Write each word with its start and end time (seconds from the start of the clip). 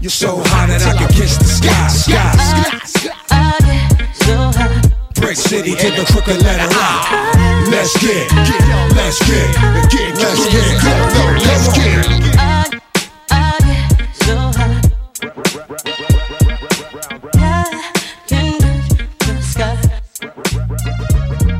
You're 0.00 0.10
so 0.10 0.38
hot 0.46 0.68
that 0.68 0.82
I 0.86 0.96
can 0.96 1.08
kiss 1.08 1.36
the 1.36 1.44
sky. 1.44 1.86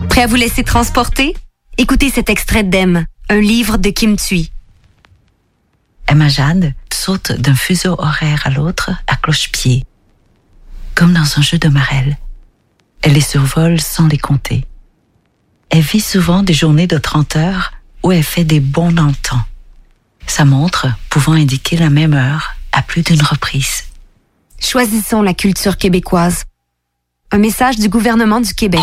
Prêt 0.08 0.22
à 0.22 0.26
vous 0.26 0.36
laisser 0.36 0.64
transporter? 0.64 1.36
Écoutez 1.76 2.10
cet 2.10 2.30
extrait 2.30 2.62
d'Em, 2.62 3.04
un 3.28 3.40
livre 3.40 3.76
de 3.76 3.90
Kim 3.90 4.16
Thuy. 4.16 4.50
Emma 6.06 6.28
Jade 6.28 6.74
saute 6.92 7.32
d'un 7.32 7.54
fuseau 7.54 7.96
horaire 7.98 8.42
à 8.44 8.50
l'autre 8.50 8.92
à 9.06 9.16
cloche-pied, 9.16 9.84
comme 10.94 11.12
dans 11.12 11.38
un 11.38 11.42
jeu 11.42 11.58
de 11.58 11.68
marelle. 11.68 12.16
Elle 13.02 13.14
les 13.14 13.20
survole 13.20 13.80
sans 13.80 14.06
les 14.06 14.18
compter. 14.18 14.64
Elle 15.70 15.80
vit 15.80 16.00
souvent 16.00 16.42
des 16.42 16.54
journées 16.54 16.86
de 16.86 16.98
30 16.98 17.36
heures 17.36 17.72
où 18.02 18.12
elle 18.12 18.22
fait 18.22 18.44
des 18.44 18.60
bonds 18.60 18.92
dans 18.92 19.06
le 19.06 19.14
temps. 19.14 19.42
Sa 20.26 20.44
montre 20.44 20.86
pouvant 21.10 21.32
indiquer 21.32 21.76
la 21.76 21.90
même 21.90 22.14
heure 22.14 22.54
à 22.72 22.82
plus 22.82 23.02
d'une 23.02 23.22
reprise. 23.22 23.84
Choisissons 24.60 25.22
la 25.22 25.34
culture 25.34 25.76
québécoise. 25.76 26.44
Un 27.32 27.38
message 27.38 27.76
du 27.76 27.88
gouvernement 27.88 28.40
du 28.40 28.54
Québec. 28.54 28.80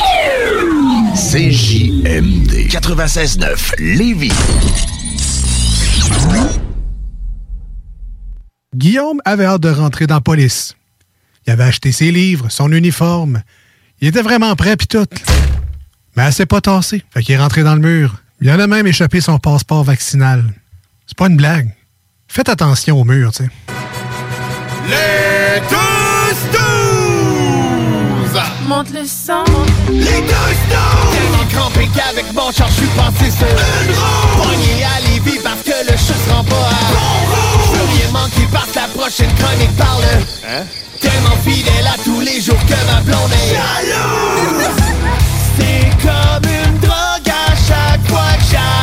CJMD 1.16 2.70
96.9 2.70 3.74
Lévis. 3.78 4.32
Guillaume 8.76 9.22
avait 9.24 9.46
hâte 9.46 9.62
de 9.62 9.70
rentrer 9.70 10.08
dans 10.08 10.16
la 10.16 10.22
police. 10.22 10.76
Il 11.46 11.52
avait 11.54 11.66
acheté 11.66 11.92
ses 11.92 12.12
livres, 12.12 12.48
son 12.50 12.72
uniforme. 12.72 13.44
Il 14.02 14.08
était 14.08 14.24
vraiment 14.24 14.56
prêt 14.56 14.76
pis 14.76 14.88
tout. 14.88 15.06
Mais 16.18 16.24
elle 16.24 16.34
s'est 16.34 16.48
pas 16.48 16.62
tassée. 16.62 17.04
Fait 17.14 17.22
qu'il 17.22 17.36
est 17.36 17.38
rentré 17.38 17.62
dans 17.62 17.76
le 17.76 17.82
mur. 17.82 18.16
Il 18.42 18.50
en 18.50 18.60
a 18.60 18.66
même 18.66 18.88
échappé 18.88 19.22
son 19.22 19.38
passeport 19.38 19.84
vaccinal. 19.84 20.44
C'est 21.06 21.18
pas 21.18 21.28
une 21.28 21.38
blague. 21.38 21.70
Faites 22.28 22.50
attention 22.50 23.00
au 23.00 23.04
mur, 23.04 23.32
tu 23.32 23.44
sais. 23.44 23.50
Les 24.90 25.62
Monte 28.68 28.92
le 28.92 29.06
sang. 29.06 29.44
Les 29.90 30.04
deux 30.04 30.08
stones 30.08 31.12
Tellement 31.12 31.46
crampé 31.52 31.90
qu'avec 31.94 32.34
mon 32.34 32.52
char 32.52 32.68
je 32.70 32.74
suis 32.74 32.88
passé 32.96 33.30
sur 33.30 33.48
une 33.48 33.92
roue 33.94 34.44
Pogné 34.44 34.84
à 34.86 35.02
Lévis 35.02 35.40
parce 35.44 35.62
que 35.64 35.92
le 35.92 35.98
chat 35.98 36.14
se 36.14 36.32
rend 36.34 36.44
pas 36.44 36.56
à 36.56 36.94
Bon 36.94 37.20
rouge 37.30 37.72
Plus 37.72 37.98
rien 37.98 38.12
manqué 38.12 38.48
parce 38.52 38.74
la 38.76 38.88
prochaine 38.88 39.34
chronique 39.36 39.76
parle. 39.78 40.04
Hein? 40.48 40.64
Tellement 41.00 41.38
fidèle 41.46 41.88
à 41.88 41.98
tous 42.04 42.20
les 42.22 42.42
jours 42.42 42.60
que 42.66 42.92
ma 42.92 43.02
blonde 43.02 43.32
est 43.32 43.56
jalouse. 43.56 44.68
C'est 45.58 45.90
comme 46.02 46.52
une 46.52 46.80
drogue 46.80 47.30
à 47.30 47.56
chaque 47.56 48.08
fois 48.10 48.34
que 48.38 48.46
j'allume 48.52 48.83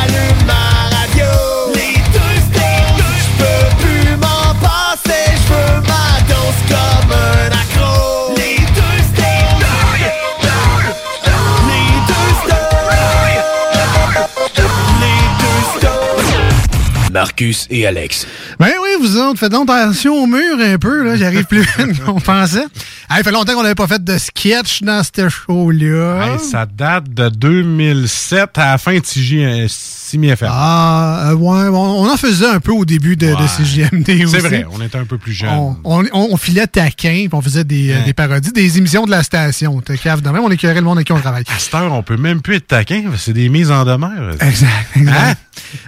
Marcus 17.11 17.67
et 17.71 17.87
Alex. 17.87 18.27
Ben 18.59 18.71
oui, 18.83 18.89
vous 19.01 19.17
autres, 19.17 19.39
faites 19.39 19.53
donc 19.53 19.69
attention 19.71 20.15
au 20.23 20.27
mur 20.27 20.57
un 20.61 20.79
peu, 20.79 21.05
là. 21.05 21.17
J'arrive 21.17 21.45
plus 21.45 21.61
vite 21.63 22.05
qu'on 22.05 22.21
pensait. 22.21 22.65
Hey, 23.11 23.19
il 23.19 23.25
fait 23.25 23.33
longtemps 23.33 23.55
qu'on 23.55 23.63
n'avait 23.63 23.75
pas 23.75 23.87
fait 23.89 24.03
de 24.03 24.19
sketch 24.19 24.83
dans 24.83 25.03
ce 25.03 25.29
show-là. 25.29 26.25
Hey, 26.35 26.39
ça 26.39 26.67
date 26.67 27.13
de 27.13 27.29
2007 27.29 28.57
à 28.59 28.73
la 28.73 28.79
fin 28.79 28.95
de 28.95 29.01
CJ, 29.01 29.67
Simi 29.69 30.29
FM. 30.29 30.49
Ah, 30.53 31.31
euh, 31.31 31.35
ouais, 31.35 31.69
on, 31.69 32.03
on 32.03 32.11
en 32.11 32.17
faisait 32.17 32.47
un 32.47 32.61
peu 32.61 32.73
au 32.73 32.85
début 32.85 33.17
de, 33.17 33.27
de 33.27 33.33
Ouais. 33.35 33.47
CJMD 33.65 34.09
aussi. 34.25 34.27
C'est 34.31 34.39
vrai, 34.41 34.65
on 34.71 34.81
était 34.83 34.99
un 34.99 35.05
peu 35.05 35.19
plus 35.19 35.33
jeunes. 35.33 35.51
On, 35.51 35.77
on, 35.85 36.05
on 36.13 36.37
filait 36.37 36.67
taquin, 36.67 37.27
puis 37.27 37.29
on 37.33 37.41
faisait 37.43 37.65
des, 37.65 37.91
euh, 37.91 37.97
Ouais. 38.01 38.05
des 38.05 38.13
parodies, 38.13 38.53
des 38.53 38.79
émissions 38.79 39.05
de 39.05 39.11
la 39.11 39.23
station. 39.23 39.81
T'es 39.81 39.99
cave 39.99 40.21
de 40.23 40.29
même, 40.31 40.43
on 40.43 40.51
écœurait 40.51 40.75
le 40.77 40.83
monde 40.83 40.99
avec 40.99 41.07
qui 41.07 41.13
on 41.13 41.21
travaille. 41.21 41.45
À 41.55 41.59
cette 41.59 41.75
heure, 41.75 41.93
on 41.93 42.03
peut 42.03 42.17
même 42.17 42.41
plus 42.43 42.57
être 42.57 42.67
taquin, 42.69 43.03
c'est 43.17 43.33
des 43.33 43.49
mises 43.49 43.71
en 43.71 43.85
demeure. 43.85 44.35
Exact, 44.41 44.69
exact. 44.97 45.17
Hein? 45.17 45.35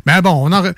Ben 0.07 0.21
bon, 0.21 0.31
on, 0.49 0.53
en 0.53 0.63
re- 0.63 0.75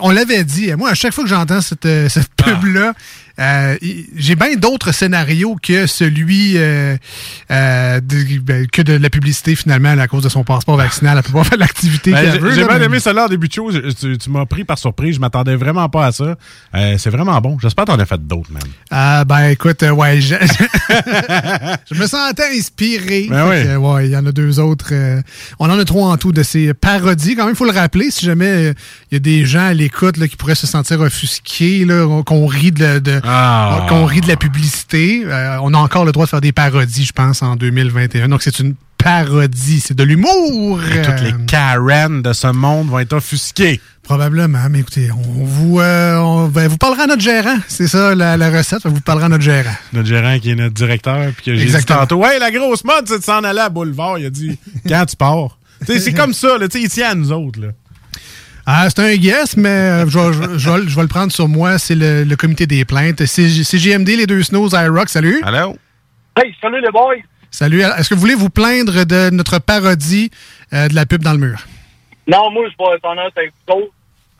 on 0.00 0.10
l'avait 0.10 0.44
dit. 0.44 0.72
Moi, 0.74 0.90
à 0.90 0.94
chaque 0.94 1.12
fois 1.12 1.24
que 1.24 1.30
j'entends 1.30 1.60
cette, 1.60 1.86
euh, 1.86 2.08
cette 2.08 2.28
Ah. 2.42 2.92
Euh, 3.38 3.76
j'ai 4.16 4.34
bien 4.36 4.54
d'autres 4.56 4.92
scénarios 4.92 5.56
que 5.62 5.86
celui 5.86 6.56
euh, 6.56 6.96
euh, 7.50 8.00
de- 8.00 8.38
ben, 8.40 8.66
que 8.66 8.82
de 8.82 8.92
la 8.94 9.10
publicité, 9.10 9.54
finalement, 9.56 9.90
à 9.98 10.06
cause 10.08 10.22
de 10.22 10.28
son 10.28 10.44
passeport 10.44 10.76
vaccinal. 10.76 11.16
Elle 11.18 11.22
peut 11.24 11.38
pas 11.38 11.44
faire 11.44 11.58
l'activité 11.58 12.10
Ben, 12.12 12.22
qu'elle 12.22 12.32
j'ai- 12.32 12.38
veut. 12.38 12.54
J'ai 12.54 12.60
là, 12.62 12.68
bien 12.78 12.82
aimé 12.86 13.00
cela 13.00 13.24
en 13.26 13.28
début 13.28 13.48
de 13.48 13.52
show. 13.52 13.70
Je- 13.70 13.90
Tu, 13.92 14.18
tu 14.18 14.30
m'as 14.30 14.46
pris 14.46 14.64
par 14.64 14.78
surprise. 14.78 15.14
Je 15.16 15.20
m'attendais 15.20 15.56
vraiment 15.56 15.88
pas 15.88 16.06
à 16.06 16.12
ça. 16.12 16.36
C'est 16.98 17.10
vraiment 17.10 17.40
bon. 17.40 17.58
J'espère 17.60 17.84
que 17.84 17.90
t'en 17.92 17.98
as 17.98 18.06
fait 18.06 18.20
d'autres, 18.26 18.50
man. 18.52 18.62
Ah, 18.90 19.24
ben 19.24 19.48
écoute, 19.50 19.82
ouais, 19.82 20.20
je, 20.20 20.34
je 21.90 21.94
me 22.00 22.06
sentais 22.06 22.56
inspiré. 22.58 23.26
Ben 23.30 23.48
Fait 23.50 23.58
oui. 23.60 23.64
que, 23.66 23.76
ouais, 23.76 24.06
il 24.08 24.12
y 24.12 24.16
en 24.16 24.26
a 24.26 24.32
deux 24.32 24.58
autres. 24.60 24.92
on 25.58 25.70
en 25.70 25.78
a 25.78 25.84
trois 25.84 26.08
en 26.10 26.16
tout 26.16 26.32
de 26.32 26.42
ces 26.42 26.74
parodies. 26.74 27.34
Quand 27.36 27.44
même, 27.44 27.54
il 27.54 27.56
faut 27.56 27.64
le 27.64 27.72
rappeler, 27.72 28.10
si 28.10 28.26
jamais 28.26 28.74
il 29.10 29.14
y 29.14 29.16
a 29.16 29.20
des 29.20 29.44
gens 29.44 29.66
à 29.66 29.74
l'écoute 29.74 30.18
qui 30.26 30.36
pourraient 30.36 30.54
se 30.54 30.66
sentir 30.66 31.00
offusqués, 31.00 31.86
qu'on 32.26 32.46
rit 32.46 32.72
de- 32.72 32.98
Ah. 33.24 33.86
qu'on 33.88 34.04
rit 34.04 34.20
de 34.20 34.28
la 34.28 34.36
publicité, 34.36 35.22
euh, 35.26 35.58
on 35.62 35.74
a 35.74 35.78
encore 35.78 36.04
le 36.04 36.12
droit 36.12 36.24
de 36.26 36.30
faire 36.30 36.40
des 36.40 36.52
parodies, 36.52 37.04
je 37.04 37.12
pense, 37.12 37.42
en 37.42 37.56
2021. 37.56 38.28
Donc 38.28 38.42
c'est 38.42 38.58
une 38.58 38.74
parodie, 38.98 39.80
c'est 39.80 39.94
de 39.96 40.02
l'humour. 40.04 40.78
Toutes 40.80 41.20
les 41.22 41.32
Euh, 41.32 41.46
Karen 41.46 42.22
de 42.22 42.32
ce 42.32 42.46
monde 42.48 42.88
vont 42.88 42.98
être 43.00 43.12
offusqués. 43.14 43.80
Probablement, 44.04 44.66
mais 44.70 44.80
écoutez, 44.80 45.10
on 45.12 45.44
vous, 45.44 45.80
euh, 45.80 46.16
on- 46.18 46.48
ben, 46.48 46.68
vous 46.68 46.76
parlera 46.76 47.04
à 47.04 47.06
notre 47.06 47.22
gérant. 47.22 47.56
C'est 47.68 47.86
ça 47.88 48.14
la, 48.14 48.36
la 48.36 48.50
recette, 48.50 48.84
vous 48.86 49.00
parlera 49.00 49.26
à 49.26 49.28
notre 49.28 49.44
gérant. 49.44 49.74
Notre 49.92 50.08
gérant 50.08 50.38
qui 50.40 50.50
est 50.50 50.54
notre 50.56 50.74
directeur, 50.74 51.30
puis 51.36 51.44
que 51.46 51.56
j'ai 51.56 51.66
dit 51.66 51.84
tantôt, 51.84 52.24
hey, 52.24 52.38
la 52.40 52.50
grosse 52.50 52.84
mode, 52.84 53.06
c'est 53.08 53.18
de 53.20 53.24
s'en 53.24 53.44
aller 53.44 53.60
à 53.60 53.68
Boulevard. 53.68 54.18
Il 54.18 54.26
a 54.26 54.30
dit, 54.30 54.58
quand 54.88 55.04
tu 55.06 55.16
pars. 55.16 55.58
C'est 55.86 56.12
comme 56.12 56.32
ça, 56.32 56.58
là, 56.58 56.66
il 56.74 56.88
tient 56.88 57.10
à 57.10 57.14
nous 57.14 57.32
autres. 57.32 57.60
Là. 57.60 57.68
Ah, 58.66 58.86
c'est 58.88 59.00
un 59.00 59.16
guess, 59.16 59.56
mais 59.56 59.68
euh, 59.68 60.06
je, 60.08 60.18
vais- 60.18 60.32
je- 60.32 60.58
je 60.58 60.70
vais- 60.70 60.88
je 60.88 60.94
vais 60.96 61.02
le 61.02 61.08
prendre 61.08 61.32
sur 61.32 61.48
moi. 61.48 61.78
C'est 61.78 61.94
le, 61.96 62.24
le 62.24 62.36
comité 62.36 62.66
des 62.66 62.84
plaintes. 62.84 63.24
C'est 63.26 63.48
CGMD, 63.48 64.08
les 64.16 64.26
deux 64.26 64.42
snows, 64.42 64.68
iRock. 64.74 65.08
Salut. 65.08 65.40
Allô? 65.42 65.76
Hey, 66.36 66.54
salut 66.60 66.80
les 66.80 66.90
boys! 66.90 67.16
Salut. 67.50 67.80
Est-ce 67.82 68.08
que 68.08 68.14
vous 68.14 68.20
voulez 68.20 68.34
vous 68.34 68.48
plaindre 68.50 69.04
de 69.04 69.30
notre 69.30 69.58
parodie 69.58 70.30
euh, 70.72 70.88
de 70.88 70.94
la 70.94 71.04
pub 71.06 71.22
dans 71.22 71.32
le 71.32 71.38
mur? 71.38 71.58
Non, 72.26 72.50
moi, 72.52 72.64
je 72.70 72.76
vais 72.78 72.96
être 72.96 73.04
honnête 73.04 73.32
avec 73.36 73.52
vous 73.68 73.74
autres. 73.74 73.92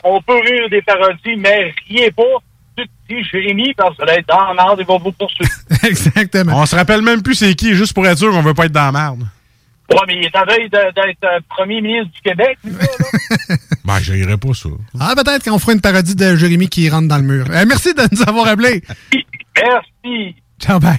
On 0.05 0.21
peut 0.23 0.39
rire 0.39 0.71
des 0.71 0.83
parodies, 0.83 1.37
mais 1.37 1.75
riez 1.89 2.11
pas. 2.13 2.23
Tu 2.77 2.85
te 2.85 2.91
dis, 3.15 3.23
Jérémy, 3.31 3.75
parce 3.77 3.97
que 3.99 4.05
là, 4.05 4.15
être 4.19 4.27
dans 4.29 4.41
la 4.47 4.55
merde, 4.55 4.79
il 4.81 4.87
va 4.87 4.97
vous 4.99 5.13
poursuivre. 5.13 5.53
Exactement. 5.85 6.59
On 6.61 6.65
se 6.67 6.75
rappelle 6.75 7.03
même 7.03 7.23
plus 7.23 7.35
c'est 7.35 7.55
qui, 7.55 7.75
juste 7.75 7.93
pour 7.93 8.07
être 8.07 8.17
sûr 8.19 8.31
qu'on 8.31 8.41
veut 8.41 8.55
pas 8.55 8.65
être 8.67 8.73
dans 8.73 8.87
la 8.87 8.93
merde. 8.93 9.25
Ouais, 9.93 10.01
mais 10.07 10.17
il 10.17 10.25
est 10.25 10.37
en 10.37 10.45
veille 10.45 10.69
d'être 10.71 11.25
euh, 11.25 11.41
premier 11.49 11.81
ministre 11.81 12.13
du 12.13 12.21
Québec. 12.23 12.59
lui, 12.65 12.73
là, 12.73 12.87
là? 13.49 13.57
Ben, 13.85 13.99
j'irais 13.99 14.37
pas 14.37 14.55
ça. 14.55 14.69
Ah, 14.99 15.13
peut-être 15.17 15.45
qu'on 15.45 15.59
fera 15.59 15.73
une 15.73 15.81
parodie 15.81 16.15
de 16.15 16.37
Jérémy 16.37 16.69
qui 16.69 16.89
rentre 16.89 17.09
dans 17.09 17.17
le 17.17 17.25
mur. 17.25 17.47
Euh, 17.51 17.65
merci 17.67 17.93
de 17.95 18.03
nous 18.13 18.23
avoir 18.23 18.47
appelés. 18.47 18.83
Merci. 19.57 20.37
Ciao, 20.61 20.79
bye. 20.79 20.99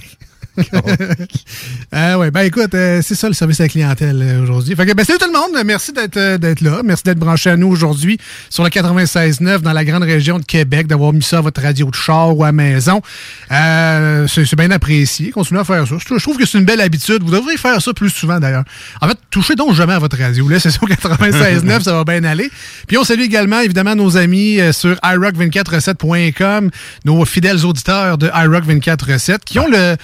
Euh, 1.94 2.16
ouais, 2.16 2.30
ben 2.30 2.40
écoute, 2.40 2.74
euh, 2.74 3.00
c'est 3.02 3.14
ça 3.14 3.28
le 3.28 3.34
service 3.34 3.60
à 3.60 3.64
la 3.64 3.68
clientèle 3.68 4.20
euh, 4.20 4.42
aujourd'hui. 4.42 4.74
Fait 4.74 4.94
ben 4.94 5.04
salut 5.04 5.18
tout 5.18 5.30
le 5.32 5.32
monde, 5.32 5.64
merci 5.64 5.92
d'être 5.92 6.16
euh, 6.16 6.54
là, 6.60 6.80
merci 6.84 7.04
d'être 7.04 7.18
branché 7.18 7.50
à 7.50 7.56
nous 7.56 7.68
aujourd'hui 7.68 8.18
sur 8.50 8.64
le 8.64 8.70
96.9 8.70 9.60
dans 9.60 9.72
la 9.72 9.84
grande 9.84 10.02
région 10.02 10.40
de 10.40 10.44
Québec, 10.44 10.88
d'avoir 10.88 11.12
mis 11.12 11.22
ça 11.22 11.38
à 11.38 11.40
votre 11.40 11.62
radio 11.62 11.88
de 11.88 11.94
char 11.94 12.36
ou 12.36 12.42
à 12.42 12.50
maison. 12.50 13.00
C'est 13.48 14.56
bien 14.56 14.70
apprécié, 14.72 15.30
continuez 15.30 15.60
à 15.60 15.64
faire 15.64 15.86
ça. 15.86 15.94
Je 15.98 16.22
trouve 16.22 16.36
que 16.36 16.46
c'est 16.46 16.58
une 16.58 16.64
belle 16.64 16.80
habitude, 16.80 17.22
vous 17.22 17.30
devriez 17.30 17.58
faire 17.58 17.80
ça 17.80 17.92
plus 17.92 18.10
souvent 18.10 18.40
d'ailleurs. 18.40 18.64
En 19.00 19.08
fait, 19.08 19.18
touchez 19.30 19.54
donc 19.54 19.74
jamais 19.74 19.94
à 19.94 19.98
votre 20.00 20.18
radio, 20.18 20.48
là, 20.48 20.58
c'est 20.58 20.70
sur 20.70 20.88
96.9, 20.88 21.82
ça 21.82 21.92
va 21.92 22.04
bien 22.04 22.24
aller. 22.24 22.50
Puis 22.88 22.98
on 22.98 23.04
salue 23.04 23.22
également 23.22 23.60
évidemment 23.60 23.94
nos 23.94 24.16
amis 24.16 24.58
sur 24.72 24.94
iRock247.com, 24.96 26.70
nos 27.04 27.24
fidèles 27.24 27.64
auditeurs 27.64 28.18
de 28.18 28.28
iRock247 28.28 29.38
qui 29.44 29.58
ont 29.58 29.68
le, 29.68 29.96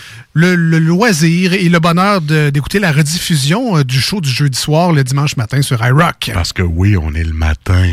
le 0.54 0.78
loisir 0.78 1.52
et 1.52 1.68
le 1.68 1.78
bonheur 1.78 2.20
d'écouter 2.20 2.78
la 2.78 2.92
rediffusion 2.92 3.78
euh, 3.78 3.84
du 3.84 4.00
show 4.00 4.20
du 4.20 4.30
jeudi 4.30 4.58
soir 4.58 4.92
le 4.92 5.04
dimanche 5.04 5.36
matin 5.36 5.62
sur 5.62 5.84
iRock. 5.84 6.30
Parce 6.32 6.52
que 6.52 6.62
oui, 6.62 6.96
on 6.96 7.14
est 7.14 7.24
le 7.24 7.32
matin. 7.32 7.92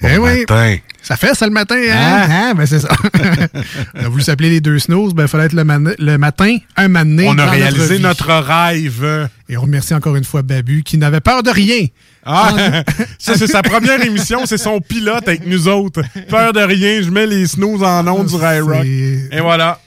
Bon 0.00 0.08
Eh 0.12 0.18
oui. 0.18 0.40
matin. 0.40 0.76
Ça 1.02 1.16
fait 1.16 1.34
ça 1.34 1.46
le 1.46 1.52
matin, 1.52 1.76
hein? 1.90 2.26
Hein? 2.30 2.54
Ben 2.54 2.66
c'est 2.66 2.80
ça. 2.80 2.88
on 3.94 4.04
a 4.04 4.08
voulu 4.08 4.22
s'appeler 4.22 4.50
les 4.50 4.60
deux 4.60 4.78
snooze, 4.78 5.14
ben 5.14 5.24
il 5.24 5.28
fallait 5.28 5.46
être 5.46 5.54
le, 5.54 5.64
matin, 5.64 6.56
un 6.76 6.88
matin. 6.88 7.24
On 7.26 7.38
a 7.38 7.46
réalisé 7.46 7.98
notre 7.98 8.30
rêve. 8.32 9.28
Et 9.48 9.56
on 9.56 9.62
remercie 9.62 9.94
encore 9.94 10.16
une 10.16 10.24
fois 10.24 10.42
Babu 10.42 10.82
qui 10.82 10.98
n'avait 10.98 11.20
peur 11.20 11.42
de 11.42 11.50
rien. 11.50 11.86
Ah, 12.24 12.52
ça, 13.18 13.36
c'est 13.36 13.46
sa 13.46 13.62
première 13.62 14.04
émission, 14.04 14.44
c'est 14.44 14.58
son 14.58 14.80
pilote 14.80 15.26
avec 15.26 15.46
nous 15.46 15.66
autres. 15.66 16.02
Peur 16.28 16.52
de 16.52 16.60
rien, 16.60 17.00
je 17.02 17.10
mets 17.10 17.26
les 17.26 17.46
snooze 17.46 17.82
en 17.82 18.06
ondes 18.06 18.26
du 18.26 18.34
High 18.34 18.62
Rock. 18.62 18.84
Et 18.84 19.40
voilà. 19.40 19.80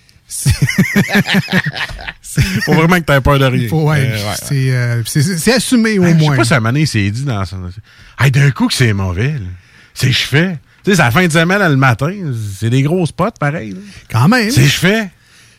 Faut 2.65 2.73
vraiment 2.73 2.95
que 2.97 3.01
t'aies 3.05 3.21
peur 3.21 3.39
de 3.39 3.45
rien. 3.45 3.67
Faut- 3.69 3.89
ouais, 3.89 3.99
Euh, 4.11 4.13
ouais. 4.15 4.35
c'est, 4.41 4.71
euh, 4.71 5.01
c'est- 5.05 5.37
assumé 5.53 5.99
au 5.99 6.03
Hey, 6.05 6.13
Je 6.13 6.17
moins. 6.19 6.31
sais 6.31 6.37
pas 6.37 6.43
si 6.45 6.53
à 6.53 6.85
s'est 6.85 7.11
dit 7.11 7.23
dans 7.23 7.43
son. 7.45 7.69
Hey, 8.19 8.31
d'un 8.31 8.51
coup 8.51 8.67
que 8.67 8.73
c'est 8.73 8.93
mauvais. 8.93 9.35
C'est 9.93 10.11
je 10.11 10.23
fais. 10.23 10.57
Tu 10.83 10.91
sais, 10.91 10.95
c'est 10.97 11.03
la 11.03 11.11
fin 11.11 11.25
de 11.27 11.31
semaine 11.31 11.59
le 11.69 11.75
matin. 11.75 12.11
C'est 12.59 12.69
des 12.69 12.81
gros 12.81 13.05
spots, 13.05 13.31
pareil. 13.39 13.71
là. 13.71 13.77
Quand 14.09 14.27
même. 14.27 14.49
C'est 14.49 14.63
je 14.65 14.77
fais. 14.77 15.09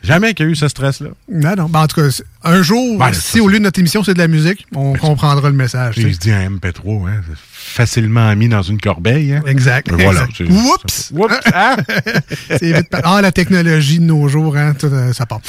Jamais 0.02 0.34
qu'il 0.34 0.46
y 0.46 0.48
a 0.48 0.52
eu 0.52 0.56
ce 0.56 0.66
stress-là. 0.66 1.10
Non, 1.30 1.54
non. 1.54 1.66
Ben, 1.68 1.82
en 1.82 1.86
tout 1.86 2.00
cas, 2.00 2.08
un 2.42 2.60
jour, 2.60 2.98
Ouais, 2.98 3.12
si 3.12 3.38
au 3.40 3.46
lieu 3.46 3.58
de 3.58 3.62
notre 3.62 3.78
émission, 3.78 4.02
c'est 4.02 4.14
de 4.14 4.18
la 4.18 4.26
musique, 4.26 4.66
on 4.74 4.94
comprendra 4.94 5.48
le 5.48 5.54
message. 5.54 5.94
tu 5.94 6.00
Il 6.00 6.14
se 6.14 6.18
dit 6.18 6.32
un 6.32 6.40
MP3, 6.50 7.06
hein, 7.08 7.20
facilement 7.62 8.34
mis 8.36 8.48
dans 8.48 8.62
une 8.62 8.80
corbeille. 8.80 9.32
Hein? 9.34 9.42
Exact. 9.46 9.90
Mais 9.92 10.04
Voilà. 10.04 10.24
exact. 10.24 10.50
Oups! 10.50 11.12
Oups! 11.14 11.34
hein? 11.54 11.76
Vite 12.60 12.88
Ah, 13.04 13.20
la 13.22 13.32
technologie 13.32 13.98
de 13.98 14.04
nos 14.04 14.28
jours, 14.28 14.56
hein, 14.56 14.74
tout, 14.78 14.86
euh, 14.86 15.12
ça 15.12 15.26
part. 15.26 15.40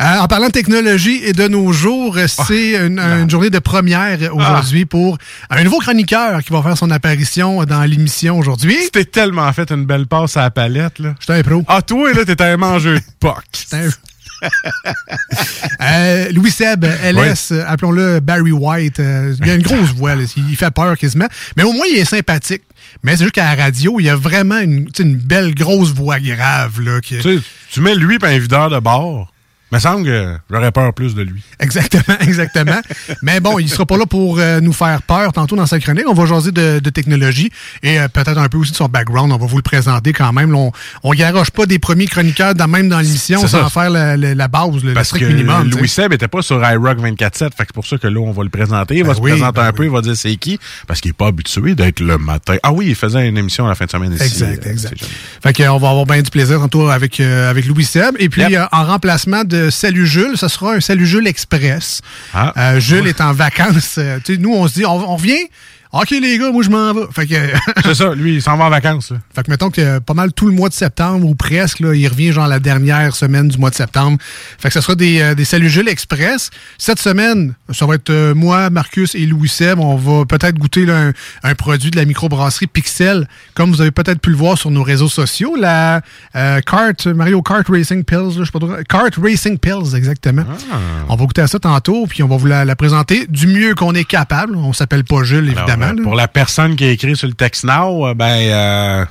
Euh, 0.00 0.18
en 0.20 0.28
parlant 0.28 0.46
de 0.48 0.52
technologie 0.52 1.20
et 1.24 1.32
de 1.32 1.48
nos 1.48 1.72
jours, 1.72 2.16
Ah, 2.18 2.28
c'est 2.28 2.76
une, 2.86 2.98
une 3.00 3.28
journée 3.30 3.50
de 3.50 3.58
première 3.58 4.18
aujourd'hui 4.34 4.84
pour 4.84 5.18
un 5.50 5.64
nouveau 5.64 5.78
chroniqueur 5.78 6.42
qui 6.42 6.52
va 6.52 6.62
faire 6.62 6.76
son 6.78 6.90
apparition 6.90 7.64
dans 7.64 7.82
l'émission 7.84 8.38
aujourd'hui. 8.38 8.76
T'es 8.92 9.04
tellement 9.04 9.52
fait 9.52 9.70
une 9.72 9.84
belle 9.86 10.06
passe 10.06 10.36
à 10.36 10.42
la 10.42 10.50
palette, 10.50 10.98
là. 10.98 11.14
J'étais 11.20 11.32
un 11.34 11.42
pro. 11.42 11.62
Ah, 11.68 11.82
toi, 11.82 12.12
là, 12.12 12.24
t'étais 12.24 12.44
un 12.44 12.56
mangeur 12.56 12.94
de 12.94 13.00
POC. 13.18 13.66
Euh, 15.80 16.30
Louis 16.32 16.50
Seb, 16.50 16.84
LS, 16.84 17.52
appelons-le 17.66 18.20
Barry 18.20 18.52
White. 18.52 19.00
euh, 19.00 19.34
il 19.42 19.50
a 19.50 19.54
une 19.54 19.62
grosse 19.62 19.92
voix, 19.94 20.14
là, 20.14 20.22
il 20.36 20.56
fait 20.56 20.70
peur 20.70 20.96
quasiment. 20.96 21.26
Mais 21.56 21.64
au 21.64 21.72
moins, 21.72 21.86
il 21.90 21.98
est 21.98 22.04
sympathique. 22.04 22.62
Mais 23.02 23.16
c'est 23.16 23.24
juste 23.24 23.34
qu'à 23.34 23.54
la 23.54 23.64
radio, 23.64 23.98
il 23.98 24.06
y 24.06 24.08
a 24.08 24.16
vraiment 24.16 24.58
une, 24.58 24.88
belle 25.16 25.54
grosse 25.54 25.92
voix 25.92 26.20
grave. 26.20 26.80
Là, 26.80 27.00
qui... 27.00 27.16
Tu 27.16 27.22
sais, 27.22 27.42
tu 27.70 27.80
mets 27.80 27.94
lui 27.94 28.16
et 28.22 28.26
un 28.26 28.38
videur 28.38 28.70
de 28.70 28.78
bord. 28.78 29.31
Il 29.72 29.76
me 29.76 29.80
semble 29.80 30.04
que 30.04 30.34
j'aurais 30.50 30.70
peur 30.70 30.92
plus 30.92 31.14
de 31.14 31.22
lui. 31.22 31.42
Exactement, 31.58 32.16
exactement. 32.20 32.78
Mais 33.22 33.40
bon, 33.40 33.58
il 33.58 33.70
sera 33.70 33.86
pas 33.86 33.96
là 33.96 34.04
pour 34.04 34.38
euh, 34.38 34.60
nous 34.60 34.74
faire 34.74 35.00
peur 35.02 35.32
tantôt 35.32 35.56
dans 35.56 35.64
sa 35.64 35.78
chronique. 35.80 36.04
On 36.06 36.12
va 36.12 36.26
jaser 36.26 36.52
de, 36.52 36.78
de 36.78 36.90
technologie 36.90 37.50
et 37.82 37.98
euh, 37.98 38.06
peut-être 38.08 38.36
un 38.36 38.48
peu 38.50 38.58
aussi 38.58 38.72
de 38.72 38.76
son 38.76 38.84
background. 38.88 39.32
On 39.32 39.38
va 39.38 39.46
vous 39.46 39.56
le 39.56 39.62
présenter 39.62 40.12
quand 40.12 40.30
même. 40.34 40.52
Là, 40.52 40.58
on, 40.58 40.72
on 41.02 41.12
garoche 41.14 41.50
pas 41.50 41.64
des 41.64 41.78
premiers 41.78 42.06
chroniqueurs 42.06 42.54
dans, 42.54 42.68
même 42.68 42.90
dans 42.90 43.00
l'émission 43.00 43.46
sans 43.46 43.70
faire 43.70 43.88
la, 43.88 44.16
la- 44.16 44.34
la 44.34 44.48
base, 44.48 44.82
le, 44.82 44.88
le 44.90 44.94
Parce 44.94 45.08
strict 45.08 45.26
que 45.26 45.32
minimum. 45.32 45.70
Louis 45.70 45.88
Seb 45.88 46.12
était 46.12 46.28
pas 46.28 46.42
sur 46.42 46.56
iRock 46.62 46.98
24-7, 46.98 47.30
fait 47.38 47.48
que 47.48 47.54
c'est 47.56 47.72
pour 47.72 47.86
ça 47.86 47.96
que 47.96 48.06
là, 48.08 48.20
on 48.20 48.32
va 48.32 48.44
le 48.44 48.50
présenter. 48.50 48.96
Il 48.98 49.04
va 49.04 49.10
Ben 49.10 49.14
se 49.16 49.20
oui, 49.22 49.30
présenter 49.32 49.60
ben 49.60 49.66
un 49.66 49.72
peu, 49.72 49.84
il 49.84 49.90
va 49.90 50.02
dire 50.02 50.16
c'est 50.16 50.36
qui, 50.36 50.60
parce 50.86 51.00
qu'il 51.00 51.10
est 51.12 51.14
pas 51.14 51.28
habitué 51.28 51.74
d'être 51.74 52.00
le 52.00 52.18
matin. 52.18 52.56
Ah 52.62 52.72
oui, 52.72 52.86
il 52.88 52.94
faisait 52.94 53.26
une 53.26 53.38
émission 53.38 53.64
à 53.64 53.70
la 53.70 53.74
fin 53.74 53.86
de 53.86 53.90
semaine 53.90 54.12
ici. 54.12 54.22
Exact, 54.24 54.66
euh, 54.66 54.70
exact. 54.70 55.02
Fait 55.42 55.52
qu'on 55.54 55.78
va 55.78 55.88
avoir 55.88 56.04
bien 56.04 56.20
du 56.20 56.30
plaisir 56.30 56.58
tantôt 56.58 56.90
avec, 56.90 57.18
euh, 57.20 57.48
avec 57.50 57.64
Louis 57.64 57.84
Seb. 57.84 58.16
Et 58.18 58.28
puis, 58.28 58.42
Yep. 58.42 58.68
en 58.72 58.84
remplacement 58.84 59.44
de 59.44 59.61
Salut 59.70 60.06
Jules, 60.06 60.36
ça 60.36 60.48
sera 60.48 60.74
un 60.74 60.80
Salut 60.80 61.06
Jules 61.06 61.26
Express. 61.26 62.00
Ah. 62.34 62.52
Euh, 62.56 62.80
Jules 62.80 63.06
est 63.06 63.20
en 63.20 63.32
vacances. 63.32 63.96
Euh, 63.98 64.18
nous, 64.38 64.52
on 64.52 64.68
se 64.68 64.74
dit, 64.74 64.84
on, 64.84 65.10
on 65.10 65.16
revient. 65.16 65.48
OK, 65.92 66.10
les 66.10 66.38
gars, 66.38 66.50
moi, 66.50 66.62
je 66.62 66.70
m'en 66.70 66.94
vais. 66.94 67.02
Fait 67.14 67.26
que, 67.26 67.34
C'est 67.84 67.94
ça, 67.94 68.14
lui, 68.14 68.36
il 68.36 68.42
s'en 68.42 68.56
va 68.56 68.64
en 68.64 68.70
vacances. 68.70 69.10
là. 69.10 69.18
fait 69.34 69.42
que 69.42 69.50
mettons 69.50 69.70
que 69.70 69.80
euh, 69.80 70.00
pas 70.00 70.14
mal 70.14 70.32
tout 70.32 70.46
le 70.46 70.52
mois 70.54 70.70
de 70.70 70.74
septembre 70.74 71.26
ou 71.26 71.34
presque, 71.34 71.80
là, 71.80 71.94
il 71.94 72.08
revient 72.08 72.32
genre 72.32 72.46
la 72.48 72.60
dernière 72.60 73.14
semaine 73.14 73.48
du 73.48 73.58
mois 73.58 73.68
de 73.68 73.74
septembre. 73.74 74.16
Fait 74.58 74.68
que 74.68 74.74
ce 74.74 74.80
sera 74.80 74.94
des, 74.94 75.20
euh, 75.20 75.34
des 75.34 75.44
Salut 75.44 75.68
Jules 75.68 75.88
Express. 75.88 76.48
Cette 76.78 76.98
semaine, 76.98 77.52
ça 77.74 77.84
va 77.84 77.96
être 77.96 78.08
euh, 78.08 78.34
moi, 78.34 78.70
Marcus 78.70 79.14
et 79.14 79.26
Louis 79.26 79.48
Seb. 79.48 79.78
On 79.80 79.96
va 79.96 80.24
peut-être 80.24 80.56
goûter 80.58 80.86
là, 80.86 80.96
un, 81.08 81.12
un 81.42 81.54
produit 81.54 81.90
de 81.90 81.96
la 81.96 82.06
microbrasserie 82.06 82.68
Pixel, 82.68 83.28
comme 83.52 83.70
vous 83.70 83.82
avez 83.82 83.90
peut-être 83.90 84.20
pu 84.20 84.30
le 84.30 84.36
voir 84.36 84.56
sur 84.56 84.70
nos 84.70 84.82
réseaux 84.82 85.08
sociaux. 85.10 85.56
La 85.56 86.00
euh, 86.36 86.60
Kart, 86.60 87.06
Mario 87.06 87.42
Kart 87.42 87.66
Racing 87.68 88.02
Pills, 88.04 88.16
là, 88.16 88.30
je 88.38 88.44
sais 88.44 88.50
pas 88.50 88.60
trop. 88.60 88.72
Kart 88.88 89.14
Racing 89.22 89.58
Pills, 89.58 89.94
exactement. 89.94 90.44
On 91.10 91.16
va 91.16 91.24
goûter 91.26 91.42
à 91.42 91.46
ça 91.48 91.58
tantôt, 91.58 92.06
puis 92.06 92.22
on 92.22 92.28
va 92.28 92.36
vous 92.38 92.46
la, 92.46 92.64
la 92.64 92.76
présenter 92.76 93.26
du 93.26 93.46
mieux 93.46 93.74
qu'on 93.74 93.94
est 93.94 94.04
capable. 94.04 94.56
On 94.56 94.72
s'appelle 94.72 95.04
pas 95.04 95.22
Jules, 95.22 95.50
Alors, 95.50 95.81
pour 96.02 96.14
la 96.14 96.28
personne 96.28 96.76
qui 96.76 96.84
a 96.84 96.90
écrit 96.90 97.16
sur 97.16 97.28
le 97.28 97.34
text 97.34 97.64
now, 97.64 98.06
euh, 98.06 98.14
ben, 98.14 98.36
euh, 98.38 99.04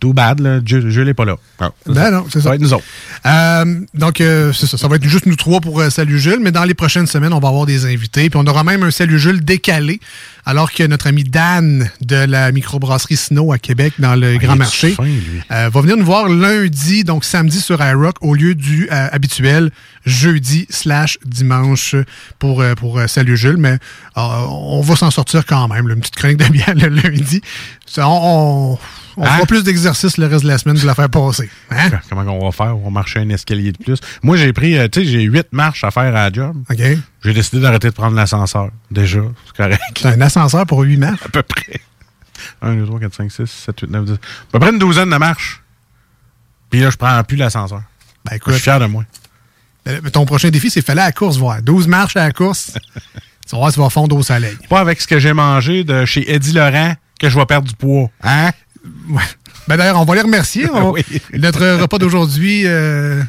too 0.00 0.12
bad, 0.12 0.40
là. 0.40 0.60
Jules, 0.64 0.90
Jules 0.90 1.08
est 1.08 1.14
pas 1.14 1.24
là. 1.24 1.36
Ah, 1.58 1.70
Ben 1.86 2.10
non, 2.10 2.26
c'est 2.30 2.40
ça. 2.40 2.50
va 2.50 2.54
être 2.56 2.60
nous 2.60 2.72
autres. 2.72 2.84
Euh, 3.26 3.80
donc, 3.94 4.20
euh, 4.20 4.52
c'est 4.52 4.66
ça. 4.66 4.76
Ça 4.76 4.88
va 4.88 4.96
être 4.96 5.04
juste 5.04 5.26
nous 5.26 5.36
trois 5.36 5.60
pour 5.60 5.80
euh, 5.80 5.90
Salut 5.90 6.18
Jules, 6.18 6.40
mais 6.40 6.52
dans 6.52 6.64
les 6.64 6.74
prochaines 6.74 7.06
semaines, 7.06 7.32
on 7.32 7.40
va 7.40 7.48
avoir 7.48 7.66
des 7.66 7.86
invités. 7.86 8.30
Puis 8.30 8.40
on 8.42 8.46
aura 8.46 8.64
même 8.64 8.82
un 8.82 8.90
Salut 8.90 9.18
Jules 9.18 9.44
décalé, 9.44 10.00
alors 10.46 10.72
que 10.72 10.82
notre 10.84 11.06
ami 11.06 11.24
Dan 11.24 11.90
de 12.00 12.16
la 12.16 12.52
microbrasserie 12.52 13.16
Snow 13.16 13.52
à 13.52 13.58
Québec, 13.58 13.94
dans 13.98 14.14
le 14.14 14.36
Grand 14.38 14.52
Ah, 14.52 14.54
est 14.54 14.58
Marché, 14.58 14.90
fin, 14.90 15.08
euh, 15.50 15.68
va 15.72 15.80
venir 15.80 15.96
nous 15.96 16.04
voir 16.04 16.28
lundi, 16.28 17.04
donc 17.04 17.24
samedi 17.24 17.60
sur 17.60 17.80
iRock, 17.82 18.16
au 18.20 18.34
lieu 18.34 18.54
du 18.54 18.88
euh, 18.92 19.08
habituel 19.12 19.70
jeudi 20.04 20.66
slash 20.68 21.18
dimanche 21.24 21.94
pour, 22.38 22.60
euh, 22.60 22.74
pour 22.74 23.00
Salut 23.08 23.36
Jules. 23.36 23.56
Mais 23.56 23.78
euh, 24.18 24.20
on 24.48 24.80
va 24.82 24.96
s'en 24.96 25.10
sortir 25.10 25.46
quand 25.46 25.66
même. 25.68 25.88
là, 25.88 25.94
une 25.94 26.00
petite 26.00 26.16
chronique 26.16 26.38
de 26.38 26.48
bière 26.52 26.74
le 26.74 26.88
lundi. 26.88 27.40
Ça, 27.86 28.06
on 28.08 28.24
on, 28.74 28.78
on 29.16 29.24
Hein? 29.24 29.34
fera 29.34 29.46
plus 29.46 29.64
d'exercices 29.64 30.18
le 30.18 30.26
reste 30.26 30.42
de 30.44 30.48
la 30.48 30.58
semaine 30.58 30.76
de 30.76 30.86
la 30.86 30.94
faire 30.94 31.08
passer. 31.08 31.48
Hein? 31.70 31.90
Comment 32.08 32.22
on 32.22 32.44
va 32.44 32.52
faire? 32.52 32.76
On 32.76 32.84
va 32.84 32.90
marcher 32.90 33.20
un 33.20 33.28
escalier 33.30 33.72
de 33.72 33.78
plus. 33.82 33.98
Moi, 34.22 34.36
j'ai 34.36 34.52
pris, 34.52 34.76
euh, 34.76 34.88
tu 34.88 35.00
sais, 35.00 35.06
j'ai 35.06 35.22
huit 35.22 35.46
marches 35.52 35.84
à 35.84 35.90
faire 35.90 36.02
à 36.04 36.10
la 36.10 36.32
job. 36.32 36.56
OK. 36.70 36.78
J'ai 37.24 37.32
décidé 37.32 37.60
d'arrêter 37.62 37.88
de 37.88 37.94
prendre 37.94 38.16
l'ascenseur. 38.16 38.70
Déjà, 38.90 39.20
c'est 39.46 39.56
correct. 39.56 39.80
C'est 39.96 40.06
un 40.08 40.20
ascenseur 40.20 40.66
pour 40.66 40.80
8 40.82 40.96
marches? 40.96 41.22
À 41.24 41.28
peu 41.28 41.42
près. 41.42 41.80
1, 42.62 42.74
2, 42.76 42.86
3, 42.86 43.00
4, 43.00 43.14
5, 43.14 43.32
6, 43.32 43.46
7, 43.46 43.80
8, 43.82 43.90
9, 43.90 44.04
10. 44.04 44.12
À 44.12 44.16
peu 44.52 44.58
près 44.58 44.70
une 44.70 44.78
douzaine 44.78 45.10
de 45.10 45.16
marches. 45.16 45.62
Puis 46.70 46.80
là, 46.80 46.90
je 46.90 46.96
prends 46.96 47.22
plus 47.24 47.36
l'ascenseur. 47.36 47.82
Ben 48.24 48.32
Je 48.32 48.36
écoute, 48.36 48.54
suis 48.54 48.62
fier 48.62 48.78
de 48.80 48.86
moi. 48.86 49.04
euh, 49.88 50.00
ton 50.12 50.24
prochain 50.26 50.50
défi, 50.50 50.70
c'est 50.70 50.84
fallait 50.84 51.02
à 51.02 51.06
la 51.06 51.12
course 51.12 51.36
voir. 51.36 51.62
12 51.62 51.86
marches 51.86 52.16
à 52.16 52.24
la 52.26 52.32
course. 52.32 52.72
tu 53.46 53.52
vas 53.52 53.58
voir, 53.58 53.72
tu 53.72 53.80
vas 53.80 53.90
fondre 53.90 54.16
au 54.16 54.22
soleil. 54.22 54.56
Pas 54.68 54.80
avec 54.80 55.00
ce 55.00 55.06
que 55.06 55.18
j'ai 55.18 55.32
mangé 55.32 55.84
de 55.84 56.04
chez 56.04 56.30
Eddie 56.32 56.52
Laurent 56.52 56.94
que 57.20 57.28
je 57.28 57.38
vais 57.38 57.46
perdre 57.46 57.68
du 57.68 57.74
poids. 57.74 58.10
Hein? 58.22 58.50
Ouais. 59.08 59.22
Ben 59.68 59.76
d'ailleurs, 59.76 60.00
on 60.00 60.04
va 60.04 60.14
les 60.14 60.20
remercier. 60.22 60.68
On- 60.72 60.92
Oui. 60.92 61.02
Notre 61.32 61.80
repas 61.80 61.98
d'aujourd'hui, 61.98 62.62
euh, 62.66 63.22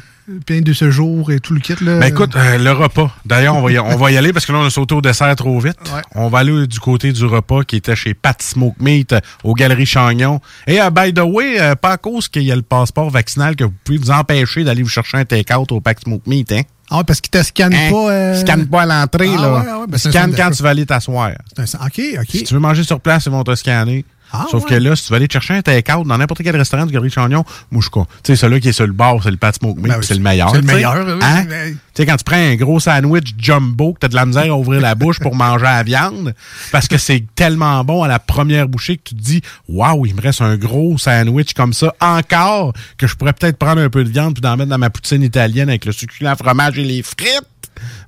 plein 0.44 0.60
de 0.60 0.72
ce 0.72 0.90
jour 0.90 1.30
et 1.32 1.40
tout 1.40 1.54
le 1.54 1.60
kit. 1.60 1.74
Là, 1.80 1.98
Ben 2.00 2.06
écoute, 2.08 2.34
euh, 2.36 2.58
le 2.58 2.72
repas. 2.72 3.10
D'ailleurs, 3.24 3.54
on 3.56 3.62
va 3.62 3.70
y, 3.72 3.78
on 3.78 3.96
va 3.96 4.10
y 4.10 4.16
aller 4.16 4.32
parce 4.32 4.44
que 4.44 4.52
là, 4.52 4.58
on 4.58 4.64
a 4.66 4.70
sauté 4.70 4.94
au 4.94 5.00
dessert 5.00 5.34
trop 5.36 5.58
vite. 5.60 5.76
Ouais. 5.94 6.02
On 6.14 6.28
va 6.28 6.40
aller 6.40 6.66
du 6.66 6.78
côté 6.80 7.12
du 7.12 7.24
repas 7.24 7.62
qui 7.62 7.76
était 7.76 7.96
chez 7.96 8.12
Pat 8.12 8.40
Smoke 8.42 8.76
Meat 8.80 9.12
euh, 9.12 9.20
aux 9.44 9.54
Galeries 9.54 9.86
Chagnon. 9.86 10.40
Et 10.66 10.80
euh, 10.80 10.90
by 10.90 11.14
the 11.14 11.20
way, 11.20 11.58
pas 11.80 11.92
à 11.92 11.96
cause 11.96 12.28
qu'il 12.28 12.42
y 12.42 12.52
a 12.52 12.56
le 12.56 12.62
passeport 12.62 13.08
vaccinal 13.10 13.56
que 13.56 13.64
vous 13.64 13.72
pouvez 13.84 13.98
vous 13.98 14.10
empêcher 14.10 14.64
d'aller 14.64 14.82
vous 14.82 14.88
chercher 14.88 15.16
un 15.18 15.24
take-out 15.24 15.70
au 15.72 15.80
Pat 15.80 15.98
Smoke 15.98 16.22
Meat. 16.26 16.52
Hein? 16.52 16.62
Ah 16.90 17.02
parce 17.02 17.20
qu'ils 17.20 17.30
te 17.32 17.42
scannent 17.42 17.74
Hein? 17.74 17.90
pas. 17.90 18.10
euh, 18.12 18.40
Scanne 18.40 18.66
pas 18.68 18.82
à 18.82 18.86
l'entrée, 18.86 19.30
Ah 19.36 19.40
là. 19.42 19.52
ouais, 19.54 19.80
ouais, 19.80 19.86
ben 19.88 19.98
Scanne 19.98 20.34
quand 20.36 20.50
tu 20.52 20.62
vas 20.62 20.68
aller 20.70 20.86
t'asseoir. 20.86 21.30
un- 21.58 21.86
OK, 21.86 22.00
OK. 22.20 22.26
Si 22.30 22.44
tu 22.44 22.54
veux 22.54 22.60
manger 22.60 22.84
sur 22.84 23.00
place, 23.00 23.24
ils 23.26 23.32
vont 23.32 23.42
te 23.42 23.54
scanner. 23.56 24.04
Sauf 24.50 24.64
ouais. 24.64 24.70
que 24.70 24.74
là, 24.74 24.96
si 24.96 25.04
tu 25.06 25.10
vas 25.10 25.16
aller 25.16 25.28
chercher 25.30 25.54
un 25.54 25.62
take-out 25.62 26.06
dans 26.06 26.18
n'importe 26.18 26.42
quel 26.42 26.56
restaurant 26.56 26.84
du 26.86 26.92
Galerie 26.92 27.10
Chagnon, 27.10 27.44
crois. 27.90 28.06
Tu 28.22 28.32
sais, 28.32 28.36
celui 28.36 28.60
qui 28.60 28.68
est 28.68 28.72
sur 28.72 28.86
le 28.86 28.92
bar, 28.92 29.22
c'est 29.22 29.30
le 29.30 29.36
Pat 29.36 29.54
Smoke 29.54 29.80
Ben 29.80 29.94
oui, 29.98 30.04
c'est 30.06 30.14
le 30.14 30.20
meilleur. 30.20 30.50
c'est 30.50 30.56
le 30.60 30.62
meilleur, 30.62 31.06
oui, 31.06 31.12
Hein? 31.22 31.44
mais- 31.48 31.70
Tu 31.72 32.02
sais, 32.02 32.06
quand 32.06 32.16
tu 32.16 32.24
prends 32.24 32.36
un 32.36 32.54
gros 32.56 32.78
sandwich 32.78 33.34
jumbo, 33.38 33.94
que 33.94 34.00
t'as 34.00 34.08
de 34.08 34.14
la 34.14 34.26
misère 34.26 34.52
à 34.52 34.56
ouvrir 34.58 34.80
la 34.82 34.94
bouche 34.94 35.18
pour 35.20 35.34
manger 35.34 35.64
la 35.64 35.82
viande, 35.82 36.34
parce 36.70 36.88
que 36.88 36.98
c'est 36.98 37.24
tellement 37.34 37.82
bon 37.84 38.02
à 38.02 38.08
la 38.08 38.18
première 38.18 38.68
bouchée 38.68 38.96
que 38.98 39.02
tu 39.04 39.14
te 39.14 39.20
dis, 39.22 39.40
waouh, 39.68 40.04
il 40.04 40.14
me 40.14 40.20
reste 40.20 40.42
un 40.42 40.56
gros 40.56 40.98
sandwich 40.98 41.54
comme 41.54 41.72
ça 41.72 41.94
encore, 42.00 42.74
que 42.98 43.06
je 43.06 43.14
pourrais 43.14 43.32
peut-être 43.32 43.56
prendre 43.56 43.80
un 43.80 43.88
peu 43.88 44.04
de 44.04 44.10
viande 44.10 44.34
puis 44.34 44.42
d'en 44.42 44.56
mettre 44.58 44.68
dans 44.70 44.78
ma 44.78 44.90
poutine 44.90 45.22
italienne 45.22 45.68
avec 45.70 45.84
le 45.86 45.92
succulent 45.92 46.34
fromage 46.36 46.78
et 46.78 46.84
les 46.84 47.02
frites. 47.02 47.42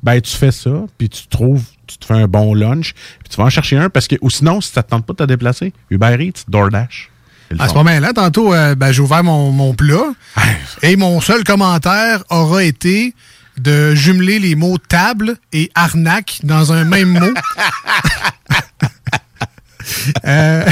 Ben, 0.02 0.20
tu 0.20 0.36
fais 0.36 0.52
ça, 0.52 0.70
puis 0.96 1.08
tu 1.08 1.26
trouves, 1.26 1.64
tu 1.86 1.98
te 1.98 2.04
fais 2.04 2.14
un 2.14 2.28
bon 2.28 2.54
lunch, 2.54 2.94
puis 3.20 3.28
tu 3.30 3.36
vas 3.36 3.44
en 3.44 3.50
chercher 3.50 3.76
un, 3.76 3.90
parce 3.90 4.08
que, 4.08 4.16
ou 4.20 4.30
sinon, 4.30 4.60
si 4.60 4.72
ça 4.72 4.82
te 4.82 4.90
tente 4.90 5.06
pas 5.06 5.12
de 5.12 5.18
te 5.18 5.24
déplacer, 5.24 5.72
Uber 5.90 6.16
Eats, 6.20 6.44
DoorDash. 6.48 7.10
À 7.58 7.68
ce 7.68 7.74
moment-là, 7.74 8.12
tantôt, 8.12 8.52
euh, 8.52 8.74
ben, 8.74 8.92
j'ai 8.92 9.00
ouvert 9.00 9.24
mon, 9.24 9.52
mon 9.52 9.72
plat 9.72 10.12
et 10.82 10.96
mon 10.96 11.20
seul 11.20 11.44
commentaire 11.44 12.22
aura 12.28 12.62
été 12.62 13.14
de 13.58 13.94
jumeler 13.94 14.38
les 14.38 14.54
mots 14.54 14.78
table 14.78 15.36
et 15.52 15.70
arnaque 15.74 16.40
dans 16.42 16.72
un 16.72 16.84
même 16.84 17.18
mot. 17.18 17.34
Euh, 20.26 20.64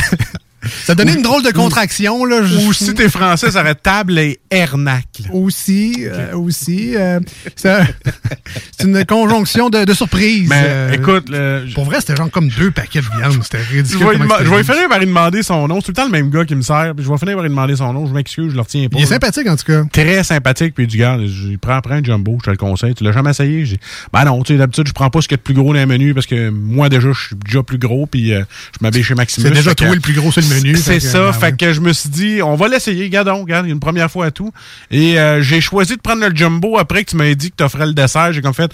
ça 0.84 0.94
donnait 0.94 1.14
une 1.14 1.22
drôle 1.22 1.42
de 1.42 1.50
contraction. 1.50 2.24
Là. 2.24 2.40
Ou 2.66 2.72
si 2.72 2.94
t'es 2.94 3.08
français, 3.08 3.50
ça 3.50 3.60
aurait 3.60 3.74
table 3.74 4.18
et 4.18 4.38
ernac. 4.50 5.06
Aussi, 5.32 6.04
euh, 6.06 6.32
aussi. 6.34 6.96
euh, 6.96 7.20
c'est 7.54 7.78
c'est 8.78 8.84
une 8.86 9.04
conjonction 9.04 9.70
de, 9.70 9.84
de 9.84 9.94
surprise. 9.94 10.48
Mais 10.48 10.62
euh, 10.66 10.92
écoute, 10.92 11.28
le- 11.28 11.66
pour 11.74 11.84
vrai, 11.84 12.00
c'était 12.00 12.16
genre 12.16 12.30
comme 12.30 12.48
deux 12.48 12.70
paquets 12.70 13.00
de 13.00 13.06
viande. 13.18 13.42
C'était 13.42 13.58
je 13.70 13.76
ridicule. 13.76 14.06
vais, 14.06 14.44
je 14.44 14.50
vais 14.50 14.64
finir 14.64 14.88
par 14.88 14.98
lui 14.98 15.06
demander 15.06 15.42
son 15.42 15.66
nom. 15.68 15.76
C'est 15.80 15.86
tout 15.86 15.90
le 15.92 15.94
temps 15.96 16.04
le 16.06 16.10
même 16.12 16.30
gars 16.30 16.44
qui 16.44 16.54
me 16.54 16.62
sert. 16.62 16.92
Puis 16.96 17.04
je 17.04 17.10
vais 17.10 17.18
finir 17.18 17.34
par 17.34 17.42
lui 17.42 17.50
demander 17.50 17.76
son 17.76 17.92
nom. 17.92 18.06
Je 18.06 18.12
m'excuse, 18.14 18.50
je 18.50 18.54
le 18.54 18.60
retiens 18.60 18.88
pas. 18.88 18.96
Il 18.98 19.02
est 19.02 19.04
là. 19.04 19.08
sympathique, 19.10 19.48
en 19.48 19.56
tout 19.56 19.64
cas. 19.64 19.82
Très 19.92 20.22
sympathique. 20.24 20.74
Puis 20.74 20.86
du 20.86 20.98
gars, 20.98 21.18
il 21.20 21.58
prend, 21.58 21.80
prend 21.80 21.94
un 21.94 22.02
jumbo, 22.04 22.38
je 22.40 22.46
te 22.46 22.50
le 22.50 22.56
conseille. 22.56 22.94
Tu 22.94 23.04
l'as 23.04 23.12
jamais 23.12 23.30
essayé? 23.30 23.64
J'ai- 23.64 23.78
Ben 24.12 24.24
non, 24.24 24.42
tu 24.42 24.52
sais, 24.54 24.58
d'habitude, 24.58 24.86
je 24.88 24.92
prends 24.92 25.10
pas 25.10 25.20
ce 25.20 25.28
qu'il 25.28 25.34
y 25.34 25.38
a 25.38 25.38
de 25.38 25.42
plus 25.42 25.54
gros 25.54 25.72
dans 25.72 25.80
le 25.80 25.86
menu 25.86 26.14
parce 26.14 26.26
que 26.26 26.50
moi, 26.50 26.88
déjà, 26.88 27.08
je 27.12 27.20
suis 27.26 27.36
déjà 27.36 27.62
plus 27.62 27.78
gros. 27.78 28.06
Puis 28.06 28.30
je 28.30 28.42
m'habille 28.80 29.02
chez 29.02 29.14
Maximus. 29.14 29.48
C'est 29.48 29.54
déjà 29.54 29.74
trouvé 29.74 29.94
le 29.94 30.00
plus 30.00 30.14
gros 30.14 30.30
sur 30.32 30.42
le 30.42 30.48
menu. 30.60 30.76
C'est 30.76 30.98
que, 30.98 31.00
ça. 31.00 31.18
ben 31.26 31.32
fait 31.32 31.46
ouais. 31.46 31.56
que 31.56 31.72
je 31.72 31.80
me 31.80 31.92
suis 31.92 32.08
dit, 32.08 32.42
on 32.42 32.54
va 32.54 32.68
l'essayer. 32.68 33.08
Gadon, 33.08 33.42
regarde, 33.42 33.66
une 33.66 33.80
première 33.80 34.10
fois 34.10 34.26
à 34.26 34.30
tout. 34.30 34.52
Et 34.90 35.18
euh, 35.18 35.40
j'ai 35.42 35.60
choisi 35.60 35.96
de 35.96 36.00
prendre 36.00 36.26
le 36.26 36.34
jumbo 36.34 36.78
après 36.78 37.04
que 37.04 37.10
tu 37.10 37.16
m'avais 37.16 37.34
dit 37.34 37.50
que 37.50 37.56
tu 37.56 37.64
offrais 37.64 37.86
le 37.86 37.94
dessert. 37.94 38.32
J'ai 38.32 38.42
comme 38.42 38.54
fait, 38.54 38.70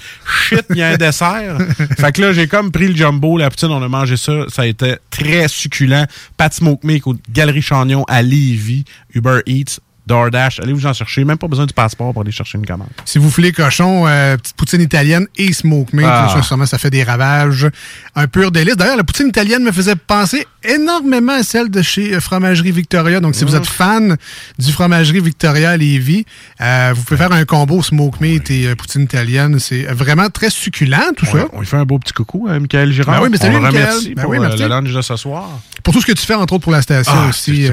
shit, 0.48 0.64
il 0.70 0.76
y 0.76 0.82
a 0.82 0.88
un 0.88 0.96
dessert. 0.96 1.58
fait 1.98 2.12
que 2.12 2.22
là, 2.22 2.32
j'ai 2.32 2.46
comme 2.46 2.72
pris 2.72 2.88
le 2.88 2.96
jumbo, 2.96 3.38
la 3.38 3.50
poutine, 3.50 3.70
on 3.70 3.82
a 3.82 3.88
mangé 3.88 4.16
ça. 4.16 4.44
Ça 4.48 4.62
a 4.62 4.66
été 4.66 4.96
très 5.10 5.48
succulent. 5.48 6.06
Pat 6.36 6.52
Smoke 6.52 6.86
Meat 6.86 7.06
au 7.06 7.14
Galerie 7.30 7.62
Chagnon 7.62 8.04
à 8.08 8.22
Lévis, 8.22 8.84
Uber 9.14 9.40
Eats. 9.46 9.80
DoorDash, 10.06 10.60
allez 10.60 10.72
vous 10.72 10.84
en 10.86 10.92
chercher? 10.92 11.24
Même 11.24 11.38
pas 11.38 11.46
besoin 11.46 11.66
du 11.66 11.72
passeport 11.74 12.12
pour 12.12 12.22
aller 12.22 12.32
chercher 12.32 12.58
une 12.58 12.66
commande. 12.66 12.88
Si 13.04 13.18
vous 13.18 13.28
voulez 13.28 13.52
cochon, 13.52 14.04
euh, 14.06 14.36
petite 14.36 14.56
poutine 14.56 14.80
italienne 14.80 15.26
et 15.36 15.52
smoke 15.52 15.90
meat, 15.94 16.06
Ah. 16.08 16.28
ça, 16.34 16.42
sûrement, 16.42 16.66
ça 16.66 16.78
fait 16.78 16.90
des 16.90 17.04
ravages. 17.04 17.68
Un 18.16 18.26
pur 18.26 18.50
délice. 18.50 18.76
D'ailleurs, 18.76 18.96
la 18.96 19.04
poutine 19.04 19.28
italienne 19.28 19.62
me 19.62 19.70
faisait 19.72 19.94
penser 19.96 20.46
énormément 20.64 21.32
à 21.34 21.42
celle 21.42 21.70
de 21.70 21.82
chez 21.82 22.14
euh, 22.14 22.20
Fromagerie 22.20 22.72
Victoria. 22.72 23.20
Donc, 23.20 23.34
si 23.34 23.44
vous 23.44 23.54
êtes 23.56 23.66
fan 23.66 24.16
du 24.58 24.72
Fromagerie 24.72 25.20
Victoria 25.20 25.76
Lévis, 25.76 26.24
euh, 26.60 26.92
vous 26.94 27.02
pouvez 27.02 27.18
faire 27.18 27.32
un 27.32 27.44
combo 27.44 27.82
smoke 27.82 28.18
meat 28.20 28.50
et 28.50 28.66
euh, 28.68 28.74
poutine 28.74 29.02
italienne. 29.02 29.58
C'est 29.60 29.84
vraiment 29.84 30.28
très 30.30 30.50
succulent, 30.50 31.12
tout 31.16 31.26
ça. 31.26 31.46
On 31.52 31.60
lui 31.60 31.66
fait 31.66 31.76
un 31.76 31.84
beau 31.84 31.98
petit 31.98 32.12
coucou 32.12 32.48
à 32.48 32.58
Michael 32.58 32.92
Girard. 32.92 33.16
Ben 33.18 33.22
oui, 33.24 33.28
mais 33.30 33.38
salut, 33.38 33.54
on 33.56 33.58
le 33.58 33.64
Michael. 33.66 33.82
remercie 33.86 34.14
Ben 34.14 34.22
pour 34.22 34.30
oui, 34.32 34.38
le 34.38 34.68
lunch 34.68 34.92
de 34.92 35.02
ce 35.02 35.16
soir. 35.16 35.48
Pour 35.82 35.94
tout 35.94 36.00
ce 36.00 36.06
que 36.06 36.12
tu 36.12 36.24
fais, 36.24 36.34
entre 36.34 36.54
autres, 36.54 36.62
pour 36.64 36.72
la 36.72 36.82
station 36.82 37.12
Ah, 37.14 37.28
aussi. 37.28 37.68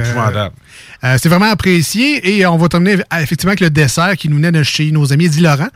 c'est 1.17 1.29
vraiment 1.29 1.49
apprécié 1.51 2.18
et 2.23 2.45
on 2.45 2.57
va 2.57 2.67
terminer 2.69 2.97
effectivement 3.19 3.51
avec 3.51 3.59
le 3.59 3.69
dessert 3.69 4.15
qui 4.17 4.29
nous 4.29 4.35
venait 4.37 4.51
de 4.51 4.63
chez 4.63 4.91
nos 4.91 5.11
amis 5.13 5.25
Eddie 5.25 5.41
Laurent 5.41 5.67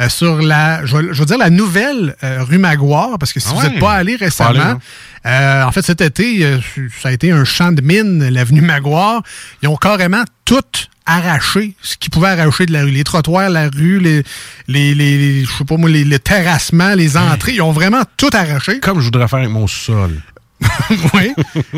euh, 0.00 0.08
sur 0.08 0.40
la, 0.42 0.84
je 0.86 0.96
vais 0.96 1.24
dire 1.24 1.38
la 1.38 1.50
nouvelle 1.50 2.16
euh, 2.22 2.42
rue 2.44 2.58
Maguire 2.58 3.16
parce 3.18 3.32
que 3.32 3.40
si 3.40 3.48
Ah 3.50 3.54
vous 3.54 3.62
n'êtes 3.68 3.80
pas 3.80 3.92
allé 3.94 4.16
récemment, 4.16 4.52
Pas 4.54 4.60
allé, 4.62 4.72
non. 4.74 4.80
euh, 5.26 5.64
en 5.64 5.72
fait 5.72 5.82
cet 5.82 6.00
été, 6.00 6.58
ça 7.02 7.08
a 7.08 7.12
été 7.12 7.30
un 7.30 7.44
champ 7.44 7.72
de 7.72 7.82
mine, 7.82 8.28
l'avenue 8.28 8.60
Maguire. 8.60 9.20
Ils 9.62 9.68
ont 9.68 9.76
carrément 9.76 10.24
tout 10.44 10.60
arraché 11.06 11.74
ce 11.80 11.96
qu'ils 11.96 12.10
pouvaient 12.10 12.28
arracher 12.28 12.66
de 12.66 12.72
la 12.72 12.82
rue. 12.82 12.90
Les 12.90 13.02
trottoirs, 13.04 13.48
la 13.48 13.68
rue, 13.70 13.98
les, 13.98 14.22
les, 14.68 14.94
les, 14.94 15.16
les- 15.16 15.44
je 15.46 15.50
sais 15.50 15.64
pas 15.64 15.76
moi, 15.78 15.88
les, 15.88 16.04
les 16.04 16.18
terrassements, 16.18 16.94
les 16.94 17.16
entrées, 17.16 17.54
ils 17.54 17.62
ont 17.62 17.72
vraiment 17.72 18.02
tout 18.18 18.28
arraché. 18.34 18.78
Comme 18.80 19.00
je 19.00 19.06
voudrais 19.06 19.26
faire 19.26 19.38
avec 19.38 19.50
mon 19.50 19.66
sol. 19.66 20.10
oui. 21.14 21.32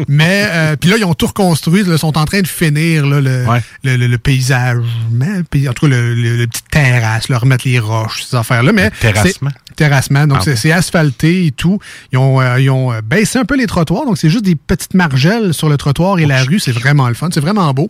Mais 0.08 0.44
euh, 0.48 0.76
puis 0.76 0.88
là, 0.90 0.96
ils 0.98 1.04
ont 1.04 1.14
tout 1.14 1.26
reconstruit. 1.26 1.82
Ils 1.86 1.98
sont 1.98 2.16
en 2.16 2.24
train 2.24 2.40
de 2.40 2.46
finir 2.46 3.06
là, 3.06 3.20
le, 3.20 3.44
le, 3.84 3.96
le- 3.96 4.06
le 4.06 4.18
paysage. 4.18 4.78
mais- 5.10 5.40
En 5.68 5.72
tout 5.72 5.86
cas, 5.86 5.88
le, 5.88 6.14
le, 6.14 6.36
le 6.36 6.46
petit 6.46 6.62
terrasse, 6.70 7.28
là, 7.28 7.38
remettre 7.38 7.66
les 7.68 7.78
roches, 7.78 8.22
ces 8.24 8.36
affaires-là. 8.36 8.72
Mais 8.72 8.90
terrassement? 9.00 9.50
Terrassement. 9.76 10.26
Donc, 10.26 10.38
Ah 10.46 10.56
c'est 10.56 10.72
asphalté 10.72 11.46
et 11.46 11.50
tout. 11.52 11.78
Ils 12.12 12.18
ont, 12.18 12.40
euh, 12.40 12.60
ils 12.60 12.70
ont 12.70 12.92
euh, 12.92 13.00
baissé 13.02 13.38
un 13.38 13.44
peu 13.44 13.56
les 13.56 13.66
trottoirs. 13.66 14.04
Donc, 14.04 14.18
c'est 14.18 14.28
juste 14.30 14.44
des 14.44 14.54
petites 14.56 14.94
margelles 14.94 15.54
sur 15.54 15.68
le 15.68 15.76
trottoir 15.76 16.18
et 16.18 16.26
la 16.26 16.42
rue. 16.42 16.58
C'est 16.58 16.72
vraiment 16.72 17.08
le 17.08 17.14
fun. 17.14 17.28
C'est 17.32 17.40
vraiment 17.40 17.72
beau. 17.72 17.88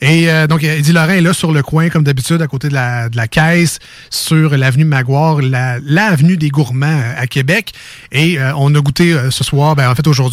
Et 0.00 0.30
euh, 0.30 0.46
donc, 0.46 0.64
Eddie 0.64 0.92
Laurent 0.92 1.08
est 1.10 1.20
là 1.20 1.32
sur 1.32 1.52
le 1.52 1.62
coin, 1.62 1.88
comme 1.90 2.02
d'habitude, 2.04 2.42
à 2.42 2.46
côté 2.46 2.68
de 2.68 2.74
la, 2.74 3.08
de 3.08 3.16
la 3.16 3.28
caisse, 3.28 3.78
sur 4.10 4.56
l'avenue 4.56 4.84
Maguire, 4.84 5.38
la- 5.42 5.78
l'avenue 5.82 6.36
des 6.36 6.48
gourmands 6.48 7.00
à 7.16 7.26
Québec. 7.26 7.72
Et 8.12 8.38
on 8.56 8.74
a 8.74 8.80
goûté 8.80 9.16
ce 9.30 9.44
soir, 9.44 9.76
ben, 9.76 9.88
en 9.90 9.94
fait, 9.94 10.06
aujourd'hui, 10.06 10.27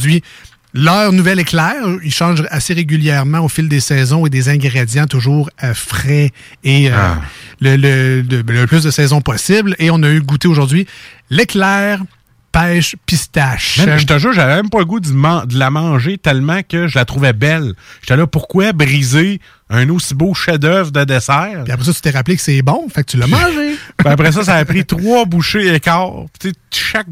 leur 0.73 1.13
nouvel 1.13 1.39
éclair, 1.39 1.73
ils 2.03 2.13
changent 2.13 2.43
assez 2.49 2.73
régulièrement 2.73 3.39
au 3.39 3.47
fil 3.47 3.69
des 3.69 3.79
saisons 3.79 4.25
et 4.25 4.29
des 4.29 4.49
ingrédients 4.49 5.07
toujours 5.07 5.49
euh, 5.63 5.73
frais 5.73 6.31
et 6.65 6.89
euh, 6.91 6.95
Ah. 6.97 7.21
le, 7.61 7.77
le- 7.77 8.23
de- 8.23 8.43
le 8.51 8.67
plus 8.67 8.83
de 8.83 8.91
saisons 8.91 9.21
possible. 9.21 9.75
Et 9.79 9.89
on 9.89 10.03
a 10.03 10.09
eu 10.09 10.21
goûté 10.21 10.47
aujourd'hui 10.49 10.85
l'éclair 11.29 12.01
pêche 12.51 12.95
pistache. 13.05 13.81
Je 13.97 14.05
te 14.05 14.17
jure, 14.17 14.31
j'avais 14.31 14.55
même 14.55 14.69
pas 14.69 14.79
le 14.79 14.85
goût 14.85 14.99
de, 15.01 15.57
la 15.59 15.69
manger 15.69 16.17
tellement 16.17 16.61
que 16.63 16.87
je 16.87 16.97
la 16.97 17.03
trouvais 17.03 17.33
belle. 17.33 17.73
J'étais 18.01 18.15
là, 18.15 18.27
pourquoi 18.27 18.71
briser 18.71 19.41
un 19.69 19.89
aussi 19.89 20.13
beau 20.13 20.33
chef-d'œuvre 20.33 20.91
de 20.91 21.03
dessert? 21.03 21.63
Puis 21.65 21.73
après 21.73 21.85
ça, 21.85 21.93
tu 21.93 21.99
t'es 22.01 22.11
rappelé 22.11 22.37
que 22.37 22.41
c'est 22.41 22.61
bon, 22.61 22.87
fait 22.87 23.03
que 23.03 23.11
tu 23.11 23.17
l'as 23.17 23.27
mangé. 23.27 23.75
Puis 23.97 24.07
après 24.09 24.31
ça, 24.31 24.43
ça 24.45 24.55
a 24.55 24.63
pris 24.65 24.85
trois 24.85 25.25
bouchées 25.25 25.73
et 25.73 25.79
quart. 25.81 26.11
Tu 26.39 26.49
sais, 26.49 26.55
chaque 26.71 27.07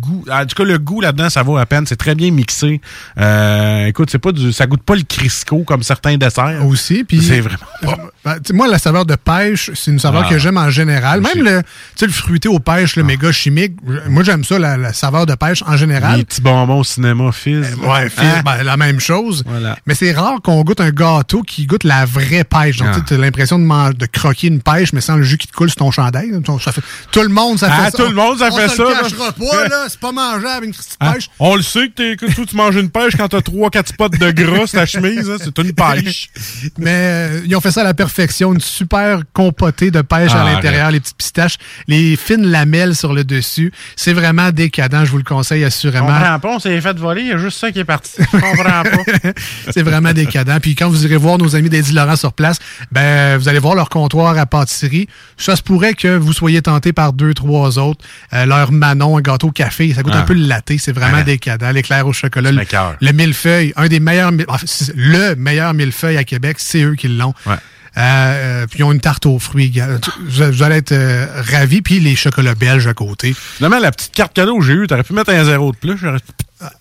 goût, 0.00 0.24
en 0.30 0.46
tout 0.46 0.54
cas, 0.56 0.64
le 0.64 0.78
goût 0.78 1.00
là-dedans, 1.00 1.30
ça 1.30 1.42
vaut 1.42 1.56
la 1.56 1.66
peine. 1.66 1.86
C'est 1.86 1.96
très 1.96 2.14
bien 2.14 2.30
mixé. 2.30 2.80
Euh, 3.18 3.86
écoute, 3.86 4.10
c'est 4.10 4.18
pas 4.18 4.32
du, 4.32 4.52
ça 4.52 4.66
goûte 4.66 4.82
pas 4.82 4.94
le 4.96 5.02
Crisco 5.02 5.64
comme 5.64 5.82
certains 5.82 6.16
desserts. 6.16 6.64
Aussi, 6.66 7.04
puis 7.04 7.22
C'est 7.22 7.40
vraiment 7.40 8.10
Ben, 8.24 8.38
moi, 8.52 8.68
la 8.68 8.78
saveur 8.78 9.04
de 9.04 9.16
pêche, 9.16 9.70
c'est 9.74 9.90
une 9.90 9.98
saveur 9.98 10.24
Ah. 10.26 10.30
que 10.30 10.38
j'aime 10.38 10.56
en 10.56 10.70
général. 10.70 11.20
Même 11.20 11.44
le, 11.44 11.60
tu 11.62 11.68
sais, 11.96 12.06
le 12.06 12.12
fruité 12.12 12.48
aux 12.48 12.58
pêches, 12.58 12.96
le 12.96 13.02
méga 13.04 13.30
chimique, 13.32 13.72
moi, 14.08 14.22
j'aime 14.22 14.44
ça, 14.44 14.58
la, 14.58 14.76
la 14.76 14.92
saveur 14.92 15.26
de 15.26 15.34
pêche 15.34 15.62
en 15.66 15.76
général. 15.76 16.18
Les 16.18 16.24
petits 16.24 16.40
bonbons 16.40 16.78
au 16.80 16.84
cinéma 16.84 17.32
fizz. 17.32 17.74
Ouais, 17.82 18.08
fils, 18.08 18.20
Hein? 18.20 18.42
ben, 18.44 18.62
la 18.62 18.76
même 18.76 18.98
chose. 19.00 19.42
Voilà. 19.46 19.76
Mais 19.86 19.94
c'est 19.94 20.12
rare 20.12 20.40
qu'on 20.42 20.62
goûte 20.62 20.80
un 20.80 20.90
gâteau 20.90 21.42
qui 21.42 21.66
goûte 21.66 21.84
la 21.84 22.04
vraie 22.06 22.44
pêche. 22.44 22.78
Donc, 22.78 22.88
Ah. 22.92 23.00
tu 23.06 23.14
as 23.14 23.18
l'impression 23.18 23.58
de, 23.58 23.92
de 23.92 24.06
croquer 24.06 24.46
une 24.46 24.60
pêche, 24.62 24.92
mais 24.94 25.00
sans 25.02 25.16
le 25.16 25.22
jus 25.22 25.36
qui 25.36 25.46
te 25.46 25.52
coule 25.52 25.68
sur 25.68 25.76
ton 25.76 25.90
chandail. 25.90 26.30
Donc, 26.40 26.62
ça 26.62 26.72
fait- 26.72 26.82
tout 27.12 27.20
le 27.22 27.28
monde, 27.28 27.58
ça 27.58 27.68
Ah, 27.70 27.84
fait 27.84 27.90
ça. 27.96 28.04
tout 28.04 28.08
le 28.08 28.14
monde, 28.14 28.38
ça 28.38 28.48
On 28.50 28.56
fait 28.56 28.68
se 28.68 28.76
ça, 28.76 28.82
Le 28.84 28.88
là. 28.90 29.00
cachera 29.02 29.32
pas, 29.32 29.68
là. 29.68 29.84
C'est 29.88 30.00
pas 30.00 30.12
mangeable, 30.12 30.64
une 30.66 30.72
petite 30.72 30.96
pêche. 30.98 31.28
On 31.38 31.56
le 31.56 31.62
sait 31.62 31.88
que, 31.88 31.92
t'es- 31.94 32.16
que 32.16 32.32
toi, 32.32 32.44
tu 32.48 32.56
manges 32.56 32.76
une 32.76 32.88
pêche 32.90 33.16
quand 33.16 33.28
t'as 33.28 33.42
3-4 33.42 33.88
spots 33.88 34.08
de 34.08 34.30
gras 34.30 34.66
sur 34.66 34.78
ta 34.78 34.86
chemise. 34.86 35.28
hein. 35.28 35.36
C'est 35.38 35.58
une 35.58 35.72
pêche. 35.74 36.30
Mais 36.78 36.90
euh, 36.90 37.40
ils 37.44 37.54
ont 37.54 37.60
fait 37.60 37.70
ça 37.70 37.82
à 37.82 37.84
la 37.84 37.92
perfection. 37.92 38.13
Une 38.52 38.60
super 38.60 39.20
compotée 39.32 39.90
de 39.90 40.00
pêche 40.02 40.30
Ah, 40.34 40.42
à 40.42 40.52
l'intérieur, 40.52 40.90
les 40.90 41.00
petites 41.00 41.16
pistaches, 41.16 41.56
les 41.88 42.16
fines 42.16 42.46
lamelles 42.46 42.94
sur 42.94 43.12
le 43.12 43.24
dessus. 43.24 43.72
C'est 43.96 44.12
vraiment 44.12 44.50
décadent, 44.50 45.04
je 45.04 45.10
vous 45.10 45.18
le 45.18 45.24
conseille 45.24 45.64
assurément. 45.64 46.06
comprends 46.06 46.38
pas, 46.40 46.48
on 46.56 46.58
s'est 46.58 46.80
fait 46.80 46.96
voler, 46.98 47.22
il 47.22 47.28
y 47.28 47.32
a 47.32 47.38
juste 47.38 47.58
ça 47.58 47.70
qui 47.72 47.78
est 47.80 47.84
parti. 47.84 48.10
Je 48.18 48.38
comprends 48.38 48.82
pas. 48.82 49.30
C'est 49.72 49.82
vraiment 49.82 50.12
décadent. 50.12 50.58
Puis 50.60 50.74
quand 50.74 50.88
vous 50.88 51.04
irez 51.04 51.16
voir 51.16 51.38
nos 51.38 51.56
amis 51.56 51.68
d'Eddie 51.68 51.92
Laurent 51.92 52.16
sur 52.16 52.32
place, 52.32 52.58
ben 52.92 53.36
vous 53.38 53.48
allez 53.48 53.58
voir 53.58 53.74
leur 53.74 53.88
comptoir 53.88 54.36
à 54.38 54.46
pâtisserie. 54.46 55.08
Ça 55.36 55.56
se 55.56 55.62
pourrait 55.62 55.94
que 55.94 56.16
vous 56.16 56.32
soyez 56.32 56.62
tenté 56.62 56.92
par 56.92 57.12
deux, 57.12 57.34
trois 57.34 57.78
autres. 57.78 58.04
Euh, 58.32 58.46
leur 58.46 58.72
Manon, 58.72 59.16
un 59.18 59.20
gâteau 59.20 59.48
au 59.48 59.52
café, 59.52 59.92
ça 59.94 60.02
goûte 60.02 60.12
Ah. 60.16 60.20
un 60.20 60.22
peu 60.22 60.34
le 60.34 60.46
latte. 60.46 60.72
C'est 60.78 60.92
vraiment 60.92 61.18
Ah. 61.18 61.22
décadent. 61.22 61.72
L'éclair 61.74 62.06
au 62.06 62.12
chocolat, 62.12 62.50
le, 62.52 63.12
millefeuille, 63.12 63.72
un 63.76 63.88
des 63.88 64.00
meilleurs, 64.00 64.32
enfin, 64.48 64.64
le 64.94 65.34
meilleur 65.34 65.74
millefeuille 65.74 66.16
à 66.16 66.24
Québec, 66.24 66.56
c'est 66.58 66.82
eux 66.82 66.94
qui 66.94 67.08
l'ont. 67.08 67.34
Ouais. 67.46 67.54
Euh, 67.96 68.00
euh, 68.00 68.66
puis 68.66 68.80
ils 68.80 68.84
ont 68.84 68.92
une 68.92 69.00
tarte 69.00 69.26
aux 69.26 69.38
fruits. 69.38 69.70
gars. 69.70 69.98
Vous, 70.26 70.62
allez 70.62 70.76
être 70.76 70.92
euh, 70.92 71.26
ravis. 71.36 71.82
Puis 71.82 72.00
les 72.00 72.16
chocolats 72.16 72.54
belges 72.54 72.86
à 72.86 72.94
côté. 72.94 73.34
Finalement, 73.34 73.78
la 73.78 73.92
petite 73.92 74.12
carte 74.12 74.32
cadeau 74.32 74.58
que 74.58 74.64
j'ai 74.64 74.72
eue, 74.72 74.86
t'aurais 74.86 75.04
pu 75.04 75.12
mettre 75.12 75.30
un 75.30 75.44
zéro 75.44 75.72
de 75.72 75.76
plus. 75.76 75.96
J'aurais 75.96 76.20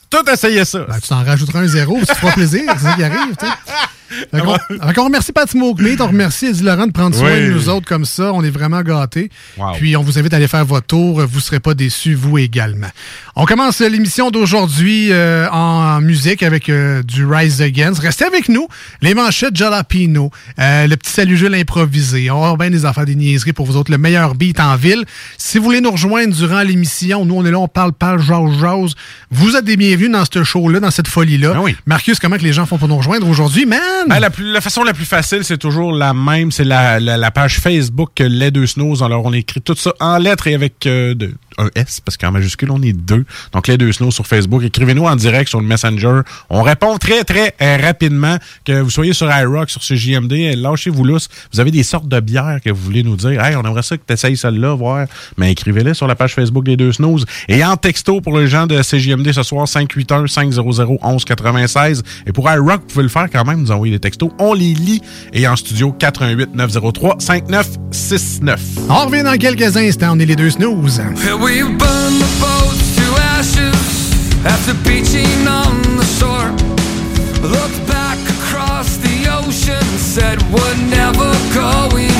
tout 0.10 0.30
essayé 0.30 0.66
ça. 0.66 0.80
Ben, 0.88 1.00
tu 1.02 1.08
t'en 1.08 1.24
rajouteras 1.24 1.60
un 1.62 1.68
zéro, 1.68 2.00
tu 2.00 2.06
te 2.06 2.34
plaisir. 2.34 2.62
C'est 2.78 2.86
ça 2.86 2.94
qui 2.94 3.04
arrive. 3.04 3.36
qu'on 4.94 5.06
remercie 5.06 5.32
Pat 5.32 5.50
Smoke 5.50 5.82
Meat, 5.82 6.02
on 6.02 6.08
remercie 6.08 6.48
Eddie 6.48 6.64
Laurent 6.64 6.88
de 6.88 6.92
prendre 6.92 7.16
soin 7.16 7.34
Oui. 7.34 7.48
de 7.48 7.54
nous 7.54 7.70
autres 7.70 7.88
comme 7.88 8.06
ça. 8.06 8.32
On 8.34 8.44
est 8.44 8.50
vraiment 8.50 8.82
gâtés. 8.82 9.30
Wow. 9.58 9.74
Puis 9.74 9.98
on 9.98 10.04
vous 10.04 10.20
invite 10.20 10.34
à 10.34 10.38
aller 10.38 10.48
faire 10.48 10.66
votre 10.66 10.88
tour. 10.88 11.22
Vous 11.22 11.38
ne 11.38 11.42
serez 11.42 11.60
pas 11.60 11.74
déçus, 11.74 12.14
vous 12.14 12.38
également. 12.38 12.88
On 13.36 13.46
commence 13.46 13.80
l'émission 13.80 14.30
d'aujourd'hui 14.30 15.12
euh, 15.12 15.50
en 15.50 16.00
musique 16.02 16.44
avec 16.44 16.70
euh, 16.70 17.02
du 17.02 17.26
Rise 17.26 17.62
Against. 17.62 18.00
Restez 18.00 18.26
avec 18.26 18.50
nous. 18.50 18.68
Les 19.02 19.14
manchettes 19.14 19.56
Jalapino, 19.56 20.32
euh, 20.60 20.88
le 20.88 20.96
petit 20.96 21.12
salut 21.12 21.38
Jules 21.38 21.56
improvisé. 21.56 22.30
On 22.30 22.36
avoir 22.38 22.58
bien 22.58 22.70
des 22.70 22.86
affaires, 22.86 23.06
des 23.06 23.16
niaiseries 23.16 23.54
pour 23.54 23.66
vous 23.66 23.78
autres. 23.78 23.92
Le 23.92 23.98
meilleur 23.98 24.36
beat 24.36 24.60
en 24.60 24.76
ville. 24.76 25.06
Si 25.38 25.58
vous 25.58 25.64
voulez 25.64 25.82
nous 25.82 25.92
rejoindre 25.92 26.36
durant 26.36 26.62
l'émission, 26.62 27.26
nous 27.26 27.36
on 27.36 27.46
est 27.46 27.52
là, 27.52 27.60
on 27.60 27.68
parle, 27.68 27.94
parle, 27.94 28.22
jase, 28.22 28.60
jase. 28.60 28.94
Vous 29.32 29.56
êtes 29.56 29.66
des 29.66 29.73
bienvenus 29.78 30.12
dans 30.12 30.24
ce 30.32 30.44
show-là, 30.44 30.80
dans 30.80 30.92
cette 30.92 31.08
folie-là. 31.08 31.54
Marcus, 31.86 32.20
comment 32.20 32.38
que 32.38 32.44
les 32.44 32.54
gens 32.54 32.66
font 32.66 32.78
pour 32.78 32.88
nous 32.88 32.98
rejoindre 32.98 33.28
aujourd'hui, 33.28 33.66
man? 33.66 33.80
Ben, 34.08 34.20
la, 34.20 34.30
plus- 34.30 34.52
la 34.52 34.62
façon 34.62 34.84
la 34.84 34.94
plus 34.94 35.06
facile, 35.06 35.44
c'est 35.44 35.58
toujours 35.58 35.92
la 35.94 36.14
même. 36.14 36.52
C'est 36.52 36.64
la, 36.64 37.00
la, 37.00 37.18
la 37.18 37.32
page 37.32 37.60
Facebook 37.60 38.20
euh, 38.22 38.28
Les 38.28 38.52
Deux 38.52 38.68
Snows. 38.68 39.04
Alors, 39.04 39.26
on 39.26 39.34
écrit 39.34 39.62
tout 39.62 39.76
ça 39.76 39.94
en 40.00 40.18
lettres 40.18 40.48
et 40.48 40.54
avec 40.56 40.86
euh, 40.88 41.14
de- 41.16 41.34
un 41.58 41.70
S, 41.76 42.02
parce 42.04 42.18
qu'en 42.18 42.32
majuscule, 42.32 42.72
on 42.72 42.82
est 42.82 42.94
deux. 42.94 43.26
Donc, 43.52 43.68
Les 43.68 43.78
Deux 43.78 43.92
Snows 43.92 44.12
sur 44.12 44.28
Facebook. 44.28 44.64
Écrivez-nous 44.64 45.06
en 45.06 45.16
direct 45.16 45.50
sur 45.50 45.60
le 45.60 45.68
Messenger. 45.68 46.22
On 46.50 46.62
répond 46.62 46.98
très, 46.98 47.24
très 47.24 47.56
euh, 47.62 47.78
rapidement. 47.82 48.38
Que 48.66 48.82
vous 48.82 48.90
soyez 48.90 49.14
sur 49.14 49.32
iRock, 49.32 49.70
sur 49.70 49.82
CJMD, 49.82 50.56
lâchez-vous 50.56 51.04
lousse. 51.04 51.30
Vous 51.52 51.60
avez 51.60 51.72
des 51.72 51.84
sortes 51.84 52.08
de 52.08 52.20
bières 52.20 52.60
que 52.64 52.70
vous 52.70 52.82
voulez 52.82 53.04
nous 53.04 53.16
dire. 53.16 53.44
Hey, 53.44 53.56
on 53.56 53.62
aimerait 53.62 53.84
ça 53.84 53.98
que 53.98 54.04
tu 54.06 54.14
essayes 54.14 54.38
celle-là, 54.38 54.76
voir. 54.76 55.08
Mais 55.38 55.52
écrivez-les 55.52 55.94
sur 55.94 56.08
la 56.08 56.16
page 56.16 56.34
Facebook 56.34 56.66
des 56.66 56.78
Deux 56.78 56.94
Snows. 56.94 57.20
Et 57.48 57.64
en 57.64 57.78
texto 57.78 58.22
pour 58.22 58.38
les 58.38 58.48
gens 58.48 58.68
de 58.68 58.82
CJMD 58.82 59.32
ce 59.32 59.44
soir, 59.44 59.68
581-500-1196. 59.68 62.02
Et 62.28 62.32
pour 62.32 62.50
iRock, 62.50 62.82
vous 62.82 62.88
pouvez 62.88 63.04
le 63.04 63.10
faire 63.10 63.28
quand 63.32 63.46
même, 63.46 63.62
nous 63.62 63.72
envoyer 63.72 63.94
des 63.94 64.00
textos. 64.00 64.32
On 64.40 64.54
les 64.54 64.74
lit. 64.74 65.02
Et 65.34 65.48
en 65.48 65.56
studio, 65.56 65.96
418-903-5969. 66.00 68.58
On 68.90 69.06
revient 69.06 69.24
dans 69.24 69.38
quelques 69.38 69.78
instants. 69.78 70.14
On 70.14 70.20
est 70.20 70.26
les 70.26 70.36
deux 70.36 70.50
snooze. 70.50 71.02
We 71.44 71.62
burn 71.62 72.14
the 72.24 72.32
boats 72.40 72.96
to 72.96 73.06
ashes 73.36 74.46
after 74.46 74.74
beaching 74.88 75.46
on 75.46 75.82
the 75.98 76.06
shore. 76.18 76.50
Looked 77.46 77.86
back 77.86 78.18
across 78.40 78.96
the 78.96 79.28
ocean, 79.28 79.84
said 80.00 80.42
we're 80.54 80.78
never 80.88 81.30
going 81.54 82.13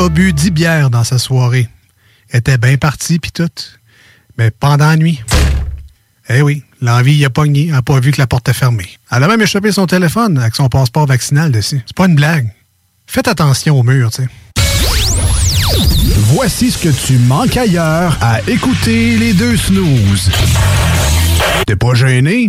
a 0.00 0.08
bu 0.08 0.32
10 0.32 0.50
bières 0.50 0.90
dans 0.90 1.04
sa 1.04 1.18
soirée. 1.18 1.68
était 2.32 2.56
bien 2.56 2.76
partie, 2.78 3.18
puis 3.18 3.32
tout. 3.32 3.50
Mais 4.38 4.50
pendant 4.50 4.86
la 4.86 4.96
nuit, 4.96 5.22
eh 6.30 6.40
oui, 6.40 6.64
l'envie 6.80 7.14
y 7.14 7.24
a 7.26 7.30
pogné, 7.30 7.66
elle 7.66 7.72
n'a 7.72 7.82
pas 7.82 8.00
vu 8.00 8.10
que 8.10 8.18
la 8.18 8.26
porte 8.26 8.48
était 8.48 8.56
fermée. 8.58 8.88
Elle 9.10 9.22
a 9.24 9.28
même 9.28 9.42
échappé 9.42 9.72
son 9.72 9.86
téléphone 9.86 10.38
avec 10.38 10.54
son 10.54 10.68
passeport 10.68 11.06
vaccinal 11.06 11.52
dessus. 11.52 11.82
C'est 11.86 11.96
pas 11.96 12.06
une 12.06 12.14
blague. 12.14 12.50
Faites 13.06 13.28
attention 13.28 13.78
au 13.78 13.82
mur, 13.82 14.10
tu 14.10 14.22
sais. 14.22 14.28
Voici 16.32 16.70
ce 16.70 16.78
que 16.78 17.06
tu 17.06 17.18
manques 17.18 17.56
ailleurs 17.56 18.16
à 18.22 18.40
écouter 18.48 19.18
les 19.18 19.34
deux 19.34 19.56
snooze. 19.56 20.30
T'es 21.66 21.76
pas 21.76 21.94
gêné? 21.94 22.48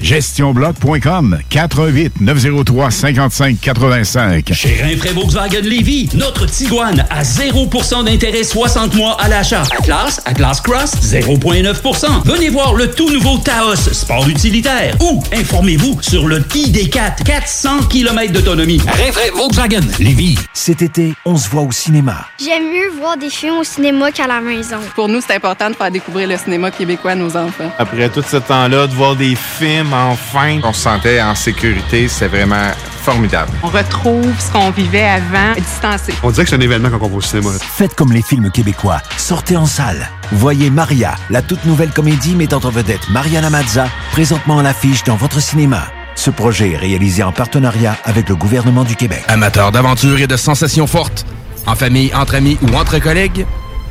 GestionBloc.com 0.00 1.38
418 1.48 2.20
903 2.20 2.90
55 2.90 3.60
85. 3.60 4.52
Chez 4.52 4.82
Rinfraie 4.82 5.12
Volkswagen 5.12 5.62
Lévy, 5.62 6.08
notre 6.14 6.46
Tiguan 6.46 7.04
à 7.10 7.22
0% 7.22 8.04
d'intérêt 8.04 8.44
60 8.44 8.94
mois 8.94 9.16
à 9.20 9.28
l'achat. 9.28 9.62
Atlas, 9.78 10.20
Atlas 10.24 10.60
Cross, 10.60 10.92
0,9%. 11.02 12.22
Venez 12.24 12.48
voir 12.50 12.74
le 12.74 12.90
tout 12.90 13.10
nouveau 13.10 13.38
Taos, 13.38 13.76
sport 13.92 14.28
utilitaire. 14.28 14.96
Ou 15.00 15.22
informez-vous 15.32 16.00
sur 16.02 16.26
le 16.26 16.40
ID4, 16.40 17.22
400 17.24 17.84
km 17.90 18.32
d'autonomie. 18.32 18.80
Rinfraie 18.86 19.30
Volkswagen 19.34 19.82
Lévy. 19.98 20.38
Cet 20.52 20.82
été, 20.82 21.14
on 21.24 21.36
se 21.36 21.48
voit 21.48 21.62
au 21.62 21.72
cinéma. 21.72 22.26
J'aime 22.42 22.64
mieux 22.72 22.90
voir 22.98 23.16
des 23.16 23.30
films 23.30 23.58
au 23.58 23.64
cinéma 23.64 24.10
qu'à 24.12 24.26
la 24.26 24.40
maison. 24.40 24.78
Pour 24.94 25.08
nous, 25.08 25.20
c'est 25.20 25.34
important 25.34 25.70
de 25.70 25.74
faire 25.74 25.90
découvrir 25.90 26.28
le 26.28 26.36
cinéma 26.36 26.70
québécois 26.70 27.12
à 27.12 27.14
nos 27.14 27.36
enfants. 27.36 27.70
Après 27.78 28.08
tout 28.08 28.22
ce 28.26 28.36
temps-là, 28.36 28.86
de 28.86 28.92
voir 28.94 29.16
des 29.16 29.34
films, 29.34 29.73
enfin, 29.82 30.60
on 30.62 30.72
se 30.72 30.82
sentait 30.82 31.20
en 31.20 31.34
sécurité, 31.34 32.08
c'est 32.08 32.28
vraiment 32.28 32.70
formidable. 33.02 33.50
On 33.62 33.68
retrouve 33.68 34.32
ce 34.38 34.50
qu'on 34.50 34.70
vivait 34.70 35.04
avant, 35.04 35.54
distancé. 35.56 36.14
On 36.22 36.30
dirait 36.30 36.44
que 36.44 36.50
c'est 36.50 36.56
un 36.56 36.60
événement 36.60 36.90
quand 36.90 36.98
on 37.02 37.08
va 37.08 37.16
au 37.16 37.20
cinéma. 37.20 37.50
Faites 37.60 37.94
comme 37.94 38.12
les 38.12 38.22
films 38.22 38.50
québécois. 38.50 39.00
Sortez 39.16 39.56
en 39.56 39.66
salle. 39.66 40.08
Voyez 40.32 40.70
Maria, 40.70 41.14
la 41.30 41.42
toute 41.42 41.64
nouvelle 41.64 41.90
comédie 41.90 42.34
mettant 42.34 42.60
en 42.64 42.70
vedette 42.70 43.08
Mariana 43.10 43.50
Mazza, 43.50 43.88
présentement 44.12 44.58
à 44.58 44.62
l'affiche 44.62 45.04
dans 45.04 45.16
votre 45.16 45.40
cinéma. 45.40 45.82
Ce 46.14 46.30
projet 46.30 46.72
est 46.72 46.76
réalisé 46.76 47.22
en 47.22 47.32
partenariat 47.32 47.96
avec 48.04 48.28
le 48.28 48.36
gouvernement 48.36 48.84
du 48.84 48.96
Québec. 48.96 49.22
Amateurs 49.28 49.72
d'aventure 49.72 50.20
et 50.20 50.26
de 50.26 50.36
sensations 50.36 50.86
fortes, 50.86 51.26
en 51.66 51.74
famille, 51.74 52.14
entre 52.14 52.36
amis 52.36 52.56
ou 52.62 52.74
entre 52.76 52.98
collègues, 52.98 53.46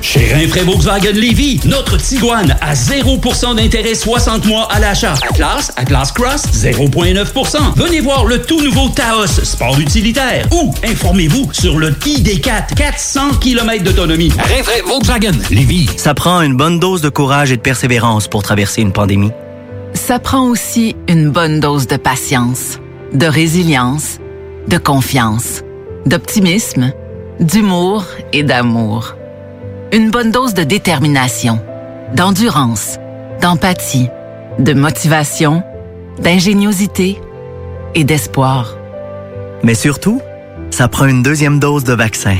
Chez 0.00 0.32
Rinfraie 0.32 0.62
Volkswagen 0.62 1.12
Lévy, 1.12 1.60
notre 1.64 1.96
Tiguan 1.96 2.56
à 2.60 2.74
0% 2.74 3.56
d'intérêt 3.56 3.94
60 3.94 4.46
mois 4.46 4.68
à 4.70 4.78
l'achat. 4.78 5.14
Atlas, 5.28 5.72
Atlas 5.76 6.12
Cross, 6.12 6.44
0,9%. 6.52 7.74
Venez 7.76 8.00
voir 8.00 8.24
le 8.24 8.40
tout 8.40 8.60
nouveau 8.62 8.88
Taos, 8.88 9.26
sport 9.26 9.78
utilitaire. 9.78 10.46
Ou 10.52 10.72
informez-vous 10.84 11.50
sur 11.52 11.78
le 11.78 11.90
ID4, 11.90 12.74
400 12.74 13.38
km 13.40 13.84
d'autonomie. 13.84 14.30
Rinfraie 14.38 14.82
Volkswagen 14.86 15.32
Lévy. 15.50 15.88
Ça 15.96 16.14
prend 16.14 16.42
une 16.42 16.56
bonne 16.56 16.78
dose 16.78 17.02
de 17.02 17.08
courage 17.08 17.50
et 17.50 17.56
de 17.56 17.62
persévérance 17.62 18.28
pour 18.28 18.42
traverser 18.42 18.82
une 18.82 18.92
pandémie. 18.92 19.32
Ça 19.94 20.18
prend 20.18 20.46
aussi 20.48 20.94
une 21.08 21.30
bonne 21.30 21.60
dose 21.60 21.86
de 21.86 21.96
patience, 21.96 22.78
de 23.12 23.26
résilience, 23.26 24.18
de 24.68 24.78
confiance, 24.78 25.62
d'optimisme, 26.06 26.92
d'humour 27.40 28.04
et 28.32 28.42
d'amour. 28.42 29.17
Une 29.90 30.10
bonne 30.10 30.30
dose 30.30 30.52
de 30.52 30.64
détermination, 30.64 31.62
d'endurance, 32.14 32.98
d'empathie, 33.40 34.08
de 34.58 34.74
motivation, 34.74 35.62
d'ingéniosité 36.18 37.18
et 37.94 38.04
d'espoir. 38.04 38.76
Mais 39.62 39.74
surtout, 39.74 40.20
ça 40.70 40.88
prend 40.88 41.06
une 41.06 41.22
deuxième 41.22 41.58
dose 41.58 41.84
de 41.84 41.94
vaccin. 41.94 42.36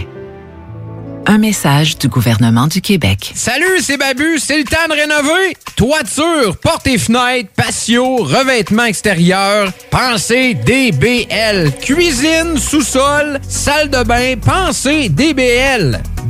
Un 1.25 1.39
message 1.39 1.97
du 1.97 2.09
gouvernement 2.09 2.67
du 2.67 2.83
Québec. 2.83 3.33
Salut, 3.35 3.81
c'est 3.81 3.97
Babu, 3.97 4.39
c'est 4.39 4.59
le 4.59 4.65
temps 4.65 4.87
de 4.87 4.93
rénover. 4.93 5.57
Toiture, 5.75 6.55
portes 6.59 6.87
et 6.87 6.99
fenêtres, 6.99 7.49
patio, 7.57 8.17
revêtement 8.17 8.85
extérieur, 8.85 9.73
pensez 9.91 10.53
DBL. 10.53 11.73
Cuisine, 11.81 12.59
sous-sol, 12.59 13.41
salle 13.49 13.89
de 13.89 14.03
bain, 14.05 14.35
pensez 14.37 15.09
DBL. 15.09 15.99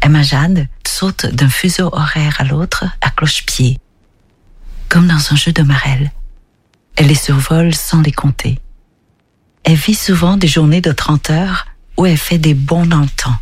Emma 0.00 0.22
Jade 0.22 0.68
saute 0.86 1.26
d'un 1.26 1.48
fuseau 1.48 1.88
horaire 1.92 2.36
à 2.38 2.44
l'autre 2.44 2.84
à 3.00 3.10
cloche-pied, 3.10 3.78
comme 4.88 5.06
dans 5.06 5.32
un 5.32 5.36
jeu 5.36 5.52
de 5.52 5.62
marelle. 5.62 6.10
Elle 6.96 7.06
les 7.06 7.14
survole 7.14 7.74
sans 7.74 8.02
les 8.02 8.12
compter. 8.12 8.60
Elle 9.64 9.76
vit 9.76 9.94
souvent 9.94 10.36
des 10.36 10.48
journées 10.48 10.80
de 10.80 10.92
30 10.92 11.30
heures 11.30 11.66
où 11.96 12.06
elle 12.06 12.18
fait 12.18 12.38
des 12.38 12.54
bons 12.54 12.86
dans 12.86 13.00
le 13.00 13.08
temps. 13.08 13.38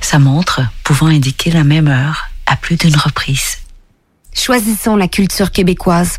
Sa 0.00 0.18
montre 0.18 0.62
pouvant 0.84 1.06
indiquer 1.06 1.50
la 1.50 1.64
même 1.64 1.88
heure 1.88 2.28
à 2.46 2.56
plus 2.56 2.76
d'une 2.76 2.96
reprise. 2.96 3.58
Choisissons 4.34 4.96
la 4.96 5.08
culture 5.08 5.50
québécoise. 5.50 6.18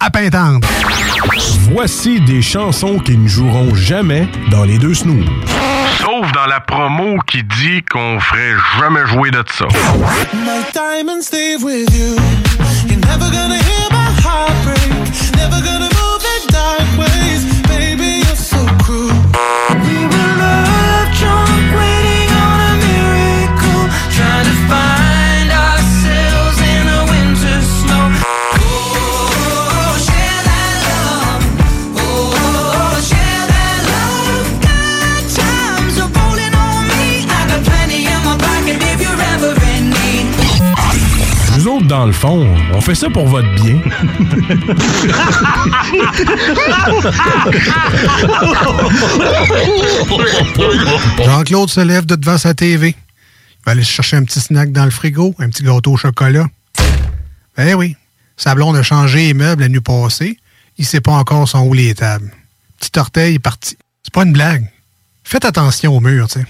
à 0.00 0.10
Pintendre. 0.10 0.66
Voici 1.72 2.20
des 2.20 2.42
chansons 2.42 2.98
qui 2.98 3.16
ne 3.16 3.26
joueront 3.28 3.74
jamais 3.74 4.28
dans 4.50 4.64
les 4.64 4.78
deux 4.78 4.94
snooze. 4.94 5.26
Sauf 5.98 6.30
dans 6.32 6.46
la 6.46 6.60
promo 6.60 7.18
qui 7.26 7.42
dit 7.42 7.82
qu'on 7.90 8.20
ferait 8.20 8.54
jamais 8.78 9.06
jouer 9.06 9.30
de 9.30 9.42
ça. 9.56 9.66
My 10.34 10.62
diamonds 10.72 11.22
stay 11.22 11.56
with 11.56 11.88
you. 11.96 12.16
You're 12.88 13.00
never 13.00 13.30
gonna 13.30 13.56
hear 13.56 13.88
my 13.90 14.10
heart 14.22 14.52
break. 14.64 15.36
Never 15.36 15.60
gonna 15.62 15.93
dans 41.94 42.06
le 42.06 42.12
fond, 42.12 42.44
on 42.72 42.80
fait 42.80 42.96
ça 42.96 43.08
pour 43.08 43.28
votre 43.28 43.48
bien. 43.54 43.78
Jean-Claude 51.24 51.70
se 51.70 51.80
lève 51.80 52.04
de 52.04 52.16
devant 52.16 52.36
sa 52.36 52.52
TV. 52.52 52.88
Il 52.88 52.94
va 53.64 53.72
aller 53.72 53.84
se 53.84 53.92
chercher 53.92 54.16
un 54.16 54.24
petit 54.24 54.40
snack 54.40 54.72
dans 54.72 54.84
le 54.84 54.90
frigo, 54.90 55.36
un 55.38 55.48
petit 55.48 55.62
gâteau 55.62 55.92
au 55.92 55.96
chocolat. 55.96 56.48
Ben 57.56 57.76
oui, 57.76 57.94
sa 58.36 58.56
blonde 58.56 58.74
a 58.74 58.82
changé 58.82 59.26
les 59.26 59.34
meubles 59.34 59.62
la 59.62 59.68
nuit 59.68 59.80
passée. 59.80 60.36
Il 60.76 60.84
sait 60.84 61.00
pas 61.00 61.12
encore 61.12 61.48
son 61.48 61.60
où 61.60 61.74
les 61.74 61.94
tables. 61.94 62.32
Petit 62.80 62.98
orteil 62.98 63.36
est 63.36 63.38
parti. 63.38 63.78
C'est 64.02 64.12
pas 64.12 64.24
une 64.24 64.32
blague. 64.32 64.68
Faites 65.22 65.44
attention 65.44 65.96
au 65.96 66.00
mur, 66.00 66.26
tu 66.26 66.40
sais. 66.40 66.46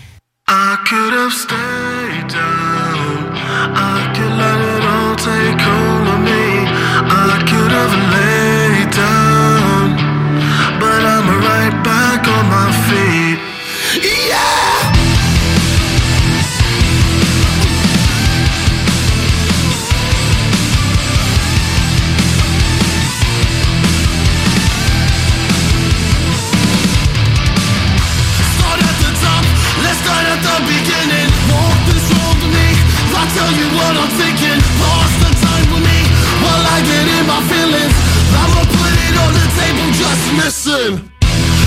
I'm 33.95 34.11
thinking. 34.19 34.59
Pass 34.81 35.13
the 35.23 35.31
time 35.39 35.67
with 35.73 35.85
me 35.87 36.01
while 36.43 36.65
I 36.75 36.79
get 36.83 37.05
in 37.07 37.25
my 37.27 37.41
feelings. 37.47 37.95
I'ma 38.35 38.63
put 38.67 38.93
it 39.07 39.15
on 39.23 39.31
the 39.33 39.47
table, 39.55 39.89
just 39.95 40.25
listen. 40.43 40.91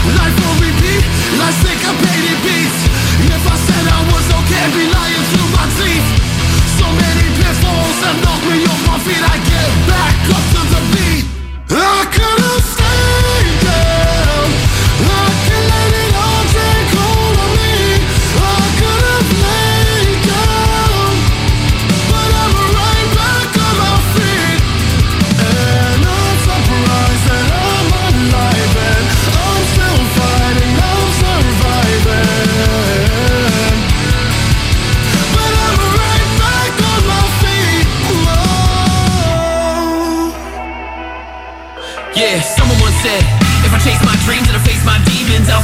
Life 0.07 0.37
repeat, 0.59 1.03
syncopated 1.63 2.39
beats. 2.43 2.79
If 3.27 3.43
I 3.43 3.55
said 3.67 3.85
I 3.87 4.01
was 4.11 4.27
okay, 4.39 4.65
be 4.75 4.83
lying 4.87 5.25
through 5.31 5.49
my 5.55 5.67
teeth. 5.79 6.07
So 6.79 6.85
many 6.87 7.27
pitfalls 7.39 7.97
that 8.03 8.15
knock 8.23 8.41
me 8.47 8.63
off 8.67 8.81
my 8.87 8.97
feet. 9.03 9.23
I 9.23 9.35
get 9.51 9.71
back 9.87 10.15
up 10.31 10.45
to 10.53 10.61
the 10.73 10.81
beat. 10.93 11.25
I 11.71 12.26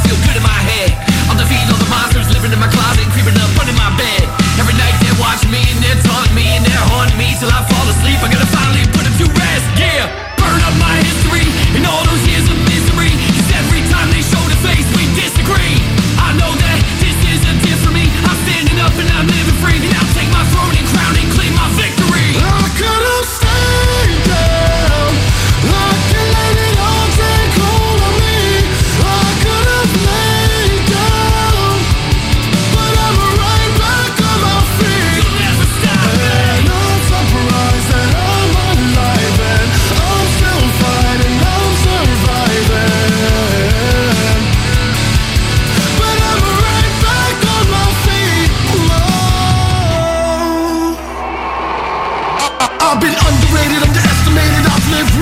feel 0.03 0.17
good 0.25 0.37
in 0.37 0.43
my 0.43 0.62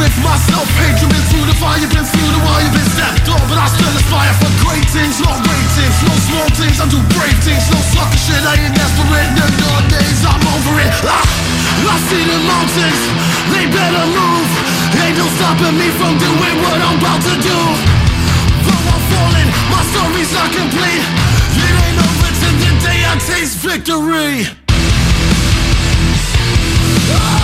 with 0.02 0.18
myself 0.26 0.66
been 0.82 1.26
through 1.30 1.46
the 1.46 1.58
fire, 1.62 1.86
been 1.94 2.06
through 2.06 2.32
the 2.34 2.42
wire 2.42 2.70
been 2.74 2.90
stepped 2.98 3.30
on, 3.30 3.42
but 3.46 3.58
I 3.62 3.70
still 3.70 3.94
aspire 3.94 4.34
For 4.42 4.52
great 4.66 4.88
things, 4.90 5.22
no 5.22 5.30
ratings 5.30 5.98
No 6.02 6.14
small 6.26 6.50
things, 6.58 6.78
I 6.82 6.90
do 6.90 6.98
brave 7.14 7.38
things 7.46 7.70
No 7.70 7.78
sucker 7.94 8.18
shit, 8.18 8.42
I 8.42 8.58
ain't 8.58 8.74
desperate 8.74 9.30
No 9.38 9.46
nowadays, 9.62 10.20
I'm 10.26 10.42
over 10.42 10.74
it. 10.82 10.94
Ah, 11.06 11.22
I 11.22 11.96
see 12.10 12.24
the 12.26 12.40
mountains, 12.50 13.02
they 13.54 13.66
better 13.70 14.06
move 14.10 14.50
Ain't 15.06 15.18
no 15.22 15.28
stopping 15.38 15.78
me 15.78 15.90
from 15.98 16.18
doing 16.18 16.56
what 16.66 16.78
I'm 16.82 16.98
about 16.98 17.22
to 17.26 17.36
do. 17.42 17.60
Though 18.66 18.86
I'm 18.94 19.04
falling, 19.14 19.50
my 19.70 19.82
story's 19.94 20.32
not 20.34 20.50
complete 20.50 21.06
It 21.62 21.74
ain't 21.86 22.00
over 22.02 22.30
till 22.42 22.56
the 22.58 22.72
day 22.82 23.00
I 23.06 23.14
taste 23.22 23.58
victory. 23.62 24.62
stay 27.12 27.41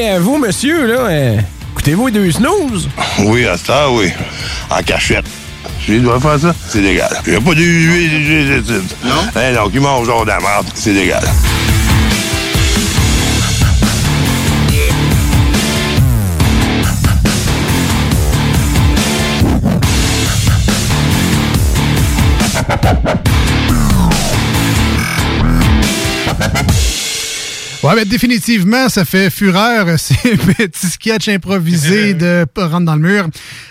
Ouais, 0.00 0.12
euh, 0.12 0.18
vous, 0.18 0.38
monsieur, 0.38 0.86
là, 0.86 1.00
euh, 1.10 1.36
écoutez-vous 1.72 2.06
les 2.06 2.12
deux 2.12 2.30
snooze? 2.32 2.88
Oui, 3.18 3.44
à 3.44 3.58
ça, 3.58 3.90
oui. 3.90 4.10
En 4.70 4.82
cachette. 4.82 5.26
Je 5.86 5.96
dois 5.96 6.18
faire 6.18 6.40
ça, 6.40 6.54
c'est 6.68 6.80
légal. 6.80 7.10
J'ai 7.26 7.38
pas 7.38 7.54
de 7.54 7.60
huile, 7.60 8.62
Non? 9.04 9.10
Hein, 9.36 9.52
donc, 9.52 9.72
ils 9.74 9.80
mangent 9.80 10.06
genre 10.06 10.24
de 10.24 10.30
la 10.30 10.38
merde, 10.38 10.68
c'est 10.74 10.94
légal. 10.94 11.22
Ouais, 27.82 27.94
ben, 27.96 28.04
définitivement, 28.04 28.90
ça 28.90 29.06
fait 29.06 29.30
fureur, 29.30 29.86
ces 29.98 30.14
petits 30.36 30.86
sketchs 30.86 31.28
improvisés 31.28 32.12
de 32.14 32.46
rentre 32.58 32.84
dans 32.84 32.94
le 32.94 33.00
mur. 33.00 33.28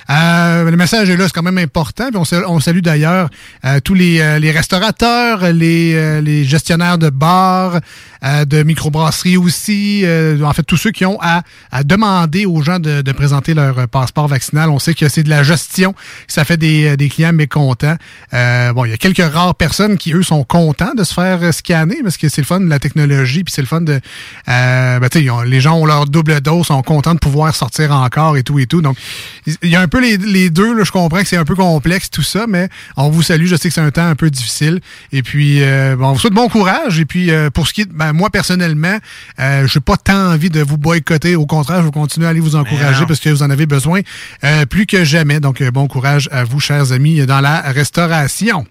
Euh, 0.09 0.71
le 0.71 0.75
message 0.77 1.11
est 1.11 1.15
là, 1.17 1.25
c'est 1.25 1.33
quand 1.33 1.43
même 1.43 1.59
important. 1.59 2.07
Puis 2.09 2.17
on, 2.17 2.25
sal- 2.25 2.45
on 2.47 2.59
salue 2.59 2.79
d'ailleurs 2.79 3.29
euh, 3.65 3.79
tous 3.83 3.93
les, 3.93 4.19
euh, 4.19 4.39
les 4.39 4.49
restaurateurs, 4.49 5.51
les, 5.53 5.93
euh, 5.93 6.21
les 6.21 6.43
gestionnaires 6.43 6.97
de 6.97 7.11
bars, 7.11 7.79
euh, 8.23 8.45
de 8.45 8.63
microbrasseries 8.63 9.37
aussi. 9.37 10.01
euh, 10.05 10.41
en 10.43 10.53
fait, 10.53 10.63
tous 10.63 10.77
ceux 10.77 10.91
qui 10.91 11.05
ont 11.05 11.17
à, 11.21 11.43
à 11.71 11.83
demander 11.83 12.45
aux 12.45 12.61
gens 12.61 12.79
de, 12.79 13.01
de 13.01 13.11
présenter 13.11 13.53
leur 13.53 13.79
euh, 13.79 13.87
passeport 13.87 14.27
vaccinal. 14.27 14.69
On 14.69 14.79
sait 14.79 14.93
que 14.93 15.07
c'est 15.09 15.23
de 15.23 15.29
la 15.29 15.43
gestion, 15.43 15.93
que 15.93 16.33
ça 16.33 16.45
fait 16.45 16.57
des, 16.57 16.89
euh, 16.89 16.95
des 16.97 17.09
clients 17.09 17.33
mécontents. 17.33 17.95
Euh, 18.33 18.73
bon, 18.73 18.85
il 18.85 18.91
y 18.91 18.93
a 18.93 18.97
quelques 18.97 19.23
rares 19.33 19.55
personnes 19.55 19.97
qui, 19.97 20.13
eux, 20.13 20.23
sont 20.23 20.43
contents 20.43 20.93
de 20.95 21.03
se 21.03 21.13
faire 21.13 21.53
scanner 21.53 21.97
parce 22.03 22.17
que 22.17 22.29
c'est 22.29 22.41
le 22.41 22.45
fun 22.47 22.59
de 22.59 22.69
la 22.69 22.79
technologie, 22.79 23.43
puis 23.43 23.53
c'est 23.53 23.61
le 23.61 23.67
fun 23.67 23.81
de... 23.81 23.99
Ben, 24.47 24.99
ont- 25.31 25.41
les 25.41 25.61
gens 25.61 25.75
ont 25.77 25.85
leur 25.85 26.05
double 26.05 26.41
dose, 26.41 26.67
sont 26.67 26.81
contents 26.81 27.13
de 27.13 27.19
pouvoir 27.19 27.55
sortir 27.55 27.91
encore 27.91 28.37
et 28.37 28.43
tout 28.43 28.59
et 28.59 28.65
tout. 28.67 28.81
Donc, 28.81 28.97
il 29.61 29.69
y 29.69 29.75
a 29.75 29.81
un 29.81 29.87
peu 29.87 30.01
les, 30.01 30.17
les 30.17 30.49
deux, 30.49 30.73
là, 30.75 30.83
je 30.83 30.91
comprends 30.91 31.19
que 31.21 31.27
c'est 31.27 31.37
un 31.37 31.45
peu 31.45 31.55
complexe 31.55 32.09
tout 32.09 32.21
ça, 32.23 32.45
mais 32.47 32.69
on 32.97 33.09
vous 33.09 33.23
salue, 33.23 33.45
je 33.45 33.55
sais 33.55 33.69
que 33.69 33.73
c'est 33.73 33.81
un 33.81 33.91
temps 33.91 34.07
un 34.07 34.15
peu 34.15 34.29
difficile. 34.29 34.79
Et 35.11 35.23
puis, 35.23 35.59
bon, 35.97 36.07
on 36.09 36.13
vous 36.13 36.19
souhaite 36.19 36.33
bon 36.33 36.49
courage. 36.49 36.99
Et 36.99 37.05
puis, 37.05 37.29
pour 37.53 37.67
ce 37.67 37.73
qui 37.73 37.81
est, 37.81 37.89
ben, 37.91 38.08
moi, 38.13 38.29
personnellement, 38.29 38.97
euh, 39.39 39.67
je 39.67 39.77
n'ai 39.77 39.81
pas 39.83 39.97
tant 39.97 40.31
envie 40.31 40.49
de 40.49 40.61
vous 40.61 40.77
boycotter. 40.77 41.35
Au 41.35 41.45
contraire, 41.45 41.81
je 41.81 41.85
vais 41.85 41.91
continuer 41.91 42.27
à 42.27 42.29
aller 42.29 42.39
vous 42.39 42.55
encourager 42.55 43.05
parce 43.05 43.19
que 43.19 43.29
vous 43.29 43.43
en 43.43 43.49
avez 43.49 43.65
besoin 43.65 44.01
euh, 44.43 44.65
plus 44.65 44.85
que 44.85 45.03
jamais. 45.03 45.39
Donc, 45.39 45.61
euh, 45.61 45.71
bon 45.71 45.87
courage 45.87 46.29
à 46.31 46.43
vous, 46.43 46.59
chers 46.59 46.91
amis, 46.91 47.25
dans 47.25 47.41
la 47.41 47.61
restauration. 47.61 48.65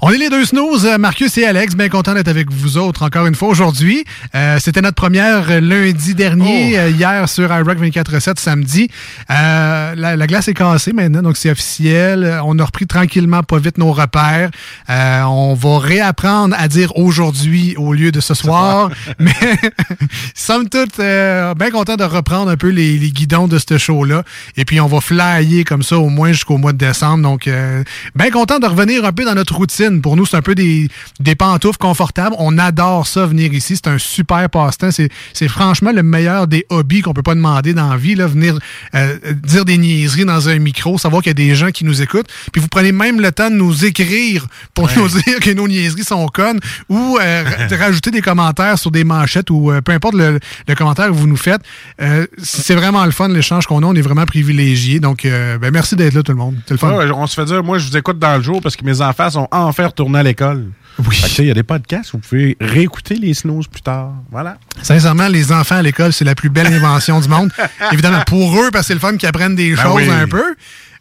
On 0.00 0.10
est 0.10 0.18
les 0.18 0.28
deux 0.28 0.44
snooze, 0.44 0.86
euh, 0.86 0.98
Marcus 0.98 1.36
et 1.38 1.44
Alex, 1.44 1.74
bien 1.74 1.88
content 1.88 2.14
d'être 2.14 2.28
avec 2.28 2.50
vous 2.50 2.78
autres 2.78 3.02
encore 3.04 3.26
une 3.26 3.34
fois 3.34 3.48
aujourd'hui. 3.48 4.04
Euh, 4.34 4.58
C'était 4.60 4.80
notre 4.82 4.94
première 4.96 5.60
lundi 5.60 6.14
dernier, 6.14 6.78
euh, 6.78 6.90
hier 6.90 7.28
sur 7.28 7.44
iRock 7.54 7.78
24-7, 7.78 8.38
samedi. 8.38 8.88
Euh, 9.30 9.94
la, 9.96 10.16
la 10.16 10.26
glace 10.26 10.48
est 10.48 10.54
cassée 10.54 10.92
maintenant, 10.92 11.22
donc 11.22 11.36
c'est 11.36 11.50
officiel. 11.50 12.24
Euh, 12.24 12.40
On 12.44 12.58
a 12.58 12.64
repris 12.64 12.86
tranquillement, 12.86 13.42
pas 13.42 13.58
vite, 13.58 13.78
nos 13.78 13.92
repères. 13.92 14.50
Euh, 14.90 15.22
on 15.22 15.54
va 15.54 15.78
réapprendre 15.78 16.54
à 16.58 16.68
dire 16.68 16.96
aujourd'hui 16.96 17.74
au 17.76 17.92
lieu 17.92 18.12
de 18.12 18.20
ce 18.20 18.34
soir. 18.34 18.90
Mais 19.18 19.32
somme 20.34 20.68
toute, 20.68 20.98
euh, 21.00 21.54
bien 21.54 21.70
content 21.70 21.96
de 21.96 22.04
reprendre 22.04 22.50
un 22.50 22.56
peu 22.56 22.68
les, 22.68 22.98
les 22.98 23.10
guidons 23.10 23.48
de 23.48 23.58
ce 23.58 23.78
show-là. 23.78 24.22
Et 24.56 24.64
puis 24.64 24.80
on 24.80 24.86
va 24.86 25.00
flyer 25.00 25.64
comme 25.64 25.82
ça 25.82 25.98
au 25.98 26.08
moins 26.08 26.32
jusqu'au 26.32 26.58
mois 26.58 26.72
de 26.72 26.78
décembre. 26.78 27.22
Donc, 27.22 27.46
euh, 27.48 27.82
bien 28.14 28.30
content 28.30 28.58
de 28.58 28.66
revenir 28.66 29.04
un 29.04 29.12
peu 29.12 29.24
dans 29.24 29.34
notre 29.34 29.45
routine. 29.52 30.00
Pour 30.00 30.16
nous, 30.16 30.26
c'est 30.26 30.36
un 30.36 30.42
peu 30.42 30.54
des, 30.54 30.88
des 31.20 31.34
pantoufles 31.34 31.78
confortables. 31.78 32.34
On 32.38 32.58
adore 32.58 33.06
ça, 33.06 33.26
venir 33.26 33.52
ici. 33.52 33.76
C'est 33.76 33.88
un 33.88 33.98
super 33.98 34.48
passe-temps. 34.50 34.90
C'est, 34.90 35.48
franchement 35.48 35.92
le 35.92 36.02
meilleur 36.02 36.46
des 36.46 36.66
hobbies 36.70 37.02
qu'on 37.02 37.14
peut 37.14 37.22
pas 37.22 37.34
demander 37.34 37.72
dans 37.72 37.90
la 37.90 37.96
vie. 37.96 38.14
Là, 38.14 38.26
venir 38.26 38.58
euh, 38.94 39.16
dire 39.34 39.64
des 39.64 39.78
niaiseries 39.78 40.24
dans 40.24 40.48
un 40.48 40.58
micro, 40.58 40.98
savoir 40.98 41.22
qu'il 41.22 41.30
y 41.30 41.30
a 41.30 41.34
des 41.34 41.54
gens 41.54 41.70
qui 41.70 41.84
nous 41.84 42.02
écoutent. 42.02 42.28
Puis 42.52 42.60
vous 42.60 42.68
prenez 42.68 42.92
même 42.92 43.20
le 43.20 43.32
temps 43.32 43.50
de 43.50 43.56
nous 43.56 43.84
écrire 43.84 44.46
pour 44.74 44.88
nous 44.96 45.08
dire 45.08 45.40
que 45.40 45.50
nos 45.52 45.68
niaiseries 45.68 46.04
sont 46.04 46.26
connes 46.28 46.60
ou 46.88 47.18
euh, 47.20 47.44
rajouter 47.78 48.10
des 48.10 48.22
commentaires 48.22 48.78
sur 48.78 48.90
des 48.90 49.04
manchettes 49.04 49.50
ou 49.50 49.70
euh, 49.70 49.80
peu 49.80 49.92
importe 49.92 50.14
le, 50.14 50.40
le 50.66 50.74
commentaire 50.74 51.06
que 51.06 51.12
vous 51.12 51.26
nous 51.26 51.36
faites. 51.36 51.62
C'est 52.42 52.74
vraiment 52.74 53.04
le 53.04 53.10
fun, 53.10 53.28
l'échange 53.28 53.66
qu'on 53.66 53.82
a. 53.82 53.86
On 53.86 53.94
est 53.94 54.02
vraiment 54.02 54.26
privilégiés. 54.26 55.00
Donc, 55.00 55.22
ben, 55.24 55.70
merci 55.72 55.96
d'être 55.96 56.14
là, 56.14 56.22
tout 56.22 56.32
le 56.32 56.38
monde. 56.38 56.56
C'est 56.66 56.74
le 56.74 56.78
fun. 56.78 56.92
Ouais, 56.92 57.10
on 57.10 57.26
se 57.26 57.34
fait 57.34 57.44
dire, 57.44 57.62
moi, 57.62 57.78
je 57.78 57.88
vous 57.88 57.96
écoute 57.96 58.18
dans 58.18 58.36
le 58.36 58.42
jour 58.42 58.60
parce 58.60 58.76
que 58.76 58.84
mes 58.84 59.00
enfants 59.00 59.30
sont 59.30 59.35
enfin 59.50 59.86
retournés 59.86 60.18
à 60.18 60.22
l'école. 60.22 60.70
Oui. 61.06 61.22
Il 61.38 61.44
y 61.44 61.50
a 61.50 61.54
des 61.54 61.62
podcasts, 61.62 62.12
vous 62.12 62.18
pouvez 62.18 62.56
réécouter 62.58 63.16
les 63.16 63.34
snooze 63.34 63.66
plus 63.68 63.82
tard. 63.82 64.14
Voilà. 64.30 64.56
Sincèrement, 64.82 65.28
les 65.28 65.52
enfants 65.52 65.76
à 65.76 65.82
l'école, 65.82 66.12
c'est 66.14 66.24
la 66.24 66.34
plus 66.34 66.48
belle 66.48 66.72
invention 66.72 67.20
du 67.20 67.28
monde. 67.28 67.50
Évidemment, 67.92 68.22
pour 68.26 68.58
eux, 68.58 68.70
parce 68.72 68.84
que 68.84 68.86
c'est 68.88 68.94
le 68.94 69.00
fun 69.00 69.16
qu'ils 69.18 69.28
apprennent 69.28 69.54
des 69.56 69.74
Ben 69.74 69.82
choses 69.82 69.96
oui. 69.96 70.08
un 70.10 70.26
peu. 70.26 70.54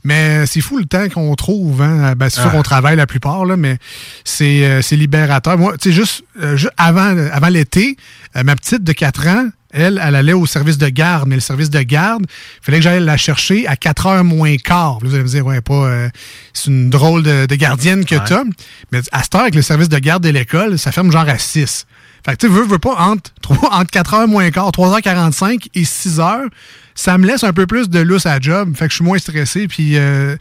Mais 0.04 0.46
c'est 0.46 0.62
fou 0.62 0.78
le 0.78 0.86
temps 0.86 1.08
qu'on 1.10 1.34
trouve. 1.36 1.82
Hein? 1.82 2.14
Ben, 2.16 2.30
c'est 2.30 2.42
sûr 2.42 2.50
Ah. 2.52 2.56
qu'on 2.58 2.62
travaille 2.62 2.96
la 2.98 3.08
plupart, 3.08 3.46
là, 3.46 3.56
mais 3.58 3.78
c'est 4.24 4.66
euh, 4.66 4.82
c'est 4.82 4.96
libérateur. 4.98 5.58
Moi, 5.58 5.78
tu 5.78 5.90
sais, 5.90 5.96
juste, 5.96 6.24
euh, 6.42 6.56
ju- 6.58 6.68
avant, 6.78 7.16
avant 7.32 7.48
l'été, 7.48 7.96
euh, 8.36 8.44
ma 8.44 8.56
petite 8.56 8.84
de 8.84 8.92
4 8.92 9.28
ans, 9.28 9.48
elle, 9.76 10.02
elle 10.04 10.16
allait 10.16 10.34
au 10.34 10.46
service 10.46 10.78
de 10.78 10.88
garde. 10.90 11.28
Mais 11.28 11.36
le 11.36 11.42
service 11.42 11.70
de 11.70 11.82
garde, 11.82 12.24
il 12.28 12.66
fallait 12.66 12.78
que 12.80 12.84
j'aille 12.84 13.04
la 13.04 13.18
chercher 13.18 13.68
à 13.68 13.76
4 13.76 14.06
heures 14.08 14.24
moins 14.24 14.56
quart. 14.58 15.00
Vous 15.02 15.14
allez 15.14 15.24
me 15.24 15.28
dire, 15.30 15.46
ouais, 15.46 15.62
pas. 15.62 15.74
euh, 15.74 16.10
c'est 16.54 16.72
une 16.72 16.90
drôle 16.90 17.24
de, 17.24 17.46
de 17.46 17.56
gardienne 17.56 18.06
que 18.06 18.16
t'as. 18.16 18.44
Mais 18.92 19.02
à 19.12 19.22
cette 19.24 19.36
heure, 19.36 19.42
avec 19.42 19.56
le 19.56 19.62
service 19.62 19.90
de 19.90 20.00
garde 20.00 20.24
de 20.24 20.30
l'école, 20.30 20.80
ça 20.80 20.92
ferme 20.92 21.12
genre 21.12 21.28
à 21.28 21.38
6. 21.38 21.86
Fait 22.26 22.32
que 22.32 22.38
tu 22.38 22.48
sais, 22.48 22.54
veux, 22.54 22.64
veux 22.66 22.80
pas, 22.80 22.96
entre, 22.98 23.32
trois- 23.42 23.70
entre 23.74 23.92
4 23.92 24.14
heures 24.16 24.28
moins 24.28 24.50
quart, 24.50 24.72
3h45 24.72 25.68
et 25.76 25.86
6 25.86 26.20
heures, 26.20 26.46
ça 26.96 27.18
me 27.18 27.28
laisse 27.28 27.44
un 27.44 27.54
peu 27.54 27.68
plus 27.68 27.90
de 27.90 28.00
lousse 28.00 28.26
à 28.26 28.40
job. 28.40 28.76
Fait 28.76 28.86
que 28.86 28.92
je 28.92 28.96
suis 28.96 29.04
moins 29.04 29.18
stressé. 29.18 29.68
Puis 29.68 29.98
euh, 29.98 30.36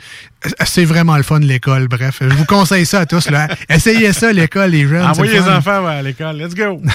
c'est 0.66 0.84
vraiment 0.84 1.16
le 1.16 1.22
fun, 1.22 1.40
l'école. 1.40 1.88
Bref, 1.88 2.18
je 2.20 2.34
vous 2.34 2.44
conseille 2.44 2.86
ça 2.86 3.00
à 3.00 3.06
tous. 3.06 3.30
Là. 3.30 3.48
Essayez 3.68 4.12
ça, 4.12 4.32
l'école, 4.32 4.70
les 4.70 4.86
jeunes. 4.86 5.04
Envoyez 5.04 5.34
les 5.34 5.40
enfants 5.40 5.84
ouais, 5.84 5.94
à 5.94 6.02
l'école. 6.02 6.36
Let's 6.36 6.54
go. 6.54 6.80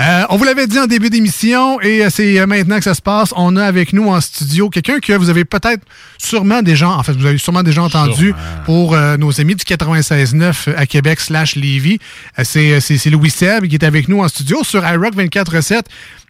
Euh, 0.00 0.22
on 0.30 0.36
vous 0.36 0.44
l'avait 0.44 0.66
dit 0.66 0.78
en 0.78 0.86
début 0.86 1.10
d'émission 1.10 1.80
et 1.80 2.04
euh, 2.04 2.10
c'est 2.10 2.38
euh, 2.38 2.46
maintenant 2.46 2.78
que 2.78 2.84
ça 2.84 2.94
se 2.94 3.02
passe. 3.02 3.34
On 3.36 3.56
a 3.56 3.64
avec 3.64 3.92
nous 3.92 4.08
en 4.08 4.20
studio 4.20 4.70
quelqu'un 4.70 4.98
que 4.98 5.12
vous 5.12 5.28
avez 5.28 5.44
peut-être 5.44 5.82
sûrement 6.16 6.62
déjà, 6.62 6.88
en 6.88 7.02
fait, 7.02 7.12
vous 7.12 7.26
avez 7.26 7.36
sûrement 7.36 7.62
déjà 7.62 7.82
entendu 7.82 8.32
pour 8.64 8.94
euh, 8.94 9.16
nos 9.16 9.38
amis 9.40 9.56
du 9.56 9.64
96.9 9.64 10.74
à 10.74 10.86
Québec 10.86 11.20
slash 11.20 11.56
Lévis. 11.56 11.98
C'est 12.42 13.10
Louis 13.10 13.30
Seb 13.30 13.66
qui 13.66 13.74
est 13.74 13.84
avec 13.84 14.08
nous 14.08 14.20
en 14.20 14.28
studio 14.28 14.64
sur 14.64 14.86
iRock 14.88 15.14
24.7. 15.14 15.82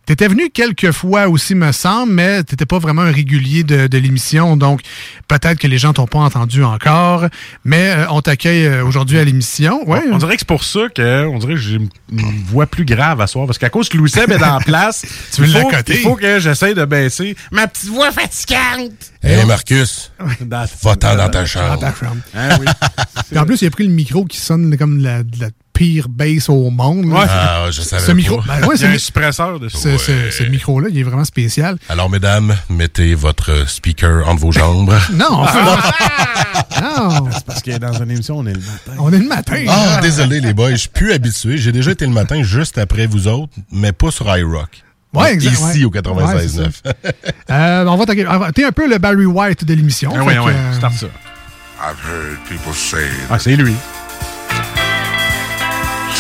T'étais 0.07 0.27
venu 0.27 0.51
quelques 0.51 0.91
fois 0.91 1.29
aussi, 1.29 1.55
me 1.55 1.71
semble, 1.71 2.13
mais 2.13 2.43
t'étais 2.43 2.67
pas 2.67 2.79
vraiment 2.81 3.03
un 3.03 3.13
régulier 3.13 3.63
de, 3.63 3.87
de 3.87 3.99
l'émission, 3.99 4.57
donc 4.57 4.81
peut-être 5.29 5.59
que 5.59 5.69
les 5.69 5.79
gens 5.79 5.93
t'ont 5.93 6.09
pas 6.09 6.19
entendu 6.19 6.65
encore, 6.65 7.27
mais 7.65 7.91
euh, 7.91 8.07
on 8.11 8.21
t'accueille 8.21 8.67
euh, 8.67 8.85
aujourd'hui 8.85 9.19
à 9.19 9.25
l'émission. 9.25 9.89
Ouais. 9.89 10.03
On 10.11 10.19
dirait 10.19 10.35
que 10.35 10.41
c'est 10.41 10.49
pour 10.49 10.65
ça 10.65 10.81
que 10.93 11.27
on 11.27 11.39
dirait 11.39 11.55
que 11.55 11.61
j'ai 11.61 11.77
une 11.77 12.43
voix 12.47 12.67
plus 12.67 12.85
grave 12.85 13.21
à 13.21 13.29
soir. 13.29 13.47
Parce 13.47 13.59
qu'à 13.59 13.71
cause 13.71 13.89
que 13.89 13.99
Louis 13.99 14.11
Seb 14.11 14.33
est 14.33 14.43
en 14.43 14.59
place, 14.59 15.05
Tu 15.33 15.43
veux 15.43 15.47
il 15.49 15.53
faut-? 15.53 15.71
Il 15.89 15.97
faut 15.99 16.17
que 16.17 16.41
j'essaye 16.41 16.75
de 16.75 16.85
baisser 16.87 17.37
ma 17.53 17.69
petite 17.69 17.91
voix 17.91 18.11
fatigante. 18.11 18.93
Hé, 19.23 19.45
Marcus, 19.45 20.11
va-t'en 20.83 21.15
dans 21.15 21.29
ta 21.29 21.41
Dans 21.43 21.47
chambre. 21.47 21.79
ta 21.79 21.95
chambre. 21.95 22.17
Hein, 22.35 22.57
oui. 22.59 22.67
Puis 23.31 23.39
en 23.39 23.45
plus, 23.45 23.63
il 23.63 23.67
a 23.67 23.71
pris 23.71 23.87
le 23.87 23.93
micro 23.93 24.25
qui 24.25 24.39
sonne 24.39 24.77
comme 24.77 24.99
la, 25.03 25.23
de 25.23 25.39
la 25.41 25.51
pire 25.73 26.09
bass 26.09 26.49
au 26.49 26.71
monde. 26.71 27.07
Ouais. 27.07 27.25
Ah, 27.29 27.67
je 27.71 27.81
savais 27.81 28.05
Ce 28.05 28.13
micro, 28.13 28.39
pas. 28.43 28.59
ben 28.61 28.67
ouais, 28.69 28.75
Il 28.77 28.83
y 28.83 28.85
a 28.85 28.89
ce- 28.91 28.95
un 28.95 28.99
suppresseur 28.99 29.61
dessus. 29.61 29.77
ce- 29.79 29.97
ce- 29.99 30.31
ce 30.31 30.43
micro-là, 30.45 30.89
il 30.91 30.99
est 30.99 31.03
vraiment 31.03 31.25
spécial. 31.25 31.77
Alors, 31.89 32.11
mesdames, 32.11 32.55
mettez 32.69 33.15
votre 33.15 33.69
speaker 33.69 34.29
entre 34.29 34.41
vos 34.41 34.53
jambes. 34.53 34.95
Non, 35.15 35.45
non. 35.45 37.29
C'est 37.33 37.45
parce 37.47 37.63
que 37.63 37.77
dans 37.79 37.93
une 38.03 38.11
émission, 38.11 38.39
on 38.39 38.47
est 38.47 38.53
le 38.55 38.61
matin. 38.61 38.93
On 38.99 39.13
est 39.13 39.19
le 39.19 39.27
matin. 39.29 39.65
Ah, 39.69 40.01
désolé 40.03 40.41
les 40.41 40.53
boys, 40.53 40.71
je 40.73 40.77
suis 40.77 40.89
plus 40.89 41.13
habitué. 41.13 41.57
J'ai 41.59 41.73
déjà 41.73 41.91
été 41.93 42.07
le 42.07 42.13
matin 42.13 42.43
juste 42.43 42.79
après 42.79 43.07
vous 43.07 43.29
autres, 43.29 43.53
mais 43.73 43.93
pas 43.93 44.11
sur 44.11 44.27
iRock. 44.37 44.83
Ouais, 45.13 45.33
exact, 45.35 45.53
Ici 45.55 45.79
ouais. 45.81 45.85
au 45.85 45.91
96.9. 45.91 46.83
Euh, 47.51 47.85
on 47.87 47.97
va. 47.97 48.05
Ah, 48.29 48.53
T'es 48.53 48.65
un 48.65 48.71
peu 48.73 48.89
le 48.89 48.99
Barry 48.99 49.27
White 49.27 49.65
de 49.65 49.75
l'émission. 49.75 50.13
Ah 50.15 50.21
oui, 50.25 50.35
oui, 50.45 50.53
euh, 50.55 50.73
start 50.75 50.95
ça. 50.95 51.07
I've 51.83 51.97
heard 52.09 52.39
people 52.49 52.75
say 52.75 53.07
Ah, 53.29 53.39
c'est 53.39 53.57
lui. 53.57 53.75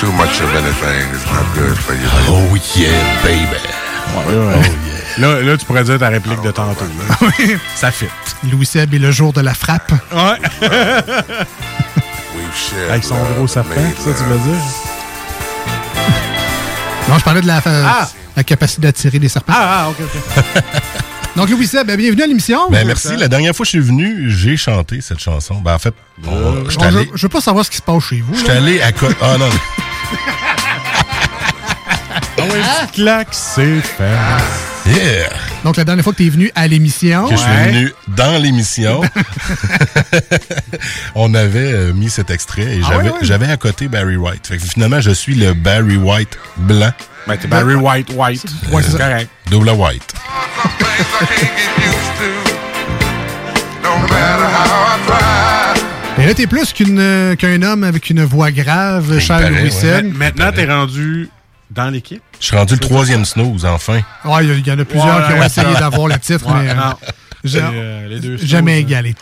Too 0.00 0.10
much 0.12 0.40
of 0.40 0.50
anything 0.54 1.04
is 1.14 1.24
not 1.26 1.44
good 1.54 1.76
for 1.76 1.94
you. 1.94 2.08
Oh 2.28 2.56
yeah, 2.76 3.22
baby. 3.22 3.60
Là, 5.18 5.40
là, 5.42 5.56
tu 5.56 5.66
pourrais 5.66 5.84
dire 5.84 5.98
ta 5.98 6.08
réplique 6.08 6.40
de 6.42 6.50
tantôt. 6.50 6.84
là. 7.08 7.28
Ça 7.76 7.90
fit. 7.90 8.06
Louis 8.50 8.64
Seb 8.66 8.94
est 8.94 8.98
le 8.98 9.10
jour 9.10 9.32
de 9.32 9.40
la 9.42 9.52
frappe. 9.54 9.92
Ouais. 10.12 10.38
We've 12.34 12.56
shared 12.56 12.90
Avec 12.90 13.04
son 13.04 13.16
gros 13.34 13.46
serpent, 13.46 13.74
ça, 13.98 14.10
tu 14.16 14.24
veux 14.24 14.38
dire? 14.38 14.62
Non, 17.08 17.18
je 17.18 17.24
parlais 17.24 17.42
de 17.42 17.46
la, 17.46 17.58
euh, 17.66 17.84
Ah! 17.86 18.08
la 18.36 18.44
capacité 18.44 18.82
d'attirer 18.82 19.18
des 19.18 19.28
serpents. 19.28 19.52
Ah, 19.54 19.84
ah, 19.86 19.90
ok, 19.90 19.96
ok. 20.00 20.54
Donc, 21.40 21.48
Louis 21.48 21.66
Seb, 21.66 21.86
ben, 21.86 21.96
bienvenue 21.96 22.22
à 22.22 22.26
l'émission. 22.26 22.68
Ben, 22.68 22.86
merci. 22.86 23.16
La 23.16 23.26
dernière 23.26 23.56
fois 23.56 23.64
que 23.64 23.68
je 23.68 23.78
suis 23.78 23.80
venu, 23.80 24.28
j'ai 24.28 24.58
chanté 24.58 25.00
cette 25.00 25.20
chanson. 25.20 25.54
Ben, 25.54 25.72
en 25.72 25.78
fait, 25.78 25.94
on- 26.28 26.68
je 26.68 26.78
allé, 26.80 27.08
je 27.14 27.22
veux 27.22 27.30
pas 27.30 27.40
savoir 27.40 27.64
ce 27.64 27.70
qui 27.70 27.78
se 27.78 27.82
passe 27.82 28.04
chez 28.04 28.20
vous. 28.20 28.34
je 28.34 28.40
suis 28.40 28.50
allé 28.50 28.82
à 28.82 28.92
côté. 28.92 29.14
Ah 29.22 29.38
non. 29.38 29.48
Ah 32.42 32.86
claque, 32.92 33.28
c'est 33.32 33.80
fait. 33.80 34.16
Yeah! 34.86 35.30
Donc, 35.64 35.76
la 35.78 35.84
dernière 35.84 36.04
fois 36.04 36.12
que 36.12 36.18
tu 36.18 36.26
es 36.26 36.30
venu 36.30 36.50
à 36.54 36.66
l'émission. 36.66 37.26
Que 37.26 37.36
je 37.36 37.40
suis 37.40 37.50
venu 37.50 37.92
dans 38.08 38.42
l'émission. 38.42 39.00
on 41.14 41.32
avait 41.34 41.72
euh, 41.72 41.92
mis 41.94 42.10
cet 42.10 42.30
extrait 42.30 42.76
et 42.76 42.80
Ah 42.84 42.88
j'avais 42.90 43.04
ouais, 43.04 43.10
ouais. 43.12 43.18
j'avais 43.22 43.46
à 43.50 43.56
côté 43.56 43.88
Barry 43.88 44.16
White. 44.16 44.46
Fait 44.46 44.58
que 44.58 44.64
finalement, 44.64 45.00
je 45.00 45.10
suis 45.10 45.34
le 45.34 45.54
Barry 45.54 45.96
White 45.96 46.38
blanc. 46.58 46.92
Ben, 47.26 47.36
t'es 47.36 47.46
Barry 47.48 47.74
White, 47.74 48.10
White. 48.14 48.44
Ouais, 48.72 48.82
c'est 48.82 48.92
ça? 48.92 48.98
correct. 48.98 49.30
Double 49.50 49.70
white. 49.70 50.14
Et 56.18 56.26
là, 56.26 56.34
t'es 56.34 56.46
plus 56.46 56.72
qu'une, 56.72 56.98
euh, 56.98 57.34
qu'un 57.34 57.62
homme 57.62 57.82
avec 57.84 58.10
une 58.10 58.24
voix 58.24 58.50
grave, 58.50 59.18
cher 59.20 59.38
paraît, 59.38 59.50
Louis 59.50 59.72
ouais. 59.82 60.02
Maintenant, 60.02 60.52
t'es 60.52 60.66
rendu 60.66 61.30
dans 61.70 61.88
l'équipe? 61.88 62.22
Je 62.38 62.46
suis 62.46 62.56
rendu 62.56 62.74
le 62.74 62.80
troisième 62.80 63.24
snooze, 63.24 63.64
enfin. 63.64 64.00
Ouais, 64.24 64.44
il 64.46 64.66
y 64.66 64.70
en 64.72 64.78
a 64.78 64.84
plusieurs 64.84 65.16
Ouais, 65.16 65.34
qui 65.34 65.40
ont 65.40 65.42
essayé 65.42 65.74
d'avoir 65.78 66.08
le 66.08 66.18
titre, 66.18 66.46
Ouais, 66.46 66.62
mais 66.62 66.70
euh, 66.70 66.74
non. 66.74 66.94
Euh, 67.46 68.08
les 68.08 68.20
deux 68.20 68.36
jamais 68.36 68.80
snooze, 68.80 68.90
égalé. 68.90 69.14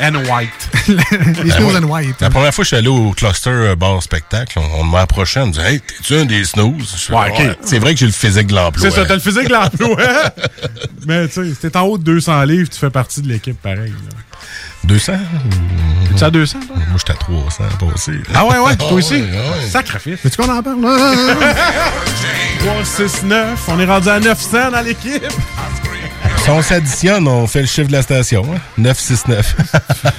And 0.00 0.14
White. 0.24 0.70
Les 1.44 1.50
Snows 1.50 1.76
and 1.76 1.84
White. 1.84 2.16
La 2.20 2.30
première 2.30 2.54
fois 2.54 2.62
que 2.62 2.66
je 2.66 2.68
suis 2.68 2.76
allé 2.76 2.88
au 2.88 3.12
Cluster 3.12 3.50
euh, 3.50 3.74
Bar 3.76 4.02
Spectacle, 4.02 4.58
on, 4.58 4.80
on 4.80 4.84
m'a 4.84 5.00
approché, 5.02 5.40
on 5.40 5.48
me 5.48 5.52
dit 5.52 5.60
Hey, 5.60 5.80
t'es-tu 5.80 6.14
un 6.16 6.24
des 6.24 6.44
snooze? 6.44 7.08
Ouais. 7.10 7.56
C'est 7.62 7.78
vrai 7.78 7.92
que 7.94 8.00
j'ai 8.00 8.06
le 8.06 8.12
physique 8.12 8.46
de 8.46 8.54
l'emploi. 8.54 8.88
C'est 8.90 8.96
ça, 8.96 9.04
t'as 9.04 9.14
le 9.14 9.20
physique 9.20 9.48
de 9.48 9.52
l'emploi. 9.52 9.96
Mais 11.06 11.26
tu 11.28 11.34
sais, 11.34 11.50
si 11.54 11.56
t'es 11.56 11.76
en 11.76 11.82
haut 11.82 11.98
de 11.98 12.04
200 12.04 12.42
livres, 12.44 12.68
tu 12.70 12.78
fais 12.78 12.90
partie 12.90 13.20
de 13.22 13.28
l'équipe 13.28 13.60
pareil. 13.60 13.90
là. 13.92 14.16
200? 14.84 15.12
Tu 16.16 16.24
à 16.24 16.30
200, 16.30 16.60
toi? 16.66 16.76
Moi, 16.76 16.84
j'étais 16.96 17.12
à 17.12 17.16
300 17.16 17.64
passé. 17.78 18.12
Ah 18.34 18.46
ouais, 18.46 18.58
ouais, 18.58 18.76
toi 18.78 18.92
aussi? 18.92 19.14
ouais, 19.14 19.20
ouais. 19.22 19.68
Sacrifice. 19.68 20.18
Veux-tu 20.24 20.36
qu'on 20.36 20.48
en 20.48 20.62
parle? 20.62 20.80
là? 20.80 21.14
3, 22.60 22.84
6, 22.84 23.22
9. 23.24 23.64
On 23.68 23.78
est 23.80 23.84
rendu 23.84 24.08
à 24.08 24.18
900 24.20 24.70
dans 24.70 24.80
l'équipe. 24.80 25.22
Si 26.48 26.52
on 26.54 26.62
s'additionne, 26.62 27.28
on 27.28 27.46
fait 27.46 27.60
le 27.60 27.66
chiffre 27.66 27.88
de 27.88 27.92
la 27.92 28.00
station. 28.00 28.42
Hein? 28.50 28.58
969. 28.78 29.54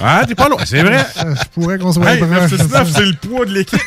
Ah, 0.04 0.22
t'es 0.28 0.36
pas 0.36 0.48
loin, 0.48 0.60
c'est 0.64 0.84
vrai. 0.84 1.04
Je 1.18 1.44
pourrais 1.60 1.80
qu'on 1.80 1.92
soit 1.92 2.12
Hey, 2.14 2.20
proche. 2.20 2.52
9, 2.52 2.56
6, 2.62 2.72
9, 2.72 2.92
c'est 2.94 3.02
le 3.06 3.14
poids 3.14 3.46
de 3.48 3.52
l'équipe. 3.52 3.82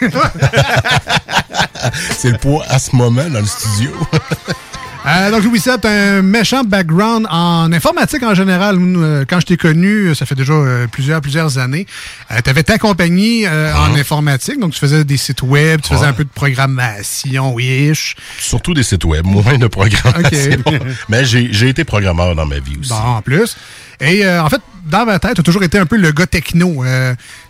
C'est 2.18 2.30
le 2.32 2.38
poids 2.38 2.64
à 2.68 2.80
ce 2.80 2.96
moment 2.96 3.28
dans 3.30 3.38
le 3.38 3.46
studio. 3.46 3.92
Euh, 5.04 5.30
donc, 5.32 5.42
Louis 5.42 5.60
t'as 5.60 5.90
un 5.90 6.22
méchant 6.22 6.62
background 6.62 7.26
en 7.28 7.72
informatique 7.72 8.22
en 8.22 8.34
général. 8.34 8.76
Euh, 8.80 9.24
Quand 9.28 9.40
je 9.40 9.46
t'ai 9.46 9.56
connu, 9.56 10.14
ça 10.14 10.26
fait 10.26 10.36
déjà 10.36 10.52
euh, 10.52 10.86
plusieurs, 10.86 11.20
plusieurs 11.20 11.58
années. 11.58 11.86
Euh, 12.30 12.38
tu 12.42 12.48
avais 12.48 12.62
ta 12.62 12.78
compagnie 12.78 13.44
euh, 13.46 13.74
en 13.74 13.96
informatique, 13.96 14.60
donc 14.60 14.72
tu 14.72 14.78
faisais 14.78 15.04
des 15.04 15.16
sites 15.16 15.42
web, 15.42 15.80
tu 15.80 15.92
faisais 15.92 16.06
un 16.06 16.12
peu 16.12 16.22
de 16.22 16.30
programmation, 16.32 17.58
ish. 17.58 18.14
Surtout 18.38 18.74
des 18.74 18.84
sites 18.84 19.04
web, 19.04 19.26
moins 19.26 19.58
de 19.58 19.66
programmation. 19.66 20.52
Ok. 20.66 20.78
Mais 21.08 21.24
j'ai 21.24 21.68
été 21.68 21.82
programmeur 21.82 22.36
dans 22.36 22.46
ma 22.46 22.60
vie 22.60 22.76
aussi. 22.78 22.90
Bon, 22.90 22.96
en 22.96 23.22
plus. 23.22 23.56
Et 24.00 24.24
euh, 24.24 24.42
en 24.42 24.48
fait, 24.48 24.60
dans 24.86 25.04
ma 25.04 25.18
tête, 25.18 25.34
tu 25.34 25.40
as 25.40 25.44
toujours 25.44 25.62
été 25.64 25.78
un 25.78 25.86
peu 25.86 25.96
le 25.96 26.12
gars 26.12 26.26
techno. 26.26 26.84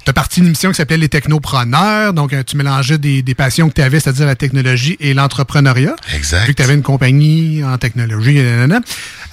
Euh, 0.03 0.05
tu 0.05 0.11
as 0.11 0.13
parti 0.13 0.41
une 0.41 0.47
émission 0.47 0.71
qui 0.71 0.77
s'appelait 0.77 0.97
Les 0.97 1.09
Technopreneurs. 1.09 2.13
Donc, 2.13 2.33
euh, 2.33 2.43
tu 2.43 2.57
mélangeais 2.57 2.99
des, 2.99 3.23
des 3.23 3.35
passions 3.35 3.69
que 3.69 3.75
tu 3.75 3.83
avais, 3.83 4.01
c'est-à-dire 4.01 4.27
la 4.27 4.37
technologie 4.37 4.97
et 5.01 5.15
l'entrepreneuriat. 5.15 5.97
Exact. 6.15 6.47
Vu 6.47 6.53
que 6.53 6.57
tu 6.59 6.63
avais 6.63 6.75
une 6.75 6.83
compagnie 6.83 7.63
en 7.65 7.79
technologie. 7.79 8.39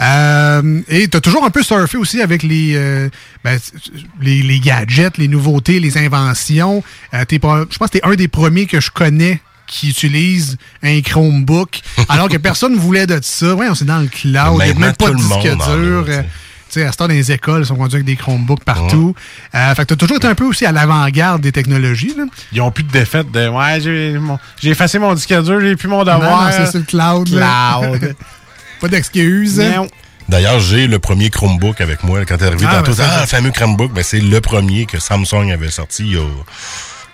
Euh, 0.01 0.81
et 0.87 1.07
tu 1.07 1.17
as 1.17 1.21
toujours 1.21 1.43
un 1.43 1.49
peu 1.49 1.63
surfé 1.63 1.97
aussi 1.97 2.21
avec 2.21 2.43
les, 2.43 2.73
euh, 2.75 3.09
ben, 3.43 3.59
les, 4.21 4.41
les 4.41 4.59
gadgets, 4.59 5.17
les 5.17 5.27
nouveautés, 5.27 5.79
les 5.79 5.97
inventions. 5.97 6.83
Euh, 7.13 7.25
je 7.29 7.37
pense 7.37 7.89
que 7.89 7.91
tu 7.91 7.97
es 7.97 8.05
un 8.05 8.15
des 8.15 8.27
premiers 8.27 8.65
que 8.65 8.79
je 8.79 8.91
connais 8.91 9.41
qui 9.67 9.89
utilise 9.89 10.57
un 10.81 10.99
Chromebook, 11.01 11.81
alors 12.09 12.27
que 12.27 12.37
personne 12.37 12.73
ne 12.73 12.79
voulait 12.79 13.05
de 13.05 13.19
ça. 13.21 13.53
Ouais, 13.53 13.67
on 13.69 13.75
c'est 13.75 13.85
dans 13.85 13.99
le 13.99 14.07
cloud, 14.07 14.59
il 14.61 14.65
n'y 14.65 14.71
a 14.71 14.73
même 14.73 14.95
pas 14.95 15.11
de 15.11 15.15
disque 15.15 15.41
dur. 15.41 16.05
Sais. 16.73 16.85
à 16.85 16.91
ce 16.91 16.97
temps, 16.97 17.07
dans 17.07 17.13
les 17.13 17.31
écoles, 17.31 17.61
ils 17.61 17.65
sont 17.65 17.75
conduits 17.75 17.95
avec 17.95 18.05
des 18.05 18.15
Chromebooks 18.15 18.63
partout. 18.63 19.15
Euh, 19.55 19.75
fait 19.75 19.83
que 19.83 19.87
t'as 19.87 19.95
toujours 19.95 20.17
été 20.17 20.27
un 20.27 20.35
peu 20.35 20.45
aussi 20.45 20.65
à 20.65 20.71
l'avant-garde 20.71 21.41
des 21.41 21.51
technologies. 21.51 22.13
Là. 22.17 22.25
Ils 22.51 22.61
ont 22.61 22.71
plus 22.71 22.83
de 22.83 22.91
défaite 22.91 23.31
de 23.31 23.47
Ouais, 23.47 23.79
j'ai 23.81 24.69
effacé 24.69 24.99
mon 24.99 25.13
disque 25.13 25.33
dur, 25.41 25.59
j'ai 25.61 25.75
plus 25.75 25.87
mon 25.87 26.03
devoir. 26.03 26.45
non, 26.45 26.51
c'est 26.51 26.69
sur 26.71 26.79
le 26.79 26.85
cloud. 26.85 27.29
là. 27.29 27.79
Cloud. 27.81 28.15
pas 28.81 28.87
d'excuses. 28.87 29.61
D'ailleurs, 30.29 30.59
j'ai 30.59 30.85
le 30.85 30.99
premier 30.99 31.31
Chromebook 31.31 31.81
avec 31.81 32.03
moi. 32.03 32.23
Quand 32.23 32.37
t'es 32.37 32.45
arrivé 32.45 32.65
Ah, 32.69 32.75
tantôt, 32.77 32.91
ben, 32.91 32.97
ça, 32.97 33.09
ah, 33.17 33.21
le 33.21 33.27
fameux 33.27 33.49
Chromebook, 33.51 33.91
ben, 33.91 34.03
c'est 34.03 34.19
le 34.19 34.41
premier 34.41 34.85
que 34.85 34.99
Samsung 34.99 35.51
avait 35.51 35.71
sorti 35.71 36.03
il 36.05 36.13
y 36.13 36.17
a 36.17 36.25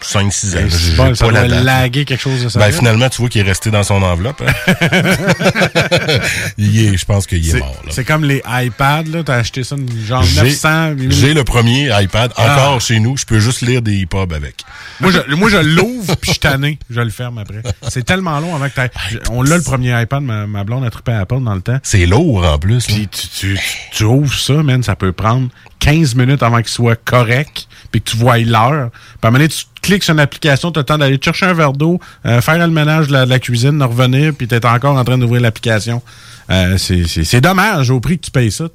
5-6 0.03 0.55
ans. 0.57 0.59
J'ai 0.67 0.95
bon, 0.95 1.15
ça 1.15 1.25
pas 1.25 1.31
doit 1.31 1.47
laguer 1.47 2.05
quelque 2.05 2.21
chose 2.21 2.43
de 2.43 2.49
ça. 2.49 2.59
Ben, 2.59 2.71
finalement, 2.71 3.09
tu 3.09 3.17
vois 3.21 3.29
qu'il 3.29 3.41
est 3.41 3.45
resté 3.45 3.71
dans 3.71 3.83
son 3.83 4.01
enveloppe. 4.01 4.41
hein. 4.45 4.73
il 6.57 6.85
est, 6.85 6.97
je 6.97 7.05
pense 7.05 7.27
qu'il 7.27 7.47
est, 7.47 7.51
C'est- 7.51 7.59
mort. 7.59 7.75
C'est 7.89 8.03
comme 8.05 8.23
les 8.23 8.41
iPads, 8.47 9.03
là. 9.11 9.23
T'as 9.23 9.35
acheté 9.35 9.63
ça 9.63 9.75
genre 10.07 10.23
J'ai 10.23 10.41
900. 10.41 10.95
j'ai 11.09 11.33
le 11.33 11.43
premier 11.43 11.89
iPad 12.01 12.31
encore 12.37 12.75
Ah. 12.77 12.79
chez 12.79 12.99
nous. 12.99 13.17
Je 13.17 13.25
peux 13.25 13.39
juste 13.39 13.61
lire 13.61 13.81
des 13.81 14.05
pubs 14.05 14.33
avec. 14.33 14.63
Moi, 14.99 15.11
je, 15.11 15.33
moi, 15.35 15.49
je 15.49 15.57
l'ouvre, 15.57 16.15
puis 16.17 16.33
je 16.33 16.39
tanné. 16.39 16.79
Je 16.89 17.01
le 17.01 17.09
ferme 17.09 17.37
après. 17.37 17.61
C'est 17.89 18.03
tellement 18.03 18.39
long 18.39 18.55
avant 18.55 18.69
que 18.69 18.81
je- 19.09 19.17
On 19.31 19.41
l'a 19.41 19.57
le 19.57 19.63
premier 19.63 19.99
iPad, 20.01 20.21
ma, 20.23 20.47
ma 20.47 20.63
blonde 20.63 20.83
a 20.85 20.89
trippé 20.89 21.11
à 21.11 21.21
Apple 21.21 21.41
dans 21.43 21.55
le 21.55 21.61
temps. 21.61 21.79
C'est 21.83 22.05
lourd 22.05 22.45
en 22.45 22.57
plus. 22.57 22.85
Puis 22.85 23.07
tu, 23.07 23.27
tu, 23.27 23.59
tu 23.91 24.03
ouvres 24.03 24.37
ça, 24.37 24.53
man, 24.63 24.83
ça 24.83 24.95
peut 24.95 25.11
prendre 25.11 25.49
15 25.79 26.15
minutes 26.15 26.41
avant 26.43 26.57
qu'il 26.57 26.69
soit 26.69 26.95
correct, 27.03 27.67
puis 27.91 28.01
que 28.01 28.09
tu 28.11 28.17
vois 28.17 28.37
l'heure. 28.39 28.89
Puis 28.91 29.19
à 29.23 29.27
un 29.27 29.31
moment 29.31 29.39
donné, 29.39 29.49
tu 29.49 29.63
cliques 29.85 30.03
sur 30.03 30.13
une 30.13 30.19
application, 30.19 30.71
tu 30.71 30.79
as 30.79 30.81
le 30.81 30.85
temps 30.85 30.97
d'aller 30.97 31.19
chercher 31.23 31.45
un 31.45 31.53
verre 31.53 31.73
d'eau, 31.73 31.99
euh, 32.25 32.41
faire 32.41 32.57
le 32.57 32.67
ménage 32.73 33.07
de 33.07 33.13
la, 33.13 33.25
de 33.25 33.29
la 33.29 33.39
cuisine, 33.39 33.77
de 33.79 33.83
revenir, 33.83 34.33
puis 34.33 34.47
tu 34.47 34.55
es 34.55 34.65
encore 34.65 34.97
en 34.97 35.03
train 35.03 35.17
d'ouvrir 35.17 35.41
l'application. 35.41 36.01
Euh, 36.49 36.77
c'est- 36.77 37.41
dommage 37.41 37.89
au 37.89 37.99
prix 37.99 38.17
que 38.19 38.25
tu 38.25 38.31
payes 38.31 38.51
ça. 38.51 38.65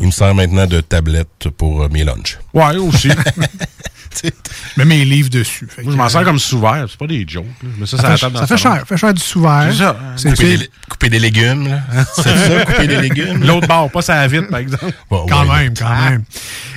Il 0.00 0.06
me 0.06 0.10
sert 0.12 0.34
maintenant 0.34 0.66
de 0.66 0.80
tablette 0.80 1.48
pour 1.56 1.82
euh, 1.82 1.88
mes 1.90 2.04
lunchs. 2.04 2.38
Ouais, 2.54 2.76
aussi. 2.76 3.08
Je 4.24 4.30
mets 4.82 4.84
mes 4.84 5.04
livres 5.04 5.30
dessus. 5.30 5.68
Moi, 5.82 5.92
je 5.92 5.96
m'en 5.96 6.08
sers 6.08 6.24
comme 6.24 6.38
sous-verre. 6.38 6.86
C'est 6.88 6.98
pas 6.98 7.06
des 7.06 7.24
jokes. 7.26 7.44
là. 7.62 7.68
Je 7.74 7.80
mets 7.80 7.86
ça, 7.86 7.96
Ça 7.98 8.16
fait, 8.16 8.30
dans 8.30 8.34
ça 8.36 8.40
le 8.42 8.46
fait 8.46 8.56
cher. 8.56 8.76
Ça 8.80 8.84
fait 8.86 8.96
cher 8.96 9.14
du 9.14 9.22
sous-verre. 9.22 9.68
C'est 9.70 9.78
ça. 9.78 9.96
C'est- 10.16 10.30
Couper 10.30 10.56
des, 10.58 10.70
couper 10.88 11.08
des 11.10 11.18
légumes, 11.18 11.68
là. 11.68 11.80
C'est 12.14 12.22
ça, 12.22 12.64
couper 12.66 12.86
des 12.86 12.96
légumes. 13.00 13.44
L'autre 13.44 13.66
bord, 13.68 13.90
pas 13.90 14.02
ça 14.02 14.26
vite, 14.26 14.48
par 14.50 14.60
exemple. 14.60 14.92
Quand 15.08 15.44
même, 15.44 15.74
quand 15.76 16.10
même. 16.10 16.24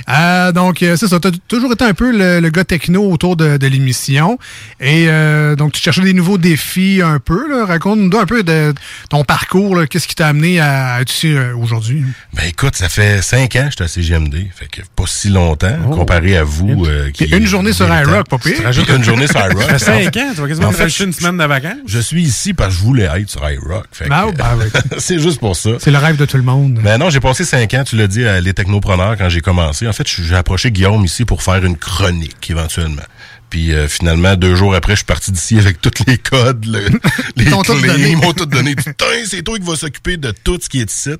Euh, 0.08 0.52
donc, 0.52 0.82
euh, 0.82 0.96
c'est 0.96 1.06
ça. 1.06 1.20
Tu 1.20 1.28
as 1.28 1.32
toujours 1.48 1.72
été 1.72 1.84
un 1.84 1.94
peu 1.94 2.10
le, 2.16 2.40
le 2.40 2.50
gars 2.50 2.64
techno 2.64 3.08
autour 3.10 3.36
de, 3.36 3.56
de 3.56 3.66
l'émission. 3.68 4.38
Et 4.80 5.04
euh, 5.08 5.54
donc, 5.54 5.72
tu 5.72 5.80
cherchais 5.80 6.00
des 6.02 6.12
nouveaux 6.12 6.38
défis 6.38 7.00
un 7.04 7.18
peu. 7.20 7.64
Raconte-nous 7.64 8.18
un 8.18 8.26
peu 8.26 8.42
de 8.42 8.74
ton 9.10 9.22
parcours. 9.24 9.78
Qu'est-ce 9.88 10.08
qui 10.08 10.14
t'a 10.16 10.28
amené 10.28 10.58
à 10.60 11.00
être 11.00 11.12
ici 11.12 11.32
euh, 11.32 11.54
aujourd'hui? 11.56 12.02
Ben 12.34 12.44
écoute, 12.48 12.74
ça 12.74 12.88
fait 12.88 13.22
cinq 13.22 13.54
ans 13.56 13.64
que 13.66 13.70
j'étais 13.70 13.84
à 13.84 13.88
CGMD. 13.88 14.34
Fait 14.54 14.66
que 14.66 14.82
pas 14.96 15.04
si 15.06 15.28
longtemps, 15.28 15.76
comparé 15.92 16.36
à 16.36 16.44
vous. 16.44 16.84
euh, 16.84 17.10
qui 17.12 17.24
une 17.38 17.46
journée 17.46 17.72
sur 17.72 17.86
iRock, 17.86 18.28
pas 18.28 18.38
pire. 18.38 18.70
Puis 18.70 18.94
une 18.94 19.04
journée 19.04 19.26
sur 19.26 19.38
iRock. 19.40 19.62
Ça 19.62 19.78
fait 19.78 19.78
cinq 19.78 20.16
ans, 20.16 20.30
tu 20.34 20.40
vas 20.40 20.48
quasiment 20.48 20.68
En 20.68 20.72
fait, 20.72 20.88
une 21.00 21.12
semaine 21.12 21.36
de 21.38 21.44
vacances. 21.44 21.72
Je 21.86 21.98
suis 21.98 22.22
ici 22.22 22.54
parce 22.54 22.74
que 22.74 22.80
je 22.80 22.84
voulais 22.84 23.04
être 23.04 23.28
sur 23.30 23.48
iRock. 23.48 23.86
Fait 23.92 24.04
que- 24.06 24.10
Ah, 24.12 24.26
ben, 24.36 24.56
ouais. 24.56 24.66
c'est 24.98 25.18
juste 25.18 25.40
pour 25.40 25.56
ça. 25.56 25.70
C'est 25.78 25.90
le 25.90 25.98
rêve 25.98 26.16
de 26.16 26.24
tout 26.24 26.36
le 26.36 26.42
monde. 26.42 26.80
Ben 26.82 26.98
non, 26.98 27.10
j'ai 27.10 27.20
passé 27.20 27.44
cinq 27.44 27.74
ans, 27.74 27.84
tu 27.84 27.96
l'as 27.96 28.06
dit, 28.06 28.24
à 28.24 28.40
les 28.40 28.54
technopreneurs 28.54 29.16
quand 29.16 29.28
j'ai 29.28 29.40
commencé. 29.40 29.86
En 29.88 29.92
fait, 29.92 30.06
j'ai 30.08 30.34
approché 30.36 30.70
Guillaume 30.70 31.04
ici 31.04 31.24
pour 31.24 31.42
faire 31.42 31.64
une 31.64 31.76
chronique, 31.76 32.50
éventuellement. 32.50 33.02
Puis 33.50 33.72
euh, 33.74 33.86
finalement, 33.86 34.34
deux 34.34 34.54
jours 34.54 34.74
après, 34.74 34.92
je 34.92 34.98
suis 34.98 35.04
parti 35.04 35.30
d'ici 35.30 35.58
avec 35.58 35.78
tous 35.80 35.90
les 36.06 36.16
codes, 36.16 36.64
le- 36.64 36.88
les 37.36 37.44
clés. 37.44 38.10
Ils 38.10 38.16
m'ont 38.16 38.32
tout 38.32 38.46
donné. 38.46 38.74
Putain, 38.74 39.04
c'est 39.26 39.42
toi 39.42 39.58
qui 39.58 39.66
vas 39.66 39.76
s'occuper 39.76 40.16
de 40.16 40.30
tout 40.44 40.58
ce 40.62 40.68
qui 40.70 40.80
est 40.80 40.90
ici. 40.90 41.10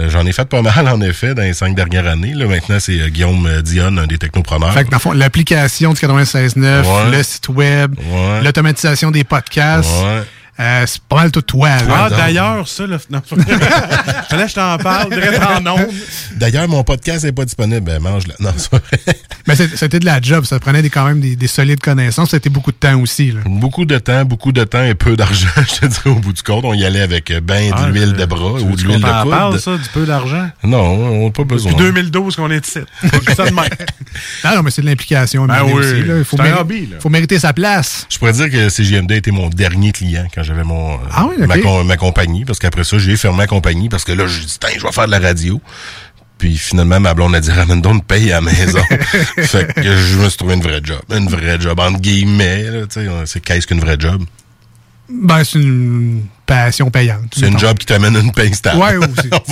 Euh, 0.00 0.08
J'en 0.08 0.24
ai 0.26 0.32
fait 0.32 0.44
pas 0.48 0.62
mal, 0.62 0.88
en 0.88 1.00
effet, 1.02 1.34
dans 1.34 1.42
les 1.42 1.52
cinq 1.54 1.74
dernières 1.74 2.06
années. 2.06 2.32
Là, 2.34 2.46
maintenant, 2.46 2.78
c'est 2.80 2.98
euh, 3.00 3.08
Guillaume 3.08 3.46
euh, 3.46 3.62
Dionne, 3.62 3.98
un 3.98 4.06
des 4.06 4.18
technopreneurs. 4.18 4.72
Fait 4.72 4.84
que 4.84 4.90
dans 4.90 4.96
le 4.96 5.00
fond, 5.00 5.12
l'application 5.12 5.92
du 5.92 6.00
96.9, 6.00 6.82
Ouais. 6.82 7.16
le 7.16 7.22
site 7.22 7.48
web, 7.48 7.94
Ouais. 7.98 8.42
l'automatisation 8.42 9.10
des 9.10 9.24
podcasts, 9.24 9.90
Ouais. 10.02 10.22
Euh, 10.60 10.84
c'est 10.86 11.00
pas 11.02 11.16
mal 11.16 11.30
tout 11.30 11.40
toi. 11.42 11.68
là. 11.70 11.82
Ah, 11.90 12.10
d'ailleurs, 12.10 12.68
ça, 12.68 12.86
là. 12.86 12.98
Non, 13.10 13.22
je 13.30 14.54
t'en 14.54 14.78
parle, 14.78 15.10
direct 15.12 15.40
en 15.42 15.66
ondes. 15.66 15.88
D'ailleurs, 16.36 16.68
mon 16.68 16.84
podcast 16.84 17.24
n'est 17.24 17.32
pas 17.32 17.44
disponible. 17.44 17.80
Ben, 17.80 17.98
mange-le. 18.00 18.34
Non, 18.40 18.50
c'est 18.56 18.70
pas 18.70 18.78
vrai. 18.78 19.16
Mais 19.46 19.56
c'était 19.56 19.98
de 19.98 20.04
la 20.04 20.20
job. 20.20 20.44
Ça 20.44 20.58
prenait 20.60 20.82
des, 20.82 20.90
quand 20.90 21.04
même 21.06 21.20
des, 21.20 21.34
des 21.36 21.46
solides 21.46 21.80
connaissances. 21.80 22.30
C'était 22.30 22.50
beaucoup 22.50 22.72
de 22.72 22.76
temps 22.76 22.98
aussi. 23.00 23.32
Là. 23.32 23.40
Beaucoup 23.46 23.84
de 23.84 23.98
temps, 23.98 24.24
beaucoup 24.24 24.52
de 24.52 24.64
temps 24.64 24.84
et 24.84 24.94
peu 24.94 25.16
d'argent, 25.16 25.48
je 25.56 25.80
te 25.80 25.86
dirais, 25.86 26.10
au 26.10 26.16
bout 26.16 26.32
du 26.32 26.42
compte. 26.42 26.64
On 26.64 26.74
y 26.74 26.84
allait 26.84 27.00
avec 27.00 27.30
euh, 27.30 27.40
ben 27.40 27.70
de 27.70 27.74
Ah, 27.76 27.88
l'huile 27.88 28.12
je- 28.14 28.20
de 28.20 28.24
bras 28.26 28.52
ou 28.52 28.76
de 28.76 28.82
l'huile 28.82 29.00
de 29.00 29.02
coude. 29.22 29.30
parle, 29.30 29.58
ça, 29.60 29.76
du 29.76 29.88
peu 29.92 30.04
d'argent? 30.06 30.48
Non, 30.62 30.78
on 30.82 31.24
n'a 31.26 31.30
pas 31.30 31.44
besoin. 31.44 31.72
Depuis 31.72 31.84
2012 31.86 32.36
qu'on 32.36 32.50
est 32.50 32.66
ici. 32.66 32.80
Ça 33.34 33.46
de 33.46 33.54
même. 33.54 33.64
Ah 34.44 34.56
non, 34.56 34.62
mais 34.62 34.70
c'est 34.70 34.82
de 34.82 34.86
l'implication. 34.86 35.46
Ben 35.46 35.62
oui, 35.64 35.72
aussi, 35.72 36.02
là. 36.02 36.18
Il 36.18 36.24
faut, 36.24 36.36
c'est 36.36 36.42
un 36.42 36.46
méri- 36.46 36.60
hobby, 36.60 36.86
là. 36.86 36.96
faut 37.00 37.08
mériter 37.08 37.38
sa 37.38 37.52
place. 37.52 38.06
Je 38.10 38.18
pourrais 38.18 38.32
dire 38.32 38.50
que 38.50 38.68
CGMD 38.68 39.12
était 39.12 39.30
mon 39.30 39.48
dernier 39.48 39.92
client 39.92 40.26
quand 40.34 40.42
j'avais 40.50 40.64
mon 40.64 40.98
Ah 41.12 41.26
oui, 41.28 41.36
ma, 41.46 41.58
com- 41.58 41.86
ma 41.86 41.96
compagnie, 41.96 42.44
parce 42.44 42.58
qu'après 42.58 42.82
ça, 42.82 42.98
j'ai 42.98 43.16
fermé 43.16 43.38
ma 43.38 43.46
compagnie 43.46 43.88
parce 43.88 44.02
que 44.04 44.10
là, 44.12 44.26
j'ai 44.26 44.40
dit, 44.44 44.58
je 44.78 44.82
vais 44.84 44.92
faire 44.92 45.06
de 45.06 45.12
la 45.12 45.20
radio. 45.20 45.60
Puis 46.38 46.56
finalement, 46.56 46.98
ma 46.98 47.14
blonde 47.14 47.34
a 47.36 47.40
dit, 47.40 47.50
ramène 47.52 47.80
donc 47.80 47.94
une 47.94 48.02
paye 48.02 48.32
à 48.32 48.36
la 48.36 48.40
maison. 48.40 48.82
fait 49.36 49.72
que 49.74 49.82
je 49.96 50.16
me 50.18 50.28
suis 50.28 50.38
trouvé 50.38 50.54
une 50.54 50.62
vraie 50.62 50.80
job. 50.82 51.00
Une 51.14 51.28
vraie 51.28 51.60
job, 51.60 51.78
entre 51.78 52.00
guillemets. 52.00 52.64
C'est 53.26 53.40
qu'est-ce 53.40 53.66
qu'une 53.66 53.80
vraie 53.80 53.96
job? 53.98 54.22
Ben, 55.08 55.44
c'est 55.44 55.58
une 55.60 56.22
passion 56.54 56.90
payante. 56.90 57.32
C'est 57.36 57.46
une 57.48 57.58
job 57.58 57.78
qui 57.78 57.86
t'amène 57.86 58.16
une 58.16 58.32
paye 58.32 58.52
stable. 58.52 58.78
Ouais. 58.80 58.96
On 58.96 59.00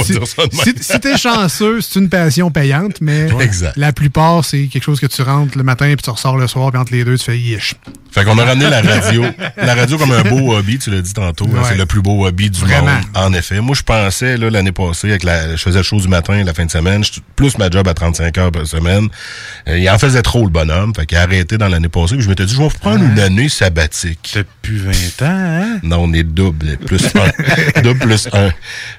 va 0.00 0.04
si 0.04 0.12
dire 0.12 0.26
ça 0.26 0.46
de 0.46 0.54
même. 0.56 0.64
si, 0.76 0.82
si 0.82 1.00
t'es 1.00 1.16
chanceux, 1.16 1.80
c'est 1.80 2.00
une 2.00 2.08
passion 2.08 2.50
payante, 2.50 2.96
mais 3.00 3.28
Exact. 3.40 3.74
la 3.76 3.92
plupart, 3.92 4.44
c'est 4.44 4.66
quelque 4.66 4.82
chose 4.82 4.98
que 4.98 5.06
tu 5.06 5.22
rentres 5.22 5.56
le 5.56 5.62
matin 5.64 5.86
puis 5.94 6.02
tu 6.02 6.10
ressors 6.10 6.36
le 6.36 6.48
soir, 6.48 6.70
puis 6.72 6.80
entre 6.80 6.92
les 6.92 7.04
deux, 7.04 7.16
tu 7.16 7.24
fais 7.24 7.38
yish. 7.38 7.74
Fait 8.10 8.24
qu'on 8.24 8.36
a 8.38 8.44
ramené 8.44 8.68
la 8.68 8.80
radio. 8.82 9.24
La 9.56 9.74
radio 9.74 9.96
comme 9.98 10.10
un 10.12 10.22
beau 10.22 10.54
hobby, 10.56 10.78
tu 10.78 10.90
l'as 10.90 11.02
dit 11.02 11.12
tantôt. 11.12 11.46
hein. 11.56 11.62
C'est 11.68 11.76
le 11.76 11.86
plus 11.86 12.00
beau 12.02 12.26
hobby 12.26 12.50
du 12.50 12.58
Vraiment. 12.60 12.86
monde, 12.90 13.02
en 13.14 13.32
effet. 13.32 13.60
Moi, 13.60 13.76
je 13.76 13.82
pensais, 13.82 14.36
là, 14.36 14.50
l'année 14.50 14.72
passée, 14.72 15.10
avec 15.10 15.22
la, 15.24 15.54
je 15.56 15.62
faisais 15.62 15.78
le 15.78 15.82
show 15.84 16.00
du 16.00 16.08
matin, 16.08 16.42
la 16.42 16.54
fin 16.54 16.64
de 16.64 16.70
semaine, 16.70 17.02
plus 17.36 17.58
ma 17.58 17.70
job 17.70 17.86
à 17.86 17.94
35 17.94 18.36
heures 18.38 18.50
par 18.50 18.66
semaine. 18.66 19.08
Euh, 19.68 19.78
il 19.78 19.88
en 19.90 19.98
faisait 19.98 20.22
trop, 20.22 20.42
le 20.44 20.50
bonhomme. 20.50 20.94
Fait 20.96 21.06
qu'il 21.06 21.18
a 21.18 21.22
arrêté 21.22 21.58
dans 21.58 21.68
l'année 21.68 21.88
passée. 21.88 22.14
Puis 22.16 22.24
je 22.24 22.28
m'étais 22.28 22.46
dit, 22.46 22.54
je 22.54 22.62
vais 22.62 22.68
prendre 22.80 23.04
une 23.04 23.20
année 23.20 23.48
sabbatique. 23.48 24.30
T'as 24.32 24.42
plus 24.62 24.78
20 24.78 24.90
ans, 25.22 25.26
hein? 25.28 25.78
Non, 25.82 25.98
on 26.04 26.12
est 26.14 26.22
double, 26.24 26.78
plus 26.88 27.04
un. 27.14 27.80
double 27.82 27.98
plus 28.00 28.28
un. 28.32 28.50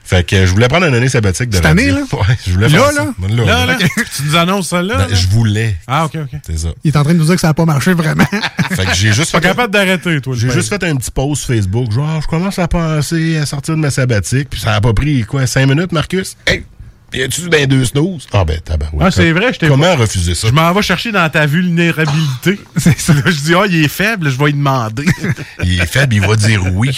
Fait 0.04 0.24
que 0.26 0.46
je 0.46 0.52
voulais 0.52 0.68
prendre 0.68 0.86
une 0.88 0.94
année 0.96 1.10
sabbatique 1.10 1.50
de 1.50 1.56
Cette 1.56 1.66
radio. 1.66 1.84
année, 1.84 1.92
là? 1.92 2.06
Ouais, 2.18 2.36
je 2.48 2.52
voulais 2.54 2.70
Là, 2.70 2.80
là? 2.80 2.92
ça. 2.94 3.04
Là, 3.28 3.46
là, 3.46 3.66
là. 3.66 3.78
tu 4.16 4.24
nous 4.24 4.36
annonces 4.36 4.70
ça 4.70 4.82
là? 4.82 4.96
Ben, 4.98 5.08
là? 5.10 5.16
je 5.16 5.28
voulais. 5.28 5.76
Ah, 5.88 6.06
ok, 6.06 6.16
ok. 6.24 6.40
C'est 6.46 6.60
ça. 6.60 6.70
Il 6.84 6.92
est 6.92 6.98
en 6.98 7.04
train 7.04 7.14
de 7.14 7.20
nous 7.20 7.26
dire 7.26 7.36
que 7.36 7.42
ça 7.42 7.48
n'a 7.48 7.54
pas 7.54 7.66
marché 7.66 7.94
vraiment. 7.94 8.26
Fait 8.72 8.86
que 8.86 8.94
j'ai 8.96 9.12
juste 9.14 9.32
Pas 9.32 9.42
capable 9.42 9.74
d'arrêter, 9.74 10.22
toi. 10.22 10.36
J'ai 10.38 10.50
juste 10.52 10.70
fait 10.70 10.84
un 10.84 10.96
petit 10.96 11.12
post 11.12 11.46
Facebook, 11.46 11.92
genre, 11.92 12.22
je 12.22 12.28
commence 12.28 12.60
à 12.60 12.68
penser 12.68 13.38
à 13.38 13.46
sortir 13.46 13.76
de 13.76 13.80
ma 13.80 13.90
sabbatique, 13.90 14.50
puis 14.50 14.60
ça 14.60 14.76
a 14.76 14.82
pas 14.82 14.94
pris, 14.94 15.24
quoi, 15.24 15.46
cinq 15.48 15.68
minutes, 15.68 15.92
Marcus? 15.92 16.38
Hey! 16.48 16.64
Y 17.14 17.24
a-tu 17.24 17.50
ben 17.50 17.66
deux 17.66 17.86
snooze? 17.86 18.28
Ah 18.32 18.46
ben, 18.46 18.60
tabarouette. 18.60 19.08
Ah, 19.08 19.12
c'est 19.12 19.32
vrai, 19.32 19.52
je 19.54 19.60
t'ai 19.60 19.68
Comment 19.68 19.96
refuser 19.96 20.36
ça? 20.36 20.48
Je 20.48 20.54
m'en 20.54 20.72
vais 20.74 20.82
chercher 20.82 21.12
dans 21.12 21.28
ta 21.30 21.46
vulnérabilité. 21.46 22.60
Là, 22.86 22.92
je 23.26 23.42
dis, 23.42 23.54
ah, 23.56 23.64
il 23.68 23.84
est 23.84 23.88
faible, 23.88 24.30
je 24.30 24.38
vais 24.38 24.46
lui 24.46 24.54
demander. 24.54 25.06
Il 25.64 25.80
est 25.80 25.86
faible, 25.86 26.16
il 26.16 26.22
va 26.22 26.36
dire 26.36 26.64
oui. 26.74 26.90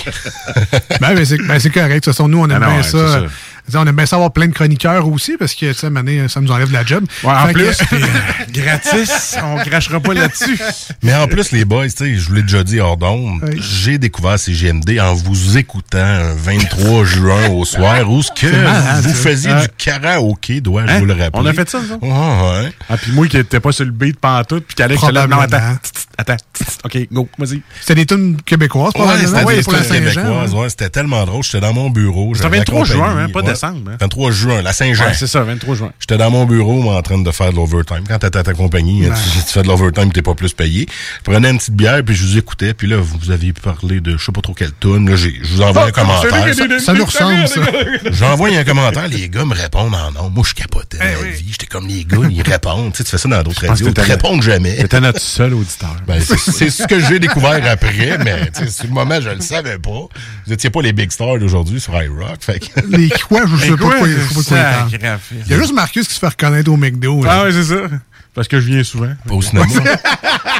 ben, 1.02 1.14
mais 1.16 1.26
c'est 1.26 1.38
ben, 1.38 1.60
c'est 1.60 1.70
correct. 1.70 1.90
De 1.90 1.96
toute 1.96 2.06
façon, 2.06 2.28
nous, 2.28 2.40
on 2.40 2.50
aime 2.50 2.62
Ah 2.62 2.68
non, 2.68 2.74
bien 2.74 2.84
ça. 2.84 3.24
Ça. 3.70 3.80
On 3.82 3.86
aime 3.86 3.96
bien 3.96 4.06
ça 4.06 4.16
avoir 4.16 4.32
plein 4.32 4.48
de 4.48 4.54
chroniqueurs 4.54 5.08
aussi, 5.08 5.36
parce 5.38 5.54
que, 5.56 5.90
donné, 5.90 6.28
ça 6.28 6.42
nous 6.42 6.52
enlève 6.52 6.70
de 6.70 6.74
la 6.74 6.86
job. 6.86 7.04
Ouais, 7.24 7.30
en 7.32 7.48
Fait 7.48 7.54
que- 7.54 7.60
plus, 7.60 7.78
puis, 7.88 8.04
euh, 8.04 8.46
gratis, 8.54 9.36
on 9.44 9.58
crachera 9.58 10.00
pas 10.00 10.14
là-dessus. 10.14 10.60
Mais 11.04 11.14
en 11.16 11.28
plus, 11.28 11.52
les 11.52 11.66
boys, 11.66 11.88
tu 11.88 11.92
sais, 11.98 12.16
je 12.16 12.28
vous 12.28 12.34
l'ai 12.36 12.42
déjà 12.44 12.64
dit 12.64 12.80
hors 12.80 12.98
d'onde, 12.98 13.42
j'ai 13.58 13.98
découvert 13.98 14.40
CGMD 14.40 15.00
en 15.00 15.14
vous 15.14 15.58
écoutant 15.58 15.98
un 16.00 16.34
23 16.34 17.06
juin 17.06 17.50
au 17.50 17.66
soir, 17.66 18.10
où 18.10 18.22
ce 18.24 18.32
que 18.32 18.48
malade, 18.48 19.04
vous 19.04 19.10
ça. 19.10 19.16
faisiez 19.16 19.54
du 19.54 19.68
karaoké, 19.78 20.62
dois-je 20.62 20.92
Hein? 20.92 21.00
vous 21.00 21.06
le 21.06 21.14
rappeler? 21.14 21.30
On 21.42 21.46
a 21.46 21.54
fait 21.54 21.70
ça? 21.70 21.80
Ouais, 22.02 22.10
ouais. 22.10 22.74
Ah, 22.90 22.98
puis 22.98 23.12
moi 23.12 23.28
qui 23.28 23.38
était 23.38 23.60
pas 23.60 23.72
sur 23.72 23.86
le 23.86 23.92
beat 23.92 24.20
pantoute, 24.20 24.66
puis 24.66 24.76
qu'Alex 24.76 25.02
était 25.04 25.12
là, 25.12 25.28
non, 25.28 25.40
attends, 25.40 25.78
attends, 26.18 26.38
ok, 26.86 27.08
go, 27.12 27.30
vas-y. 27.38 27.62
C'était 27.80 27.96
des 27.96 28.06
tunes 28.06 28.38
québécoises, 28.46 28.94
Ouais, 28.96 29.06
c'était 29.26 29.44
Ouais, 29.44 29.56
des 29.58 29.64
tunes 29.64 29.74
Saint-Jean. 29.84 30.22
québécoises, 30.22 30.54
ouais. 30.54 30.70
c'était 30.70 30.90
tellement 30.90 31.26
drôle. 31.26 31.44
J'étais 31.44 31.60
dans 31.62 31.74
mon 31.74 31.90
bureau. 31.90 32.34
C'était 32.34 32.44
j'avais 32.44 32.58
23 32.60 32.82
accompagné- 32.84 32.94
juin, 33.14 33.18
hein, 33.26 33.30
pas 33.30 33.40
ouais. 33.42 33.50
décembre, 33.52 33.92
hein. 33.92 33.98
23 34.00 34.32
juin, 34.32 34.62
la 34.62 34.74
Saint-Jean. 34.74 35.06
Ouais, 35.06 35.14
c'est 35.14 35.28
ça, 35.28 35.42
23 35.44 35.76
juin. 35.76 35.92
J'étais 36.00 36.18
dans 36.18 36.32
mon 36.32 36.46
bureau, 36.46 36.82
moi, 36.82 36.96
en 36.98 37.02
train 37.02 37.18
de 37.18 37.32
faire 37.32 37.52
de 37.52 37.56
l'overtime. 37.58 38.04
Quand 38.08 38.20
t'es 38.20 38.36
à 38.38 38.44
ta 38.44 38.54
compagnie, 38.54 39.06
hein, 39.06 39.14
tu, 39.34 39.40
tu 39.40 39.52
fais 39.52 39.64
de 39.64 39.68
l'overtime, 39.68 40.12
t'es 40.12 40.22
pas 40.22 40.36
plus 40.36 40.54
payé. 40.54 40.88
Je 41.26 41.32
prenais 41.32 41.50
une 41.52 41.58
petite 41.58 41.76
bière, 41.76 42.02
puis 42.06 42.16
je 42.16 42.24
vous 42.26 42.38
écoutais. 42.38 42.74
Puis 42.74 42.88
là, 42.88 42.98
vous, 42.98 43.32
aviez 43.32 43.54
parlé 43.54 44.00
de 44.02 44.18
je 44.18 44.26
sais 44.26 44.32
pas 44.32 44.42
trop 44.42 44.54
quelle 44.54 44.72
tune. 44.80 45.10
Là, 45.10 45.16
j'ai- 45.16 45.40
je 45.42 45.54
vous 45.54 45.62
envoie 45.62 45.84
Ah, 45.86 45.88
un 45.88 45.92
commentaire. 45.92 46.54
Ça, 46.56 46.80
ça 46.80 46.94
nous 46.94 47.06
ressemble, 47.06 47.48
ça. 47.48 47.62
J'envoie 48.12 48.50
un 48.50 48.64
commentaire, 48.64 49.08
les 49.08 49.30
gars 49.30 49.46
me 49.46 49.54
répondent 49.54 49.94
en 49.96 50.12
non. 50.12 50.30
Moi, 50.30 50.44
je 50.48 50.54
capotais 50.54 50.98
Eh 51.02 51.24
ma 51.24 51.30
vie. 51.32 51.46
J'étais 51.52 51.66
comme 51.68 51.88
les 51.88 52.04
gars, 52.06 52.18
ils 52.30 52.42
répondent. 52.42 52.92
Tu 52.92 52.98
sais, 53.00 53.04
tu 53.04 53.12
fais 53.12 53.18
ça 53.18 53.30
dans 53.30 53.44
d'autres 53.44 53.66
radios. 53.68 53.88
Ils 53.88 53.94
te 53.94 54.02
t'étais- 54.02 54.14
répondent 54.14 54.42
jamais. 54.42 54.76
C'était 54.78 55.00
notre 55.00 55.20
seul 55.22 55.54
auditeur. 55.54 55.96
Ben, 56.08 56.22
c'est 56.22 56.38
c'est 56.52 56.70
ce 56.70 56.88
que 56.88 57.00
j'ai 57.00 57.20
découvert 57.20 57.60
après, 57.70 58.18
mais 58.24 58.50
sur 58.70 58.86
le 58.86 58.92
moment, 58.92 59.20
je 59.22 59.30
le 59.30 59.42
savais 59.42 59.80
pas. 59.80 60.08
Vous 60.46 60.54
étiez 60.54 60.70
pas 60.70 60.82
les 60.82 60.94
big 60.94 61.12
stars 61.12 61.40
d'aujourd'hui 61.40 61.80
sur 61.80 61.94
iRock. 62.02 62.42
Fait 62.42 62.60
que... 62.60 62.82
Les 62.90 63.10
quoi, 63.10 63.42
je 63.46 63.58
sais 63.58 63.70
Les 63.70 63.72
pas 63.72 63.84
quoi, 63.84 63.98
quoi, 63.98 64.08
je 64.08 64.14
sais 64.14 64.56
pas 64.56 64.88
quoi 64.88 65.20
il 65.32 65.52
y 65.52 65.54
a 65.54 65.58
juste 65.58 65.74
Marcus 65.74 66.08
qui 66.08 66.14
se 66.14 66.20
fait 66.20 66.28
reconnaître 66.28 66.72
au 66.72 66.78
McDo. 66.78 67.22
Ah 67.26 67.38
là. 67.38 67.44
ouais, 67.44 67.52
c'est 67.52 67.64
ça. 67.64 67.82
Parce 68.34 68.48
que 68.48 68.60
je 68.62 68.68
viens 68.68 68.84
souvent. 68.84 69.12
Pas 69.28 69.34
au 69.34 69.42
cinéma. 69.42 69.66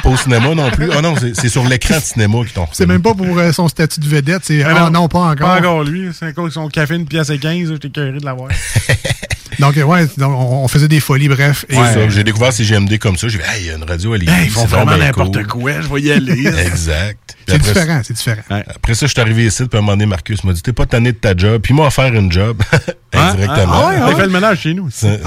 pas 0.02 0.08
au 0.08 0.16
cinéma 0.16 0.54
non 0.54 0.70
plus. 0.70 0.90
Ah 0.92 1.00
non, 1.00 1.14
c'est 1.16 1.48
sur 1.48 1.64
l'écran 1.64 1.96
de 1.96 2.02
cinéma 2.02 2.38
qu'ils 2.40 2.52
t'ont 2.52 2.68
C'est 2.72 2.86
même 2.86 3.00
pas 3.00 3.14
pour 3.14 3.38
euh, 3.38 3.52
son 3.52 3.68
statut 3.68 4.00
de 4.00 4.06
vedette, 4.06 4.42
c'est 4.44 4.62
Ah 4.62 4.86
ah 4.86 4.90
non, 4.90 5.08
pas 5.08 5.20
encore. 5.20 5.48
Pas 5.48 5.58
encore 5.58 5.84
lui. 5.84 6.10
C'est 6.12 6.28
encore 6.28 6.52
son 6.52 6.68
café, 6.68 6.96
une 6.96 7.06
pièce 7.06 7.30
et 7.30 7.38
15. 7.38 7.70
J'étais 7.72 7.88
curé 7.88 8.12
de 8.12 8.24
l'avoir. 8.24 8.50
Donc 9.58 9.76
euh, 9.76 9.82
ouais, 9.82 10.06
donc, 10.16 10.32
on, 10.34 10.68
faisait 10.68 10.88
des 10.88 11.00
folies, 11.00 11.28
bref. 11.28 11.64
Et, 11.68 11.74
C'est 11.74 11.94
ça. 11.94 12.08
J'ai 12.08 12.24
découvert 12.24 12.52
CGMD 12.52 12.98
comme 12.98 13.16
ça. 13.16 13.28
J'ai 13.28 13.38
dit, 13.38 13.44
hey, 13.44 13.62
il 13.62 13.66
y 13.66 13.70
a 13.70 13.76
une 13.76 13.84
radio 13.84 14.14
à 14.14 14.18
Lévis. 14.18 14.32
Hey, 14.32 14.44
ils 14.46 14.50
font 14.50 14.64
vraiment 14.64 14.96
n'importe 14.96 15.46
cool. 15.46 15.62
quoi. 15.62 15.80
Je 15.80 15.88
vais 15.88 16.00
y 16.00 16.12
aller. 16.12 16.46
Exact. 16.46 17.36
C'est 17.46 17.58
différent, 17.58 18.00
c'est 18.04 18.14
différent. 18.14 18.42
Après 18.50 18.94
ça, 18.94 19.06
je 19.06 19.12
suis 19.12 19.20
arrivé 19.20 19.46
ici, 19.46 19.64
puis 19.66 19.76
à 19.76 19.78
un 19.78 19.82
moment 19.82 19.92
donné, 19.92 20.06
Marcus 20.06 20.44
m'a 20.44 20.52
dit, 20.52 20.62
t'es 20.62 20.72
pas 20.72 20.86
tanné 20.86 21.12
de 21.12 21.16
ta 21.16 21.36
job, 21.36 21.60
puis 21.62 21.74
m'a 21.74 21.84
offert 21.84 22.14
une 22.14 22.30
job. 22.30 22.62
Hein? 23.14 23.32
Indirectement. 23.34 23.72
Ah, 23.74 23.88
ouais, 23.88 24.12
Il 24.12 24.16
fait 24.16 24.22
le 24.22 24.32
ménage 24.32 24.60
chez 24.60 24.72
nous. 24.72 24.88
C'est- 24.90 25.20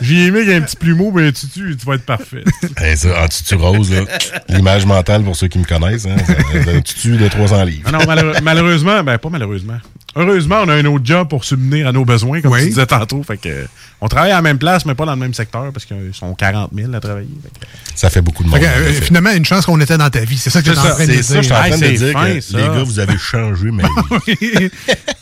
J'y 0.00 0.26
ai 0.26 0.30
mis 0.30 0.40
qu'il 0.40 0.50
y 0.50 0.52
a 0.52 0.56
un 0.56 0.60
petit 0.60 0.76
plumeau, 0.76 1.10
mais 1.12 1.32
tu, 1.32 1.48
tu, 1.48 1.76
tu 1.76 1.86
vas 1.86 1.94
être 1.94 2.04
parfait. 2.06 2.44
Hey, 2.78 2.96
ça, 2.96 3.24
en 3.24 3.28
tutu 3.28 3.54
rose, 3.54 3.90
là. 3.90 4.02
L'image 4.48 4.84
mentale, 4.86 5.22
pour 5.22 5.34
ceux 5.34 5.48
qui 5.48 5.58
me 5.58 5.64
connaissent, 5.64 6.06
hein, 6.06 6.16
c'est 6.52 6.76
un 6.76 6.80
tutu 6.80 7.16
de 7.16 7.26
300 7.26 7.64
livres. 7.64 7.82
Ah 7.86 7.92
non, 7.92 8.42
malheureusement, 8.42 9.02
ben 9.02 9.18
pas 9.18 9.28
malheureusement. 9.30 9.78
Heureusement, 10.14 10.62
on 10.64 10.68
a 10.68 10.74
un 10.74 10.84
autre 10.86 11.04
job 11.04 11.15
pour 11.24 11.44
subvenir 11.44 11.88
à 11.88 11.92
nos 11.92 12.04
besoins, 12.04 12.40
comme 12.42 12.52
Oui. 12.52 12.60
tu 12.64 12.68
disais 12.70 12.86
tantôt. 12.86 13.22
Fait 13.22 13.36
que, 13.38 13.48
euh, 13.48 13.64
on 14.00 14.08
travaille 14.08 14.32
à 14.32 14.36
la 14.36 14.42
même 14.42 14.58
place, 14.58 14.84
mais 14.84 14.94
pas 14.94 15.04
dans 15.06 15.12
le 15.14 15.18
même 15.20 15.32
secteur, 15.34 15.72
parce 15.72 15.84
qu'ils 15.86 16.12
sont 16.12 16.34
40 16.34 16.70
000 16.74 16.92
à 16.94 17.00
travailler. 17.00 17.28
Fait 17.42 17.48
que- 17.60 17.66
Ça 17.94 18.10
fait 18.10 18.20
beaucoup 18.20 18.44
de 18.44 18.50
Fait 18.50 18.58
monde. 18.60 18.66
que, 18.68 18.80
euh, 18.80 18.90
effet. 18.90 19.00
finalement, 19.06 19.30
une 19.30 19.44
chance 19.44 19.64
qu'on 19.66 19.80
était 19.80 19.96
dans 19.98 20.10
ta 20.10 20.20
vie. 20.20 20.36
C'est 20.38 20.50
ça 20.50 20.60
que 20.60 20.66
tu 20.70 20.74
es 20.74 20.78
en 20.78 20.82
train 20.82 21.06
de 21.06 21.12
dire. 21.12 21.24
ça, 21.24 21.36
je 21.36 21.42
suis 21.42 21.52
en 21.52 21.56
train 21.56 21.70
de 21.70 21.76
dire 21.96 22.12
fin, 22.12 22.34
que 22.34 22.40
ça. 22.40 22.58
les 22.58 22.64
gars, 22.64 22.82
vous 22.84 22.98
avez 22.98 23.18
changé 23.18 23.70
ma 23.70 23.82
vie. 24.26 24.70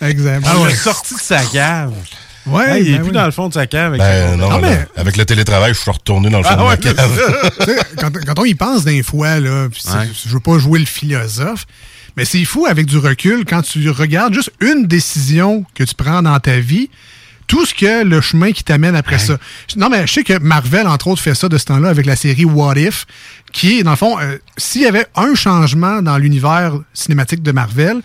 exact. 0.00 0.42
Ah, 0.46 0.50
Ah 0.52 0.58
on 0.58 0.64
l'a 0.64 0.74
sorti 0.74 1.14
de 1.14 1.20
sa 1.20 1.42
cave. 1.44 1.92
Ouais, 2.46 2.82
il 2.82 2.88
est 2.88 2.92
ben 2.92 2.98
plus 2.98 3.06
oui. 3.08 3.12
dans 3.14 3.24
le 3.24 3.30
fond 3.30 3.48
de 3.48 3.54
sa 3.54 3.66
cave. 3.66 3.94
Avec 3.94 4.00
Ben 4.00 4.36
non, 4.36 4.58
mais- 4.60 4.86
avec 4.96 5.16
le 5.16 5.24
télétravail, 5.24 5.72
je 5.72 5.78
suis 5.78 5.90
retourné 5.90 6.28
dans 6.28 6.38
le 6.38 6.44
fond 6.44 6.50
Ah 6.52 6.56
de 6.56 6.60
ma 6.62 6.68
ouais, 6.68 6.76
cave. 6.78 7.84
Quand, 7.98 8.10
quand 8.26 8.38
on 8.38 8.44
y 8.44 8.54
pense 8.54 8.84
des 8.84 9.02
fois, 9.02 9.40
là, 9.40 9.64
Ouais. 9.68 10.08
je 10.26 10.28
veux 10.28 10.40
pas 10.40 10.58
jouer 10.58 10.78
le 10.78 10.84
philosophe, 10.84 11.64
mais 12.16 12.24
c'est 12.24 12.44
fou 12.44 12.66
avec 12.66 12.86
du 12.86 12.98
recul 12.98 13.44
quand 13.44 13.62
tu 13.62 13.88
regardes 13.90 14.34
juste 14.34 14.52
une 14.60 14.86
décision 14.86 15.64
que 15.74 15.84
tu 15.84 15.94
prends 15.94 16.22
dans 16.22 16.38
ta 16.40 16.58
vie, 16.60 16.90
tout 17.46 17.66
ce 17.66 17.74
que 17.74 18.04
le 18.04 18.20
chemin 18.20 18.52
qui 18.52 18.64
t'amène 18.64 18.96
après 18.96 19.18
ça. 19.18 19.38
Non, 19.76 19.88
mais 19.90 20.06
je 20.06 20.12
sais 20.12 20.24
que 20.24 20.38
Marvel, 20.38 20.86
entre 20.86 21.08
autres, 21.08 21.20
fait 21.20 21.34
ça 21.34 21.48
de 21.48 21.58
ce 21.58 21.64
temps-là 21.66 21.90
avec 21.90 22.06
la 22.06 22.16
série 22.16 22.44
What 22.44 22.76
If, 22.76 23.06
qui 23.52 23.78
est, 23.78 23.82
dans 23.82 23.90
le 23.90 23.96
fond, 23.96 24.18
euh, 24.18 24.38
s'il 24.56 24.82
y 24.82 24.86
avait 24.86 25.06
un 25.14 25.34
changement 25.34 26.00
dans 26.00 26.16
l'univers 26.16 26.74
cinématique 26.94 27.42
de 27.42 27.52
Marvel, 27.52 28.00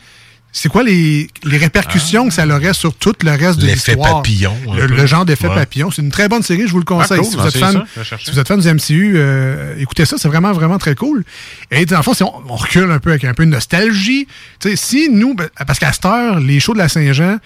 c'est 0.52 0.68
quoi 0.70 0.84
les, 0.84 1.30
les 1.44 1.58
répercussions 1.58 2.28
que 2.28 2.34
ça 2.34 2.46
aurait 2.48 2.74
sur 2.74 2.94
tout 2.96 3.14
le 3.24 3.32
reste 3.32 3.60
de 3.60 3.68
L'effet 3.68 3.94
l'histoire? 3.94 4.18
papillon, 4.18 4.56
Le, 4.76 5.06
genre 5.06 5.24
d'effet 5.26 5.48
Ouais. 5.48 5.56
papillon. 5.56 5.92
C'est 5.92 6.02
une 6.02 6.10
très 6.12 6.28
bonne 6.28 6.42
série, 6.44 6.64
je 6.68 6.72
vous 6.72 6.80
le 6.80 6.86
conseille. 6.86 7.20
Ah, 7.20 7.24
cool, 7.24 7.30
si, 7.32 7.38
vous 7.38 7.46
êtes 7.48 7.54
c'est 7.54 7.60
fan, 7.60 7.84
ça, 8.04 8.18
si 8.24 8.32
vous 8.32 8.40
êtes 8.40 8.48
fan 8.48 8.60
du 8.60 8.68
MCU, 8.68 9.14
euh, 9.16 9.76
écoutez 9.78 10.06
ça, 10.06 10.18
c'est 10.18 10.28
vraiment, 10.28 10.52
vraiment 10.52 10.78
très 10.80 10.96
cool. 10.96 11.24
Et 11.72 11.86
dans 11.86 11.98
le 11.98 12.04
fond, 12.04 12.14
si 12.14 12.24
on, 12.24 12.34
on 12.50 12.56
recule 12.56 12.90
un 12.92 13.00
peu 13.00 13.12
avec 13.12 13.24
un 13.26 13.34
peu 13.34 13.46
de 13.46 13.52
nostalgie, 13.52 14.28
tu 14.60 14.70
sais, 14.70 14.76
si 14.76 15.10
nous, 15.10 15.36
ben, 15.36 15.48
parce 15.68 15.78
qu'à 15.80 15.94
cette 15.94 16.06
heure, 16.06 16.40
les 16.40 16.60
shows 16.60 16.74
de 16.74 16.80
la 16.80 16.90
Saint-Jean, 16.90 17.38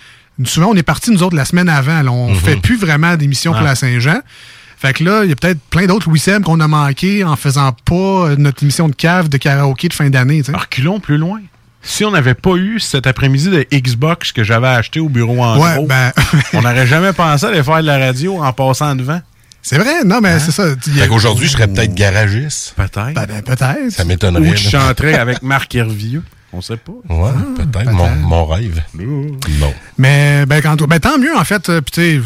souvent, 0.45 0.67
on 0.71 0.75
est 0.75 0.83
partis, 0.83 1.11
nous 1.11 1.23
autres, 1.23 1.35
la 1.35 1.45
semaine 1.45 1.69
avant. 1.69 2.01
là. 2.01 2.11
on 2.11 2.29
Mhm. 2.31 2.35
fait 2.39 2.55
plus 2.55 2.77
vraiment 2.77 3.15
d'émissions 3.17 3.51
pour 3.51 3.61
Ah. 3.61 3.65
la 3.65 3.75
Saint-Jean. 3.75 4.19
Fait 4.77 4.93
que 4.93 5.03
là, 5.03 5.23
il 5.23 5.29
y 5.29 5.31
a 5.33 5.35
peut-être 5.35 5.59
plein 5.69 5.85
d'autres 5.85 6.09
Louis 6.09 6.19
Seb 6.19 6.43
qu'on 6.43 6.59
a 6.59 6.67
manqué 6.67 7.23
en 7.23 7.35
faisant 7.37 7.71
pas 7.85 7.93
euh, 7.95 8.35
notre 8.37 8.63
émission 8.63 8.89
de 8.89 8.95
cave 8.95 9.29
de 9.29 9.37
karaoké 9.37 9.87
de 9.87 9.93
fin 9.93 10.09
d'année. 10.09 10.41
Reculons 10.53 10.99
plus 10.99 11.17
loin. 11.17 11.39
Si 11.86 12.05
on 12.05 12.11
n'avait 12.11 12.34
pas 12.34 12.55
eu 12.55 12.79
cet 12.79 13.07
après-midi 13.07 13.49
de 13.49 13.65
Xbox 13.73 14.31
que 14.31 14.43
j'avais 14.43 14.67
acheté 14.69 14.99
au 14.99 15.09
bureau 15.09 15.43
en 15.43 15.59
Ouais, 15.59 15.75
gros, 15.75 15.86
ben- 15.86 16.11
on 16.53 16.61
n'aurait 16.61 16.88
jamais 16.88 17.11
pensé 17.13 17.45
aller 17.45 17.61
faire 17.61 17.81
de 17.81 17.88
la 17.88 17.97
radio 17.97 18.41
en 18.41 18.53
passant 18.53 18.95
devant. 18.95 19.21
C'est 19.61 19.77
vrai, 19.77 20.03
non, 20.05 20.19
mais 20.21 20.39
c'est 20.39 20.51
ça. 20.51 20.63
a- 20.63 20.75
Fait 20.75 21.07
qu'aujourd'hui, 21.07 21.47
je 21.47 21.51
serais 21.53 21.67
peut-être 21.67 21.93
garagiste. 21.93 22.73
Peut-être. 22.75 23.13
Ben, 23.13 23.25
ben, 23.25 23.41
peut-être. 23.41 23.91
Ça 23.91 24.03
m'étonnerait. 24.05 24.49
Ou 24.49 24.55
je 24.55 24.69
chanterais 24.69 25.13
avec 25.19 25.41
Marc 25.41 25.73
Hervieux. 25.75 26.23
On 26.55 26.61
sait 26.61 26.77
pas. 26.77 26.91
Ouais, 27.09 27.31
peut-être. 27.57 27.91
Mon, 27.91 28.09
mon 28.15 28.45
rêve. 28.45 28.81
Non. 29.59 29.73
Mais 29.97 30.45
ben, 30.45 30.61
quand, 30.61 30.75
ben, 30.87 30.99
tant 30.99 31.17
mieux, 31.17 31.35
en 31.35 31.43
fait. 31.43 31.67
euh, 31.69 31.81
Puis, 31.81 32.21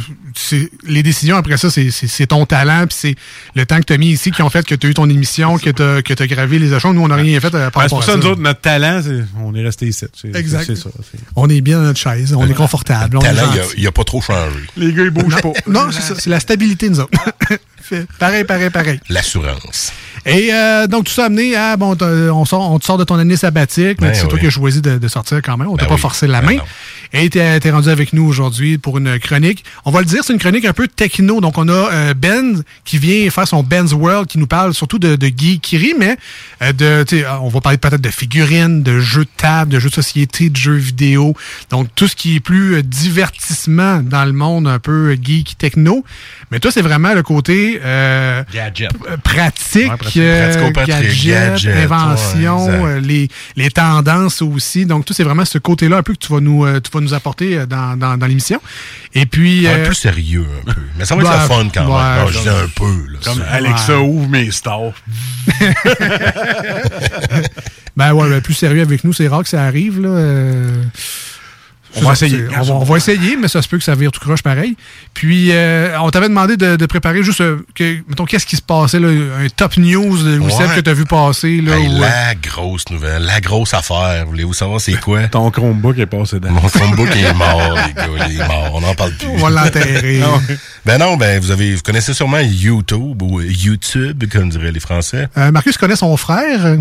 les 0.86 1.02
décisions 1.02 1.36
après 1.38 1.58
ça, 1.58 1.72
c'est- 1.72 1.90
c'est 1.92 2.08
c'est 2.08 2.28
ton 2.28 2.46
talent, 2.46 2.86
puis 2.88 2.96
c'est 3.00 3.16
le 3.56 3.66
temps 3.66 3.78
que 3.80 3.86
tu 3.86 3.94
as 3.94 3.98
mis 3.98 4.10
ici 4.10 4.30
qui 4.32 4.42
ont 4.44 4.50
fait 4.50 4.66
que 4.66 4.76
tu 4.76 4.86
as 4.86 4.90
eu 4.90 4.94
ton 4.94 5.10
émission, 5.10 5.58
que 5.58 5.70
tu 5.72 5.82
as, 5.82 6.02
que 6.04 6.22
as 6.22 6.28
gravé 6.28 6.60
les 6.60 6.74
échelons. 6.74 6.94
Nous, 6.94 7.02
on 7.02 7.08
n'a 7.08 7.16
rien 7.16 7.40
fait 7.40 7.56
euh, 7.56 7.70
par 7.72 7.84
Ben, 7.84 7.88
c'est 7.88 7.90
pour 7.90 8.04
à 8.04 8.06
ça, 8.06 8.12
ça. 8.12 8.18
nous 8.18 8.26
autres, 8.28 8.42
notre 8.42 8.62
talent, 8.62 9.02
c'est- 9.04 9.24
on 9.44 9.56
est 9.56 9.64
resté 9.64 9.88
ici. 9.88 10.06
C'est- 10.14 10.36
Exact. 10.36 10.66
C'est 10.68 10.76
ça. 10.76 10.90
c'est- 11.10 11.20
On 11.36 11.50
est 11.50 11.62
bien 11.62 11.78
dans 11.78 11.86
notre 11.86 12.00
chaise, 12.00 12.34
on 12.34 12.46
est 12.48 12.54
confortable. 12.54 13.18
on 13.18 13.22
est 13.22 13.24
Talent, 13.24 13.50
il 13.54 13.60
a- 13.60 13.64
gentil. 13.64 13.76
il 13.78 13.88
a, 13.88 13.92
pas 13.92 14.04
trop 14.04 14.22
changé. 14.22 14.60
Les 14.76 14.94
gars, 14.94 15.04
ils 15.06 15.10
bougent 15.10 15.42
pas. 15.42 15.54
Non, 15.68 15.88
c'est 15.92 16.02
ça, 16.02 16.14
c'est 16.20 16.30
la 16.30 16.40
stabilité, 16.40 16.90
nous 16.90 17.00
autres. 17.00 17.12
Pareil, 18.20 18.44
pareil, 18.44 18.70
pareil. 18.70 19.00
L'assurance. 19.08 19.94
Et 20.28 20.54
euh, 20.54 20.88
donc, 20.88 21.06
tout 21.06 21.12
ça 21.14 21.26
amené 21.26 21.56
à, 21.56 21.78
bon, 21.78 21.96
on, 22.02 22.46
sort, 22.46 22.72
on 22.72 22.80
te 22.80 22.86
sort 22.86 22.98
de 22.98 23.04
ton 23.04 23.16
année 23.16 23.38
sabbatique, 23.38 24.02
mais 24.02 24.10
Ben 24.10 24.14
c'est 24.14 24.28
toi 24.28 24.38
qui 24.40 24.48
as 24.48 24.50
choisi 24.50 24.82
de, 24.82 24.98
de 24.98 25.08
sortir 25.08 25.40
quand 25.44 25.58
même. 25.58 25.68
On 25.68 25.76
t'a 25.78 25.84
Ben 25.86 25.90
pas 25.90 25.96
oui. 25.96 26.02
forcé 26.02 26.28
la 26.28 26.42
Ben 26.42 26.58
main. 26.58 26.62
Et 27.14 27.30
t'es 27.30 27.60
es 27.64 27.72
rendu 27.72 27.90
avec 27.90 28.14
nous 28.14 28.26
aujourd'hui 28.26 28.78
pour 28.78 28.98
une 28.98 29.18
chronique. 29.20 29.64
On 29.86 29.92
va 29.92 30.00
le 30.00 30.06
dire, 30.06 30.24
c'est 30.24 30.34
une 30.34 30.40
chronique 30.40 30.66
un 30.66 30.74
peu 30.74 30.88
techno. 30.88 31.42
Donc, 31.42 31.58
on 31.58 31.68
a 31.70 31.72
euh, 31.92 32.14
Ben 32.14 32.64
qui 32.86 32.98
vient 32.98 33.30
faire 33.30 33.48
son 33.48 33.64
Ben's 33.64 33.94
World, 33.94 34.28
qui 34.28 34.38
nous 34.38 34.48
parle 34.48 34.74
surtout 34.74 35.00
de, 35.00 35.16
de 35.16 35.28
geekery, 35.28 35.94
mais 35.98 36.18
euh, 36.62 36.72
de, 36.74 37.04
tu 37.08 37.24
on 37.42 37.50
va 37.50 37.62
parler 37.62 37.78
peut-être 37.78 38.02
de 38.02 38.10
figurines, 38.10 38.84
de 38.84 39.00
jeux 39.00 39.26
de 39.26 39.30
table, 39.38 39.72
de 39.72 39.80
jeux 39.80 39.90
de 39.90 39.94
société, 39.96 40.50
de 40.50 40.58
jeux 40.58 40.74
vidéo. 40.76 41.36
Donc, 41.70 41.88
tout 41.96 42.08
ce 42.08 42.16
qui 42.16 42.36
est 42.36 42.40
plus 42.40 42.76
euh, 42.76 42.84
divertissement 42.84 44.02
dans 44.02 44.26
le 44.26 44.34
monde 44.34 44.68
un 44.68 44.80
peu 44.80 45.12
euh, 45.12 45.16
geek 45.22 45.58
techno. 45.58 46.04
Mais 46.52 46.60
toi, 46.60 46.72
c'est 46.72 46.82
vraiment 46.82 47.14
le 47.14 47.24
côté 47.24 47.80
euh, 47.84 48.44
Gadget. 48.54 48.92
p- 48.94 48.98
pratique, 49.24 49.90
Ouais, 49.92 49.98
pratique. 49.98 50.18
euh, 50.22 50.72
gadget, 50.72 51.26
gadget, 51.28 51.76
invention, 51.84 52.66
ouais, 52.66 52.74
euh, 52.96 53.00
les, 53.00 53.28
les 53.56 53.70
tendances 53.70 54.42
aussi. 54.42 54.86
Donc, 54.86 55.06
tout 55.06 55.14
c'est 55.14 55.24
vraiment 55.24 55.46
ce 55.46 55.58
côté-là 55.58 55.98
un 55.98 56.04
peu 56.04 56.14
que 56.14 56.20
tu 56.20 56.32
vas 56.32 56.40
nous, 56.40 56.66
euh, 56.66 56.80
tu 56.80 56.90
vas 56.92 56.97
nous 57.02 57.14
apporter 57.14 57.58
euh, 57.58 57.66
dans, 57.66 57.98
dans, 57.98 58.18
dans 58.18 58.26
l'émission. 58.26 58.62
Et 59.14 59.26
puis... 59.26 59.64
Va 59.64 59.72
être 59.72 59.80
euh, 59.80 59.86
plus 59.86 59.96
sérieux 59.96 60.46
un 60.62 60.74
peu. 60.74 60.82
Mais 60.98 61.06
ça 61.06 61.16
va 61.16 61.22
être 61.22 61.30
bah, 61.30 61.42
le 61.42 61.48
fun 61.48 61.70
quand 61.74 61.88
ouais, 61.88 62.16
même. 62.16 62.26
Non, 62.26 62.32
je 62.32 62.40
dis 62.40 62.50
un 62.50 62.68
peu. 62.76 63.06
Là, 63.12 63.20
Comme. 63.24 63.44
Alexa 63.50 64.00
ouvre 64.00 64.28
mes 64.28 64.52
stars. 64.52 64.94
ben 67.96 68.14
ouais, 68.14 68.30
ben, 68.30 68.42
plus 68.42 68.54
sérieux 68.54 68.82
avec 68.82 69.04
nous, 69.04 69.14
c'est 69.14 69.28
rare 69.28 69.44
que 69.44 69.50
ça 69.50 69.64
arrive. 69.64 70.02
Là. 70.02 70.10
On 71.98 72.06
va 72.06 72.14
essayer. 72.14 72.44
On 72.58 72.62
va, 72.64 72.74
on 72.76 72.84
va 72.84 72.98
essayer, 72.98 73.36
mais 73.38 73.48
ça 73.48 73.62
se 73.62 73.68
peut 73.68 73.78
que 73.78 73.84
ça 73.84 73.96
vire 73.96 74.12
tout 74.12 74.20
croche 74.20 74.42
pareil. 74.44 74.76
Puis, 75.14 75.52
euh, 75.52 75.98
on 76.02 76.10
t'avait 76.10 76.30
demandé 76.30 76.58
de, 76.58 76.76
de 76.76 76.86
préparer 76.86 77.24
juste, 77.24 77.42
euh, 77.42 77.66
que, 77.76 77.98
mettons, 78.08 78.26
qu'est-ce 78.26 78.46
qui 78.46 78.56
se 78.56 78.62
passait, 78.62 79.00
là, 79.00 79.08
un 79.10 79.48
top 79.56 79.78
news 79.78 80.18
de 80.24 80.40
Ouais. 80.40 80.52
que 80.76 80.82
tu 80.82 80.90
as 80.90 80.94
vu 80.94 81.06
passer. 81.06 81.62
Là, 81.62 81.78
Hey, 81.78 81.88
ou, 81.88 81.92
euh, 81.98 82.00
la 82.00 82.36
grosse 82.36 82.90
nouvelle, 82.90 83.24
la 83.24 83.40
grosse 83.42 83.74
affaire. 83.74 84.26
Voulez-vous 84.28 84.54
savoir 84.54 84.80
c'est 84.82 85.00
quoi? 85.00 85.28
Ton 85.28 85.50
Chromebook 85.52 85.98
est 86.00 86.06
passé 86.06 86.40
dans. 86.40 86.52
Mon 86.52 86.62
Chromebook 86.68 87.10
est 87.16 87.34
mort, 87.34 87.76
les 87.88 87.94
gars. 87.94 88.28
Il 88.30 88.40
est 88.42 88.48
mort. 88.48 88.72
On 88.74 88.82
n'en 88.82 88.94
parle 88.96 89.14
plus. 89.14 89.28
On 89.28 89.38
va 89.38 89.50
l'enterrer. 89.50 90.22
Ben 90.86 90.98
non, 91.00 91.18
ben 91.18 91.38
vous 91.42 91.52
avez 91.52 91.76
vous 91.76 91.82
connaissez 91.82 92.14
sûrement 92.14 92.40
YouTube 92.40 93.22
ou 93.22 93.42
YouTube, 93.42 94.24
comme 94.32 94.50
diraient 94.50 94.72
les 94.72 94.80
Français. 94.80 95.28
Euh, 95.38 95.52
Marcus 95.52 95.78
connaît 95.78 95.98
son 95.98 96.16
frère, 96.16 96.78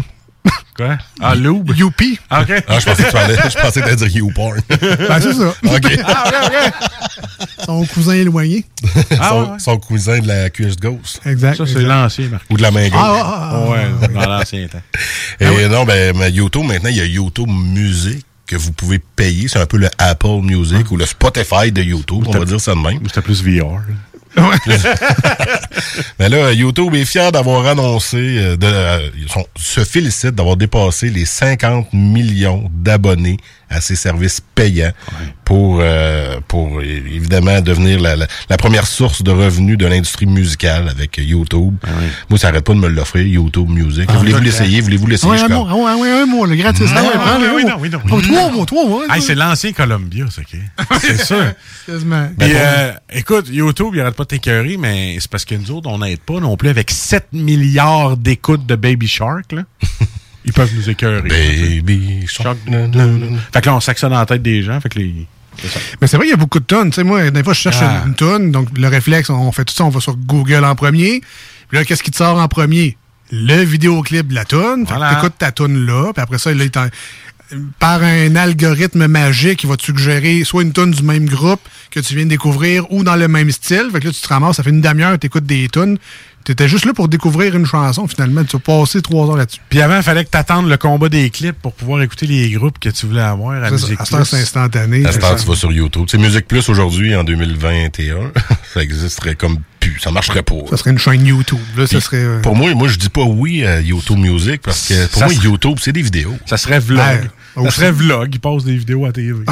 Quoi? 0.76 0.99
Ah, 1.20 1.34
Lube? 1.34 1.74
Youpi. 1.74 2.18
Ah, 2.28 2.42
OK. 2.42 2.64
Ah, 2.68 2.78
je 2.78 2.84
pensais 2.84 3.03
que 3.05 3.11
tu 3.11 3.16
allais, 3.16 3.36
je 3.51 3.59
pensais 3.59 3.80
que 3.80 3.94
dire 3.94 4.09
YouPorn. 4.09 4.61
Ben, 4.68 5.20
c'est 5.20 5.32
ça. 5.32 5.49
OK. 5.64 5.99
Ah, 6.05 6.24
ok, 6.26 6.34
ok. 6.44 7.44
Son 7.64 7.84
cousin 7.86 8.12
éloigné. 8.14 8.64
Ah, 9.18 9.28
son, 9.30 9.42
ouais, 9.42 9.51
ouais. 9.51 9.59
son 9.59 9.78
cousin 9.78 10.18
de 10.18 10.28
la 10.28 10.51
QS 10.51 10.76
Ghost. 10.80 11.20
Exact. 11.24 11.57
Ça, 11.57 11.66
c'est 11.66 11.82
l'ancien, 11.82 12.28
Marc. 12.28 12.44
Ou 12.51 12.57
de 12.57 12.62
la 12.62 12.70
main 12.70 12.88
gauche. 12.88 13.01
Ah, 13.03 13.22
ah, 13.24 13.51
ah, 13.53 13.70
Ouais, 13.70 14.09
dans 14.12 14.28
l'ancien 14.28 14.66
temps. 14.68 14.82
Et 15.40 15.68
non, 15.68 15.84
ben, 15.84 16.16
mais 16.16 16.30
YouTube, 16.30 16.64
maintenant, 16.64 16.90
il 16.90 16.97
y 16.97 17.01
a 17.01 17.07
YouTube 17.07 17.49
Music 17.49 18.24
que 18.47 18.57
vous 18.57 18.72
pouvez 18.72 18.99
payer. 18.99 19.49
C'est 19.49 19.59
un 19.59 19.66
peu 19.66 19.76
le 19.76 19.88
Apple 19.99 20.40
Music 20.42 20.90
ou 20.90 20.97
le 20.97 21.07
Spotify 21.07 21.72
de 21.72 21.82
YouTube, 21.82 22.24
on 22.26 22.30
va 22.38 22.44
dire 22.44 22.61
ça 22.61 22.74
de 22.74 22.80
même. 22.80 23.01
C'était 23.07 23.22
plus 23.22 23.42
VR. 23.42 23.80
Mais 26.18 26.28
là, 26.28 26.53
YouTube 26.53 26.95
est 26.95 27.05
fier 27.05 27.32
d'avoir 27.32 27.66
annoncé, 27.66 28.16
euh, 28.16 28.57
de, 28.57 28.66
euh, 28.66 29.11
se 29.57 29.84
félicite 29.84 30.34
d'avoir 30.34 30.57
dépassé 30.57 31.11
les 31.11 31.24
50 31.24 31.93
millions 31.93 32.70
d'abonnés 32.72 33.39
à 33.69 33.81
ses 33.81 33.97
services 33.97 34.41
payants 34.55 34.93
pour, 35.45 35.79
euh, 35.81 36.39
pour 36.47 36.81
évidemment 36.83 37.61
devenir 37.61 38.01
la, 38.01 38.14
la- 38.17 38.27
la 38.49 38.57
première 38.57 38.87
source 38.87 39.23
de 39.23 39.31
revenus 39.31 39.77
de 39.77 39.87
l'industrie 39.87 40.27
musicale 40.27 40.89
avec 40.89 41.17
YouTube. 41.19 41.75
Moi, 42.31 42.39
ça 42.39 42.49
arrête 42.49 42.64
pas 42.64 42.75
de 42.75 42.79
me 42.79 42.89
l'offrir, 42.89 43.27
YouTube 43.27 43.69
Music. 43.69 44.05
Ah, 44.09 44.19
Voulez-vous 44.19 44.41
l'essayer? 44.41 44.81
Voulez-vous 44.81 45.07
l'essayer? 45.09 45.37
Je 45.39 45.45
un 45.45 45.49
comme, 45.49 45.73
ouais, 45.73 45.95
ouais, 45.95 46.11
un 46.11 46.27
mois, 46.27 46.47
le 46.47 46.55
gratis. 46.57 46.89
Ah 46.95 47.03
ouais, 47.03 47.09
Ah, 47.14 47.39
oui, 47.55 47.64
non, 47.64 47.75
oui, 47.81 47.91
non. 47.91 48.01
Oh, 48.11 48.21
trois 48.21 48.51
mois, 48.51 48.67
trois 48.67 48.87
mois. 48.89 49.03
Hey, 49.11 49.21
c'est 49.21 49.35
l'ancien 49.35 49.73
Columbia, 49.73 50.27
ça, 50.31 50.43
OK? 50.43 50.59
C'est 51.01 51.17
ça. 51.25 51.55
Quasiment. 51.87 52.29
Puis, 52.39 52.49
Ben, 52.49 52.57
euh, 52.57 52.93
écoute, 53.12 53.47
YouTube, 53.51 53.93
il 53.95 54.01
arrête 54.01 54.14
pas 54.14 54.25
de 54.25 54.29
t'écœurer, 54.29 54.77
mais 54.77 55.17
c'est 55.21 55.31
parce 55.31 55.45
que 55.45 55.55
nous 55.55 55.71
autres, 55.73 55.89
on 55.91 55.99
n'aide 55.99 56.21
pas 56.21 56.39
non 56.41 56.57
plus 56.57 56.69
avec 56.69 56.91
7 56.91 57.27
milliards 57.33 58.17
d'écoutes 58.17 58.64
de 58.67 58.77
Baby 58.77 59.09
Shark, 59.09 59.53
là. 59.53 59.62
Ils 60.47 60.53
peuvent 60.53 60.72
nous 60.74 60.88
écœurer. 60.88 61.28
Baby 61.28 62.24
Shark. 62.26 62.57
na, 62.68 62.86
na. 62.86 63.05
Fait 63.53 63.61
que 63.61 63.66
là, 63.66 63.74
on 63.76 63.80
s'actionne 63.80 64.11
dans 64.11 64.18
la 64.20 64.26
tête 64.26 64.42
des 64.42 64.62
gens, 64.62 64.80
fait 64.80 64.88
que 64.88 64.99
les... 64.99 65.26
Mais 66.01 66.07
c'est 66.07 66.16
vrai, 66.18 66.26
il 66.26 66.30
y 66.30 66.34
a 66.34 66.36
beaucoup 66.36 66.61
de 66.61 66.64
tonnes. 66.66 66.90
Tu 66.90 66.97
sais, 66.97 67.03
moi, 67.05 67.30
des 67.30 67.42
fois, 67.42 67.55
je 67.55 67.61
cherche 67.61 67.78
Ah. 67.80 68.03
une 68.07 68.14
tonne. 68.14 68.53
Donc, 68.53 68.68
le 68.76 68.88
réflexe, 68.88 69.30
on 69.30 69.51
fait 69.53 69.64
tout 69.64 69.72
ça, 69.74 69.84
on 69.84 69.88
va 69.88 70.01
sur 70.01 70.14
Google 70.16 70.64
en 70.64 70.74
premier. 70.74 71.22
Puis 71.68 71.78
là, 71.78 71.84
qu'est-ce 71.84 72.03
qui 72.03 72.11
te 72.11 72.16
sort 72.16 72.38
en 72.38 72.47
premier? 72.47 72.97
Le 73.32 73.64
vidéoclip 73.64 74.28
de 74.28 74.34
la 74.34 74.44
tonne. 74.44 74.86
Fait 74.86 74.94
Voilà. 74.94 75.14
que 75.14 75.20
t'écoutes 75.22 75.38
ta 75.38 75.53
tonne 75.53 75.86
là. 75.86 76.12
Puis 76.12 76.22
après 76.22 76.38
ça, 76.38 76.53
là, 76.53 76.62
il 76.64 76.70
par 77.78 78.03
un 78.03 78.34
algorithme 78.36 79.07
magique, 79.07 79.62
il 79.62 79.68
va 79.68 79.76
te 79.76 79.84
suggérer 79.84 80.42
soit 80.44 80.62
une 80.62 80.72
tonne 80.72 80.90
du 80.90 81.03
même 81.03 81.26
groupe 81.26 81.61
que 81.90 82.01
tu 82.01 82.14
viens 82.16 82.24
de 82.24 82.30
découvrir 82.30 82.90
ou 82.92 83.05
dans 83.05 83.14
le 83.16 83.28
même 83.28 83.51
style. 83.53 83.88
Fait 83.92 84.01
que 84.01 84.07
là, 84.09 84.12
tu 84.12 84.20
te 84.20 84.28
ramasses, 84.28 84.57
ça 84.57 84.62
fait 84.62 84.70
une 84.70 84.80
demi-heure, 84.80 85.18
t'écoutes 85.18 85.47
des 85.47 85.68
tonnes. 85.68 85.97
T'étais 86.47 86.68
juste 86.68 86.84
là 86.84 86.92
pour 86.94 87.09
découvrir 87.09 87.57
une 87.57 87.66
chanson, 87.66 88.07
finalement. 88.07 88.44
Tu 88.44 88.57
vas 88.57 88.61
passer 88.61 89.03
trois 89.03 89.26
heures 89.28 89.36
là-dessus. 89.36 89.61
Puis 89.68 89.80
avant, 89.82 89.97
il 89.97 90.03
fallait 90.05 90.24
que 90.24 90.30
t'attendes 90.30 90.68
le 90.68 90.76
combat 90.76 91.09
des 91.09 91.28
clips 91.28 91.61
pour 91.61 91.72
pouvoir 91.72 92.01
écouter 92.03 92.26
les 92.26 92.49
groupes 92.53 92.78
que 92.78 92.88
tu 92.88 93.07
voulais 93.07 93.20
avoir 93.20 93.62
à. 93.64 93.70
Musique 93.70 94.01
À 94.01 94.05
c'est 94.05 94.16
Plus. 94.16 94.34
instantané. 94.34 95.05
À 95.05 95.11
C'est 95.11 95.24
heure, 95.24 95.36
ça. 95.38 95.44
tu 95.44 95.49
vas 95.51 95.57
sur 95.57 95.72
YouTube. 95.72 96.05
C'est 96.09 96.18
Musique 96.18 96.47
Plus 96.47 96.68
aujourd'hui, 96.68 97.16
en 97.16 97.24
2021. 97.24 98.30
ça 98.74 98.80
existerait 98.82 99.34
comme 99.34 99.59
plus. 99.80 99.99
Ça 100.01 100.11
marcherait 100.12 100.42
pas. 100.44 100.55
Ça 100.70 100.76
serait 100.76 100.90
une 100.92 100.99
chaîne 100.99 101.26
YouTube. 101.26 101.59
Là, 101.76 101.86
ça 101.88 102.01
serait. 102.01 102.16
euh, 102.18 102.40
Pour 102.42 102.55
moi, 102.55 102.72
moi, 102.74 102.86
je 102.88 102.97
dis 102.97 103.09
pas 103.09 103.22
oui 103.24 103.64
à 103.64 103.80
YouTube 103.80 104.18
Music 104.18 104.62
parce 104.62 104.86
que 104.88 105.07
pour 105.09 105.18
Ça 105.18 105.26
moi, 105.26 105.34
serait- 105.34 105.44
YouTube, 105.47 105.78
c'est 105.82 105.92
des 105.92 106.03
vidéos. 106.03 106.36
Ça 106.47 106.57
serait 106.57 106.78
vlog. 106.78 106.99
Ouais. 107.01 107.20
Ça 107.65 107.71
serait 107.71 107.93
vlog. 107.93 108.29
Ils 108.35 108.41
passent 108.41 108.65
des 108.65 108.77
vidéos 108.77 109.07
à 109.07 109.13
TV. 109.13 109.45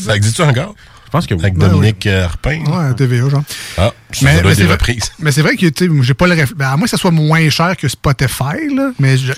Ça 0.00 0.16
existe 0.16 0.40
encore? 0.40 0.74
Je 1.06 1.10
pense 1.10 1.26
que 1.26 1.34
oui. 1.34 1.40
Avec 1.40 1.54
Ben 1.54 1.68
Dominique 1.68 2.06
euh, 2.08 2.24
Arpin. 2.24 2.64
Ouais, 2.66 2.90
à 2.90 2.94
TVA, 2.94 3.28
genre. 3.28 3.42
Ah, 3.78 3.92
ça 4.12 4.24
Mais, 4.26 4.40
doit 4.40 4.50
mais 4.50 4.56
des 4.56 4.64
vrai, 4.64 4.72
reprises. 4.72 5.12
mais 5.20 5.30
c'est 5.30 5.42
vrai 5.42 5.54
que 5.56 5.66
tu 5.66 5.86
sais, 5.86 5.92
j'ai 6.02 6.14
pas 6.14 6.26
le 6.26 6.34
réf- 6.34 6.54
ben, 6.56 6.66
à 6.68 6.76
moins 6.76 6.84
que 6.84 6.90
ça 6.90 6.96
soit 6.96 7.12
moins 7.12 7.48
cher 7.48 7.76
que 7.76 7.86
Spotify, 7.88 8.74
là, 8.74 8.90
mais 8.98 9.16
je- 9.16 9.32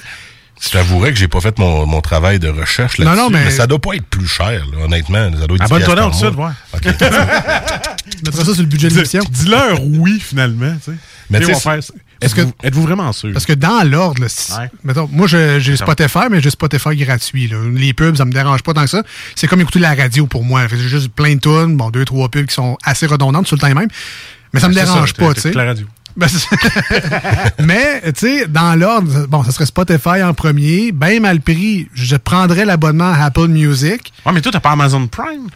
Je 0.60 0.70
t'avouerais 0.70 1.12
que 1.12 1.18
j'ai 1.18 1.28
pas 1.28 1.40
fait 1.40 1.56
mon, 1.58 1.86
mon 1.86 2.00
travail 2.00 2.38
de 2.40 2.48
recherche 2.48 2.98
Non, 2.98 3.04
là-dessus. 3.04 3.22
non, 3.22 3.30
mais- 3.30 3.50
ça 3.50 3.66
doit 3.66 3.78
pas 3.80 3.92
être 3.94 4.06
plus 4.06 4.26
cher, 4.26 4.64
là, 4.72 4.84
honnêtement. 4.86 5.30
Ça 5.38 5.46
doit 5.46 5.56
être 5.56 5.64
10 5.66 5.72
Abonne-toi 5.72 5.94
piastres 5.94 5.94
là, 5.94 6.02
par 6.02 6.10
tout 6.10 6.10
de 6.10 6.24
suite, 6.24 6.36
mois. 6.36 6.54
ouais. 6.74 6.90
OK. 6.90 6.98
Tu 8.18 8.24
mettras 8.24 8.44
ça 8.44 8.52
sur 8.54 8.62
le 8.62 8.68
budget 8.68 8.88
de 8.88 8.94
l'émission. 8.94 9.22
Dis-leur 9.30 9.84
oui, 9.84 10.18
finalement. 10.20 10.72
tu 10.82 10.90
sais. 10.92 10.96
Mais 11.30 11.38
Ils 11.38 11.46
tu 11.46 11.52
vont 11.52 11.58
sais, 11.58 11.80
est-ce 12.20 12.34
que- 12.34 12.42
Êtes-vous 12.62 12.82
vraiment 12.82 13.12
sûr? 13.12 13.32
Parce 13.32 13.46
que 13.46 13.52
dans 13.52 13.88
l'ordre, 13.88 14.22
Ouais. 14.22 14.70
mettons, 14.84 15.08
moi, 15.12 15.26
j'ai 15.26 15.76
Spotify, 15.76 16.26
mais 16.30 16.40
j'ai 16.40 16.50
Spotify 16.50 16.96
gratuit. 16.96 17.48
là. 17.48 17.56
Les 17.74 17.92
pubs, 17.92 18.16
ça 18.16 18.24
me 18.24 18.32
dérange 18.32 18.62
pas 18.62 18.74
tant 18.74 18.82
que 18.84 18.90
ça. 18.90 19.02
C'est 19.34 19.46
comme 19.46 19.60
écouter 19.60 19.78
la 19.78 19.94
radio 19.94 20.26
pour 20.26 20.44
moi. 20.44 20.66
J'ai 20.68 20.78
juste 20.88 21.08
plein 21.12 21.34
de 21.34 21.40
tunes, 21.40 21.76
bon, 21.76 21.90
deux, 21.90 22.04
trois 22.04 22.28
pubs 22.28 22.46
qui 22.46 22.54
sont 22.54 22.76
assez 22.84 23.06
redondantes 23.06 23.46
sur 23.46 23.56
le 23.56 23.60
temps 23.60 23.74
même. 23.74 23.88
Mais 24.52 24.60
ça 24.60 24.68
me 24.68 24.72
C'est 24.74 24.80
dérange 24.84 25.12
ça, 25.14 25.24
pas, 25.26 25.34
tu 25.34 25.40
sais. 25.42 25.52
la 25.52 25.64
radio. 25.64 25.86
Ben, 26.16 26.26
mais, 27.60 28.02
tu 28.12 28.20
sais, 28.20 28.46
dans 28.48 28.74
l'ordre, 28.78 29.26
bon, 29.28 29.44
ça 29.44 29.52
serait 29.52 29.66
Spotify 29.66 30.22
en 30.22 30.34
premier, 30.34 30.92
bien 30.92 31.20
mal 31.20 31.40
pris. 31.40 31.88
Je 31.94 32.16
prendrais 32.16 32.64
l'abonnement 32.64 33.12
à 33.12 33.24
Apple 33.26 33.48
Music. 33.48 34.12
Ouais, 34.26 34.32
mais 34.32 34.40
toi, 34.40 34.50
t'as 34.52 34.60
pas 34.60 34.70
Amazon 34.72 35.06
Prime? 35.06 35.48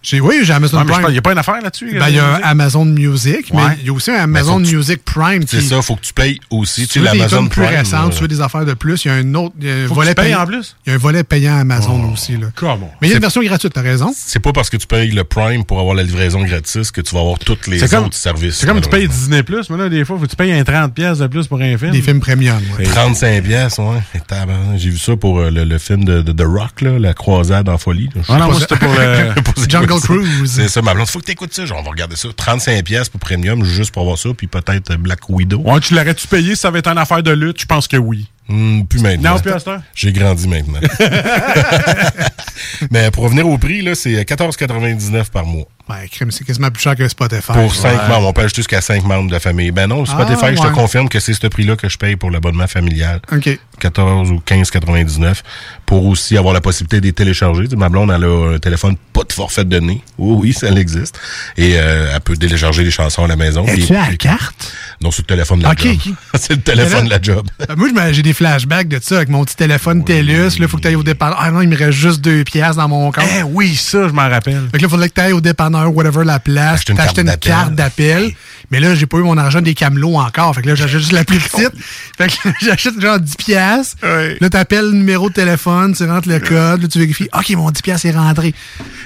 J'ai, 0.00 0.20
oui, 0.20 0.36
j'ai 0.44 0.52
Amazon 0.52 0.84
Prime. 0.86 1.02
pense- 1.02 1.12
y 1.12 1.18
a 1.18 1.22
pas 1.22 1.32
une 1.32 1.38
affaire 1.38 1.60
là-dessus? 1.60 1.98
Ben, 1.98 2.08
il 2.08 2.14
y 2.14 2.18
a 2.20 2.36
Amazon 2.44 2.84
Music, 2.84 3.52
mais 3.52 3.62
il 3.80 3.86
y 3.86 3.90
a 3.90 3.92
aussi 3.92 4.10
un 4.12 4.22
Amazon 4.22 4.62
tu- 4.62 4.76
Music 4.76 5.04
Prime. 5.04 5.42
C'est 5.46 5.60
ça, 5.60 5.82
faut 5.82 5.96
que 5.96 6.02
tu 6.02 6.12
payes 6.12 6.38
aussi. 6.50 6.82
Si 6.82 6.86
Tu 6.88 7.00
veux 7.00 7.06
des 7.10 7.18
l'Amazon 7.18 7.36
tonnes 7.38 7.48
plus 7.48 7.64
récentes, 7.64 8.10
là. 8.10 8.14
tu 8.14 8.22
veux 8.22 8.28
des 8.28 8.40
affaires 8.40 8.64
de 8.64 8.74
plus, 8.74 9.04
il 9.04 9.08
y 9.08 9.10
a 9.10 9.14
un 9.14 9.34
autre 9.34 9.54
il 9.60 9.66
y 9.66 9.70
a 9.70 9.74
un 9.74 9.82
Faut 9.82 9.90
que 9.90 9.94
volet 9.96 10.14
payant. 10.14 10.42
en 10.42 10.46
plus? 10.46 10.76
Il 10.86 10.90
y 10.90 10.92
a 10.92 10.94
un 10.94 10.98
volet 10.98 11.24
payant 11.24 11.58
Amazon 11.58 12.12
aussi. 12.12 12.36
Là. 12.36 12.46
Comment? 12.54 12.90
Mais 13.02 13.08
il 13.08 13.10
y 13.10 13.12
a 13.14 13.16
une 13.16 13.22
version 13.22 13.42
gratuite, 13.42 13.72
t'as 13.74 13.82
raison. 13.82 14.12
C'est 14.16 14.38
pas 14.38 14.52
parce 14.52 14.70
que 14.70 14.76
tu 14.76 14.86
payes 14.86 15.10
le 15.10 15.24
Prime 15.24 15.64
pour 15.64 15.80
avoir 15.80 15.96
la 15.96 16.04
livraison 16.04 16.42
gratis 16.44 16.92
que 16.92 17.00
tu 17.00 17.12
vas 17.14 17.20
avoir 17.20 17.38
tous 17.40 17.58
les 17.66 17.80
comme- 17.80 18.04
autres 18.04 18.14
services. 18.14 18.54
C'est 18.58 18.66
comme 18.66 18.80
tu 18.80 18.88
payes 18.88 19.08
Disney+, 19.08 19.42
mais 19.70 19.76
là, 19.76 19.88
des 19.88 20.04
fois, 20.04 20.16
faut 20.16 20.24
que 20.26 20.30
tu 20.30 20.36
payes 20.36 20.52
un 20.52 20.62
30$ 20.62 20.92
piastres 20.94 21.22
de 21.24 21.26
plus 21.28 21.48
pour 21.48 21.60
un 21.60 21.76
film. 21.76 21.90
Des 21.90 22.02
films 22.02 22.20
premium. 22.20 22.60
ouais. 22.78 22.84
35 22.84 23.42
pièces, 23.42 23.78
ouais. 23.78 23.98
Et 24.14 24.20
tabarnak, 24.20 24.78
J'ai 24.78 24.90
vu 24.90 24.98
ça 24.98 25.16
pour 25.16 25.40
euh, 25.40 25.50
le, 25.50 25.78
film 25.78 26.04
de, 26.04 26.22
The 26.22 26.44
Rock, 26.46 26.82
là, 26.82 26.98
La 27.00 27.14
croisade 27.14 27.68
en 27.68 27.78
folie. 27.78 28.08
Ah 28.28 28.38
non, 28.38 28.54
c'était 28.54 28.76
pour 28.76 28.94
Jungle? 29.88 30.02
Cruise. 30.02 30.52
C'est 30.56 30.68
ça, 30.68 30.82
ma 30.82 30.94
blonde. 30.94 31.08
Faut 31.08 31.18
que 31.18 31.24
t'écoutes 31.24 31.54
ça. 31.54 31.66
Genre, 31.66 31.78
on 31.78 31.82
va 31.82 31.90
regarder 31.90 32.16
ça. 32.16 32.28
35 32.34 32.84
pièces 32.84 33.08
pour 33.08 33.20
Premium, 33.20 33.64
juste 33.64 33.92
pour 33.92 34.04
voir 34.04 34.18
ça. 34.18 34.30
Puis 34.36 34.46
peut-être 34.46 34.96
Black 34.96 35.28
Widow. 35.28 35.58
Ouais, 35.58 35.80
tu 35.80 35.94
l'aurais-tu 35.94 36.26
payé? 36.28 36.54
Ça 36.54 36.68
avait 36.68 36.80
été 36.80 36.90
une 36.90 36.98
affaire 36.98 37.22
de 37.22 37.30
lutte? 37.30 37.60
Je 37.60 37.66
pense 37.66 37.88
que 37.88 37.96
oui. 37.96 38.26
Hmm, 38.48 38.82
plus 38.84 39.00
maintenant. 39.00 39.34
Non, 39.34 39.40
plus 39.40 39.52
à 39.52 39.58
cette 39.58 39.68
heure? 39.68 39.82
J'ai 39.94 40.12
grandi 40.12 40.48
maintenant. 40.48 40.80
Mais 42.90 43.10
pour 43.10 43.24
revenir 43.24 43.46
au 43.48 43.58
prix, 43.58 43.82
là, 43.82 43.94
c'est 43.94 44.22
14,99 44.22 45.30
par 45.30 45.44
mois. 45.44 45.64
Ben, 45.88 46.06
crime, 46.10 46.30
c'est 46.30 46.44
quasiment 46.44 46.70
plus 46.70 46.82
cher 46.82 46.94
que 46.96 47.08
Spotify. 47.08 47.52
Pour 47.52 47.74
5 47.74 47.88
Ouais. 48.02 48.08
membres. 48.08 48.26
On 48.28 48.32
peut 48.34 48.42
acheter 48.42 48.56
jusqu'à 48.56 48.82
5 48.82 49.04
membres 49.04 49.28
de 49.28 49.32
la 49.32 49.40
famille. 49.40 49.70
Ben 49.70 49.86
non, 49.86 50.04
Spotify, 50.04 50.38
Ah, 50.48 50.54
je 50.54 50.60
te 50.60 50.66
confirme 50.74 51.08
que 51.08 51.18
c'est 51.18 51.32
ce 51.32 51.46
prix-là 51.46 51.76
que 51.76 51.88
je 51.88 51.96
paye 51.96 52.14
pour 52.16 52.30
l'abonnement 52.30 52.66
familial. 52.66 53.20
OK. 53.32 53.58
14 53.80 54.30
ou 54.30 54.42
15,99 54.44 55.42
pour 55.86 56.04
aussi 56.04 56.36
avoir 56.36 56.52
la 56.52 56.60
possibilité 56.60 57.00
de 57.00 57.06
les 57.06 57.12
télécharger. 57.14 57.64
Tu 57.64 57.70
sais, 57.70 57.76
ma 57.76 57.88
blonde, 57.88 58.10
elle 58.14 58.24
a 58.24 58.54
un 58.54 58.58
téléphone 58.58 58.96
pas 59.14 59.22
de 59.24 59.32
forfait 59.32 59.64
de 59.64 59.70
données. 59.70 60.02
Oui, 60.18 60.36
oui, 60.48 60.52
ça 60.52 60.68
existe. 60.68 61.18
Et 61.56 61.76
euh, 61.78 62.12
elle 62.14 62.20
peut 62.20 62.36
télécharger 62.36 62.84
les 62.84 62.90
chansons 62.90 63.24
à 63.24 63.28
la 63.28 63.36
maison. 63.36 63.64
Es-tu 63.66 63.86
Puis- 63.86 63.96
à 63.96 64.10
la 64.10 64.16
carte? 64.16 64.74
Non, 65.00 65.10
c'est 65.12 65.22
le 65.22 65.26
téléphone 65.26 65.60
de 65.60 65.64
la 65.64 65.74
job. 65.76 65.96
c'est 66.34 66.54
le 66.54 66.60
téléphone 66.60 67.04
de 67.04 67.10
la 67.10 67.22
job. 67.22 67.46
Euh, 67.60 67.76
Moi, 67.76 68.12
j'ai 68.12 68.22
des 68.22 68.32
flashbacks 68.32 68.88
de 68.88 68.98
ça 69.00 69.16
avec 69.16 69.28
mon 69.28 69.44
petit 69.44 69.54
téléphone 69.54 70.04
TELUS. 70.04 70.58
Là, 70.58 70.66
faut 70.66 70.76
que 70.76 70.82
tu 70.82 70.88
ailles 70.88 70.96
au 70.96 71.04
dépanneur. 71.04 71.38
Ah 71.40 71.50
non, 71.52 71.62
il 71.62 71.68
me 71.68 71.76
reste 71.76 71.92
juste 71.92 72.20
deux 72.20 72.42
pièces 72.42 72.76
dans 72.76 72.88
mon 72.88 73.12
compte. 73.12 73.24
Eh 73.38 73.42
oui, 73.44 73.76
ça, 73.76 74.08
je 74.08 74.12
m'en 74.12 74.28
rappelle. 74.28 74.68
Fait 74.72 74.78
que 74.78 74.82
là, 74.82 74.88
il 74.88 74.90
faudrait 74.90 75.08
que 75.08 75.14
tu 75.14 75.20
ailles 75.20 75.32
au 75.32 75.40
dépanneur, 75.40 75.94
whatever 75.94 76.24
la 76.24 76.40
place, 76.40 76.80
Acheter 76.80 76.92
une 76.92 76.98
t'acheter 76.98 77.20
une 77.20 77.26
carte 77.28 77.40
carte 77.40 77.74
d'appel. 77.74 78.32
Mais 78.70 78.80
là, 78.80 78.94
j'ai 78.94 79.06
pas 79.06 79.18
eu 79.18 79.22
mon 79.22 79.36
argent 79.38 79.60
des 79.62 79.74
camelots 79.74 80.16
encore. 80.16 80.54
Fait 80.54 80.60
que 80.62 80.68
là, 80.68 80.74
j'achète 80.74 80.98
juste 81.00 81.12
la 81.12 81.24
plus 81.24 81.38
petite. 81.38 81.72
Fait 82.18 82.28
que 82.28 82.34
j'achète 82.64 83.00
genre 83.00 83.18
10 83.18 83.36
pièces. 83.36 83.96
Là, 84.02 84.50
t'appelles 84.50 84.86
le 84.90 84.92
numéro 84.92 85.28
de 85.30 85.34
téléphone, 85.34 85.94
tu 85.94 86.04
rentres 86.04 86.28
le 86.28 86.38
code, 86.38 86.82
là, 86.82 86.88
tu 86.88 86.98
vérifies. 86.98 87.28
OK, 87.32 87.48
mon 87.50 87.70
10 87.70 87.80
pièces 87.82 88.04
est 88.04 88.10
rentré. 88.12 88.54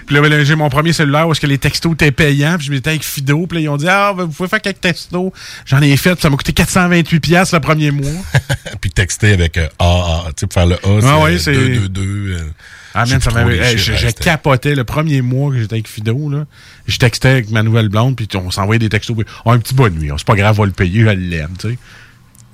Puis 0.07 0.17
là, 0.17 0.21
ben, 0.23 0.45
j'ai 0.45 0.57
mon 0.57 0.69
premier 0.69 0.93
cellulaire 0.93 1.29
où 1.29 1.33
est-ce 1.33 1.41
que 1.41 1.47
les 1.47 1.59
textos 1.59 1.93
étaient 1.95 2.11
payants. 2.11 2.57
Puis 2.59 2.67
je 2.67 2.73
m'étais 2.73 2.91
avec 2.91 3.05
Fido. 3.05 3.47
Puis 3.47 3.59
là, 3.59 3.63
ils 3.63 3.69
ont 3.69 3.77
dit, 3.77 3.87
ah, 3.89 4.13
ben, 4.17 4.25
vous 4.25 4.33
pouvez 4.33 4.49
faire 4.49 4.61
quelques 4.61 4.81
textos. 4.81 5.31
J'en 5.65 5.81
ai 5.81 5.97
fait. 5.97 6.13
puis 6.15 6.23
Ça 6.23 6.31
m'a 6.31 6.37
coûté 6.37 6.53
428 6.53 7.21
pièces 7.21 7.53
le 7.53 7.61
premier 7.61 7.91
mois. 7.93 8.11
Puis 8.81 8.91
texter 8.91 9.33
avec 9.33 9.57
euh, 9.59 9.69
AA, 9.79 10.25
tu 10.29 10.41
sais, 10.41 10.47
pour 10.49 10.55
faire 10.55 10.67
le 10.67 10.75
A, 10.75 11.01
c'est 11.01 11.07
Ah 11.07 11.39
c'est- 11.39 11.53
222. 11.55 12.01
euh, 12.03 12.41
Ah, 12.95 13.05
man, 13.07 13.21
ça 13.21 13.31
m'avait. 13.31 13.77
je, 13.79 13.93
hein, 13.93 13.97
je 13.97 14.09
capotais 14.11 14.75
le 14.75 14.85
premier 14.85 15.23
mois 15.23 15.51
que 15.51 15.59
j'étais 15.59 15.75
avec 15.75 15.89
Fido, 15.89 16.29
là. 16.31 16.45
Je 16.87 16.99
textais 16.99 17.29
avec 17.29 17.51
ma 17.51 17.63
nouvelle 17.63 17.89
blonde, 17.89 18.17
puis 18.17 18.29
on 18.37 18.51
s'envoyait 18.51 18.79
des 18.79 18.89
textos. 18.89 19.17
puis, 19.17 19.27
Oh, 19.45 19.51
un 19.51 19.59
petit 19.59 19.75
bonne 19.75 19.95
nuit. 19.95 20.11
C'est 20.17 20.27
pas 20.27 20.35
grave, 20.35 20.55
on 20.59 20.63
va 20.63 20.67
le 20.67 20.73
payer, 20.73 21.01
je 21.03 21.09
l'aime, 21.11 21.51
tu 21.59 21.71
sais. 21.71 21.79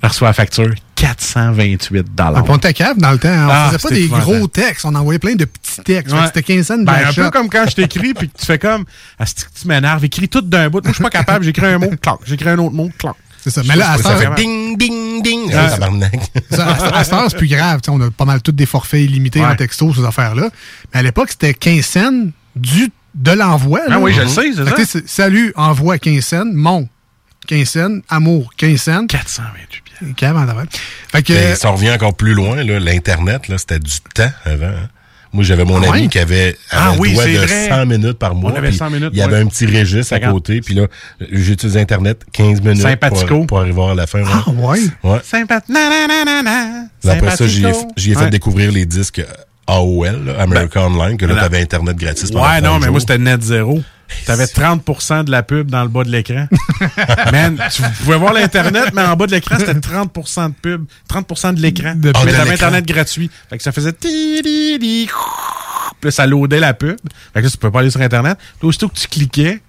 Elle 0.01 0.07
reçoit 0.09 0.29
la 0.29 0.33
facture, 0.33 0.73
428 0.95 2.05
On 2.47 2.55
était 2.57 2.73
cave 2.73 2.97
dans 2.97 3.11
le 3.11 3.17
temps. 3.17 3.27
hein. 3.27 3.47
On 3.47 3.51
Ah, 3.51 3.67
faisait 3.71 3.89
pas 3.89 3.95
des 3.95 4.07
gros 4.07 4.47
textes. 4.47 4.85
On 4.85 4.95
envoyait 4.95 5.19
plein 5.19 5.35
de 5.35 5.43
petits 5.43 5.81
textes. 5.83 6.13
Ouais. 6.15 6.25
C'était 6.27 6.43
15 6.43 6.65
cents 6.67 6.77
de 6.77 6.85
Ben, 6.85 6.93
un 7.07 7.13
peu 7.13 7.29
comme 7.31 7.49
quand 7.49 7.65
je 7.69 7.75
t'écris, 7.75 8.13
puis 8.13 8.29
que 8.29 8.37
tu 8.37 8.45
fais 8.45 8.57
comme, 8.59 8.85
que 8.85 9.23
tu 9.61 9.67
m'énerves, 9.67 10.05
écris 10.05 10.29
tout 10.29 10.41
d'un 10.41 10.69
bout. 10.69 10.81
Moi, 10.83 10.91
je 10.91 10.95
suis 10.95 11.03
pas 11.03 11.09
capable, 11.09 11.43
j'écris 11.43 11.65
un 11.65 11.79
mot, 11.79 11.91
clac. 12.01 12.15
J'écis 12.25 12.47
un 12.47 12.57
autre 12.59 12.75
mot, 12.75 12.89
clac. 12.97 13.15
C'est 13.43 13.49
ça. 13.51 13.61
Mais 13.65 13.75
là, 13.75 13.91
à 13.93 13.97
Ça 13.97 14.15
fait 14.17 14.35
ding, 14.35 14.77
ding, 14.77 15.21
ding. 15.23 15.51
Ah, 15.53 15.77
à, 16.93 17.03
heure, 17.15 17.29
c'est 17.29 17.37
plus 17.37 17.47
grave. 17.47 17.81
T'sais, 17.81 17.91
on 17.91 18.01
a 18.01 18.11
pas 18.11 18.25
mal 18.25 18.41
tous 18.41 18.51
des 18.51 18.65
forfaits 18.65 19.01
illimités 19.01 19.39
Ouais. 19.39 19.47
en 19.47 19.55
texto, 19.55 19.93
ces 19.93 20.03
affaires-là. 20.03 20.49
Mais 20.93 20.99
à 20.99 21.03
l'époque, 21.03 21.29
c'était 21.31 21.53
15 21.53 21.85
cents 21.85 22.27
du, 22.55 22.91
de 23.15 23.31
l'envoi. 23.31 23.81
Ah 23.89 23.99
oui, 23.99 24.13
je 24.13 24.21
le 24.21 24.27
sais, 24.27 24.51
c'est 24.53 24.85
ça. 24.85 24.99
Salut, 25.05 25.53
envoie 25.55 25.97
15 25.97 26.23
cents. 26.23 26.45
Mon, 26.53 26.87
15 27.47 27.67
cents. 27.67 27.99
Amour, 28.09 28.51
15 28.57 28.77
cents. 28.81 29.07
428 29.07 29.81
pièces. 29.83 29.99
Fait 31.11 31.23
que, 31.23 31.55
ça 31.55 31.69
revient 31.69 31.91
encore 31.91 32.15
plus 32.15 32.33
loin, 32.33 32.63
l'Internet, 32.63 33.43
c'était 33.57 33.79
du 33.79 33.91
temps 34.13 34.31
avant. 34.45 34.65
hein. 34.67 34.89
Moi, 35.31 35.43
j'avais 35.43 35.63
mon 35.63 35.81
Ah 35.83 35.93
ami 35.93 36.09
qui 36.09 36.17
avait, 36.17 36.57
Ah 36.71 36.89
avait 36.89 36.97
oui, 36.99 37.15
c'est 37.15 37.33
de 37.33 37.37
vrai. 37.37 37.69
100 37.69 37.85
minutes 37.85 38.17
par 38.17 38.33
mois. 38.33 38.51
On 38.51 38.55
avait 38.55 38.69
puis 38.69 38.77
100 38.77 38.89
minutes, 38.89 39.09
Il 39.13 39.19
y 39.19 39.21
avait 39.21 39.35
ouais. 39.35 39.41
un 39.41 39.45
petit 39.47 39.65
registre 39.67 40.13
à 40.13 40.17
50. 40.19 40.33
côté. 40.33 40.61
Puis 40.61 40.73
là, 40.73 40.87
j'utilise 41.31 41.77
Internet 41.77 42.23
15 42.31 42.61
minutes 42.61 42.83
pour, 43.27 43.47
pour 43.47 43.59
arriver 43.59 43.83
à 43.83 43.93
la 43.93 44.07
fin. 44.07 44.23
ah, 44.25 44.49
ouais. 44.49 44.79
Ouais? 45.03 45.19
Sympa. 45.23 45.61
Na, 45.69 45.79
na, 46.07 46.41
na, 46.41 47.11
Après 47.13 47.35
ça, 47.35 47.45
j'y 47.47 47.63
ai, 47.65 47.73
fait 47.73 48.15
Ouais. 48.23 48.29
découvrir 48.31 48.71
les 48.71 48.85
disques 48.87 49.21
AOL, 49.67 50.25
là, 50.25 50.41
America 50.41 50.81
Online, 50.85 51.15
que 51.15 51.25
là, 51.27 51.35
t'avais 51.35 51.61
Internet 51.61 51.95
gratis 51.97 52.31
Ouais, 52.31 52.61
non, 52.61 52.69
30 52.79 52.81
mais 52.81 52.89
moi, 52.89 52.99
c'était 52.99 53.17
net 53.19 53.41
zéro. 53.43 53.81
T'avais 54.25 54.45
30% 54.45 55.23
de 55.25 55.31
la 55.31 55.43
pub 55.43 55.69
dans 55.69 55.83
le 55.83 55.89
bas 55.89 56.03
de 56.03 56.09
l'écran. 56.09 56.47
Man, 57.31 57.61
tu 57.71 57.81
pouvais 57.99 58.17
voir 58.17 58.33
l'Internet, 58.33 58.91
mais 58.93 59.01
en 59.01 59.15
bas 59.15 59.27
de 59.27 59.31
l'écran, 59.31 59.57
c'était 59.59 59.73
30% 59.73 60.49
de 60.49 60.53
pub. 60.53 60.85
30% 61.09 61.55
de 61.55 61.61
l'écran. 61.61 61.93
De- 61.95 62.11
mais 62.25 62.31
de 62.31 62.37
t'avais. 62.37 62.51
Internet 62.53 62.85
gratuit. 62.85 63.29
Fait 63.49 63.57
que 63.57 63.63
ça 63.63 63.71
faisait 63.71 63.93
Puis 65.99 66.07
là, 66.07 66.11
ça 66.11 66.25
loadait 66.25 66.59
la 66.59 66.73
pub. 66.73 66.97
Fait 67.33 67.39
que 67.39 67.45
là, 67.45 67.49
tu 67.51 67.57
pouvais 67.57 67.71
pas 67.71 67.79
aller 67.79 67.91
sur 67.91 68.01
Internet. 68.01 68.37
Puis 68.59 68.67
aussitôt 68.67 68.87
que 68.87 68.95
tu 68.97 69.07
cliquais, 69.07 69.61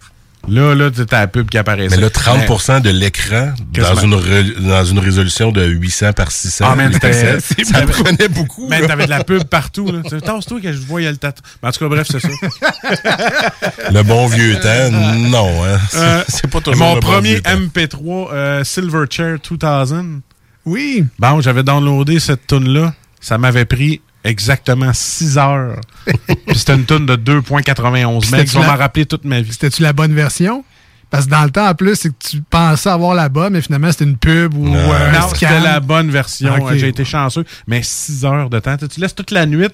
là, 0.49 0.75
là, 0.75 0.91
t'as 0.91 1.21
la 1.21 1.27
pub 1.27 1.49
qui 1.49 1.59
apparaissait. 1.59 1.97
Mais 1.97 2.03
là, 2.03 2.09
30% 2.09 2.81
de 2.83 2.91
l'écran 2.91 3.53
dans 3.73 3.95
une, 3.97 4.15
re- 4.15 4.61
dans 4.69 4.85
une 4.85 4.99
résolution 4.99 5.53
de 5.53 5.65
800 5.65 6.13
par 6.13 6.31
600 6.33 6.65
Ah, 6.69 6.89
pixels, 7.01 7.41
ça 7.65 7.83
prenait 7.87 8.29
beaucoup. 8.29 8.69
Mais 8.69 8.81
là. 8.81 8.87
t'avais 8.89 9.05
de 9.07 9.11
la 9.11 9.25
pub 9.25 9.45
partout, 9.45 9.91
là. 9.91 10.01
Tasse-toi 10.21 10.61
que 10.61 10.73
je 10.73 10.79
vois, 10.79 11.01
il 11.03 11.05
y 11.05 11.07
a 11.07 11.11
le 11.11 11.17
tatou. 11.17 11.43
Mais 11.63 11.69
en 11.69 11.73
tout 11.73 11.79
cas, 11.81 11.89
bref, 11.89 12.07
c'est 12.11 12.21
ça. 12.21 12.29
Le 13.93 14.03
bon 14.03 14.27
vieux 14.27 14.59
temps, 14.61 14.91
non. 14.91 15.65
Hein. 15.65 15.79
Euh, 15.95 16.25
C'est 16.29 16.47
pas 16.51 16.61
toujours 16.61 16.79
Mon 16.87 16.95
le 16.95 17.01
premier 17.01 17.35
vieux 17.35 17.43
temps. 17.43 17.51
MP3 17.59 18.29
euh, 18.33 18.65
Silverchair 18.65 19.39
2000. 19.51 20.21
Oui. 20.65 21.05
Bon, 21.19 21.41
j'avais 21.41 21.63
downloadé 21.63 22.21
cette 22.21 22.47
tune-là. 22.47 22.95
Ça 23.21 23.39
m'avait 23.39 23.65
pris 23.65 24.01
exactement 24.25 24.93
6 24.93 25.39
heures. 25.39 25.81
Puis 26.47 26.59
c'était 26.59 26.75
une 26.75 26.87
tune 26.87 27.07
de 27.07 27.17
2.91 27.17 27.43
Puis 27.43 27.61
mètres. 27.63 28.21
Je 28.21 28.27
c'était-tu 28.27 28.57
vais 28.57 28.61
la- 28.63 28.67
m'en 28.73 28.77
rappeler 28.79 29.07
toute 29.07 29.25
ma 29.25 29.41
vie. 29.41 29.53
C'était-tu 29.53 29.83
la 29.83 29.93
bonne 29.93 30.15
version? 30.15 30.65
Parce 31.11 31.25
que 31.25 31.31
dans 31.31 31.43
le 31.43 31.51
temps, 31.51 31.67
en 31.69 31.75
plus, 31.75 31.97
c'est 31.97 32.11
que 32.11 32.15
tu 32.31 32.41
pensais 32.41 32.89
avoir 32.89 33.15
la 33.17 33.29
bonne, 33.29 33.55
mais 33.55 33.61
finalement, 33.61 33.91
c'était 33.91 34.05
une 34.05 34.17
pub 34.17 34.55
ou 34.55 34.69
Non. 34.69 34.77
euh, 34.77 35.11
Non, 35.13 35.29
c'était 35.35 35.59
la 35.59 35.81
bonne 35.81 36.09
version. 36.11 36.55
J'ai 36.77 36.89
été 36.89 37.05
chanceux. 37.05 37.45
Mais 37.67 37.83
6 37.83 38.25
heures 38.25 38.49
de 38.49 38.61
temps. 38.61 38.77
Tu 38.77 39.01
laisses 39.01 39.15
toute 39.15 39.33
la 39.33 39.45
nuit 39.47 39.67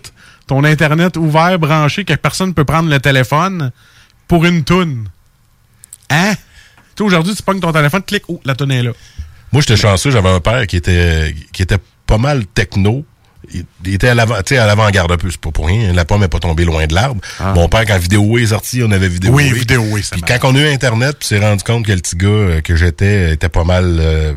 ton 0.47 0.65
Internet 0.65 1.17
ouvert, 1.17 1.59
branché, 1.59 2.05
que 2.05 2.15
personne 2.15 2.49
ne 2.51 2.55
peut 2.55 2.65
prendre 2.65 2.89
le 2.89 3.01
téléphone 3.01 3.71
pour 4.29 4.45
une 4.47 4.63
tune. 4.65 5.09
Hein? 6.09 6.35
Tu 6.35 6.39
sais, 6.99 7.03
aujourd'hui, 7.05 7.35
tu 7.35 7.43
pognes 7.43 7.61
ton 7.61 7.73
téléphone, 7.73 8.03
clique, 8.03 8.23
oh, 8.29 8.41
la 8.45 8.55
tune 8.55 8.71
est 8.71 8.83
là. 8.85 8.93
Moi, 9.53 9.61
j'étais 9.61 9.77
chanceux, 9.77 10.11
j'avais 10.11 10.31
un 10.31 10.41
père 10.41 10.67
qui 10.67 10.77
était, 10.77 11.35
qui 11.53 11.63
était 11.63 11.79
pas 12.07 12.17
mal 12.19 12.47
techno. 12.47 13.05
Il, 13.55 13.95
était 13.95 14.09
à 14.09 14.15
l'avant, 14.15 14.37
tu 14.37 14.55
sais, 14.55 14.59
à 14.59 14.67
l'avant-garde 14.67 15.13
un 15.13 15.17
peu, 15.17 15.31
c'est 15.31 15.41
pas 15.41 15.51
pour 15.51 15.67
rien. 15.67 15.93
La 15.93 16.05
pomme 16.05 16.21
n'est 16.21 16.29
pas 16.29 16.39
tombée 16.39 16.65
loin 16.65 16.87
de 16.87 16.95
l'arbre. 16.95 17.21
Mon 17.55 17.69
père, 17.69 17.85
quand 17.87 17.99
Vidéo 17.99 18.39
est 18.39 18.47
sorti, 18.47 18.83
on 18.83 18.91
avait 18.91 19.09
Vidéo 19.09 19.33
Ah. 19.33 19.37
Oui, 19.37 19.53
Vidéo, 19.53 19.85
oui, 19.91 20.03
Puis 20.11 20.23
quand 20.23 20.39
on 20.45 20.55
a 20.55 20.61
eu 20.61 20.69
Internet, 20.69 21.17
puis 21.19 21.29
s'est 21.29 21.39
rendu 21.39 21.63
compte 21.63 21.87
que 21.87 21.93
le 21.93 21.99
petit 21.99 22.17
gars 22.17 22.29
euh, 22.29 22.61
que 22.61 22.77
j'étais 22.77 23.33
était 23.33 23.49
pas 23.49 23.65
mal 23.65 23.99
euh. 24.01 24.33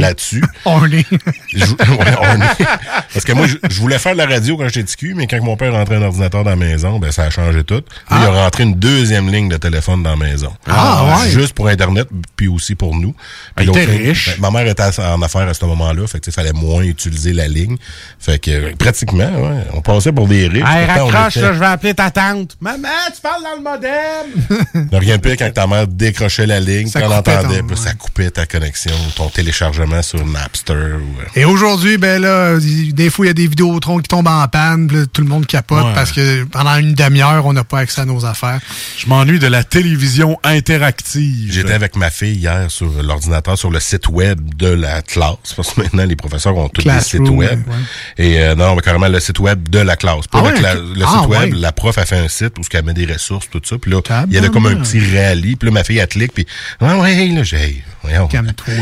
Là-dessus. 0.00 0.42
On 0.64 0.84
est. 0.90 1.04
Je- 1.52 1.58
ouais, 1.64 2.14
on 2.20 2.40
est- 2.42 2.66
Parce 3.12 3.24
que 3.24 3.32
moi, 3.32 3.46
je, 3.46 3.56
je 3.68 3.80
voulais 3.80 3.98
faire 3.98 4.12
de 4.12 4.18
la 4.18 4.26
radio 4.26 4.56
quand 4.56 4.66
j'étais 4.68 4.82
petit 4.84 4.96
cul, 4.96 5.14
mais 5.14 5.26
quand 5.26 5.42
mon 5.42 5.56
père 5.56 5.72
rentrait 5.72 5.96
un 5.96 6.02
ordinateur 6.02 6.44
dans 6.44 6.50
la 6.50 6.56
maison, 6.56 6.98
ben 6.98 7.10
ça 7.12 7.24
a 7.24 7.30
changé 7.30 7.64
tout. 7.64 7.80
Puis 7.82 8.16
Il 8.18 8.24
a 8.24 8.30
rentré 8.30 8.62
une 8.64 8.74
deuxième 8.74 9.28
ligne 9.32 9.48
de 9.48 9.56
téléphone 9.56 10.02
dans 10.02 10.10
la 10.10 10.16
maison. 10.16 10.52
Ah, 10.68 11.18
ouais. 11.22 11.30
Juste 11.30 11.52
pour 11.54 11.68
Internet, 11.68 12.08
puis 12.36 12.48
aussi 12.48 12.74
pour 12.74 12.94
nous. 12.94 13.14
Ah, 13.56 13.62
il 13.62 13.66
l'autre 13.66 13.80
était 13.80 13.92
riche. 13.96 14.38
ben, 14.38 14.50
ma 14.50 14.58
mère 14.62 14.70
était 14.70 14.82
en 15.00 15.22
affaires 15.22 15.48
à 15.48 15.54
ce 15.54 15.64
moment-là, 15.64 16.06
fait 16.06 16.20
que 16.20 16.26
il 16.30 16.32
fallait 16.32 16.52
moins 16.52 16.82
utiliser 16.82 17.32
la 17.32 17.48
ligne. 17.48 17.76
Fait 18.18 18.38
que 18.38 18.50
euh, 18.50 18.72
pratiquement, 18.78 19.24
ouais, 19.30 19.64
on 19.72 19.80
passait 19.80 20.12
pour 20.12 20.26
des 20.28 20.48
riches. 20.48 20.64
Hey, 20.66 20.86
Pourtant, 20.86 21.02
on 21.02 21.06
raccroche, 21.06 21.36
était- 21.36 21.46
là, 21.46 21.52
je 21.54 21.58
vais 21.58 21.66
appeler 21.66 21.94
ta 21.94 22.10
tante. 22.10 22.56
Maman, 22.60 22.88
tu 23.14 23.20
parles 23.20 23.42
dans 23.42 23.56
le 23.56 23.62
modem. 23.62 24.88
Rien 24.92 25.16
de 25.16 25.20
pire 25.22 25.36
quand 25.38 25.52
ta 25.52 25.66
mère 25.66 25.86
décrochait 25.86 26.46
la 26.46 26.60
ligne, 26.60 26.88
Ça 26.88 27.00
puis 27.00 27.08
on 27.10 27.16
entendait, 27.16 27.60
ton- 27.60 27.66
puis 27.66 27.76
ça 27.76 27.94
coupait 27.94 28.30
ta 28.30 28.46
connexion, 28.46 28.92
ton 29.14 29.28
téléchargement 29.60 30.02
sur 30.02 30.24
Napster. 30.26 30.72
Euh, 30.74 30.98
Et 31.34 31.44
aujourd'hui, 31.44 31.96
ben 31.98 32.20
là, 32.20 32.58
des 32.60 33.10
fois, 33.10 33.24
il 33.26 33.28
y 33.28 33.30
a 33.30 33.34
des 33.34 33.46
Vidéotrons 33.46 33.98
qui 33.98 34.08
tombent 34.08 34.28
en 34.28 34.46
panne, 34.48 34.86
puis 34.86 34.96
là, 34.98 35.04
tout 35.12 35.22
le 35.22 35.28
monde 35.28 35.46
capote 35.46 35.84
Ouais. 35.84 35.92
parce 35.94 36.12
que 36.12 36.44
pendant 36.44 36.76
une 36.76 36.94
demi-heure, 36.94 37.44
on 37.46 37.52
n'a 37.52 37.64
pas 37.64 37.78
accès 37.80 38.00
à 38.02 38.04
nos 38.04 38.24
affaires. 38.24 38.60
Je 38.98 39.06
m'ennuie 39.08 39.38
de 39.38 39.46
la 39.46 39.64
télévision 39.64 40.38
interactive. 40.44 41.52
J'étais 41.52 41.72
avec 41.72 41.96
ma 41.96 42.10
fille 42.10 42.34
hier 42.36 42.70
sur 42.70 42.90
l'ordinateur, 43.02 43.56
sur 43.58 43.70
le 43.70 43.80
site 43.80 44.08
web 44.08 44.40
de 44.56 44.68
la 44.68 45.02
classe, 45.02 45.52
parce 45.54 45.72
que 45.74 45.80
maintenant, 45.82 46.04
les 46.04 46.16
professeurs 46.16 46.56
ont 46.56 46.68
tous 46.68 46.82
des 46.82 47.00
sites 47.00 47.20
web. 47.28 47.62
ouais. 47.66 48.24
Et 48.24 48.40
euh, 48.42 48.54
non, 48.54 48.74
mais 48.74 48.82
carrément 48.82 49.08
le 49.08 49.20
site 49.20 49.38
web 49.38 49.68
de 49.68 49.78
la 49.78 49.96
classe. 49.96 50.26
Pas 50.26 50.42
Ah 50.46 50.50
le, 50.74 51.04
Ah 51.04 51.18
site 51.20 51.28
web, 51.28 51.52
ouais. 51.54 51.58
la 51.60 51.72
prof 51.72 51.96
a 51.98 52.04
fait 52.06 52.18
un 52.18 52.28
site 52.28 52.58
où 52.58 52.62
ce 52.64 52.68
qu'elle 52.68 52.84
met 52.84 52.94
des 52.94 53.06
ressources, 53.06 53.48
tout 53.50 53.60
ça. 53.64 53.76
Puis 53.78 53.90
là, 53.90 54.00
il 54.28 54.34
y 54.34 54.38
avait 54.38 54.48
comme 54.48 54.66
un 54.66 54.76
petit 54.76 55.00
rallye. 55.16 55.56
Puis 55.56 55.68
là, 55.68 55.72
ma 55.72 55.84
fille, 55.84 55.98
elle 55.98 56.08
clique. 56.08 56.32
Puis, 56.34 56.46
ouais, 56.80 56.94
ouais, 56.94 57.26
là, 57.28 57.42
j'ai... 57.42 57.82
Voyons. 58.06 58.28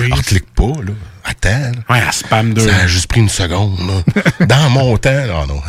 Elle 0.03 0.23
clique 0.23 0.51
pas, 0.55 0.67
là. 0.67 0.93
Attends. 1.27 1.49
là. 1.49 1.71
Ouais, 1.89 2.03
elle 2.07 2.13
spam 2.13 2.53
deux. 2.53 2.69
Ça 2.69 2.77
a 2.77 2.87
juste 2.87 3.07
pris 3.07 3.21
une 3.21 3.31
seconde, 3.31 3.79
là. 3.81 4.47
Dans 4.47 4.69
mon 4.69 4.97
temps. 4.99 5.11
Ah 5.11 5.47
non, 5.49 5.63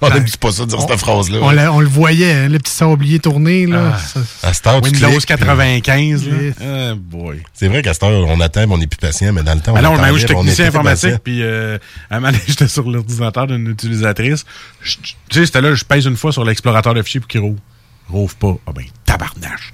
on 0.00 0.10
n'aime 0.10 0.24
pas 0.40 0.50
ça, 0.50 0.66
dire 0.66 0.80
cette 0.80 0.98
phrase-là. 0.98 1.38
On, 1.40 1.56
on 1.76 1.80
le 1.80 1.86
voyait, 1.86 2.32
hein, 2.32 2.48
le 2.48 2.58
petit 2.58 2.72
sablier 2.72 3.20
tourné, 3.20 3.66
là. 3.66 3.92
Ah. 3.94 3.98
Ça- 3.98 4.48
À 4.48 4.52
cette 4.52 4.66
heure, 4.66 4.80
tu 4.82 4.90
Windows 4.90 5.06
cliques, 5.10 5.18
puis- 5.26 5.36
95, 5.36 6.26
là. 6.28 6.42
Yes. 6.42 6.54
Ah, 6.60 6.94
boy. 6.96 7.40
C'est 7.54 7.68
vrai 7.68 7.82
qu'à 7.82 7.94
cette 7.94 8.02
heure, 8.02 8.26
on 8.26 8.40
attend, 8.40 8.66
mais 8.66 8.74
on 8.74 8.78
n'est 8.78 8.88
plus 8.88 8.96
patient, 8.98 9.32
mais 9.32 9.44
dans 9.44 9.54
le 9.54 9.60
temps, 9.60 9.72
on 9.72 9.74
Ben 9.76 9.82
non, 9.82 9.90
mais 9.92 9.96
moi, 9.98 10.06
attendait, 10.06 10.20
je 10.20 10.26
suis 10.26 10.34
on 10.34 10.40
technicien 10.40 10.66
informatique, 10.66 11.18
puis 11.22 11.42
euh, 11.42 11.78
à 12.10 12.16
un 12.16 12.20
moment 12.20 12.36
j'étais 12.48 12.66
sur 12.68 12.90
l'ordinateur 12.90 13.46
d'une 13.46 13.68
utilisatrice. 13.68 14.44
Je- 14.82 14.96
Tu 14.96 15.14
sais, 15.30 15.46
c'était 15.46 15.60
là, 15.60 15.72
je 15.74 15.84
pèse 15.84 16.06
une 16.06 16.16
fois 16.16 16.32
sur 16.32 16.44
l'explorateur 16.44 16.94
de 16.94 17.02
fichiers 17.02 17.20
pour 17.20 17.28
qu'il 17.28 17.40
rouvre. 17.42 17.60
Rouvre 18.08 18.34
pas. 18.36 18.54
Ah 18.66 18.72
ben, 18.74 18.84
tabarnache. 19.04 19.72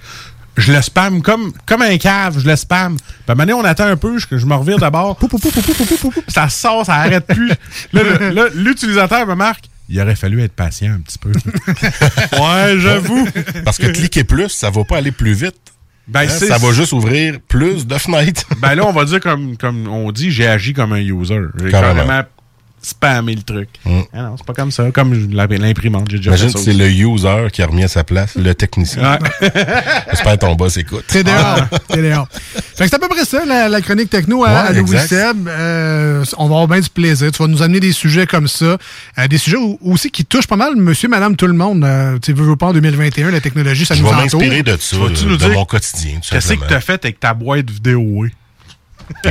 Je 0.56 0.72
le 0.72 0.82
spam 0.82 1.22
comme, 1.22 1.52
comme 1.64 1.80
un 1.82 1.96
cave, 1.96 2.38
je 2.38 2.46
le 2.46 2.54
spam. 2.56 2.96
Puis 2.96 3.06
à 3.28 3.32
un 3.32 3.34
moment 3.34 3.46
donné, 3.46 3.52
on 3.54 3.64
attend 3.64 3.86
un 3.86 3.96
peu, 3.96 4.18
je, 4.18 4.26
je 4.30 4.44
me 4.46 4.54
revire 4.54 4.78
d'abord. 4.78 5.16
Pou, 5.16 5.26
pou, 5.28 5.38
pou, 5.38 5.50
pou, 5.50 5.62
pou, 5.62 5.72
pou, 5.74 5.96
pou, 5.96 6.10
pou. 6.10 6.22
Ça 6.28 6.48
sort, 6.50 6.84
ça 6.84 6.94
arrête 6.96 7.26
plus. 7.26 7.50
Là, 7.92 8.02
l'utilisateur 8.54 9.26
me 9.26 9.34
marque. 9.34 9.64
Il 9.88 10.00
aurait 10.00 10.14
fallu 10.16 10.42
être 10.42 10.52
patient 10.54 10.92
un 10.92 11.00
petit 11.00 11.18
peu. 11.18 11.32
ouais, 12.32 12.78
j'avoue. 12.78 13.28
Parce 13.64 13.78
que 13.78 13.86
cliquer 13.86 14.24
plus, 14.24 14.48
ça 14.48 14.70
va 14.70 14.84
pas 14.84 14.98
aller 14.98 15.12
plus 15.12 15.32
vite. 15.32 15.56
Ben, 16.08 16.22
Hein, 16.22 16.28
c'est- 16.28 16.46
ça 16.48 16.58
va 16.58 16.72
juste 16.72 16.92
ouvrir 16.92 17.38
plus 17.48 17.86
de 17.86 17.96
fenêtres. 17.96 18.44
Ben 18.58 18.74
là, 18.74 18.84
on 18.86 18.92
va 18.92 19.04
dire 19.04 19.20
comme, 19.20 19.56
comme 19.56 19.86
on 19.88 20.10
dit, 20.12 20.30
j'ai 20.30 20.46
agi 20.46 20.72
comme 20.72 20.92
un 20.92 20.98
user. 21.00 21.38
J'ai 21.62 21.70
Carrément. 21.70 21.94
carrément 22.06 22.28
spammé 22.82 23.34
le 23.36 23.42
truc. 23.42 23.68
Ah 23.86 24.22
non, 24.22 24.34
c'est 24.36 24.44
pas 24.46 24.52
comme 24.54 24.70
ça. 24.70 24.90
Comme 24.90 25.14
l'imprimante, 25.32 26.08
j'ai 26.10 26.16
déjà 26.18 26.30
Imagine 26.30 26.48
fait 26.48 26.52
ça 26.52 26.58
si 26.58 26.64
c'est 26.64 26.72
le 26.72 26.88
user 26.90 27.46
qui 27.52 27.62
a 27.62 27.66
remis 27.66 27.84
à 27.84 27.88
sa 27.88 28.02
place, 28.04 28.34
le 28.34 28.54
technicien. 28.54 29.02
Ouais. 29.12 29.18
J'espère 30.10 30.32
que 30.34 30.38
ton 30.38 30.54
boss 30.54 30.76
écoute. 30.76 31.04
T'es 31.06 31.22
dehors. 31.24 31.60
T'es 31.88 32.02
dehors. 32.02 32.28
Fait 32.32 32.84
que 32.84 32.90
c'est 32.90 32.94
à 32.94 32.98
peu 32.98 33.08
près 33.08 33.24
ça, 33.24 33.44
la, 33.44 33.68
la 33.68 33.80
chronique 33.80 34.10
techno 34.10 34.44
à, 34.44 34.48
Ouais, 34.48 34.56
à 34.68 34.72
Louis. 34.72 34.98
Seb. 34.98 35.48
Euh, 35.48 36.24
on 36.38 36.44
va 36.48 36.54
avoir 36.56 36.68
bien 36.68 36.80
du 36.80 36.88
plaisir. 36.88 37.30
Tu 37.30 37.42
vas 37.42 37.48
nous 37.48 37.62
amener 37.62 37.80
des 37.80 37.92
sujets 37.92 38.26
comme 38.26 38.48
ça. 38.48 38.76
Euh, 39.18 39.28
des 39.28 39.38
sujets 39.38 39.56
où- 39.58 39.78
aussi 39.82 40.10
qui 40.10 40.24
touchent 40.24 40.46
pas 40.48 40.56
mal 40.56 40.74
monsieur, 40.76 41.08
madame, 41.08 41.36
tout 41.36 41.46
le 41.46 41.52
monde. 41.54 41.84
Euh, 41.84 42.18
tu 42.18 42.32
veux, 42.32 42.44
veux 42.44 42.56
pas 42.56 42.66
en 42.66 42.72
2021, 42.72 43.30
la 43.30 43.40
technologie, 43.40 43.86
ça 43.86 43.94
Je 43.94 44.02
nous 44.02 44.08
vais 44.08 44.14
entoure. 44.14 44.40
m'inspirer 44.40 44.62
de 44.62 44.76
ça, 44.80 44.96
de, 44.96 45.02
nous 45.28 45.36
de 45.36 45.36
dire 45.36 45.50
mon 45.50 45.64
quotidien, 45.64 46.14
Qu'est-ce 46.20 46.30
que 46.32 46.40
simplement. 46.40 46.66
t'as 46.68 46.80
fait 46.80 47.04
avec 47.04 47.20
ta 47.20 47.32
boîte 47.34 47.70
vidéo? 47.70 48.24
Je, 49.24 49.30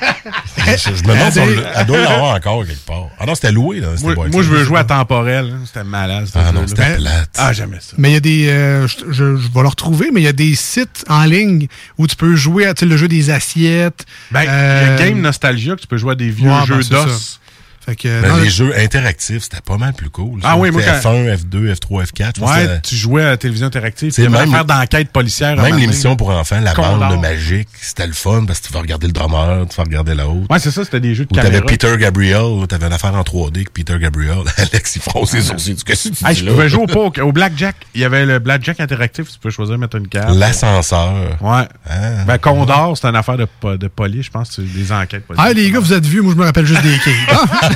je 0.00 0.90
me 1.02 1.14
demande 1.14 1.32
si 1.32 1.38
elle 1.38 1.86
doit 1.86 1.98
l'avoir 1.98 2.34
encore 2.36 2.66
quelque 2.66 2.84
part. 2.86 3.08
Ah 3.18 3.26
non, 3.26 3.34
c'était 3.34 3.52
loué, 3.52 3.80
là. 3.80 3.88
cette 3.96 4.04
Moi, 4.04 4.14
moi, 4.30 4.42
je 4.42 4.48
veux 4.48 4.64
jouer 4.64 4.78
à 4.80 4.84
temporel. 4.84 5.52
hein. 5.54 5.60
C'était 5.66 5.84
malade. 5.84 6.26
Ah 6.34 6.52
non, 6.52 6.66
c'était 6.66 6.96
plate. 6.96 7.30
Ah, 7.36 7.52
jamais 7.52 7.78
ça. 7.80 7.94
Mais 7.98 8.10
il 8.10 8.14
y 8.14 8.16
a 8.16 8.20
des. 8.20 8.48
euh, 8.48 8.86
je, 8.88 8.96
je- 9.12 9.36
je 9.36 9.48
vais 9.48 9.62
le 9.62 9.68
retrouver, 9.68 10.10
mais 10.12 10.20
il 10.20 10.24
y 10.24 10.28
a 10.28 10.32
des 10.32 10.54
sites 10.54 11.04
en 11.08 11.24
ligne 11.24 11.66
où 11.98 12.06
tu 12.06 12.16
peux 12.16 12.34
jouer 12.36 12.66
à 12.66 12.74
tu 12.74 12.80
sais, 12.80 12.86
le 12.86 12.96
jeu 12.96 13.08
des 13.08 13.30
assiettes. 13.30 14.04
Ben, 14.30 14.42
il 14.42 14.46
y 14.46 14.48
Euh, 14.50 14.94
a 14.96 14.98
Game 14.98 15.20
Nostalgia 15.20 15.76
que 15.76 15.80
tu 15.80 15.86
peux 15.86 15.96
jouer 15.98 16.12
à 16.12 16.16
des 16.16 16.30
vieux 16.30 16.50
ouais, 16.50 16.58
ben, 16.60 16.64
jeux 16.66 16.82
c'est 16.82 16.90
d'os. 16.94 17.40
Fait 17.86 17.94
que, 17.96 18.20
Ben, 18.20 18.28
non, 18.30 18.36
les 18.38 18.50
jeux 18.50 18.72
interactifs, 18.76 19.44
c'était 19.44 19.60
pas 19.64 19.76
mal 19.78 19.92
plus 19.92 20.10
cool. 20.10 20.40
Ah 20.42 20.50
ça. 20.52 20.56
oui, 20.56 20.72
moi, 20.72 20.82
C'était 20.82 21.00
quand- 21.02 21.12
F1, 21.14 21.36
F2, 21.36 21.72
F3, 21.74 22.02
F4. 22.04 22.32
je 22.36 22.40
pense 22.40 22.50
que 22.50 22.56
Ouais, 22.56 22.62
c'était- 22.62 22.80
tu 22.82 22.96
jouais 22.96 23.22
à 23.22 23.26
la 23.26 23.36
télévision 23.36 23.68
interactive. 23.68 24.10
C'est 24.10 24.24
Tu 24.24 24.28
même- 24.28 24.50
faire 24.50 24.64
d'enquête 24.64 25.10
policière. 25.12 25.56
Même 25.56 25.76
l'émission 25.78 26.16
pour 26.16 26.30
enfants, 26.30 26.58
la 26.60 26.74
Condor. 26.74 26.98
bande 26.98 27.20
magique, 27.20 27.68
c'était 27.80 28.06
le 28.08 28.12
fun 28.12 28.44
parce 28.44 28.58
que 28.60 28.66
tu 28.66 28.72
vas 28.72 28.80
regarder 28.80 29.06
le 29.06 29.12
drummer, 29.12 29.66
tu 29.70 29.76
vas 29.76 29.84
regarder 29.84 30.14
l'autre. 30.16 30.46
Ouais, 30.50 30.58
c'est 30.58 30.72
ça, 30.72 30.84
c'était 30.84 30.98
des 31.00 31.14
jeux 31.14 31.26
de 31.26 31.30
Ou 31.32 31.36
t'avais 31.36 31.48
caméra. 31.48 31.66
Peter 31.66 31.96
Gabriel, 31.96 32.66
t'avais 32.68 32.86
une 32.86 32.92
affaire 32.92 33.14
en 33.14 33.22
3D 33.22 33.60
avec 33.60 33.72
Peter 33.72 33.96
Gabriel. 34.00 34.38
Alex, 34.56 34.96
il 34.96 35.02
fronce 35.02 35.30
ses 35.30 35.42
sourcils. 35.42 35.76
Qu'est-ce 35.86 36.08
que 36.08 36.14
tu 36.14 36.24
Hey, 36.26 36.34
dis 36.34 36.40
je 36.40 36.44
là? 36.46 36.50
pouvais 36.52 36.68
jouer 36.68 36.82
au, 36.82 36.86
poker- 36.86 37.22
au 37.24 37.30
blackjack. 37.32 37.76
Il 37.94 38.00
y 38.00 38.04
avait 38.04 38.26
le 38.26 38.40
blackjack 38.40 38.80
interactif. 38.80 39.30
Tu 39.30 39.38
peux 39.38 39.50
choisir 39.50 39.76
de 39.76 39.80
mettre 39.80 39.96
une 39.96 40.08
carte. 40.08 40.34
L'ascenseur. 40.34 41.12
Ouais. 41.40 41.68
Ah. 41.88 42.24
Ben, 42.26 42.38
Condor, 42.38 42.96
c'est 43.00 43.06
une 43.06 43.14
affaire 43.16 43.36
de, 43.36 43.46
de 43.76 43.86
police, 43.88 44.26
je 44.26 44.30
pense. 44.32 44.58
Des 44.58 44.90
enquêtes 44.90 45.24
policières. 45.24 45.48
Ah, 45.50 45.52
les 45.52 45.70
gars, 45.70 45.78
vous 45.78 45.92
êtes 45.92 46.04
vieux, 46.06 46.22
moi 46.22 46.32
je 46.34 46.38
me 46.40 46.44
rappelle 46.44 46.66
juste 46.66 46.82
des 46.82 46.98
quilles. 46.98 47.12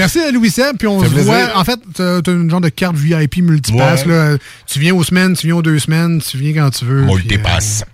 Merci 0.00 0.18
à 0.20 0.30
Louis 0.30 0.50
Seb, 0.50 0.78
puis 0.78 0.88
on 0.88 1.02
se 1.04 1.08
voit. 1.08 1.56
En 1.56 1.64
fait, 1.64 1.78
t'as 1.94 2.22
t'as 2.22 2.32
une 2.32 2.50
genre 2.50 2.62
de 2.62 2.70
carte 2.70 2.96
VIP 2.96 3.38
multipass. 3.42 4.06
Ouais. 4.06 4.12
Là. 4.12 4.36
Tu 4.66 4.78
viens 4.78 4.94
aux 4.94 5.04
semaines, 5.04 5.36
tu 5.36 5.46
viens 5.46 5.56
aux 5.56 5.62
deux 5.62 5.78
semaines, 5.78 6.22
tu 6.22 6.38
viens 6.38 6.54
quand 6.64 6.70
tu 6.70 6.86
veux. 6.86 7.02
Multipass. 7.02 7.84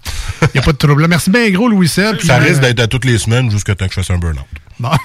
Il 0.42 0.48
n'y 0.54 0.60
a 0.60 0.62
pas 0.62 0.72
de 0.72 0.76
trouble. 0.76 1.06
Merci 1.08 1.30
bien 1.30 1.50
gros, 1.50 1.68
Louis 1.68 1.88
Seb. 1.88 2.20
Ça 2.20 2.36
euh, 2.36 2.38
risque 2.44 2.60
d'être 2.60 2.78
à 2.80 2.86
toutes 2.86 3.04
les 3.04 3.18
semaines 3.18 3.50
jusqu'à 3.50 3.74
temps 3.74 3.86
que 3.88 3.94
je 3.94 4.00
fasse 4.00 4.10
un 4.10 4.18
burn-out. 4.18 4.44
bon. 4.78 4.90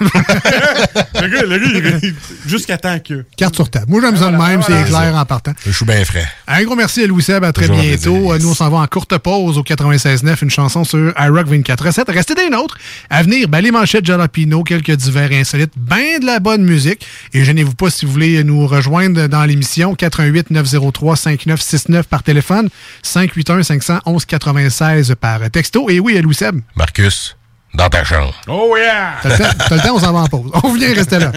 le 1.20 1.28
gars, 1.28 1.42
le 1.42 1.80
gars, 1.80 1.98
il- 2.02 2.14
jusqu'à 2.46 2.76
temps 2.78 2.98
que. 2.98 3.24
carte 3.36 3.54
sur 3.54 3.68
table. 3.70 3.86
Moi, 3.88 4.00
j'aime 4.02 4.16
ça 4.16 4.30
de 4.30 4.36
même, 4.36 4.62
c'est 4.62 4.84
clair 4.84 5.14
en 5.16 5.24
partant. 5.24 5.52
Je 5.66 5.72
suis 5.72 5.84
bien 5.86 6.04
frais. 6.04 6.26
Un 6.46 6.62
gros 6.64 6.76
merci 6.76 7.02
à 7.02 7.06
Louis 7.06 7.22
Seb, 7.22 7.42
à 7.44 7.52
très 7.52 7.66
Toujours 7.66 7.82
bientôt. 7.82 8.12
plaisir, 8.14 8.34
yes. 8.34 8.42
Nous, 8.42 8.50
on 8.50 8.54
s'en 8.54 8.68
va 8.70 8.78
en 8.78 8.86
courte 8.86 9.16
pause 9.18 9.58
au 9.58 9.62
96.9, 9.62 10.36
une 10.42 10.50
chanson 10.50 10.84
sur 10.84 11.12
iRock 11.18 11.48
24.7. 11.48 12.12
Restez 12.12 12.34
des 12.34 12.50
nôtres. 12.50 12.76
À 13.08 13.22
venir, 13.22 13.48
ben, 13.48 13.60
les 13.60 13.70
manchettes 13.70 14.04
Jalapino, 14.04 14.62
quelques 14.62 14.92
divers 14.92 15.32
insolites, 15.32 15.72
ben 15.76 16.20
de 16.20 16.26
la 16.26 16.38
bonne 16.38 16.62
musique. 16.62 16.91
Et 17.32 17.44
gênez-vous 17.44 17.74
pas 17.74 17.90
si 17.90 18.06
vous 18.06 18.12
voulez 18.12 18.42
nous 18.44 18.66
rejoindre 18.66 19.26
dans 19.26 19.44
l'émission, 19.44 19.94
88 19.94 20.50
903 20.50 21.16
5969 21.16 22.06
par 22.06 22.22
téléphone, 22.22 22.68
581 23.02 23.62
511 23.62 24.24
96 24.24 25.14
par 25.20 25.50
texto. 25.50 25.88
Et 25.90 26.00
oui, 26.00 26.16
à 26.18 26.22
Louis 26.22 26.34
Seb? 26.34 26.60
Marcus, 26.76 27.36
dans 27.74 27.88
ta 27.88 28.04
chambre. 28.04 28.34
Oh 28.48 28.76
yeah! 28.76 29.14
T'as 29.22 29.28
le 29.30 29.38
temps, 29.38 29.64
t'as 29.68 29.76
le 29.76 29.82
temps, 29.82 29.94
on 29.94 30.00
s'en 30.00 30.12
va 30.12 30.20
en 30.20 30.28
pause. 30.28 30.50
On 30.62 30.72
vient 30.74 30.94
rester 30.94 31.18
là. 31.18 31.32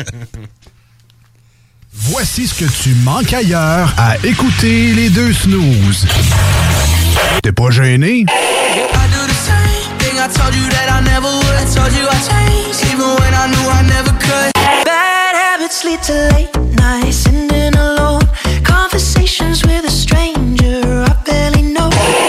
Voici 1.93 2.47
ce 2.47 2.53
que 2.56 2.84
tu 2.84 2.93
manques 3.03 3.34
ailleurs 3.34 3.93
à 3.97 4.18
écouter 4.24 4.93
les 4.93 5.10
deux 5.10 5.32
snooze. 5.34 6.06
T'es 7.41 7.53
pas 7.53 7.70
gêné? 7.70 8.26
I 10.26 10.28
told 10.28 10.56
you 10.56 10.68
that 10.72 10.89
I 10.89 11.01
never 11.01 11.28
would. 11.28 11.56
I 11.56 11.66
told 11.72 11.93
you 11.93 12.08
I 12.10 12.18
changed, 12.26 12.84
even 12.91 13.14
when 13.22 13.34
I 13.36 13.45
knew 13.45 13.70
I 13.70 13.84
never 13.84 14.12
could. 14.18 14.55
Lead 15.86 16.01
to 16.01 16.13
late 16.33 16.55
nights, 16.77 17.27
alone. 17.27 18.21
Conversations 18.63 19.63
with 19.63 19.86
a 19.86 19.91
stranger 19.91 20.81
I 21.05 21.13
barely 21.23 21.61
know. 21.61 21.89
Well. 21.89 22.25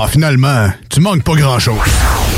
Ah, 0.00 0.06
finalement, 0.08 0.72
tu 0.88 1.00
manques 1.00 1.24
pas 1.24 1.34
grand-chose. 1.34 2.37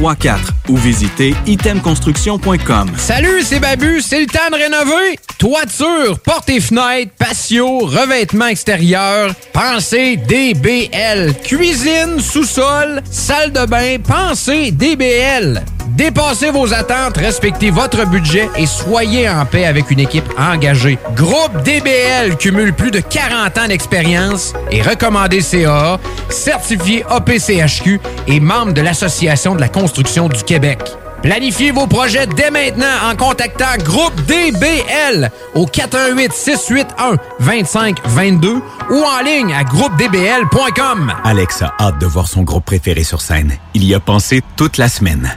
8834 0.00 0.52
ou 0.68 0.76
visitez 0.76 1.34
itemconstruction.com. 1.46 2.90
Salut, 2.96 3.42
c'est 3.42 3.60
Babu, 3.60 4.00
c'est 4.00 4.20
le 4.20 4.26
temps 4.26 4.50
de 4.50 4.56
rénover. 4.56 5.18
Toiture, 5.38 6.18
portes 6.20 6.50
et 6.50 6.60
fenêtres, 6.60 7.12
patio, 7.18 7.80
revêtement 7.80 8.46
extérieur, 8.46 9.34
pensez 9.52 10.16
DBL. 10.16 11.34
Cuisine, 11.42 12.20
sous-sol, 12.20 13.02
salle 13.10 13.52
de 13.52 13.66
bain, 13.66 13.96
pensez 13.98 14.70
DBL. 14.70 15.62
Dépassez 16.00 16.50
vos 16.50 16.72
attentes, 16.72 17.18
respectez 17.18 17.70
votre 17.70 18.06
budget 18.06 18.48
et 18.56 18.64
soyez 18.64 19.28
en 19.28 19.44
paix 19.44 19.66
avec 19.66 19.90
une 19.90 20.00
équipe 20.00 20.24
engagée. 20.38 20.98
Groupe 21.14 21.62
DBL 21.62 22.38
cumule 22.38 22.72
plus 22.72 22.90
de 22.90 23.00
40 23.00 23.58
ans 23.58 23.68
d'expérience 23.68 24.54
et 24.70 24.80
recommandé 24.80 25.42
CAA, 25.42 26.00
certifié 26.30 27.04
APCHQ 27.06 28.00
et 28.28 28.40
membre 28.40 28.72
de 28.72 28.80
l'Association 28.80 29.54
de 29.54 29.60
la 29.60 29.68
construction 29.68 30.30
du 30.30 30.42
Québec. 30.42 30.78
Planifiez 31.20 31.70
vos 31.70 31.86
projets 31.86 32.26
dès 32.26 32.50
maintenant 32.50 32.86
en 33.04 33.14
contactant 33.14 33.76
Groupe 33.84 34.14
DBL 34.22 35.30
au 35.54 35.66
418 35.66 36.32
681 36.32 37.16
2522 37.40 38.62
ou 38.88 39.04
en 39.04 39.22
ligne 39.22 39.52
à 39.52 39.64
groupedbl.com. 39.64 41.12
Alex 41.24 41.60
a 41.60 41.74
hâte 41.78 42.00
de 42.00 42.06
voir 42.06 42.26
son 42.26 42.40
groupe 42.40 42.64
préféré 42.64 43.04
sur 43.04 43.20
scène. 43.20 43.52
Il 43.74 43.84
y 43.84 43.94
a 43.94 44.00
pensé 44.00 44.40
toute 44.56 44.78
la 44.78 44.88
semaine. 44.88 45.36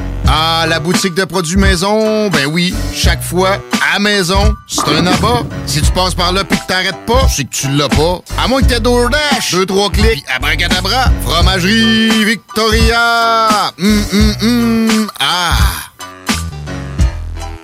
Ah, 0.33 0.65
la 0.65 0.79
boutique 0.79 1.13
de 1.13 1.25
produits 1.25 1.57
maison, 1.57 2.29
ben 2.29 2.45
oui, 2.45 2.73
chaque 2.95 3.21
fois, 3.21 3.57
à 3.93 3.99
maison, 3.99 4.55
c'est 4.65 4.87
un 4.87 5.05
abat. 5.05 5.43
Si 5.65 5.81
tu 5.81 5.91
passes 5.91 6.15
par 6.15 6.31
là 6.31 6.45
pis 6.45 6.57
que 6.57 6.67
t'arrêtes 6.67 7.05
pas, 7.05 7.27
c'est 7.27 7.43
que 7.43 7.53
tu 7.53 7.67
l'as 7.69 7.89
pas. 7.89 8.21
À 8.41 8.47
moins 8.47 8.61
que 8.61 8.67
t'aies 8.67 8.79
DoorDash, 8.79 9.51
deux, 9.51 9.65
trois 9.65 9.89
clics, 9.89 10.23
abracadabra, 10.33 11.11
fromagerie 11.25 12.23
Victoria! 12.23 13.73
Hum, 13.77 14.05
hum, 14.41 15.11
ah! 15.19 15.90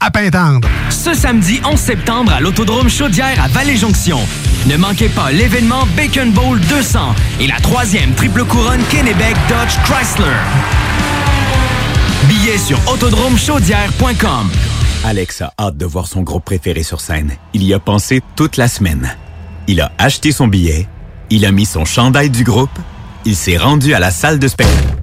à 0.00 0.10
Pintendre. 0.10 0.68
Ce 0.90 1.12
samedi 1.14 1.60
11 1.64 1.78
septembre 1.78 2.32
à 2.32 2.40
l'Autodrome 2.40 2.88
Chaudière 2.88 3.42
à 3.42 3.48
Vallée-Jonction. 3.48 4.18
Ne 4.66 4.76
manquez 4.76 5.08
pas 5.08 5.32
l'événement 5.32 5.86
Bacon 5.96 6.30
Bowl 6.30 6.60
200 6.60 7.14
et 7.40 7.46
la 7.46 7.56
troisième 7.60 8.12
triple 8.14 8.44
couronne 8.44 8.82
Kennebec 8.90 9.36
Dodge 9.48 9.76
Chrysler. 9.84 10.36
Billets 12.28 12.58
sur 12.58 12.78
autodromechaudière.com. 12.88 14.50
Alex 15.04 15.42
a 15.42 15.52
hâte 15.58 15.76
de 15.76 15.86
voir 15.86 16.06
son 16.06 16.22
groupe 16.22 16.44
préféré 16.44 16.82
sur 16.82 17.00
scène. 17.00 17.32
Il 17.52 17.64
y 17.64 17.74
a 17.74 17.78
pensé 17.78 18.22
toute 18.36 18.56
la 18.56 18.68
semaine. 18.68 19.16
Il 19.66 19.80
a 19.80 19.92
acheté 19.98 20.32
son 20.32 20.48
billet, 20.48 20.88
il 21.30 21.44
a 21.44 21.52
mis 21.52 21.66
son 21.66 21.84
chandail 21.84 22.30
du 22.30 22.44
groupe, 22.44 22.70
il 23.24 23.36
s'est 23.36 23.58
rendu 23.58 23.94
à 23.94 23.98
la 23.98 24.10
salle 24.10 24.38
de 24.38 24.48
spectacle. 24.48 24.96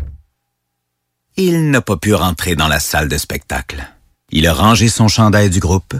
Il 1.37 1.69
n'a 1.69 1.81
pas 1.81 1.97
pu 1.97 2.13
rentrer 2.13 2.55
dans 2.55 2.67
la 2.67 2.79
salle 2.79 3.09
de 3.09 3.17
spectacle. 3.17 3.85
Il 4.37 4.47
a 4.47 4.53
rangé 4.53 4.89
son 4.89 5.07
chandail 5.07 5.49
du 5.49 5.61
groupe, 5.61 5.93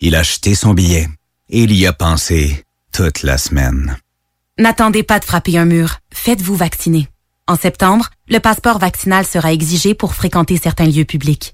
il 0.00 0.14
a 0.14 0.20
acheté 0.20 0.54
son 0.54 0.72
billet 0.72 1.06
et 1.50 1.64
il 1.64 1.72
y 1.74 1.86
a 1.86 1.92
pensé 1.92 2.64
toute 2.94 3.22
la 3.22 3.36
semaine. 3.36 3.98
N'attendez 4.58 5.02
pas 5.02 5.18
de 5.18 5.24
frapper 5.26 5.58
un 5.58 5.66
mur. 5.66 5.98
Faites-vous 6.10 6.56
vacciner. 6.56 7.08
En 7.46 7.56
septembre, 7.56 8.08
le 8.26 8.38
passeport 8.38 8.78
vaccinal 8.78 9.26
sera 9.26 9.52
exigé 9.52 9.92
pour 9.92 10.14
fréquenter 10.14 10.56
certains 10.56 10.86
lieux 10.86 11.04
publics. 11.04 11.53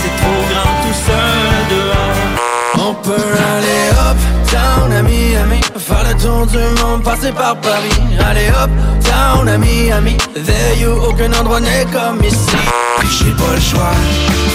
faire 5.91 6.05
le 6.07 6.15
tour 6.19 6.47
du 6.47 6.81
monde, 6.81 7.03
passer 7.03 7.31
par 7.31 7.59
Paris. 7.59 7.99
Aller 8.19 8.49
up, 8.49 8.69
down 9.03 9.47
à 9.47 9.57
Miami, 9.57 10.17
there 10.33 10.79
you, 10.79 10.91
aucun 10.91 11.31
endroit 11.33 11.59
n'est 11.59 11.85
comme 11.91 12.23
ici. 12.23 12.57
J'ai 13.03 13.31
pas 13.31 13.53
le 13.55 13.61
choix, 13.61 13.93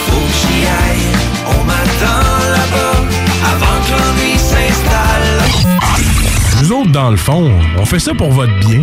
faut 0.07 0.17
que 0.17 0.33
j'y 0.41 0.67
aille. 0.67 1.09
On 1.47 1.65
m'attend 1.65 2.29
là-bas, 2.57 2.99
avant 3.53 3.79
que 3.85 3.93
l'ennui 3.93 4.39
s'installe. 4.39 5.43
Nous 6.63 6.73
autres, 6.73 6.91
dans 6.91 7.11
le 7.11 7.17
fond, 7.17 7.53
on 7.79 7.85
fait 7.85 7.99
ça 7.99 8.15
pour 8.15 8.31
votre 8.33 8.59
bien. 8.61 8.83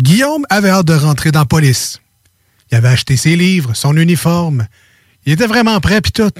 Guillaume 0.00 0.46
avait 0.48 0.70
hâte 0.70 0.86
de 0.86 0.94
rentrer 0.94 1.32
dans 1.32 1.40
la 1.40 1.44
police. 1.44 2.00
Il 2.72 2.76
avait 2.76 2.88
acheté 2.88 3.16
ses 3.16 3.36
livres, 3.36 3.72
son 3.74 3.96
uniforme. 3.96 4.66
Il 5.26 5.32
était 5.32 5.48
vraiment 5.48 5.80
prêt 5.80 6.00
pis 6.00 6.12
tout. 6.12 6.30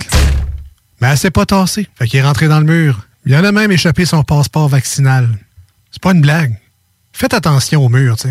Mais 1.01 1.09
elle 1.09 1.19
s'est 1.19 1.33
pas 1.33 1.45
tassée. 1.45 1.89
Fait 1.97 2.07
qu'il 2.07 2.21
est 2.21 2.23
rentré 2.23 2.47
dans 2.47 2.61
le 2.61 2.67
mur. 2.67 3.07
Il 3.27 3.35
en 3.35 3.43
a 3.43 3.51
même 3.51 3.73
échappé 3.73 4.07
son 4.07 4.23
passeport 4.23 4.69
vaccinal. 4.69 5.29
C'est 5.91 6.01
pas 6.01 6.13
une 6.13 6.21
blague. 6.21 6.57
Faites 7.13 7.35
attention 7.35 7.85
au 7.85 7.89
mur, 7.89 8.17
tu. 8.17 8.29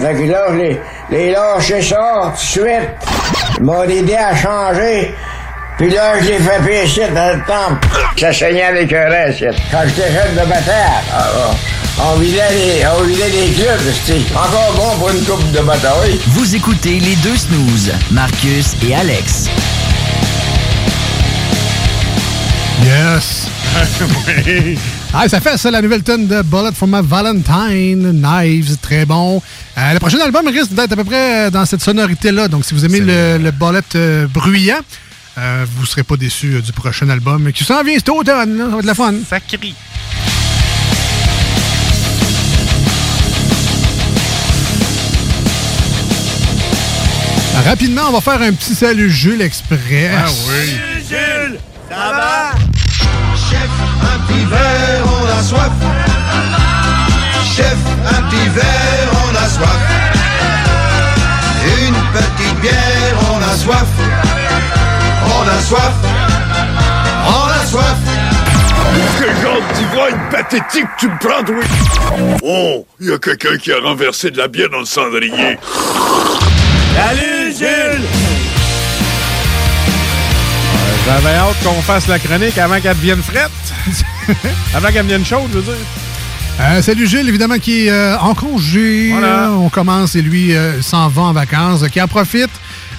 Fait 0.00 0.14
que 0.14 0.30
là, 0.30 0.46
je 0.50 0.56
les, 0.56 0.80
les 1.10 1.30
lâché 1.32 1.82
ça 1.82 2.22
tout 2.24 2.30
de 2.32 2.38
suite. 2.38 2.90
Ils 3.58 3.64
m'ont 3.64 3.82
aidé 3.82 4.14
à 4.14 4.34
changer. 4.34 5.14
Puis 5.76 5.90
là, 5.90 6.14
je 6.20 6.26
l'ai 6.28 6.38
fait 6.38 6.60
pécher 6.64 7.08
dans 7.14 7.36
le 7.36 7.42
temple. 7.46 7.88
Ça 8.18 8.32
saignait 8.32 8.64
avec 8.64 8.92
un 8.92 9.08
reste. 9.08 9.44
Quand 9.70 9.80
j'étais 9.86 10.12
jeune 10.12 10.32
de 10.34 10.48
bataille, 10.48 11.04
ah, 11.12 11.26
ah, 11.98 12.02
on 12.12 12.18
vidait 12.18 12.50
les, 12.50 12.86
on 12.98 13.02
vidait 13.04 13.28
les 13.28 13.52
clubs, 13.52 13.80
c'était 14.04 14.20
encore 14.34 14.72
bon 14.74 14.98
pour 14.98 15.10
une 15.10 15.24
coupe 15.24 15.52
de 15.52 15.60
bataille. 15.60 16.18
Vous 16.28 16.54
écoutez 16.54 16.98
les 17.00 17.16
deux 17.16 17.36
snooze, 17.36 17.92
Marcus 18.10 18.74
et 18.86 18.94
Alex. 18.94 19.48
Yes! 22.84 23.46
Ah, 25.12 25.28
ça 25.28 25.40
fait 25.40 25.56
ça, 25.56 25.72
la 25.72 25.82
nouvelle 25.82 26.04
tonne 26.04 26.28
de 26.28 26.40
Bullet 26.42 26.70
for 26.72 26.86
my 26.86 27.00
Valentine, 27.02 28.12
Knives, 28.12 28.76
très 28.80 29.04
bon. 29.04 29.42
Euh, 29.78 29.92
le 29.94 29.98
prochain 30.00 30.18
album 30.20 30.46
risque 30.48 30.72
d'être 30.72 30.92
à 30.92 30.96
peu 30.96 31.04
près 31.04 31.46
euh, 31.46 31.50
dans 31.50 31.64
cette 31.64 31.80
sonorité-là. 31.82 32.48
Donc, 32.48 32.64
si 32.64 32.74
vous 32.74 32.84
aimez 32.84 33.00
le, 33.00 33.38
le 33.38 33.50
Bullet 33.50 33.80
euh, 33.94 34.26
bruyant, 34.26 34.80
euh, 35.38 35.64
vous 35.76 35.82
ne 35.82 35.86
serez 35.86 36.02
pas 36.02 36.16
déçus 36.16 36.54
euh, 36.56 36.60
du 36.60 36.72
prochain 36.72 37.08
album 37.08 37.52
qui 37.52 37.64
s'en 37.64 37.82
vient 37.82 37.94
cet 37.94 38.08
automne. 38.08 38.58
là. 38.58 38.64
Ça 38.64 38.70
va 38.70 38.76
être 38.76 38.82
de 38.82 38.86
la 38.86 38.94
fun. 38.94 39.14
Ça 39.28 39.40
crie. 39.40 39.74
Rapidement, 47.64 48.02
on 48.08 48.12
va 48.12 48.20
faire 48.20 48.40
un 48.40 48.52
petit 48.52 48.74
salut 48.74 49.10
Jules 49.10 49.42
Express. 49.42 50.10
Ah 50.16 50.26
oui. 50.48 50.76
Jules, 51.08 51.58
ça 51.88 52.12
va? 52.12 52.52
Chef, 53.36 53.68
un 54.02 54.18
petit 54.26 54.44
verre, 54.46 55.04
on 55.04 55.38
a 55.38 55.42
soif. 55.42 55.70
Chef, 57.54 57.76
un 58.06 58.22
petit 58.22 58.48
verre, 58.54 59.10
on 59.12 59.16
a 59.16 59.19
soif. 59.50 59.80
Une 61.64 61.94
petite 62.14 62.60
bière, 62.60 63.16
on 63.32 63.42
a 63.42 63.56
soif. 63.56 63.86
On 65.26 65.48
a 65.48 65.60
soif. 65.62 65.92
On 67.26 67.60
a 67.60 67.66
soif. 67.66 67.96
Quel 69.18 69.42
genre 69.42 69.60
d'ivrogne 69.74 70.18
pathétique 70.30 70.88
tu 70.98 71.08
me 71.08 71.18
prends, 71.18 71.44
oui? 71.52 71.64
Oh, 72.42 72.86
il 73.00 73.08
y 73.08 73.12
a 73.12 73.18
quelqu'un 73.18 73.56
qui 73.58 73.72
a 73.72 73.80
renversé 73.80 74.30
de 74.30 74.38
la 74.38 74.48
bière 74.48 74.70
dans 74.70 74.80
le 74.80 74.84
cendrier. 74.84 75.58
Salut, 76.96 77.52
Jules! 77.56 78.06
J'avais 81.06 81.36
hâte 81.36 81.56
qu'on 81.64 81.82
fasse 81.82 82.08
la 82.08 82.18
chronique 82.18 82.58
avant 82.58 82.80
qu'elle 82.80 82.96
devienne 82.96 83.22
frette. 83.22 83.50
avant 84.74 84.88
qu'elle 84.88 85.06
devienne 85.06 85.24
chaude, 85.24 85.50
je 85.52 85.58
veux 85.58 85.62
dire. 85.62 86.09
Euh, 86.58 86.82
salut 86.82 87.06
Gilles, 87.06 87.28
évidemment, 87.28 87.58
qui 87.58 87.86
est 87.86 87.90
euh, 87.90 88.18
en 88.18 88.34
congé. 88.34 89.10
Voilà. 89.12 89.48
Euh, 89.48 89.54
on 89.54 89.68
commence 89.70 90.14
et 90.14 90.22
lui 90.22 90.54
euh, 90.54 90.82
s'en 90.82 91.08
va 91.08 91.22
en 91.22 91.32
vacances. 91.32 91.86
qui 91.88 92.00
en 92.02 92.08
profite. 92.08 92.50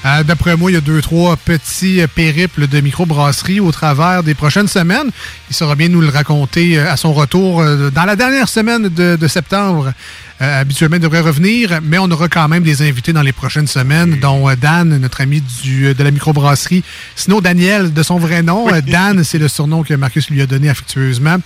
Euh, 0.06 0.24
D'après 0.24 0.58
moi, 0.58 0.72
il 0.72 0.74
y 0.74 0.78
a 0.78 0.82
deux, 0.82 1.02
trois 1.02 1.36
petits 1.38 2.02
euh, 2.02 2.08
périples 2.08 2.68
de 2.68 2.80
microbrasserie 2.82 3.60
au 3.60 3.72
travers 3.72 4.24
des 4.24 4.34
prochaines 4.34 4.68
semaines. 4.68 5.10
Il 5.50 5.56
saura 5.56 5.76
bien 5.76 5.90
nous 5.90 6.02
le 6.02 6.10
raconter 6.10 6.80
euh, 6.80 6.92
à 6.92 6.98
son 6.98 7.14
retour 7.14 7.64
dans 7.64 8.06
la 8.06 8.16
dernière 8.16 8.50
semaine 8.50 8.90
de, 8.90 9.16
de 9.16 9.28
septembre. 9.28 9.94
Euh, 10.42 10.62
habituellement, 10.62 10.96
il 10.96 11.02
devrait 11.02 11.20
revenir, 11.20 11.82
mais 11.84 12.00
on 12.00 12.10
aura 12.10 12.28
quand 12.28 12.48
même 12.48 12.64
des 12.64 12.82
invités 12.82 13.14
dans 13.14 13.22
les 13.22 13.32
prochaines 13.32 13.68
semaines, 13.68 14.18
dont 14.20 14.52
Dan, 14.60 14.98
notre 14.98 15.22
ami 15.22 15.44
du, 15.62 15.94
de 15.94 16.04
la 16.04 16.10
microbrasserie. 16.10 16.84
Sinon, 17.16 17.42
Daniel, 17.42 17.94
de 17.94 18.02
son 18.02 18.18
vrai 18.18 18.42
nom. 18.42 18.68
Dan, 18.88 19.24
c'est 19.24 19.38
le 19.38 19.48
surnom 19.48 19.84
que 19.84 19.94
Marcus 19.94 20.32
lui 20.32 20.42
a 20.42 20.48
donné 20.48 20.70
affectueusement. 20.70 21.38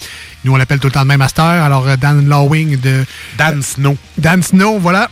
Nous, 0.46 0.54
on 0.54 0.56
l'appelle 0.56 0.80
tout 0.80 0.88
le 0.88 0.94
temps 0.94 1.02
le 1.02 1.08
même 1.08 1.20
master. 1.20 1.44
Alors, 1.44 1.98
Dan 1.98 2.30
Lawing 2.30 2.80
de... 2.80 3.04
Dan 3.38 3.62
Snow. 3.62 3.98
Dan 4.18 4.42
Snow, 4.42 4.80
voilà. 4.80 5.10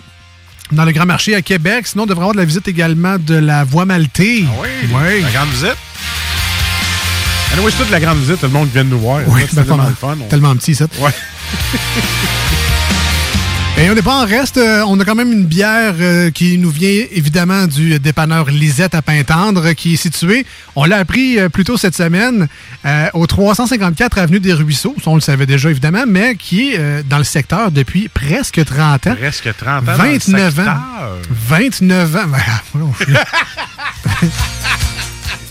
Dans 0.71 0.85
le 0.85 0.91
Grand 0.91 1.05
Marché 1.05 1.35
à 1.35 1.41
Québec. 1.41 1.85
Sinon, 1.87 2.03
on 2.03 2.07
devrait 2.07 2.23
avoir 2.23 2.33
de 2.33 2.39
la 2.39 2.45
visite 2.45 2.67
également 2.67 3.17
de 3.19 3.35
la 3.35 3.63
Voie 3.63 3.85
Maltée. 3.85 4.45
Ah 4.47 4.61
oui. 4.61 5.21
La 5.21 5.29
grande 5.31 5.49
visite. 5.49 5.75
Anyway, 7.53 7.69
c'est 7.71 7.77
toute 7.83 7.91
la 7.91 7.99
grande 7.99 8.17
visite, 8.17 8.39
tout 8.39 8.47
le 8.47 8.51
monde 8.51 8.69
vient 8.73 8.83
de 8.83 8.89
nous 8.89 8.99
voir. 8.99 9.21
Oui, 9.27 9.41
c'est 9.47 9.55
ben, 9.57 9.63
tellement 9.65 9.91
fun. 9.99 10.17
on- 10.19 10.27
Tellement 10.27 10.55
petit, 10.55 10.73
ça. 10.73 10.85
Ouais. 10.99 11.11
Et 13.83 13.89
on 13.89 13.95
n'est 13.95 14.01
pas 14.01 14.23
en 14.23 14.25
reste. 14.25 14.55
euh, 14.57 14.81
on 14.87 14.97
a 15.01 15.03
quand 15.03 15.13
même 15.15 15.33
une 15.33 15.43
bière 15.45 15.95
euh, 15.99 16.31
qui 16.31 16.57
nous 16.57 16.69
vient 16.69 17.03
évidemment 17.11 17.67
du 17.67 17.99
dépanneur 17.99 18.45
Lisette 18.49 18.95
à 18.95 19.01
Pintendre, 19.01 19.73
qui 19.73 19.95
est 19.95 19.97
situé, 19.97 20.45
on 20.77 20.85
l'a 20.85 20.99
appris 20.99 21.37
euh, 21.37 21.49
plus 21.49 21.65
tôt 21.65 21.75
cette 21.75 21.93
semaine, 21.95 22.47
euh, 22.85 23.07
au 23.13 23.27
354 23.27 24.19
Avenue 24.19 24.39
des 24.39 24.53
Ruisseaux. 24.53 24.95
On 25.05 25.15
le 25.15 25.21
savait 25.21 25.45
déjà 25.45 25.69
évidemment, 25.69 26.05
mais 26.07 26.35
qui 26.37 26.71
est 26.71 27.03
dans 27.03 27.17
le 27.17 27.25
secteur 27.25 27.71
depuis 27.71 28.07
presque 28.07 28.63
30 28.63 29.07
ans. 29.07 29.15
Presque 29.19 29.49
30 29.57 29.67
ans. 29.89 29.97
dans 29.97 30.03
le 30.03 30.11
29 30.13 30.59
ans. 30.59 30.63
secteur. 30.63 31.17
29 31.49 32.15
ans. 32.15 32.93
Je- 33.05 33.13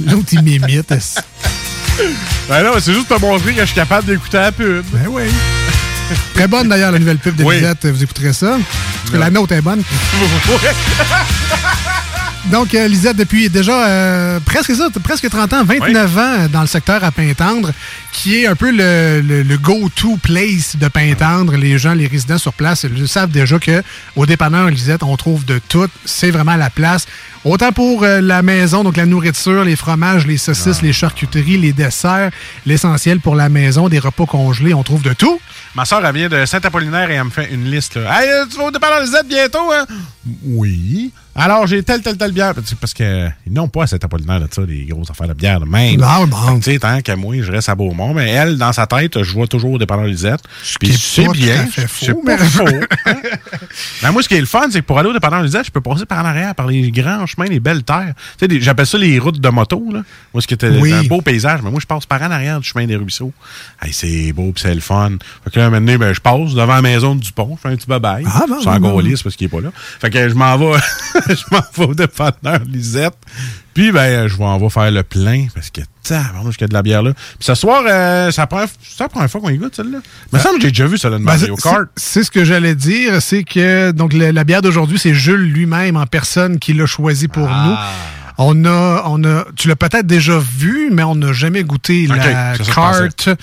L'autre, 0.10 0.28
il 0.32 0.42
m'imite. 0.42 0.94
Ben 2.48 2.62
non, 2.64 2.72
c'est 2.80 2.94
juste 2.94 3.08
pour 3.08 3.20
montrer 3.20 3.52
que 3.52 3.60
je 3.60 3.66
suis 3.66 3.74
capable 3.74 4.06
d'écouter 4.06 4.38
la 4.38 4.52
pub. 4.52 4.84
Ben 4.90 5.06
oui. 5.10 5.24
Très 6.34 6.46
bonne 6.48 6.68
d'ailleurs 6.68 6.92
la 6.92 6.98
nouvelle 6.98 7.18
pub 7.18 7.36
de 7.36 7.44
Oui. 7.44 7.56
Lisette. 7.56 7.86
Vous 7.86 8.02
écouterez 8.02 8.32
ça. 8.32 8.56
Parce 9.02 9.10
que 9.12 9.16
la 9.18 9.30
nôtre 9.30 9.52
est 9.54 9.60
bonne. 9.62 9.82
Donc, 12.50 12.74
euh, 12.74 12.88
Lisette, 12.88 13.16
depuis 13.16 13.48
déjà 13.48 13.86
euh, 13.86 14.40
presque 14.44 14.74
ça, 14.74 14.88
presque 15.02 15.30
30 15.30 15.52
ans, 15.52 15.64
29 15.64 16.18
ans 16.18 16.48
dans 16.52 16.60
le 16.62 16.66
secteur 16.66 17.02
à 17.04 17.12
Pintendre, 17.12 17.70
qui 18.10 18.42
est 18.42 18.46
un 18.48 18.56
peu 18.56 18.70
le, 18.72 19.20
le- 19.20 19.42
le 19.42 19.56
go-to 19.58 20.16
place 20.20 20.74
de 20.76 20.88
Pintendre. 20.88 21.56
Les 21.56 21.78
gens, 21.78 21.94
les 21.94 22.08
résidents 22.08 22.38
sur 22.38 22.52
place, 22.52 22.84
ils 22.84 23.06
savent 23.08 23.30
déjà 23.30 23.58
que 23.60 23.82
au 24.16 24.26
dépanneur 24.26 24.68
Lisette, 24.68 25.04
on 25.04 25.16
trouve 25.16 25.44
de 25.44 25.60
tout. 25.68 25.86
C'est 26.04 26.32
vraiment 26.32 26.56
la 26.56 26.68
place. 26.68 27.06
Autant 27.44 27.70
pour 27.72 28.02
euh, 28.02 28.20
la 28.20 28.42
maison, 28.42 28.82
donc 28.82 28.96
la 28.96 29.06
nourriture, 29.06 29.62
les 29.64 29.76
fromages, 29.76 30.26
les 30.26 30.36
saucisses, 30.36 30.82
les 30.82 30.92
charcuteries, 30.92 31.58
les 31.58 31.72
desserts, 31.72 32.30
l'essentiel 32.66 33.20
pour 33.20 33.36
la 33.36 33.48
maison, 33.48 33.88
des 33.88 33.98
repas 34.00 34.26
congelés, 34.26 34.74
on 34.74 34.82
trouve 34.82 35.02
de 35.02 35.12
tout. 35.12 35.40
Ma 35.74 35.84
soeur, 35.86 36.04
elle 36.04 36.14
vient 36.14 36.28
de 36.28 36.44
Saint-Apollinaire 36.44 37.10
et 37.10 37.14
elle 37.14 37.24
me 37.24 37.30
fait 37.30 37.50
une 37.50 37.64
liste. 37.70 37.96
Là. 37.96 38.22
Hey, 38.22 38.28
euh, 38.30 38.46
tu 38.50 38.58
vas 38.58 38.64
au 38.64 38.70
dépanneur 38.70 39.06
Z 39.06 39.24
bientôt, 39.24 39.72
hein? 39.72 39.86
Oui. 40.44 41.12
Alors, 41.34 41.66
j'ai 41.66 41.82
telle, 41.82 42.02
telle, 42.02 42.18
telle 42.18 42.32
bière. 42.32 42.52
Parce 42.54 42.92
que- 42.92 43.28
qu'ils 43.42 43.52
n'ont 43.52 43.66
pas 43.68 43.84
à 43.84 43.86
Saint-Apollinaire, 43.86 44.38
là, 44.40 44.46
ça, 44.50 44.62
les 44.68 44.84
grosses 44.84 45.10
affaires 45.10 45.28
de 45.28 45.32
bière 45.32 45.60
de 45.60 45.64
même. 45.64 45.98
Non, 45.98 46.26
bon. 46.26 46.58
Tu 46.60 46.72
sais, 46.72 46.78
tant 46.78 47.00
qu'à 47.00 47.16
moi, 47.16 47.36
je 47.40 47.50
reste 47.50 47.70
à 47.70 47.74
Beaumont. 47.74 48.12
Mais 48.12 48.28
elle, 48.30 48.58
dans 48.58 48.72
sa 48.72 48.86
tête, 48.86 49.22
je 49.22 49.32
vois 49.32 49.46
toujours 49.46 49.72
au 49.72 49.78
dépanneur 49.78 50.04
Lisette. 50.06 50.40
Puis 50.78 50.92
c'est 50.92 51.26
bien. 51.32 51.66
C'est 51.88 52.14
mais- 52.24 52.36
pas 52.36 52.44
faux. 52.44 52.66
hein? 53.06 53.14
Ben, 54.02 54.10
moi, 54.12 54.22
ce 54.22 54.28
qui 54.28 54.34
est 54.34 54.40
le 54.40 54.46
fun, 54.46 54.66
c'est 54.70 54.80
que 54.80 54.86
pour 54.86 54.98
aller 54.98 55.08
au 55.08 55.12
dépanneur 55.12 55.42
Lisette, 55.42 55.64
je 55.66 55.70
peux 55.70 55.80
passer 55.80 56.04
par 56.04 56.18
en 56.22 56.26
arrière, 56.26 56.54
par 56.54 56.66
les 56.66 56.90
grands 56.90 57.24
chemins, 57.26 57.46
les 57.46 57.60
belles 57.60 57.82
terres. 57.84 58.12
Tu 58.16 58.22
sais, 58.40 58.48
des- 58.48 58.60
j'appelle 58.60 58.86
ça 58.86 58.98
les 58.98 59.18
routes 59.18 59.40
de 59.40 59.48
moto, 59.48 59.82
là. 59.92 60.02
Moi, 60.34 60.42
ce 60.42 60.46
qui 60.46 60.54
était 60.54 60.68
Oui. 60.68 60.92
un 60.92 61.04
beau 61.04 61.22
paysage. 61.22 61.60
Mais 61.62 61.70
moi, 61.70 61.80
je 61.80 61.86
passe 61.86 62.04
par 62.04 62.20
en 62.22 62.30
arrière 62.30 62.60
du 62.60 62.68
chemin 62.68 62.86
des 62.86 62.96
ruisseaux. 62.96 63.32
Hey, 63.80 63.92
c'est 63.92 64.32
beau, 64.32 64.52
puis 64.52 64.62
c'est 64.62 64.74
le 64.74 64.80
fun. 64.80 65.12
Fait 65.44 65.50
que 65.50 65.58
là, 65.60 65.70
maintenant, 65.70 65.96
ben, 65.96 66.12
je 66.12 66.20
passe 66.20 66.52
devant 66.52 66.74
la 66.74 66.82
maison 66.82 67.14
du 67.14 67.32
pont, 67.32 67.56
je 67.56 67.60
fais 67.68 67.72
un 67.72 67.76
petit 67.76 67.86
bye-bye. 67.88 68.24
Ah, 68.26 68.44
bon, 68.48 68.60
Sans 68.60 68.74
bon, 68.74 68.88
bon. 68.88 68.92
gaulliste 68.94 69.22
parce 69.22 69.36
qu'il 69.36 69.46
est 69.46 69.50
pas 69.50 69.60
là. 69.60 69.70
Fait 70.00 70.10
que 70.10 70.28
je 70.28 70.34
m'en 70.34 70.56
vais, 70.58 70.78
je 71.28 71.42
m'en 71.50 71.60
vais 71.76 71.84
au 71.90 71.94
dépanneur 71.94 72.60
Lisette. 72.66 73.14
Puis, 73.74 73.90
ben, 73.90 74.28
je 74.28 74.36
vais 74.36 74.44
en 74.44 74.58
va 74.58 74.68
faire 74.68 74.90
le 74.90 75.02
plein 75.02 75.46
parce 75.54 75.70
que, 75.70 75.80
tabarnouche, 76.02 76.56
qu'il 76.56 76.64
y 76.64 76.66
a 76.66 76.68
de 76.68 76.74
la 76.74 76.82
bière 76.82 77.02
là. 77.02 77.12
Puis 77.14 77.36
ce 77.40 77.54
soir, 77.54 77.82
euh, 77.86 78.30
c'est 78.30 78.40
la 78.40 78.46
première- 78.46 78.68
c'est 78.82 79.00
la 79.00 79.08
première 79.08 79.30
fois 79.30 79.40
qu'on 79.40 79.48
y 79.48 79.56
goûte, 79.56 79.74
celle-là. 79.74 79.98
Il 80.32 80.36
me 80.36 80.42
semble 80.42 80.56
que 80.56 80.62
j'ai 80.62 80.68
déjà 80.72 80.86
vu 80.86 80.98
celle-là 80.98 81.18
de 81.18 81.24
Ben, 81.24 81.32
Mario 81.32 81.56
Kart. 81.56 81.88
c'est 81.96 82.22
ce 82.22 82.30
que 82.30 82.44
j'allais 82.44 82.74
dire, 82.74 83.22
c'est 83.22 83.44
que 83.44 83.90
donc 83.92 84.12
le- 84.12 84.30
la 84.30 84.44
bière 84.44 84.60
d'aujourd'hui, 84.62 84.98
c'est 84.98 85.14
Jules 85.14 85.40
lui-même 85.52 85.96
en 85.96 86.06
personne 86.06 86.58
qui 86.58 86.74
l'a 86.74 86.86
choisi 86.86 87.28
pour 87.28 87.48
Ah. 87.50 87.66
nous. 87.66 87.76
On 88.44 88.64
a, 88.64 89.02
on 89.06 89.22
a, 89.24 89.44
tu 89.56 89.68
l'as 89.68 89.76
peut-être 89.76 90.06
déjà 90.06 90.38
vu, 90.38 90.90
mais 90.92 91.02
on 91.02 91.14
n'a 91.14 91.32
jamais 91.32 91.64
goûté 91.64 92.06
la 92.06 92.16
c'est 92.56 93.36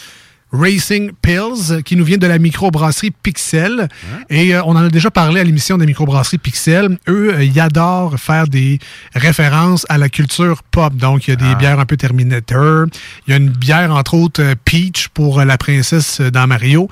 Racing 0.52 1.12
Pills 1.22 1.84
qui 1.84 1.96
nous 1.96 2.04
vient 2.04 2.18
de 2.18 2.28
la 2.28 2.40
microbrasserie 2.40 3.12
Pixel. 3.12 3.88
Et 4.30 4.56
euh, 4.56 4.64
on 4.66 4.72
en 4.72 4.86
a 4.86 4.90
déjà 4.90 5.12
parlé 5.12 5.40
à 5.40 5.44
l'émission 5.44 5.78
des 5.78 5.86
microbrasseries 5.86 6.38
Pixel. 6.40 6.98
Eux, 7.08 7.34
euh, 7.36 7.44
ils 7.44 7.60
adorent 7.60 8.20
faire 8.20 8.48
des 8.48 8.80
références 9.14 9.86
à 9.90 9.98
la 9.98 10.10
culture 10.10 10.64
pop. 10.64 10.96
Donc, 10.96 11.28
il 11.28 11.32
y 11.32 11.34
a 11.34 11.36
des 11.36 11.56
bières 11.56 11.80
un 11.80 11.86
peu 11.86 11.98
Terminator. 11.98 12.88
Il 13.28 13.32
y 13.32 13.34
a 13.34 13.38
une 13.38 13.50
bière, 13.50 13.94
entre 13.96 14.16
autres, 14.16 14.42
euh, 14.42 14.56
Peach 14.66 15.10
pour 15.10 15.40
euh, 15.40 15.46
la 15.46 15.58
princesse 15.58 16.20
euh, 16.22 16.32
dans 16.32 16.48
Mario. 16.48 16.90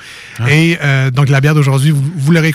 Et 0.48 0.78
euh, 0.84 1.10
donc, 1.12 1.30
la 1.30 1.42
bière 1.42 1.56
d'aujourd'hui, 1.56 1.92
vous, 1.92 2.04
vous 2.16 2.32
l'aurez... 2.32 2.54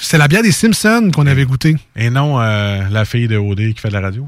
C'est 0.00 0.18
la 0.18 0.28
bière 0.28 0.42
des 0.42 0.52
Simpsons 0.52 1.10
qu'on 1.14 1.26
avait 1.26 1.44
goûté. 1.44 1.76
Et 1.96 2.10
non 2.10 2.40
euh, 2.40 2.82
la 2.90 3.04
fille 3.04 3.28
de 3.28 3.36
OD 3.36 3.74
qui 3.74 3.80
fait 3.80 3.88
de 3.88 3.94
la 3.94 4.00
radio. 4.00 4.26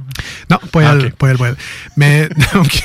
Non, 0.51 0.59
pas 0.73 0.81
Ah, 0.89 0.93
elle, 0.95 1.07
ok. 1.07 1.13
pas 1.15 1.29
elle, 1.31 1.39
pas 1.39 1.49
elle. 1.49 1.57
Mais 1.97 2.29
donc, 2.55 2.85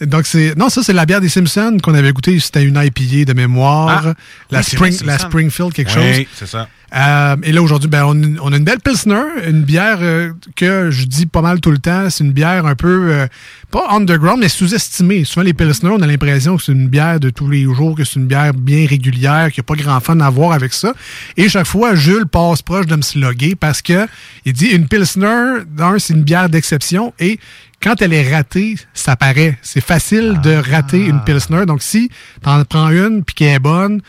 donc 0.00 0.26
c'est 0.26 0.56
non, 0.56 0.68
ça 0.68 0.82
c'est 0.82 0.92
la 0.92 1.06
bière 1.06 1.20
des 1.20 1.28
Simpsons 1.28 1.78
qu'on 1.82 1.94
avait 1.94 2.12
goûté. 2.12 2.38
C'était 2.40 2.64
une 2.64 2.76
IPA 2.82 3.24
de 3.24 3.32
mémoire, 3.32 4.02
Ah, 4.08 4.14
la 4.50 4.58
oui, 4.58 4.64
Spring, 4.64 4.92
vrai, 4.94 5.06
la. 5.06 5.18
Springfield 5.18 5.72
quelque 5.72 5.88
Oui, 5.98 6.14
chose. 6.16 6.24
c'est 6.34 6.46
ça. 6.46 6.68
Euh, 6.94 7.36
et 7.42 7.50
là, 7.50 7.62
aujourd'hui, 7.62 7.90
ben, 7.90 8.04
on, 8.04 8.36
on 8.40 8.52
a 8.52 8.56
une 8.56 8.64
belle 8.64 8.78
Pilsner, 8.78 9.20
une 9.48 9.62
bière 9.62 9.98
euh, 10.00 10.32
que 10.54 10.90
je 10.92 11.04
dis 11.04 11.26
pas 11.26 11.42
mal 11.42 11.60
tout 11.60 11.72
le 11.72 11.78
temps. 11.78 12.08
C'est 12.10 12.22
une 12.22 12.30
bière 12.32 12.64
un 12.64 12.76
peu, 12.76 13.08
euh, 13.10 13.26
pas 13.72 13.90
underground, 13.90 14.38
mais 14.40 14.48
sous-estimée. 14.48 15.24
Souvent, 15.24 15.42
les 15.44 15.52
Pilsner, 15.52 15.90
on 15.90 16.00
a 16.00 16.06
l'impression 16.06 16.56
que 16.56 16.62
c'est 16.62 16.70
une 16.72 16.86
bière 16.86 17.18
de 17.18 17.30
tous 17.30 17.50
les 17.50 17.64
jours, 17.64 17.96
que 17.96 18.04
c'est 18.04 18.20
une 18.20 18.26
bière 18.28 18.54
bien 18.54 18.86
régulière, 18.86 19.50
qu'il 19.50 19.62
n'y 19.62 19.66
a 19.66 19.74
pas 19.76 19.82
grand 19.82 19.98
fun 20.00 20.20
à 20.20 20.30
voir 20.30 20.52
avec 20.52 20.72
ça. 20.72 20.94
Et 21.36 21.48
chaque 21.48 21.66
fois, 21.66 21.96
Jules 21.96 22.26
passe 22.30 22.62
proche 22.62 22.86
de 22.86 22.94
me 22.94 23.02
sloguer 23.02 23.56
parce 23.56 23.82
que 23.82 24.06
il 24.44 24.52
dit 24.52 24.66
une 24.66 24.86
Pilsner, 24.86 25.64
d'un, 25.68 25.98
c'est 25.98 26.14
une 26.14 26.22
bière 26.22 26.48
d'exception 26.48 27.12
et 27.18 27.40
quand 27.82 28.00
elle 28.02 28.12
est 28.12 28.32
ratée, 28.34 28.76
ça 28.94 29.16
paraît. 29.16 29.58
C'est 29.62 29.80
facile 29.84 30.40
de 30.42 30.54
rater 30.54 31.06
une 31.06 31.22
Pilsner. 31.22 31.66
Donc, 31.66 31.82
si 31.82 32.10
tu 32.42 32.48
en 32.48 32.64
prends 32.64 32.90
une 32.90 33.22
puis 33.24 33.34
qu'elle 33.34 33.54
est 33.54 33.58
bonne, 33.58 34.00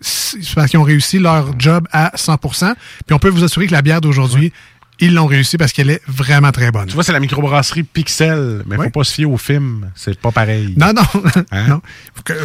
c'est 0.00 0.38
parce 0.54 0.70
qu'ils 0.70 0.78
ont 0.78 0.84
réussi 0.84 1.18
leur 1.18 1.58
job 1.58 1.88
à 1.90 2.12
100% 2.16 2.74
Puis 3.06 3.14
on 3.14 3.18
peut 3.18 3.30
vous 3.30 3.42
assurer 3.44 3.66
que 3.66 3.72
la 3.72 3.82
bière 3.82 4.00
d'aujourd'hui, 4.00 4.52
ils 5.00 5.12
l'ont 5.12 5.26
réussi 5.26 5.56
parce 5.56 5.72
qu'elle 5.72 5.90
est 5.90 6.00
vraiment 6.06 6.52
très 6.52 6.70
bonne. 6.70 6.86
Tu 6.86 6.94
vois, 6.94 7.02
c'est 7.02 7.12
la 7.12 7.18
microbrasserie 7.18 7.82
Pixel, 7.82 8.62
mais 8.66 8.76
faut 8.76 8.90
pas 8.90 9.02
se 9.04 9.12
fier 9.12 9.24
au 9.24 9.36
film. 9.36 9.90
C'est 9.96 10.16
pas 10.20 10.30
pareil. 10.30 10.74
Non, 10.76 10.92
non. 10.92 11.02
Hein? 11.50 11.66
non. 11.68 11.82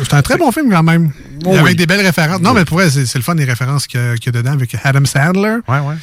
C'est 0.04 0.14
un 0.16 0.22
très 0.24 0.38
bon 0.38 0.52
film 0.52 0.72
quand 0.72 0.82
même. 0.82 1.12
Oh 1.46 1.52
avec 1.54 1.64
oui. 1.64 1.76
des 1.76 1.86
belles 1.86 2.04
références. 2.06 2.42
Non, 2.42 2.54
mais 2.54 2.66
pour 2.66 2.78
vrai, 2.78 2.90
c'est 2.90 3.14
le 3.16 3.22
fun 3.22 3.36
des 3.36 3.46
références 3.46 3.86
qu'il 3.86 4.00
y, 4.00 4.26
y 4.26 4.30
a 4.30 4.32
dedans 4.32 4.54
avec 4.54 4.76
Adam 4.84 5.06
Sandler. 5.06 5.58
Ouais, 5.68 5.80
ouais. 5.80 5.96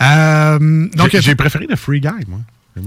Euh, 0.00 0.88
donc, 0.94 1.10
J'ai- 1.10 1.20
J'ai 1.20 1.34
préféré 1.34 1.66
le 1.68 1.76
Free 1.76 2.00
Guy, 2.00 2.08
moi. 2.28 2.38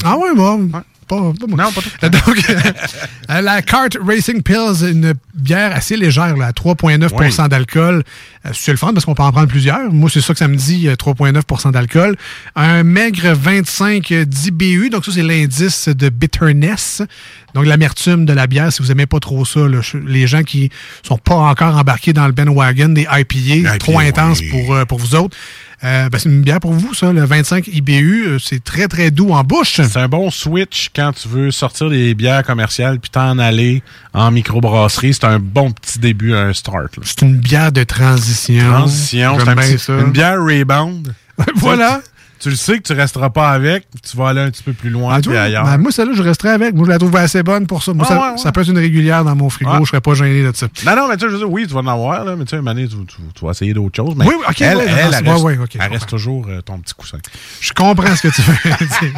Ah 0.03 0.17
ouais, 0.17 0.33
moi. 0.35 0.59
Pas, 1.07 1.33
pas 1.39 1.47
moi. 1.47 1.63
Non, 1.65 1.71
pas 1.71 1.81
tout. 1.81 2.09
Donc, 2.09 2.49
euh, 2.49 3.41
la 3.41 3.61
Kart 3.61 3.97
Racing 4.01 4.41
Pills, 4.41 4.89
une 4.89 5.13
bière 5.33 5.75
assez 5.75 5.97
légère, 5.97 6.35
là, 6.37 6.47
à 6.47 6.51
3,9% 6.51 7.49
d'alcool. 7.49 8.03
Euh, 8.45 8.49
c'est 8.53 8.71
le 8.71 8.77
fun 8.77 8.93
parce 8.93 9.05
qu'on 9.05 9.13
peut 9.13 9.23
en 9.23 9.31
prendre 9.31 9.47
plusieurs. 9.47 9.91
Moi, 9.91 10.09
c'est 10.11 10.21
ça 10.21 10.33
que 10.33 10.39
ça 10.39 10.47
me 10.47 10.55
dit, 10.55 10.87
euh, 10.87 10.95
3,9% 10.95 11.71
d'alcool. 11.71 12.15
Un 12.55 12.83
maigre 12.83 13.33
25 13.33 14.13
d'IBU, 14.25 14.89
donc 14.89 15.05
ça, 15.05 15.11
c'est 15.13 15.23
l'indice 15.23 15.89
de 15.89 16.09
bitterness. 16.09 17.01
Donc, 17.53 17.65
l'amertume 17.65 18.25
de 18.25 18.33
la 18.33 18.47
bière, 18.47 18.71
si 18.71 18.81
vous 18.81 18.91
aimez 18.91 19.05
pas 19.05 19.19
trop 19.19 19.45
ça, 19.45 19.67
là, 19.67 19.79
les 20.07 20.25
gens 20.25 20.43
qui 20.43 20.69
sont 21.07 21.17
pas 21.17 21.35
encore 21.35 21.77
embarqués 21.77 22.13
dans 22.13 22.25
le 22.25 22.33
bandwagon 22.33 22.89
des 22.89 23.07
IPA, 23.11 23.77
trop 23.77 23.99
intense 23.99 24.41
pour, 24.49 24.73
euh, 24.73 24.85
pour 24.85 24.97
vous 24.99 25.15
autres, 25.15 25.35
euh, 25.83 26.09
ben, 26.09 26.17
c'est 26.17 26.29
une 26.29 26.41
bière 26.41 26.59
pour 26.59 26.73
vous, 26.73 26.93
ça. 26.93 27.11
Le 27.11 27.25
25 27.25 27.67
IBU, 27.67 28.25
euh, 28.27 28.39
c'est 28.39 28.63
très, 28.63 28.87
très 28.87 29.11
doux 29.11 29.31
en 29.31 29.43
bouche. 29.43 29.81
C'est 29.81 29.97
un 29.97 30.07
bon 30.07 30.31
switch 30.31 30.89
quand 30.95 31.11
tu 31.13 31.27
veux 31.27 31.51
sortir 31.51 31.89
des 31.89 32.13
bières 32.13 32.43
commerciales 32.43 32.99
puis 32.99 33.09
t'en 33.09 33.37
aller 33.37 33.83
en 34.13 34.31
microbrasserie. 34.31 35.13
C'est 35.13 35.25
un 35.25 35.39
bon 35.39 35.71
petit 35.71 35.99
début, 35.99 36.33
un 36.33 36.53
start. 36.53 36.95
C'est 37.03 37.21
une 37.21 37.37
bière 37.37 37.71
de 37.71 37.83
transition. 37.83 38.69
Transition, 38.69 39.37
c'est 39.39 39.49
un 39.49 39.55
bien 39.55 39.63
petit- 39.63 39.79
ça. 39.79 39.93
une 39.99 40.11
bière 40.11 40.37
rebound. 40.41 41.13
Voilà. 41.55 42.01
Tu 42.43 42.49
le 42.49 42.55
sais 42.57 42.77
que 42.77 42.83
tu 42.83 42.91
resteras 42.93 43.29
pas 43.29 43.51
avec, 43.51 43.87
tu 44.07 44.17
vas 44.17 44.27
aller 44.27 44.41
un 44.41 44.51
petit 44.51 44.63
peu 44.63 44.73
plus 44.73 44.89
loin 44.89 45.15
Ah, 45.15 45.21
puis 45.21 45.37
ailleurs. 45.37 45.63
ben, 45.63 45.77
moi, 45.77 45.91
celle-là, 45.93 46.13
je 46.13 46.21
resterai 46.21 46.49
avec. 46.49 46.75
Moi, 46.75 46.85
je 46.85 46.91
la 46.91 46.99
trouve 46.99 47.15
assez 47.15 47.41
bonne 47.41 47.65
pour 47.67 47.81
ça. 47.81 47.93
Moi, 47.93 48.05
Ah, 48.09 48.13
ça, 48.13 48.19
ouais, 48.21 48.31
ouais. 48.33 48.37
ça 48.37 48.51
peut 48.51 48.61
être 48.61 48.69
une 48.69 48.77
régulière 48.77 49.23
dans 49.23 49.33
mon 49.35 49.49
frigo. 49.49 49.71
Ouais. 49.71 49.77
Je 49.81 49.85
serais 49.85 50.01
pas 50.01 50.13
gêné 50.13 50.43
de 50.43 50.53
ça. 50.55 50.67
Non, 50.85 50.95
non, 50.95 51.07
mais 51.07 51.15
tu 51.15 51.21
sais, 51.21 51.27
je 51.27 51.31
veux 51.33 51.37
dire, 51.39 51.49
oui, 51.49 51.65
tu 51.67 51.73
vas 51.73 51.79
en 51.79 51.87
avoir, 51.87 52.25
là, 52.25 52.35
mais 52.35 52.43
tu 52.43 52.49
sais, 52.55 52.61
une 52.61 52.67
année, 52.67 52.85
tu, 52.87 52.97
tu- 53.05 53.15
tu 53.33 53.45
vas 53.45 53.51
essayer 53.51 53.73
d'autres 53.73 53.95
choses. 53.95 54.13
Mais 54.17 54.25
Oui, 54.25 54.33
oui, 54.37 54.45
ok, 54.47 54.61
elle, 54.61 54.77
elle, 54.81 54.87
elle, 54.89 55.05
reste, 55.05 55.75
elle 55.79 55.91
reste 55.91 56.09
toujours 56.09 56.45
euh, 56.49 56.61
ton 56.61 56.77
petit 56.79 56.93
coussin. 56.93 57.17
Je 57.61 57.71
comprends 57.71 58.13
ce 58.15 58.27
que 58.27 58.33
tu 58.33 58.41
veux 58.41 58.53
dire. 58.53 58.77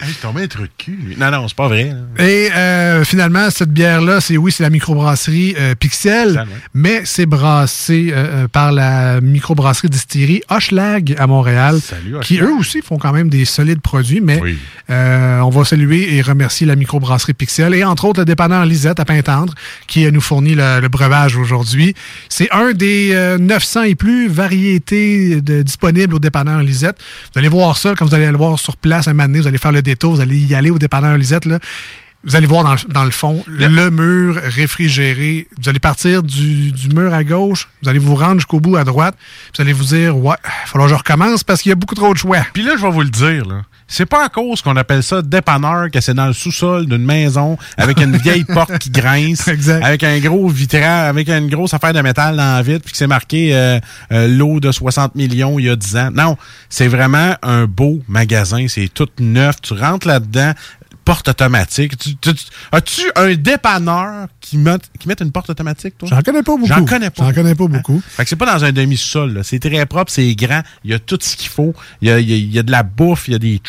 Hey, 0.00 0.12
je 0.14 0.18
tombé 0.20 0.42
un 0.44 0.46
truc 0.48 0.70
de 0.78 0.82
cul. 0.84 0.98
lui. 1.00 1.16
Non, 1.16 1.30
non, 1.30 1.46
c'est 1.46 1.56
pas 1.56 1.68
vrai. 1.68 1.92
là. 2.16 2.24
Et 2.24 2.50
euh, 2.52 3.04
finalement, 3.04 3.50
cette 3.50 3.70
bière-là, 3.70 4.20
c'est 4.20 4.36
oui, 4.36 4.50
c'est 4.50 4.62
la 4.62 4.70
microbrasserie 4.70 5.54
euh, 5.58 5.74
Pixel, 5.74 6.44
mais 6.74 7.02
c'est 7.04 7.26
brassé 7.26 8.12
par 8.52 8.72
la 8.72 9.20
microbrasserie 9.20 9.88
distillerie 9.90 10.42
Hochelag 10.48 11.14
à 11.18 11.26
Montréal, 11.26 11.78
Salut, 11.80 12.16
qui 12.30 12.38
eux 12.40 12.52
aussi 12.54 12.80
font 12.80 12.96
quand 12.96 13.12
même 13.12 13.28
des 13.28 13.44
solides 13.44 13.80
produits, 13.80 14.20
mais 14.20 14.38
euh, 14.90 15.40
on 15.40 15.50
va 15.50 15.64
saluer 15.64 16.14
et 16.14 16.22
remercier 16.22 16.64
la 16.64 16.76
microbrasserie 16.76 17.34
Pixel 17.34 17.74
et 17.74 17.82
entre 17.82 18.04
autres 18.04 18.20
le 18.20 18.24
dépanneur 18.24 18.64
Lisette 18.66 19.00
à 19.00 19.04
Pintendre 19.04 19.52
qui 19.88 20.04
euh, 20.06 20.12
nous 20.12 20.20
fournit 20.20 20.54
le, 20.54 20.78
le 20.80 20.88
breuvage 20.88 21.36
aujourd'hui. 21.36 21.94
C'est 22.28 22.48
un 22.52 22.70
des 22.70 23.10
euh, 23.14 23.36
900 23.36 23.82
et 23.82 23.94
plus 23.96 24.28
variétés 24.28 25.40
de- 25.40 25.62
disponibles 25.62 26.14
au 26.14 26.18
dépanneur 26.20 26.60
Lisette. 26.62 26.98
Vous 27.32 27.38
allez 27.40 27.48
voir 27.48 27.76
ça 27.76 27.94
quand 27.96 28.06
vous 28.06 28.14
allez 28.14 28.30
le 28.30 28.36
voir 28.36 28.58
sur 28.60 28.76
place 28.76 29.08
un 29.08 29.14
donné, 29.14 29.40
vous 29.40 29.46
allez 29.48 29.58
faire 29.58 29.72
le 29.72 29.82
détour, 29.82 30.14
vous 30.14 30.20
allez 30.20 30.38
y 30.38 30.54
aller 30.54 30.70
au 30.70 30.78
dépanneur 30.78 31.16
Lisette 31.16 31.46
là. 31.46 31.58
Vous 32.22 32.36
allez 32.36 32.46
voir 32.46 32.64
dans 32.64 32.74
le, 32.74 32.92
dans 32.92 33.04
le 33.04 33.10
fond 33.10 33.42
le 33.46 33.90
mur 33.90 34.38
réfrigéré. 34.42 35.48
Vous 35.58 35.68
allez 35.68 35.78
partir 35.78 36.22
du, 36.22 36.70
du 36.70 36.88
mur 36.90 37.14
à 37.14 37.24
gauche, 37.24 37.68
vous 37.82 37.88
allez 37.88 37.98
vous 37.98 38.14
rendre 38.14 38.36
jusqu'au 38.36 38.60
bout 38.60 38.76
à 38.76 38.84
droite. 38.84 39.14
Vous 39.54 39.62
allez 39.62 39.72
vous 39.72 39.84
dire, 39.84 40.16
ouais, 40.16 40.36
il 40.44 40.68
falloir 40.68 40.88
que 40.88 40.94
je 40.94 40.98
recommence 40.98 41.44
parce 41.44 41.62
qu'il 41.62 41.70
y 41.70 41.72
a 41.72 41.76
beaucoup 41.76 41.94
trop 41.94 42.12
de 42.12 42.18
choix. 42.18 42.44
Puis 42.52 42.62
là, 42.62 42.72
je 42.76 42.82
vais 42.82 42.90
vous 42.90 43.02
le 43.02 43.08
dire, 43.08 43.46
là. 43.46 43.62
C'est 43.92 44.06
pas 44.06 44.24
à 44.24 44.28
cause 44.28 44.62
qu'on 44.62 44.76
appelle 44.76 45.02
ça 45.02 45.20
dépanneur 45.20 45.90
que 45.90 46.00
c'est 46.00 46.14
dans 46.14 46.28
le 46.28 46.32
sous-sol 46.32 46.86
d'une 46.86 47.04
maison 47.04 47.58
avec 47.76 48.00
une 48.00 48.16
vieille 48.16 48.44
porte 48.54 48.78
qui 48.78 48.88
grince, 48.88 49.48
avec 49.48 50.04
un 50.04 50.20
gros 50.20 50.48
vitrage, 50.48 51.08
avec 51.08 51.28
une 51.28 51.48
grosse 51.48 51.74
affaire 51.74 51.92
de 51.92 52.00
métal 52.00 52.36
dans 52.36 52.54
la 52.54 52.62
vitre, 52.62 52.84
puis 52.84 52.92
que 52.92 52.96
c'est 52.96 53.08
marqué 53.08 53.52
euh, 53.52 53.80
euh, 54.12 54.28
l'eau 54.28 54.60
de 54.60 54.70
60 54.70 55.16
millions 55.16 55.58
il 55.58 55.64
y 55.64 55.68
a 55.68 55.74
10 55.74 55.96
ans. 55.96 56.10
Non, 56.14 56.36
c'est 56.68 56.86
vraiment 56.86 57.34
un 57.42 57.66
beau 57.66 58.00
magasin. 58.06 58.66
C'est 58.68 58.88
tout 58.94 59.08
neuf. 59.18 59.56
Tu 59.60 59.74
rentres 59.74 60.06
là-dedans, 60.06 60.52
porte 61.10 61.28
automatique. 61.28 61.96
Tu- 61.98 62.16
tu- 62.16 62.34
tu- 62.34 62.44
As-tu 62.72 63.02
un 63.16 63.34
dépanneur 63.34 64.28
qui 64.40 64.56
met, 64.58 64.76
qui 64.98 65.08
met 65.08 65.16
une 65.20 65.32
porte 65.32 65.50
automatique, 65.50 65.98
toi? 65.98 66.08
J'en 66.08 66.20
connais 66.22 66.42
pas 66.42 66.52
beaucoup. 66.56 66.66
J'en 66.66 66.84
connais 66.84 67.10
pas. 67.10 67.24
J'en 67.24 67.32
connais 67.32 67.54
pas 67.54 67.66
beaucoup. 67.66 68.00
Fait 68.08 68.22
que 68.24 68.28
c'est 68.28 68.36
pas 68.36 68.46
dans 68.56 68.64
un 68.64 68.72
demi-sol. 68.72 69.40
C'est 69.42 69.58
très 69.58 69.84
propre, 69.86 70.12
c'est 70.12 70.34
grand. 70.34 70.62
Il 70.84 70.90
y 70.92 70.94
a 70.94 70.98
tout 70.98 71.18
ce 71.20 71.36
qu'il 71.36 71.48
faut. 71.48 71.74
Il 72.00 72.08
y 72.08 72.10
a, 72.12 72.20
y 72.20 72.32
a- 72.32 72.36
il 72.36 72.52
y 72.54 72.58
a 72.58 72.62
de 72.62 72.70
la 72.70 72.82
bouffe, 72.82 73.28
il 73.28 73.32
y 73.32 73.34
a 73.34 73.38
des 73.38 73.60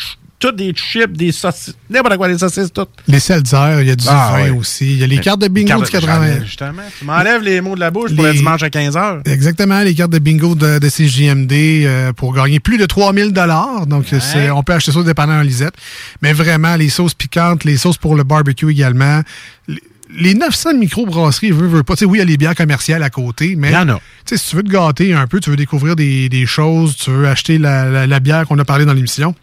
toutes 0.42 0.56
des 0.56 0.72
chips, 0.74 1.12
des 1.16 1.30
saucisses, 1.30 1.74
n'importe 1.88 2.16
quoi, 2.16 2.26
des 2.26 2.36
saucisses, 2.36 2.72
tout. 2.72 2.86
Les 3.06 3.20
seltzers, 3.20 3.80
il 3.80 3.86
y 3.86 3.90
a 3.92 3.94
du 3.96 4.04
Ah, 4.08 4.32
vin 4.34 4.42
ouais. 4.42 4.50
aussi. 4.50 4.92
Il 4.94 4.98
y 4.98 5.04
a 5.04 5.06
les 5.06 5.18
cartes 5.18 5.40
de 5.40 5.46
bingo 5.46 5.68
cartes 5.68 5.84
du 5.84 5.86
de- 5.92 6.00
80. 6.00 6.44
Justement, 6.44 6.82
tu 6.98 7.04
m'enlèves 7.04 7.42
les 7.42 7.60
mots 7.60 7.76
de 7.76 7.80
la 7.80 7.92
bouche 7.92 8.12
pour 8.14 8.24
le 8.24 8.32
dimanche 8.34 8.62
à 8.64 8.68
15h. 8.68 9.22
Exactement, 9.24 9.80
les 9.82 9.94
cartes 9.94 10.10
de 10.10 10.18
bingo 10.18 10.56
de, 10.56 10.80
de 10.80 10.88
CJMD 10.88 11.52
euh, 11.86 12.12
pour 12.12 12.34
gagner 12.34 12.58
plus 12.58 12.76
de 12.76 12.86
3000 12.86 13.32
dollars. 13.32 13.86
Donc, 13.86 14.06
c'est- 14.20 14.50
on 14.50 14.62
peut 14.64 14.72
acheter 14.74 14.90
ça 14.92 14.98
au 14.98 15.04
dépanneur 15.04 15.44
Lisette. 15.44 15.74
Mais 16.22 16.32
vraiment, 16.32 16.74
les 16.74 16.88
sauces 16.88 17.14
piquantes, 17.14 17.62
les 17.64 17.76
sauces 17.76 17.98
pour 17.98 18.16
le 18.16 18.24
barbecue 18.24 18.70
également. 18.70 19.22
Les- 19.68 19.80
Les 20.14 20.34
900 20.34 20.74
microbrasseries, 20.74 21.52
veut, 21.52 21.66
veut 21.68 21.82
pas. 21.84 21.94
Tu 21.94 22.00
sais, 22.00 22.04
oui, 22.04 22.18
il 22.18 22.20
y 22.20 22.22
a 22.22 22.26
les 22.26 22.36
bières 22.36 22.54
commerciales 22.54 23.02
à 23.02 23.08
côté, 23.08 23.54
mais 23.56 23.68
Il 23.70 23.72
y 23.72 23.76
en 23.78 23.88
a. 23.88 23.94
tu 23.94 24.00
sais, 24.26 24.36
si 24.36 24.50
tu 24.50 24.56
veux 24.56 24.62
te 24.62 24.68
gâter 24.68 25.14
un 25.14 25.26
peu, 25.26 25.40
tu 25.40 25.48
veux 25.48 25.56
découvrir 25.56 25.96
des, 25.96 26.28
des 26.28 26.44
choses, 26.44 26.96
tu 26.98 27.10
veux 27.10 27.26
acheter 27.26 27.56
la, 27.56 27.86
la- 27.88 28.06
la 28.06 28.20
bière 28.20 28.46
qu'on 28.46 28.58
a 28.58 28.64
parlé 28.66 28.84
dans 28.84 28.92
l'émission, 28.92 29.34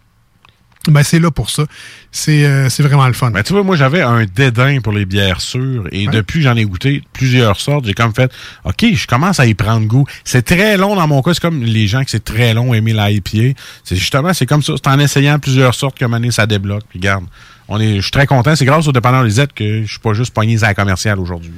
ben 0.90 1.04
c'est 1.04 1.20
là 1.20 1.32
pour 1.32 1.50
ça. 1.50 1.64
C'est 2.12 2.46
euh, 2.46 2.70
c'est 2.70 2.84
vraiment 2.84 3.08
le 3.08 3.14
fun. 3.14 3.32
Ben, 3.32 3.44
tu 3.44 3.54
vois, 3.54 3.64
moi, 3.64 3.76
j'avais 3.76 4.02
un 4.02 4.26
dédain 4.26 4.80
pour 4.82 4.94
les 4.94 5.06
bières 5.06 5.42
sûres 5.42 5.88
et 5.92 6.08
depuis 6.08 6.42
j'en 6.42 6.56
ai 6.56 6.66
goûté 6.66 7.04
plusieurs 7.14 7.60
sortes, 7.60 7.86
j'ai 7.86 7.94
comme 7.94 8.14
fait, 8.14 8.32
OK, 8.66 8.86
je 8.94 9.08
commence 9.08 9.40
à 9.40 9.46
y 9.46 9.54
prendre 9.54 9.86
goût. 9.88 10.06
C'est 10.24 10.44
très 10.44 10.78
long 10.78 10.96
dans 10.96 11.08
mon 11.08 11.22
cas. 11.22 11.34
C'est 11.34 11.42
comme 11.42 11.64
les 11.64 11.88
gens 11.88 12.04
que 12.04 12.10
c'est 12.10 12.24
très 12.24 12.54
long 12.54 12.74
aimer 12.74 12.94
l'IPA. 12.94 13.60
C'est 13.84 13.96
justement, 13.96 14.34
c'est 14.34 14.46
comme 14.46 14.64
ça. 14.64 14.74
C'est 14.76 14.90
en 14.90 15.00
essayant 15.00 15.40
plusieurs 15.40 15.76
sortes 15.76 15.98
que 15.98 16.06
mané 16.06 16.32
ça 16.32 16.46
débloque. 16.46 16.84
Puis 16.90 17.00
garde, 17.00 17.26
on 17.72 17.80
est, 17.80 17.98
je 17.98 18.02
suis 18.02 18.12
très 18.12 18.26
content. 18.26 18.56
C'est 18.56 18.66
grâce 18.66 18.88
au 18.88 18.92
dépanneur 18.92 19.24
Lisette 19.24 19.54
que 19.54 19.84
je 19.84 19.88
suis 19.90 20.00
pas 20.00 20.14
juste 20.14 20.34
pogné 20.34 20.58
à 20.64 20.68
la 20.68 20.74
commerciale 20.74 21.20
aujourd'hui. 21.20 21.52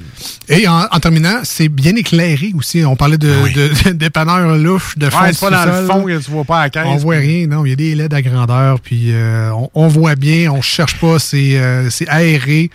Et 0.48 0.68
en, 0.68 0.86
en 0.90 1.00
terminant, 1.00 1.40
c'est 1.42 1.68
bien 1.68 1.96
éclairé 1.96 2.52
aussi. 2.56 2.84
On 2.84 2.96
parlait 2.96 3.18
de, 3.18 3.28
de, 3.54 3.84
de 3.88 3.90
dépanneurs 3.92 4.56
louches, 4.56 4.96
de 4.98 5.08
fond 5.10 5.22
Ouais, 5.22 5.32
c'est 5.32 5.40
pas 5.40 5.50
dans 5.50 5.80
le 5.80 5.86
fond 5.86 6.04
que 6.04 6.18
tu 6.22 6.30
vois 6.30 6.44
pas 6.44 6.58
à 6.60 6.62
la 6.64 6.70
caisse. 6.70 6.82
On 6.86 6.96
voit 6.96 7.16
rien, 7.16 7.46
non. 7.46 7.64
Il 7.64 7.70
y 7.70 7.72
a 7.72 7.76
des 7.76 7.94
LED 7.94 8.12
à 8.14 8.22
grandeur, 8.22 8.78
puis 8.80 9.06
euh, 9.12 9.50
on, 9.52 9.70
on 9.74 9.88
voit 9.88 10.14
bien, 10.14 10.50
on 10.52 10.60
cherche 10.60 10.98
pas, 11.00 11.18
c'est 11.18 11.56
euh, 11.58 11.88
c'est 11.90 12.08
aéré. 12.08 12.70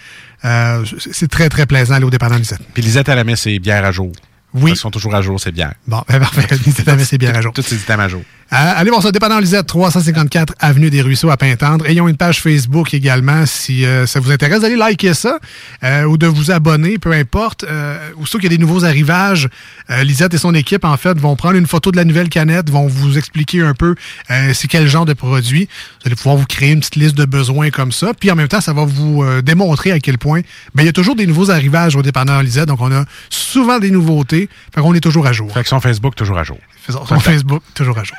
Euh, 0.45 0.84
c'est- 0.99 1.14
c'est 1.14 1.27
très, 1.30 1.49
très 1.49 1.65
plaisant 1.65 1.95
aller 1.95 2.05
au 2.05 2.09
dépanneur 2.11 2.38
Lisette. 2.38 2.59
Puis 2.73 2.84
Lisette, 2.84 3.09
elle 3.09 3.23
met 3.23 3.35
ses 3.35 3.57
bières 3.59 3.84
à 3.85 3.91
jour. 3.91 4.11
Oui. 4.53 4.72
Elles 4.72 4.78
sont 4.78 4.91
toujours 4.91 5.14
à 5.14 5.22
jour, 5.22 5.40
ces 5.40 5.52
bières. 5.52 5.74
Bon, 5.88 6.02
ben 6.07 6.19
parfait. 6.19 6.48
Avait 6.88 7.03
ses 7.03 7.18
bières 7.18 7.36
à 7.36 7.41
jour. 7.41 7.53
Toutes 7.53 7.68
ces 7.68 7.76
items 7.76 7.99
à 7.99 8.07
jour. 8.07 8.22
Euh, 8.53 8.56
allez 8.78 8.90
voir 8.90 9.03
ça, 9.03 9.11
dépanneur 9.11 9.41
Lisette, 9.41 9.68
354 9.68 10.53
Avenue 10.60 10.90
des 10.90 11.02
Ruisseaux 11.02 11.30
à 11.30 11.36
Pintendre. 11.36 11.86
Ayons 11.86 12.07
une 12.07 12.15
page 12.15 12.41
Facebook 12.41 12.94
également 12.94 13.45
si 13.45 13.84
euh, 13.84 14.06
ça 14.06 14.22
vous 14.22 14.32
intéresse. 14.32 14.64
Allez 14.64 14.78
liker 14.78 15.14
ça 15.14 15.40
euh, 15.84 16.06
ou 16.06 16.18
de 16.18 16.28
vous 16.28 16.49
abonner, 16.49 16.98
peu 16.98 17.11
importe. 17.11 17.65
Euh, 17.65 17.98
aussitôt 18.18 18.38
qu'il 18.38 18.49
y 18.49 18.53
a 18.53 18.57
des 18.57 18.61
nouveaux 18.61 18.86
arrivages, 18.86 19.49
Lisette 19.90 20.34
et 20.34 20.38
son 20.38 20.53
équipe, 20.53 20.86
en 20.86 20.95
fait, 20.98 21.18
vont 21.18 21.36
prendre 21.36 21.56
une 21.56 21.68
photo 21.68 21.91
de 21.91 21.98
la 21.98 22.06
nouvelle 22.06 22.30
canette, 22.30 22.69
vont 22.69 22.88
vous 22.88 23.18
expliquer 23.18 23.61
un 23.61 23.74
peu 23.74 23.95
c'est 24.28 24.68
quel 24.68 24.88
genre 24.88 25.06
de 25.06 25.14
produit. 25.14 25.69
Vous 26.02 26.07
allez 26.07 26.15
pouvoir 26.15 26.36
vous 26.36 26.45
créer 26.45 26.72
une 26.72 26.80
petite 26.80 26.98
liste 26.98 27.15
de 27.15 27.24
besoins 27.24 27.69
comme 27.69 27.94
ça. 27.94 28.11
Puis 28.14 28.30
en 28.30 28.36
même 28.36 28.49
temps, 28.49 28.60
ça 28.60 28.74
va 28.74 28.84
vous 28.84 29.24
démontrer 29.41 29.94
à 29.94 29.99
quel 29.99 30.18
point 30.18 30.41
ben, 30.76 30.84
il 30.84 30.88
y 30.88 30.90
a 30.90 30.94
toujours 30.94 31.15
des 31.15 31.26
nouveaux 31.26 31.52
arrivages 31.52 31.95
au 31.95 32.02
dépanneur 32.02 32.44
Lisette. 32.44 32.65
Donc 32.65 32.82
on 32.82 32.91
a 32.91 33.06
souvent 33.30 33.80
des 33.80 33.91
nouveautés. 33.91 34.36
Fait 34.73 34.81
qu'on 34.81 34.93
est 34.93 34.99
toujours 34.99 35.26
à 35.27 35.34
jour. 35.34 35.51
Fait 35.51 35.64
que 35.64 35.69
son 35.69 35.80
Facebook, 35.80 36.15
toujours 36.15 36.38
à 36.38 36.43
jour. 36.43 36.59
Son, 36.89 37.05
son 37.05 37.19
Facebook, 37.19 37.64
toujours 37.73 37.97
à 37.97 38.03
jour. 38.03 38.18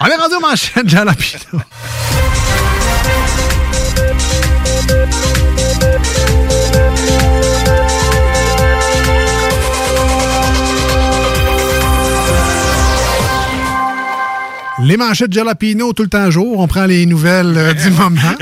On 0.00 0.06
est 0.06 0.16
rendu 0.16 0.34
aux 0.36 0.40
manchettes, 0.40 0.88
Jean 0.88 1.04
Les 14.80 14.96
manchettes 14.96 15.32
Jalapino 15.32 15.92
tout 15.92 16.04
le 16.04 16.08
temps 16.08 16.30
jour. 16.30 16.60
On 16.60 16.68
prend 16.68 16.86
les 16.86 17.04
nouvelles 17.04 17.56
euh, 17.56 17.74
du 17.74 17.90
moment. 17.98 18.36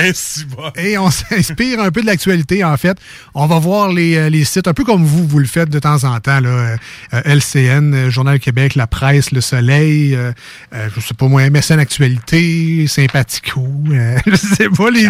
Et 0.77 0.99
on 0.99 1.11
s'inspire 1.11 1.81
un 1.81 1.91
peu 1.91 2.03
de 2.03 2.07
l'actualité, 2.07 2.63
en 2.63 2.77
fait. 2.77 2.99
On 3.35 3.47
va 3.47 3.59
voir 3.59 3.91
les, 3.91 4.17
euh, 4.17 4.29
les 4.29 4.45
sites, 4.45 4.69
un 4.69 4.75
peu 4.75 4.85
comme 4.85 5.03
vous, 5.03 5.27
vous 5.27 5.39
le 5.39 5.47
faites 5.47 5.71
de 5.71 5.79
temps 5.79 6.05
en 6.05 6.21
temps. 6.21 6.41
Là, 6.41 6.77
euh, 7.15 7.21
LCN, 7.25 8.11
Journal 8.11 8.39
Québec, 8.39 8.75
La 8.75 8.87
Presse, 8.87 9.31
Le 9.31 9.41
Soleil, 9.41 10.15
euh, 10.15 10.89
je 10.95 11.01
sais 11.01 11.15
pas 11.15 11.27
moi, 11.27 11.49
MSN 11.49 11.79
Actualité, 11.79 12.87
Sympathico, 12.87 13.67
euh, 13.91 14.17
je 14.27 14.37
sais 14.37 14.69
pas 14.69 14.91
les, 14.91 15.09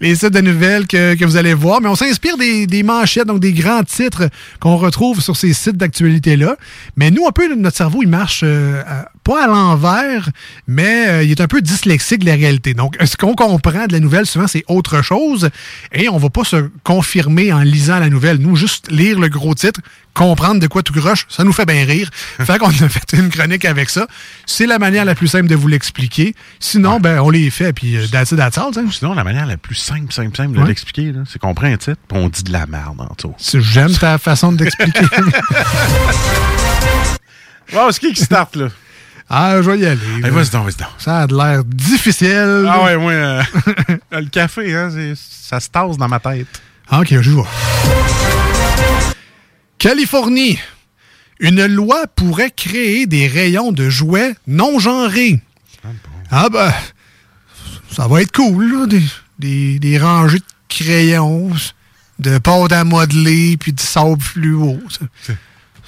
les 0.00 0.14
sites 0.14 0.32
de 0.32 0.40
nouvelles 0.40 0.86
que, 0.86 1.14
que 1.14 1.24
vous 1.24 1.36
allez 1.36 1.54
voir. 1.54 1.80
Mais 1.80 1.88
on 1.88 1.96
s'inspire 1.96 2.38
des, 2.38 2.66
des 2.66 2.82
manchettes, 2.82 3.26
donc 3.26 3.40
des 3.40 3.52
grands 3.52 3.84
titres 3.84 4.28
qu'on 4.58 4.76
retrouve 4.76 5.20
sur 5.20 5.36
ces 5.36 5.52
sites 5.52 5.76
d'actualité-là. 5.76 6.56
Mais 6.96 7.10
nous, 7.10 7.26
un 7.26 7.32
peu, 7.32 7.54
notre 7.54 7.76
cerveau, 7.76 8.02
il 8.02 8.08
marche 8.08 8.40
euh, 8.42 8.82
pas 9.24 9.44
à 9.44 9.46
l'envers, 9.46 10.28
mais 10.66 11.08
euh, 11.08 11.22
il 11.22 11.30
est 11.30 11.40
un 11.40 11.46
peu 11.46 11.60
dyslexique 11.62 12.20
de 12.20 12.26
la 12.26 12.34
réalité. 12.34 12.74
Donc, 12.74 12.96
ce 13.04 13.16
qu'on 13.16 13.34
comprend 13.34 13.86
de 13.86 13.92
la 13.92 14.00
nouvelle, 14.00 14.26
souvent, 14.26 14.46
c'est 14.46 14.64
autre 14.68 15.02
chose. 15.02 15.50
Et 15.92 16.08
on 16.08 16.18
va 16.18 16.30
pas 16.30 16.44
se 16.44 16.68
confirmer 16.84 17.52
en 17.52 17.60
lisant 17.60 17.98
la 17.98 18.08
nouvelle. 18.10 18.38
Nous, 18.38 18.56
juste 18.56 18.90
lire 18.90 19.18
le 19.18 19.28
gros 19.28 19.54
titre, 19.54 19.80
comprendre 20.14 20.60
de 20.60 20.66
quoi 20.66 20.82
tout 20.82 20.92
croche, 20.92 21.26
ça 21.28 21.44
nous 21.44 21.52
fait 21.52 21.64
bien 21.66 21.84
rire. 21.84 22.10
fait 22.40 22.58
qu'on 22.58 22.68
a 22.68 22.88
fait 22.88 23.12
une 23.14 23.30
chronique 23.30 23.64
avec 23.64 23.88
ça. 23.90 24.06
C'est 24.46 24.66
la 24.66 24.78
manière 24.78 25.04
la 25.04 25.14
plus 25.14 25.28
simple 25.28 25.46
de 25.48 25.54
vous 25.54 25.68
l'expliquer. 25.68 26.34
Sinon, 26.60 27.00
ben, 27.00 27.20
on 27.20 27.30
les 27.30 27.48
fait, 27.50 27.72
puis 27.72 27.96
euh, 27.96 28.06
that's 28.08 28.32
it, 28.32 28.36
that's 28.38 28.58
all, 28.58 28.70
hein. 28.76 28.86
Sinon, 28.90 29.14
la 29.14 29.24
manière 29.24 29.46
la 29.46 29.56
plus 29.56 29.74
simple, 29.74 30.12
simple, 30.12 30.36
simple 30.36 30.54
de 30.56 30.60
Ouais. 30.60 30.68
l'expliquer, 30.68 31.12
c'est 31.30 31.38
qu'on 31.40 31.54
prend 31.54 31.66
un 31.66 31.76
titre 31.76 31.96
puis 32.08 32.18
on 32.18 32.28
dit 32.28 32.42
de 32.42 32.52
la 32.52 32.66
merde 32.66 33.00
en 33.00 33.14
dessous. 33.16 33.34
J'aime 33.60 33.92
ta 33.96 34.18
façon 34.18 34.52
d'expliquer. 34.52 35.00
Wow, 37.72 37.90
c'est 37.92 38.00
qui 38.00 38.12
qui 38.12 38.22
start, 38.22 38.56
là? 38.56 38.68
Ah, 39.28 39.62
je 39.62 39.70
vais 39.70 39.78
y 39.78 39.86
aller. 39.86 40.00
Là. 40.20 40.30
vas-y 40.30 40.50
donc, 40.50 40.64
vas-y 40.64 40.76
donc. 40.76 40.88
Ça 40.98 41.20
a 41.20 41.26
de 41.26 41.34
l'air 41.36 41.64
difficile. 41.64 42.66
Ah 42.68 42.82
ouais, 42.84 42.96
moi, 42.96 43.12
euh, 43.12 43.42
le 44.12 44.28
café, 44.28 44.74
hein, 44.74 44.90
c'est- 44.92 45.14
ça 45.16 45.58
se 45.60 45.68
tasse 45.70 45.96
dans 45.96 46.08
ma 46.08 46.20
tête. 46.20 46.46
Ah, 46.90 47.00
OK, 47.00 47.08
je 47.20 47.30
vois. 47.30 47.48
Californie. 49.78 50.58
Une 51.40 51.64
loi 51.66 52.06
pourrait 52.14 52.50
créer 52.52 53.06
des 53.06 53.26
rayons 53.26 53.72
de 53.72 53.88
jouets 53.88 54.34
non 54.46 54.78
genrés. 54.78 55.40
Ah 56.30 56.48
ben, 56.50 56.72
ça 57.90 58.06
va 58.06 58.22
être 58.22 58.32
cool, 58.32 58.72
là, 58.72 58.86
des, 58.86 59.02
des- 59.38 59.78
des 59.78 59.98
rangées 59.98 60.38
de 60.38 60.44
crayons, 60.68 61.50
de 62.18 62.38
pâte 62.38 62.72
à 62.72 62.84
modeler, 62.84 63.56
puis 63.58 63.72
de 63.72 63.80
sable 63.80 64.20
fluo. 64.22 64.80
Ça, 64.88 65.32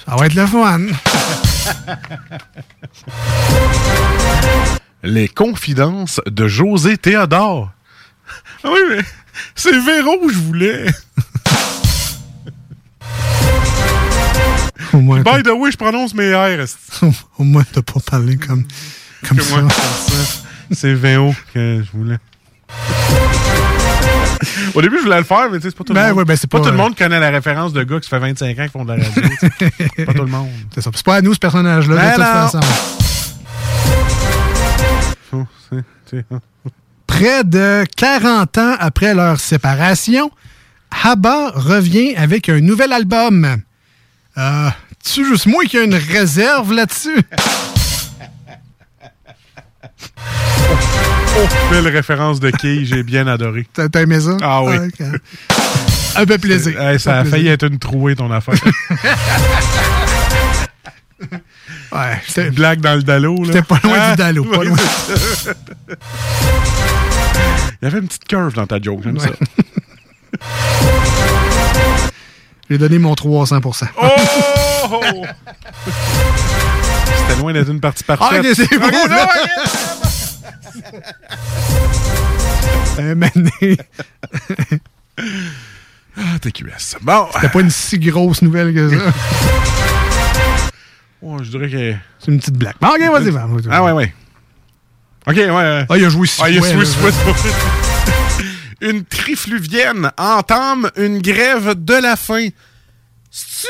ça 0.05 0.15
va 0.17 0.25
être 0.25 0.33
le 0.35 0.45
fun. 0.45 0.81
Les 5.03 5.27
confidences 5.27 6.21
de 6.25 6.47
José 6.47 6.97
Théodore. 6.97 7.71
Ah 8.63 8.69
oui, 8.71 8.79
mais 8.89 9.03
c'est 9.53 9.77
Véro 9.79 10.17
que 10.19 10.33
je 10.33 10.39
voulais. 10.39 10.85
Au 14.93 14.99
moins, 14.99 15.21
By 15.21 15.43
the 15.43 15.49
way, 15.49 15.71
je 15.71 15.77
prononce 15.77 16.15
mes 16.15 16.33
R. 16.33 16.65
Au 17.37 17.43
moins, 17.43 17.63
t'as 17.71 17.81
pas 17.81 17.99
parlé 17.99 18.37
comme, 18.37 18.65
ça. 19.21 19.27
comme 19.27 19.41
ça. 19.41 19.67
C'est 20.71 20.93
Véro 20.93 21.35
que 21.53 21.83
je 21.83 21.97
voulais. 21.97 22.17
Au 24.73 24.81
début, 24.81 24.97
je 24.97 25.03
voulais 25.03 25.17
le 25.17 25.23
faire, 25.23 25.49
mais 25.51 25.57
tu 25.57 25.63
sais, 25.63 25.69
c'est 25.69 25.77
pas 25.77 25.83
tout 25.83 25.93
le 25.93 25.99
Ben 25.99 26.07
monde. 26.09 26.17
ouais, 26.19 26.25
ben 26.25 26.35
c'est 26.35 26.49
pas, 26.49 26.59
pas, 26.59 26.65
tout 26.65 26.71
le 26.71 26.77
monde 26.77 26.95
connaît 26.97 27.19
la 27.19 27.29
référence 27.29 27.73
de 27.73 27.83
gars 27.83 27.99
qui 27.99 28.09
fait 28.09 28.19
25 28.19 28.59
ans 28.59 28.63
qui 28.65 28.69
font 28.71 28.85
de 28.85 28.93
la 28.93 29.03
radio. 29.03 29.21
pas 30.05 30.13
tout 30.13 30.23
le 30.23 30.31
monde. 30.31 30.49
C'est 30.73 30.81
ça. 30.81 30.91
C'est 30.93 31.05
pas 31.05 31.15
à 31.15 31.21
nous, 31.21 31.33
ce 31.33 31.39
personnage-là, 31.39 31.95
Ben 31.95 32.09
de 32.09 32.15
toute 32.15 32.23
façon. 32.23 32.59
Oh, 35.33 35.43
Près 37.07 37.43
de 37.43 37.83
40 37.95 38.57
ans 38.57 38.75
après 38.79 39.13
leur 39.13 39.39
séparation, 39.39 40.31
Haba 41.03 41.51
revient 41.55 42.15
avec 42.15 42.49
un 42.49 42.59
nouvel 42.61 42.91
album. 42.93 43.57
Euh, 44.37 44.69
tu 45.03 45.25
juste 45.25 45.45
moi 45.45 45.63
qui 45.65 45.77
a 45.77 45.83
une 45.83 45.95
réserve 45.95 46.73
là-dessus? 46.73 47.17
Oh, 51.37 51.47
belle 51.69 51.89
référence 51.89 52.39
de 52.39 52.49
qui 52.49 52.85
j'ai 52.85 53.03
bien 53.03 53.27
adoré. 53.27 53.67
T'as 53.73 54.01
aimé 54.01 54.21
ça? 54.21 54.37
Ah 54.41 54.63
oui. 54.63 54.77
ok. 54.77 55.05
Un 56.15 56.25
peu 56.25 56.37
plaisir. 56.37 56.79
Hey, 56.81 56.97
ça 56.97 57.15
a 57.19 57.23
failli 57.25 57.31
plaisir. 57.31 57.51
être 57.51 57.63
une 57.65 57.77
trouée, 57.77 58.15
ton 58.15 58.31
affaire. 58.31 58.55
Ouais, 61.91 62.21
C'était 62.27 62.47
une 62.47 62.53
blague 62.53 62.81
dans 62.81 62.95
le 62.95 63.03
dallo. 63.03 63.35
là. 63.37 63.45
J'étais 63.45 63.61
pas 63.61 63.79
loin 63.83 63.97
Ah, 63.97 64.11
du 64.11 64.17
dallo, 64.17 64.43
pas 64.43 64.63
loin. 64.63 64.75
Il 67.81 67.85
y 67.85 67.87
avait 67.87 67.99
une 67.99 68.07
petite 68.07 68.25
curve 68.25 68.53
dans 68.53 68.67
ta 68.67 68.81
joke, 68.81 68.99
j'aime 69.03 69.19
ça. 69.19 69.29
J'ai 72.69 72.77
donné 72.77 72.97
mon 72.99 73.15
300 73.15 73.59
Oh! 73.65 74.07
C'était 77.27 77.39
loin 77.39 77.53
d'être 77.53 77.69
une 77.71 77.79
partie 77.79 78.03
parfaite. 78.03 78.45
Ah, 78.45 78.53
c'est 78.55 78.67
Un 82.99 83.15
mané. 83.15 83.77
Ah, 86.17 86.39
TQS. 86.39 86.95
Bon. 87.01 87.27
C'était 87.33 87.49
pas 87.49 87.59
une 87.59 87.69
si 87.69 87.99
grosse 87.99 88.41
nouvelle 88.41 88.73
que 88.73 88.89
ça. 88.89 88.95
Ouais, 91.21 91.43
je 91.43 91.49
dirais 91.49 91.69
que. 91.69 91.93
C'est 92.19 92.31
une 92.31 92.39
petite 92.39 92.55
blague. 92.55 92.75
Bon, 92.79 92.87
ok, 92.89 92.99
vas-y, 92.99 93.31
va. 93.31 93.47
Ah, 93.71 93.83
ouais, 93.83 93.91
ouais. 93.93 94.13
Ok, 95.25 95.35
ouais. 95.35 95.85
Ah, 95.89 95.97
il 95.97 96.05
a 96.05 96.09
joué 96.09 96.27
Ah, 96.39 96.49
il 96.49 96.63
a 96.63 96.71
joué. 96.71 96.85
Une 98.81 99.03
trifluvienne 99.05 100.11
entame 100.17 100.91
une 100.97 101.19
grève 101.21 101.73
de 101.83 101.93
la 101.95 102.15
faim. 102.15 102.49
C'est-tu 103.37 103.67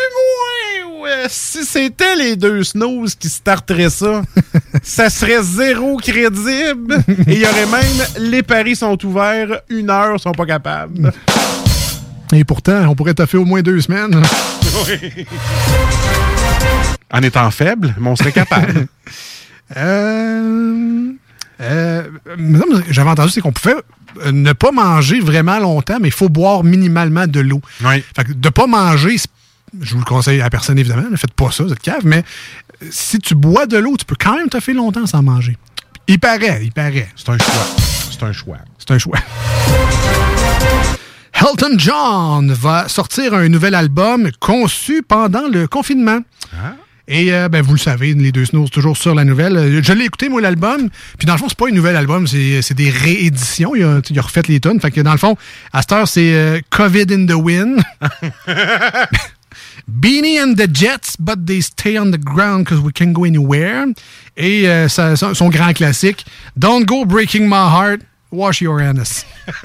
moi? 0.86 1.02
Ouais, 1.02 1.26
si 1.28 1.66
c'était 1.66 2.16
les 2.16 2.36
deux 2.36 2.64
snooze 2.64 3.16
qui 3.16 3.30
starteraient 3.30 3.90
ça, 3.90 4.22
ça 4.84 5.10
serait 5.10 5.42
zéro 5.42 5.98
crédible. 5.98 7.04
Et 7.28 7.34
il 7.34 7.40
y 7.40 7.46
aurait 7.48 7.66
même 7.66 8.06
les 8.20 8.44
paris 8.44 8.76
sont 8.76 9.04
ouverts, 9.04 9.62
une 9.70 9.90
heure 9.90 10.20
sont 10.20 10.34
pas 10.34 10.46
capables. 10.46 11.12
Et 12.32 12.44
pourtant, 12.44 12.88
on 12.90 12.94
pourrait 12.94 13.16
taffer 13.16 13.38
au 13.38 13.46
moins 13.46 13.64
deux 13.64 13.82
semaines. 13.82 14.22
Oui. 14.88 15.26
En 17.12 17.24
étant 17.24 17.50
faible, 17.50 17.96
mais 18.00 18.10
on 18.10 18.16
serait 18.16 18.32
capable. 18.32 18.86
Euh, 19.76 21.12
euh, 21.60 22.04
J'avais 22.92 23.10
entendu 23.10 23.32
c'est 23.32 23.42
qu'on 23.42 23.52
pouvait 23.52 23.74
euh, 24.24 24.32
ne 24.32 24.54
pas 24.54 24.72
manger 24.72 25.20
vraiment 25.20 25.58
longtemps, 25.58 25.98
mais 26.00 26.10
il 26.10 26.14
faut 26.14 26.30
boire 26.30 26.64
minimalement 26.64 27.26
de 27.26 27.40
l'eau. 27.40 27.62
Oui. 27.84 28.04
Fait 28.16 28.26
que 28.26 28.34
de 28.34 28.50
pas 28.50 28.68
manger, 28.68 29.18
c'est- 29.18 29.28
je 29.82 29.94
vous 29.94 30.00
le 30.00 30.06
conseille 30.06 30.42
à 30.42 30.50
personne 30.50 30.78
évidemment, 30.80 31.10
ne 31.10 31.16
faites 31.16 31.34
pas 31.34 31.52
ça, 31.52 31.64
vous 31.64 31.72
êtes 31.72 31.80
cave, 31.80 32.06
mais 32.06 32.24
si 32.90 33.20
tu 33.20 33.36
bois 33.36 33.66
de 33.66 33.78
l'eau, 33.78 33.96
tu 33.98 34.06
peux 34.06 34.16
quand 34.20 34.36
même 34.38 34.50
te 34.50 34.60
faire 34.60 34.76
longtemps 34.76 35.06
sans 35.06 35.22
manger. 35.22 35.58
Il 36.08 36.20
paraît, 36.20 36.62
il 36.64 36.72
paraît. 36.72 37.10
C'est 37.16 37.30
un 37.30 37.38
choix. 37.38 37.68
C'est 38.12 38.24
un 38.24 38.32
choix. 38.32 38.58
C'est 38.78 38.92
un 38.92 39.00
choix. 39.00 39.20
Elton 41.34 41.78
John 41.78 42.52
va 42.54 42.88
sortir 42.88 43.34
un 43.34 43.50
nouvel 43.50 43.76
album 43.76 44.30
conçu 44.40 45.02
pendant 45.02 45.48
le 45.48 45.68
confinement. 45.68 46.20
Et 47.08 47.34
euh, 47.34 47.50
ben, 47.50 47.62
vous 47.62 47.74
le 47.74 47.80
savez, 47.80 48.14
les 48.14 48.32
deux 48.32 48.46
snows 48.46 48.68
toujours 48.68 48.98
sur 48.98 49.14
la 49.14 49.26
nouvelle. 49.26 49.84
Je 49.84 49.94
l'ai 49.94 50.06
écouté, 50.06 50.28
moi, 50.28 50.42
l'album. 50.42 50.90
Puis 51.20 51.28
dans 51.28 51.34
le 51.34 51.40
fond, 51.40 51.48
c'est 51.48 51.58
pas 51.58 51.68
un 51.68 51.72
nouvel 51.72 51.96
album, 51.96 52.26
c'est 52.26 52.62
c'est 52.64 52.74
des 52.74 52.90
rééditions. 52.90 53.76
Il 53.76 53.84
a, 53.84 54.02
il 54.10 54.18
a 54.18 54.22
refait 54.22 54.42
les 54.48 54.60
tonnes. 54.60 54.80
Fait 54.80 54.92
que 54.92 55.02
dans 55.02 55.12
le 55.12 55.20
fond, 55.20 55.36
à 55.72 55.82
cette 55.82 55.92
heure, 55.92 56.08
c'est 56.08 56.34
euh, 56.34 56.60
COVID 56.72 57.06
in 57.12 57.26
the 57.28 57.36
Wind. 57.36 57.84
Beanie 59.90 60.40
and 60.40 60.56
the 60.56 60.68
Jets, 60.72 61.16
but 61.20 61.46
they 61.46 61.62
stay 61.62 61.98
on 61.98 62.12
the 62.12 62.18
ground 62.18 62.66
because 62.66 62.82
we 62.82 62.92
can't 62.92 63.14
go 63.14 63.26
anywhere. 63.26 63.86
Et 64.38 64.68
euh, 64.68 64.88
sa- 64.88 65.16
son, 65.16 65.50
grand 65.50 65.74
classique, 65.74 66.26
Don't 66.58 66.86
go 66.86 67.06
breaking 67.06 67.48
my 67.48 67.68
heart, 67.70 68.02
wash 68.32 68.62
your 68.62 68.80
hands. 68.80 69.26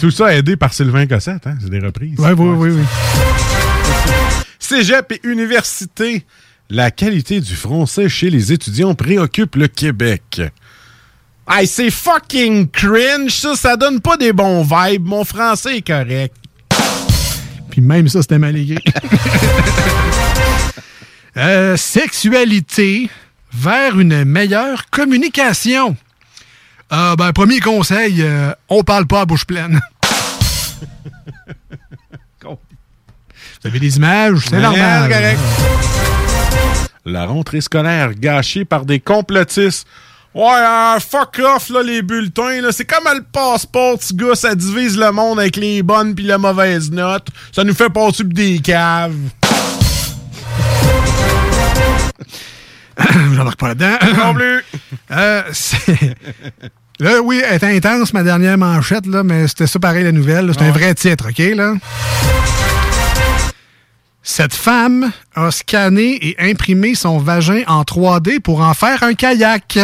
Tout 0.00 0.10
ça 0.10 0.34
aidé 0.34 0.56
par 0.56 0.74
Sylvain 0.74 1.06
Cossette, 1.06 1.46
hein? 1.46 1.56
C'est 1.60 1.70
des 1.70 1.80
reprises. 1.80 2.18
Ouais, 2.18 2.32
oui, 2.32 2.48
oui, 2.50 2.70
oui. 2.70 2.82
Cégep 4.58 5.12
et 5.12 5.20
université. 5.24 6.24
La 6.68 6.90
qualité 6.90 7.40
du 7.40 7.54
français 7.54 8.08
chez 8.08 8.28
les 8.28 8.52
étudiants 8.52 8.94
préoccupe 8.94 9.54
le 9.56 9.68
Québec. 9.68 10.42
Hey, 11.48 11.66
c'est 11.68 11.90
fucking 11.90 12.68
cringe, 12.68 13.30
ça, 13.30 13.54
ça 13.54 13.76
donne 13.76 14.00
pas 14.00 14.16
des 14.16 14.32
bons 14.32 14.64
vibes. 14.64 15.06
Mon 15.06 15.24
français 15.24 15.78
est 15.78 15.86
correct. 15.86 16.34
Puis 17.76 17.84
même 17.84 18.08
ça, 18.08 18.22
c'était 18.22 18.38
mal 18.38 18.56
écrit. 18.56 18.78
Euh, 21.38 21.76
sexualité 21.76 23.10
vers 23.52 24.00
une 24.00 24.24
meilleure 24.24 24.88
communication. 24.88 25.94
Euh, 26.94 27.14
ben, 27.14 27.30
premier 27.34 27.60
conseil, 27.60 28.22
euh, 28.22 28.54
on 28.70 28.82
parle 28.82 29.06
pas 29.06 29.20
à 29.20 29.26
bouche 29.26 29.44
pleine. 29.44 29.78
Vous 32.42 32.56
avez 33.64 33.78
des 33.78 33.98
images, 33.98 34.46
c'est 34.48 34.58
normal. 34.58 35.36
La 37.04 37.26
rentrée 37.26 37.60
scolaire 37.60 38.14
gâchée 38.14 38.64
par 38.64 38.86
des 38.86 39.00
complotistes. 39.00 39.86
Ouais, 40.36 40.44
euh, 40.44 41.00
fuck 41.00 41.40
off, 41.42 41.70
là, 41.70 41.82
les 41.82 42.02
bulletins, 42.02 42.60
là. 42.60 42.70
C'est 42.70 42.84
comme 42.84 43.04
le 43.10 43.22
passeport, 43.22 43.98
petit 43.98 44.14
gars, 44.14 44.34
ça 44.34 44.54
divise 44.54 44.98
le 44.98 45.10
monde 45.10 45.40
avec 45.40 45.56
les 45.56 45.82
bonnes 45.82 46.14
puis 46.14 46.26
les 46.26 46.36
mauvaises 46.36 46.90
notes. 46.90 47.28
Ça 47.52 47.64
nous 47.64 47.72
fait 47.72 47.88
passer 47.88 48.22
pour 48.22 48.34
des 48.34 48.58
caves. 48.58 49.16
J'embarque 53.34 53.58
pas 53.58 53.68
là-dedans. 53.68 53.96
Non 54.14 54.34
plus. 54.34 54.62
Euh, 55.12 55.42
là, 57.00 57.20
oui, 57.22 57.40
elle 57.48 57.54
est 57.54 57.64
intense, 57.76 58.12
ma 58.12 58.24
dernière 58.24 58.58
manchette, 58.58 59.06
là, 59.06 59.22
mais 59.22 59.46
c'était 59.46 59.68
ça 59.68 59.78
pareil, 59.78 60.02
la 60.04 60.10
nouvelle. 60.10 60.52
C'est 60.52 60.64
un 60.64 60.72
vrai 60.72 60.94
titre, 60.94 61.28
OK, 61.30 61.38
là? 61.54 61.74
Cette 64.22 64.52
femme 64.52 65.12
a 65.34 65.50
scanné 65.52 66.18
et 66.20 66.50
imprimé 66.50 66.94
son 66.94 67.18
vagin 67.18 67.62
en 67.68 67.84
3D 67.84 68.40
pour 68.40 68.60
en 68.60 68.74
faire 68.74 69.02
un 69.04 69.14
kayak. 69.14 69.78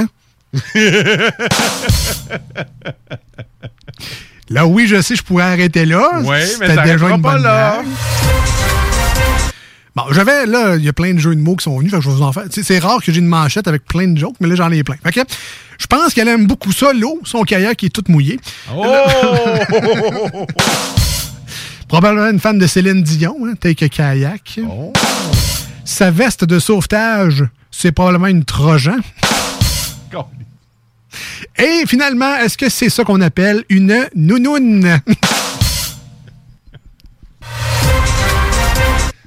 Là, 4.51 4.67
oui, 4.67 4.87
je 4.87 5.01
sais, 5.01 5.17
je 5.17 5.23
pourrais 5.23 5.45
arrêter 5.45 5.87
là. 5.87 6.21
Oui, 6.23 6.37
mais 6.61 6.75
ça 6.75 6.83
déjà 6.83 7.09
une 7.09 7.23
pas 7.23 7.33
bonne 7.35 7.43
là. 7.43 7.83
blague. 7.83 7.87
Bon, 9.95 10.05
j'avais, 10.11 10.47
là, 10.47 10.77
il 10.77 10.85
y 10.85 10.89
a 10.89 10.93
plein 10.95 11.13
de 11.13 11.19
jeux 11.19 11.35
de 11.35 11.41
mots 11.41 11.55
qui 11.57 11.65
sont 11.65 11.79
venus, 11.79 11.91
fait 11.91 11.99
que 11.99 12.03
je 12.03 12.09
vais 12.09 12.15
vous 12.17 12.23
en 12.23 12.33
faire. 12.33 12.45
C'est 12.51 12.79
rare 12.79 13.03
que 13.03 13.13
j'ai 13.13 13.19
une 13.19 13.27
manchette 13.27 13.69
avec 13.69 13.85
plein 13.85 14.09
de 14.09 14.19
jokes, 14.19 14.37
mais 14.41 14.49
là, 14.49 14.55
j'en 14.55 14.71
ai 14.71 14.83
plein. 14.83 14.97
Fait 15.03 15.13
que 15.13 15.21
je 15.79 15.87
pense 15.87 16.15
qu'elle 16.15 16.29
aime 16.29 16.47
beaucoup 16.47 16.73
ça, 16.73 16.93
l'eau, 16.95 17.21
son 17.25 17.43
kayak 17.43 17.85
est 17.85 17.91
tout 17.91 18.05
mouillé. 18.09 18.41
Oh! 18.75 18.85
Probablement 21.89 22.31
une 22.31 22.41
fan 22.41 22.59
de 22.59 22.67
Céline 22.67 23.03
Dion, 23.03 23.37
hein, 23.45 23.53
take 23.61 23.85
a 23.85 23.89
kayak. 23.91 24.61
Sa 25.85 26.11
veste 26.11 26.45
de 26.45 26.59
sauvetage, 26.59 27.45
c'est 27.71 27.93
probablement 27.93 28.29
une 28.29 28.45
Trojan. 28.45 28.97
Et 31.57 31.85
finalement, 31.87 32.37
est-ce 32.37 32.57
que 32.57 32.69
c'est 32.69 32.89
ça 32.89 33.05
qu'on 33.05 33.21
appelle 33.21 33.65
une 33.69 34.09
nounoune? 34.15 35.01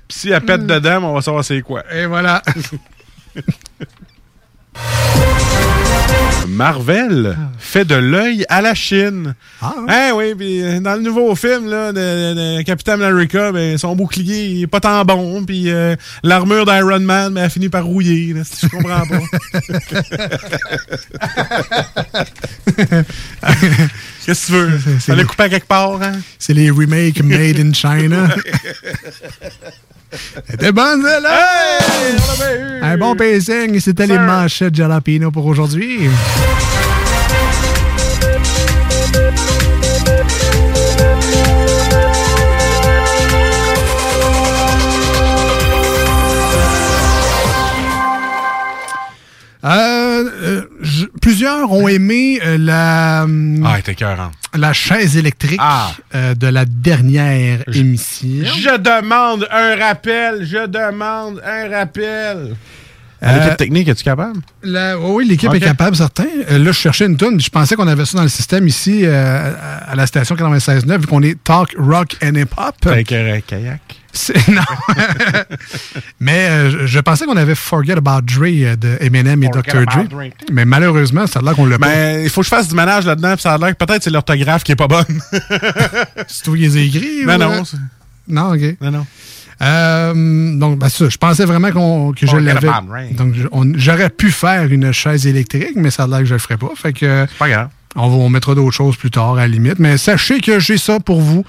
Pis 0.08 0.20
si 0.20 0.32
elle 0.32 0.42
pète 0.42 0.66
dedans, 0.66 1.04
on 1.04 1.14
va 1.14 1.22
savoir 1.22 1.44
c'est 1.44 1.62
quoi. 1.62 1.84
Et 1.94 2.06
voilà. 2.06 2.42
Marvel 6.48 7.38
fait 7.58 7.86
de 7.86 7.96
l'œil 7.96 8.46
à 8.50 8.62
la 8.62 8.74
Chine. 8.74 9.36
Ah, 9.62 9.74
Hein, 9.88 10.12
oui, 10.16 10.36
puis 10.36 10.62
dans 10.82 10.96
le 10.96 11.02
nouveau 11.02 11.36
film 11.36 11.70
là, 11.70 11.92
de, 11.92 12.62
Captain 12.64 13.00
America, 13.00 13.52
ben, 13.52 13.78
son 13.78 13.96
bouclier 13.96 14.46
il 14.46 14.64
est 14.64 14.68
pas 14.68 14.80
tant 14.80 15.04
bon, 15.06 15.44
puis 15.46 15.70
euh, 15.70 15.96
l'armure 16.24 16.66
d'Iron 16.66 17.00
Man 17.00 17.34
ben, 17.34 17.44
elle 17.44 17.50
finit 17.50 17.70
par 17.70 17.86
rouiller. 17.86 18.34
Là, 18.34 18.42
si 18.44 18.66
je 18.66 18.72
comprends 18.72 19.04
pas. 19.06 19.20
Qu'est-ce 24.26 24.48
que 24.48 24.52
tu 24.52 24.54
veux? 24.54 25.00
Ça 25.00 25.16
l'a 25.16 25.24
coupé 25.24 25.44
à 25.44 25.50
quelque 25.50 25.68
part, 25.68 26.02
hein? 26.02 26.14
C'est 26.40 26.54
les 26.54 26.72
remakes 26.72 27.22
made 27.24 27.60
in 27.60 27.74
China. 27.74 28.28
C'était 30.50 30.72
bonne, 30.72 31.04
celle-là! 31.04 31.80
Un 32.82 32.98
bon 32.98 33.16
pacing. 33.16 33.80
C'était 33.80 34.08
les 34.08 34.18
manchettes 34.18 34.76
Jalapino 34.76 35.32
pour 35.32 35.46
aujourd'hui. 35.46 36.10
Euh, 49.66 50.30
euh, 50.44 50.65
plusieurs 51.26 51.72
ont 51.72 51.88
aimé 51.88 52.40
euh, 52.46 52.56
la, 52.60 53.24
Ah, 53.66 53.82
t'es 53.84 53.96
la 54.54 54.74
chaise 54.74 55.18
électrique 55.18 55.60
Ah. 55.60 55.92
euh, 56.14 56.36
de 56.36 56.46
la 56.46 56.66
dernière 56.66 57.64
émission. 57.74 58.46
Je 58.46 58.78
demande 58.78 59.48
un 59.52 59.76
rappel. 59.76 60.46
Je 60.46 60.68
demande 60.68 61.42
un 61.44 61.68
rappel. 61.76 62.56
Euh, 63.24 63.40
L'équipe 63.40 63.58
technique, 63.58 63.88
es-tu 63.88 64.04
capable? 64.04 64.40
La- 64.62 65.00
oui, 65.00 65.28
l'équipe 65.28 65.52
est 65.52 65.60
capable, 65.60 65.96
certain. 65.96 66.26
Euh, 66.52 66.60
là, 66.60 66.66
je 66.66 66.78
cherchais 66.78 67.08
une 67.08 67.18
tune. 67.18 67.42
Je 67.42 67.50
pensais 67.50 67.76
qu'on 67.76 67.88
avait 67.88 68.06
ça 68.06 68.18
dans 68.18 68.24
le 68.24 68.30
système 68.30 68.68
ici 68.68 69.02
euh, 69.04 69.52
à 69.60 69.92
à 69.92 69.96
la 69.96 70.06
station 70.06 70.36
96.9, 70.36 71.00
vu 71.00 71.08
qu'on 71.08 71.24
est 71.24 71.44
talk, 71.44 71.74
rock 71.80 72.18
and 72.24 72.36
hip-hop. 72.36 72.76
Avec 72.86 73.12
un 73.14 73.40
kayak. 73.42 73.82
Non. 74.48 74.62
Mais 76.20 76.48
euh, 76.50 76.88
je, 76.88 77.00
pensais 77.00 77.26
qu'on 77.26 77.38
avait 77.38 77.56
Forget 77.56 77.94
About 77.94 78.22
Dre 78.22 78.44
euh, 78.46 78.76
de 78.76 78.98
Eminem 79.02 79.44
et 79.44 79.48
Forget 79.48 79.72
Dr. 79.72 79.86
Dre. 79.86 80.08
Dre. 80.10 80.24
Mais 80.52 80.66
malheureusement, 80.66 81.28
ça 81.28 81.40
a 81.40 81.42
l'air 81.42 81.56
qu'on 81.56 81.66
l'a 81.66 81.78
pas. 81.78 81.88
Mais 81.88 82.24
il 82.24 82.30
faut 82.30 82.42
que 82.42 82.46
je 82.46 82.50
fasse 82.50 82.68
du 82.68 82.76
ménage 82.76 83.06
là-dedans, 83.06 83.34
puis 83.34 83.42
ça 83.42 83.54
a 83.54 83.58
l'air 83.58 83.76
que 83.76 83.86
peut-être 83.86 84.04
c'est 84.04 84.10
l'orthographe 84.10 84.64
qui 84.64 84.72
est 84.72 84.76
pas 84.76 84.88
bonne. 84.88 85.06
C'est 86.28 86.44
toi 86.44 86.56
qui 86.56 86.62
les 86.62 86.78
écrits? 86.78 87.26
Mais 87.26 87.36
ou, 87.36 87.40
non, 87.40 87.52
euh? 87.52 87.78
Non, 88.28 88.54
OK. 88.54 88.78
Non, 88.82 88.92
non. 88.92 89.06
Euh, 89.62 90.58
donc, 90.58 90.80
ben, 90.80 90.90
ça, 90.90 91.08
je 91.08 91.18
pensais 91.18 91.46
vraiment 91.46 91.72
qu'on- 91.72 92.12
que 92.12 92.26
je 92.28 92.38
l'avais. 92.38 92.68
Donc, 93.12 93.36
j'aurais 93.76 94.10
pu 94.10 94.32
faire 94.32 94.72
une 94.72 94.92
chaise 94.92 95.28
électrique, 95.28 95.76
mais 95.76 95.92
ça 95.92 96.04
a 96.04 96.08
l'air 96.08 96.20
que 96.20 96.26
je 96.26 96.34
le 96.34 96.40
ferais 96.40 96.58
pas. 96.58 96.72
Fait 96.76 96.94
que. 96.94 97.26
Pas 97.38 97.50
grave. 97.50 97.70
On, 97.96 98.10
va, 98.10 98.16
on 98.16 98.30
mettra 98.30 98.56
d'autres 98.56 98.76
choses 98.76 98.98
plus 98.98 99.12
tard, 99.12 99.34
à 99.34 99.42
la 99.42 99.48
limite. 99.48 99.80
Mais 99.80 99.98
sachez 99.98 100.42
que 100.42 100.60
j'ai 100.60 100.78
ça 100.78 101.00
pour 101.00 101.22
vous. 101.22 101.46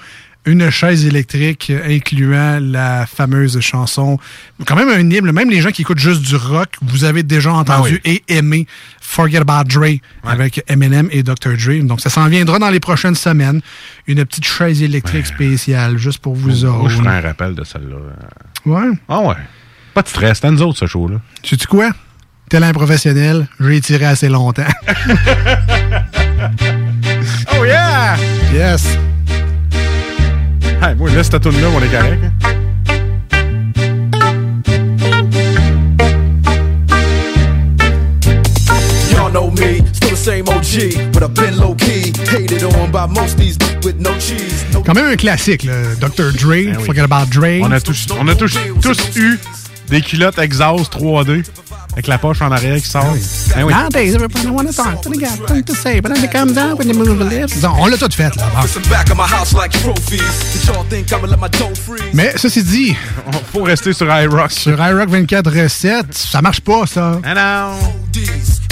Une 0.47 0.69
chaise 0.69 1.05
électrique 1.05 1.71
incluant 1.85 2.59
la 2.61 3.05
fameuse 3.05 3.59
chanson. 3.59 4.17
Quand 4.65 4.75
même 4.77 4.87
un 4.89 4.99
hymne. 5.09 5.31
Même 5.31 5.49
les 5.49 5.59
gens 5.61 5.71
qui 5.71 5.81
écoutent 5.81 5.99
juste 5.99 6.21
du 6.21 6.35
rock, 6.37 6.69
vous 6.81 7.03
avez 7.03 7.21
déjà 7.21 7.51
entendu 7.51 7.99
et 8.05 8.23
aimé 8.29 8.65
Forget 9.01 9.39
About 9.39 9.65
Dre 9.67 9.97
avec 10.23 10.63
Eminem 10.69 11.09
et 11.11 11.21
Dr. 11.21 11.57
Dre. 11.57 11.83
Donc 11.83 11.99
ça 11.99 12.09
s'en 12.09 12.27
viendra 12.29 12.59
dans 12.59 12.69
les 12.69 12.79
prochaines 12.79 13.15
semaines. 13.15 13.61
Une 14.07 14.23
petite 14.25 14.45
chaise 14.45 14.81
électrique 14.81 15.25
spéciale 15.27 15.97
juste 15.97 16.19
pour 16.19 16.33
vous 16.35 16.49
Moi, 16.65 16.81
autres. 16.83 16.89
je 16.89 16.97
ferai 16.97 17.09
un 17.17 17.21
rappel 17.21 17.53
de 17.53 17.63
celle-là. 17.65 17.97
Ouais. 18.65 18.89
Ah 19.09 19.19
ouais. 19.19 19.35
Pas 19.93 20.01
de 20.01 20.07
stress, 20.07 20.43
à 20.45 20.51
nous 20.51 20.61
autres, 20.61 20.79
ce 20.79 20.85
show-là. 20.87 21.19
Sais-tu 21.43 21.67
quoi? 21.67 21.91
Tel 22.49 22.63
un 22.63 22.71
professionnel, 22.71 23.47
j'ai 23.59 23.81
tiré 23.81 24.05
assez 24.05 24.29
longtemps. 24.29 24.63
Oh 27.59 27.65
yeah! 27.65 28.15
yes! 28.53 28.97
Hey, 30.81 30.95
moi, 30.95 31.09
laisse 31.09 31.29
ta 31.29 31.39
tourne 31.39 31.59
là, 31.59 31.67
on 31.69 31.81
est 31.81 31.87
correct. 31.87 32.23
hein? 32.23 33.57
Y'all 39.11 39.31
know 39.31 39.49
me, 39.51 39.81
still 39.93 40.11
the 40.11 40.15
same 40.15 40.47
OG, 40.47 41.11
but 41.13 41.23
I've 41.23 41.33
been 41.33 41.57
low 41.57 41.73
key, 41.75 42.11
hated 42.29 42.63
on 42.63 42.91
by 42.91 43.07
most 43.07 43.37
these 43.37 43.57
with 43.83 43.99
no 43.99 44.11
cheese. 44.19 44.65
No 44.73 44.81
Quand 44.83 44.93
même 44.93 45.05
un 45.11 45.15
classique, 45.15 45.63
là. 45.63 45.95
Dr. 45.99 46.31
Dre, 46.33 46.67
oui. 46.77 46.85
Forget 46.85 47.03
About 47.03 47.29
Dre. 47.31 47.61
On 47.63 47.71
a 47.71 47.79
tous, 47.79 48.07
on 48.19 48.27
a 48.27 48.35
tous, 48.35 48.57
tous 48.81 49.17
eu 49.17 49.39
des 49.89 50.01
culottes 50.01 50.37
exhaust 50.37 50.93
3D 50.93 51.43
avec 51.97 52.05
la 52.05 52.19
poche 52.19 52.43
en 52.43 52.51
arrière 52.51 52.77
qui 52.77 52.87
sort. 52.87 53.11
Ben 53.55 53.63
oui. 53.63 53.73
Lips. 57.23 57.59
Donc, 57.59 57.73
on 57.79 57.87
l'a 57.87 57.97
tout 57.97 58.07
fait, 58.11 58.35
là. 58.35 58.43
Mais 62.13 62.33
ceci 62.37 62.61
dit, 62.61 62.95
faut 63.51 63.63
rester 63.63 63.93
sur 63.93 64.05
iRock. 64.15 64.51
Sur 64.51 64.79
iRock 64.79 65.09
24 65.09 65.49
recettes, 65.63 66.13
ça 66.13 66.39
marche 66.43 66.61
pas, 66.61 66.85
ça. 66.85 67.19
Ah 67.23 67.33
non! 67.33 68.66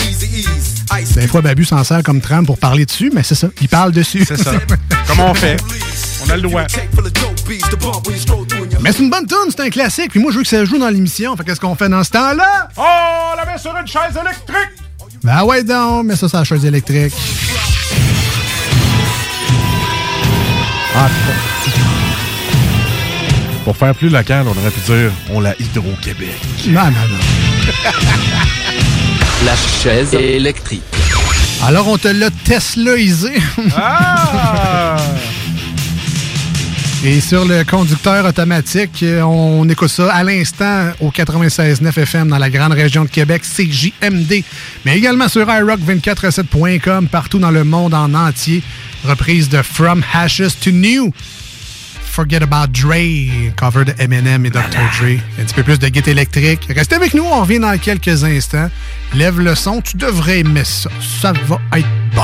Des 1.16 1.28
fois, 1.28 1.42
Babu 1.42 1.66
s'en 1.66 1.84
sert 1.84 2.04
comme 2.04 2.22
trame 2.22 2.46
pour 2.46 2.58
parler 2.58 2.86
dessus, 2.86 3.12
mais 3.14 3.24
c'est 3.24 3.36
ça. 3.36 3.48
Il 3.62 3.70
parle 3.70 3.92
dessus. 3.92 4.26
C'est 4.28 4.38
ça. 4.38 4.52
Comment 5.08 5.32
on 5.32 5.34
fait? 5.34 5.58
On 6.26 6.30
a 6.30 6.36
le 6.36 6.42
droit. 6.44 6.64
Mais 8.82 8.92
c'est 8.92 9.04
une 9.04 9.10
bonne 9.10 9.28
tune, 9.28 9.50
c'est 9.50 9.62
un 9.62 9.70
classique. 9.70 10.12
Puis 10.12 10.20
moi, 10.20 10.32
je 10.32 10.38
veux 10.38 10.44
que 10.44 10.50
ça 10.50 10.64
joue 10.66 10.78
dans 10.78 10.90
l'émission. 10.90 11.36
Fait 11.38 11.44
qu'est-ce 11.44 11.60
qu'on 11.60 11.76
fait 11.76 11.90
dans 11.90 12.04
ce 12.04 12.12
temps-là? 12.12 12.70
Oh, 12.78 12.82
on 13.34 13.38
la 13.38 13.46
met 13.52 13.58
sur 13.58 13.76
une 13.76 13.88
chaise 13.88 14.18
électrique! 14.20 14.86
Ben 15.24 15.44
ouais, 15.44 15.64
donc, 15.64 16.06
mets 16.06 16.16
ça 16.16 16.28
sur 16.30 16.38
la 16.38 16.44
chaise 16.44 16.66
électrique. 16.66 17.14
Ah, 20.96 21.10
Pour 23.64 23.76
faire 23.76 23.96
plus 23.96 24.10
local, 24.10 24.46
on 24.48 24.52
aurait 24.60 24.72
pu 24.72 24.80
dire 24.82 25.12
on 25.32 25.40
l'a 25.40 25.56
Hydro-Québec. 25.60 26.38
Non, 26.68 26.84
non, 26.84 26.92
non. 26.92 27.18
La 29.46 29.56
chaise 29.56 30.14
électrique. 30.16 30.82
Alors, 31.64 31.88
on 31.88 32.00
te 32.00 32.08
l'a 32.08 32.32
Teslaisé. 32.32 33.34
Ah! 33.78 34.98
Et 37.06 37.22
sur 37.22 37.46
le 37.46 37.64
conducteur 37.64 38.26
automatique, 38.26 39.04
euh, 39.04 39.22
on 39.22 39.70
écoute 39.70 39.90
ça 39.90 40.12
à 40.12 40.24
l'instant 40.24 40.90
au 41.00 41.12
96.9 41.12 42.00
FM 42.00 42.30
dans 42.30 42.40
la 42.40 42.50
grande 42.50 42.74
région 42.74 43.04
de 43.04 43.10
Québec, 43.10 43.44
CJMD, 43.44 44.44
mais 44.84 44.98
également 44.98 45.28
sur 45.28 45.46
iRock247.com 45.46 47.08
partout 47.08 47.38
dans 47.38 47.52
le 47.52 47.64
monde 47.64 47.94
en 47.94 48.12
entier. 48.16 48.64
Reprise 49.04 49.50
de 49.50 49.62
From 49.62 50.04
Ashes 50.16 50.60
to 50.60 50.72
New. 50.72 51.14
Forget 52.16 52.44
About 52.44 52.72
Dre, 52.72 53.52
cover 53.58 53.84
de 53.84 53.94
Eminem 54.00 54.46
et 54.46 54.50
Dr. 54.50 54.62
Dre. 54.98 55.20
Un 55.38 55.44
petit 55.44 55.54
peu 55.54 55.64
plus 55.64 55.80
de 55.80 55.90
guitare 55.90 56.14
électrique. 56.14 56.66
Restez 56.74 56.96
avec 56.96 57.14
nous, 57.14 57.26
on 57.26 57.42
revient 57.42 57.60
dans 57.60 57.78
quelques 57.78 58.24
instants. 58.24 58.70
Lève 59.14 59.38
le 59.42 59.54
son, 59.54 59.82
tu 59.82 59.98
devrais 59.98 60.40
aimer 60.40 60.64
ça. 60.64 60.90
Ça 61.02 61.34
va 61.34 61.60
être 61.78 61.86
bon. 62.16 62.24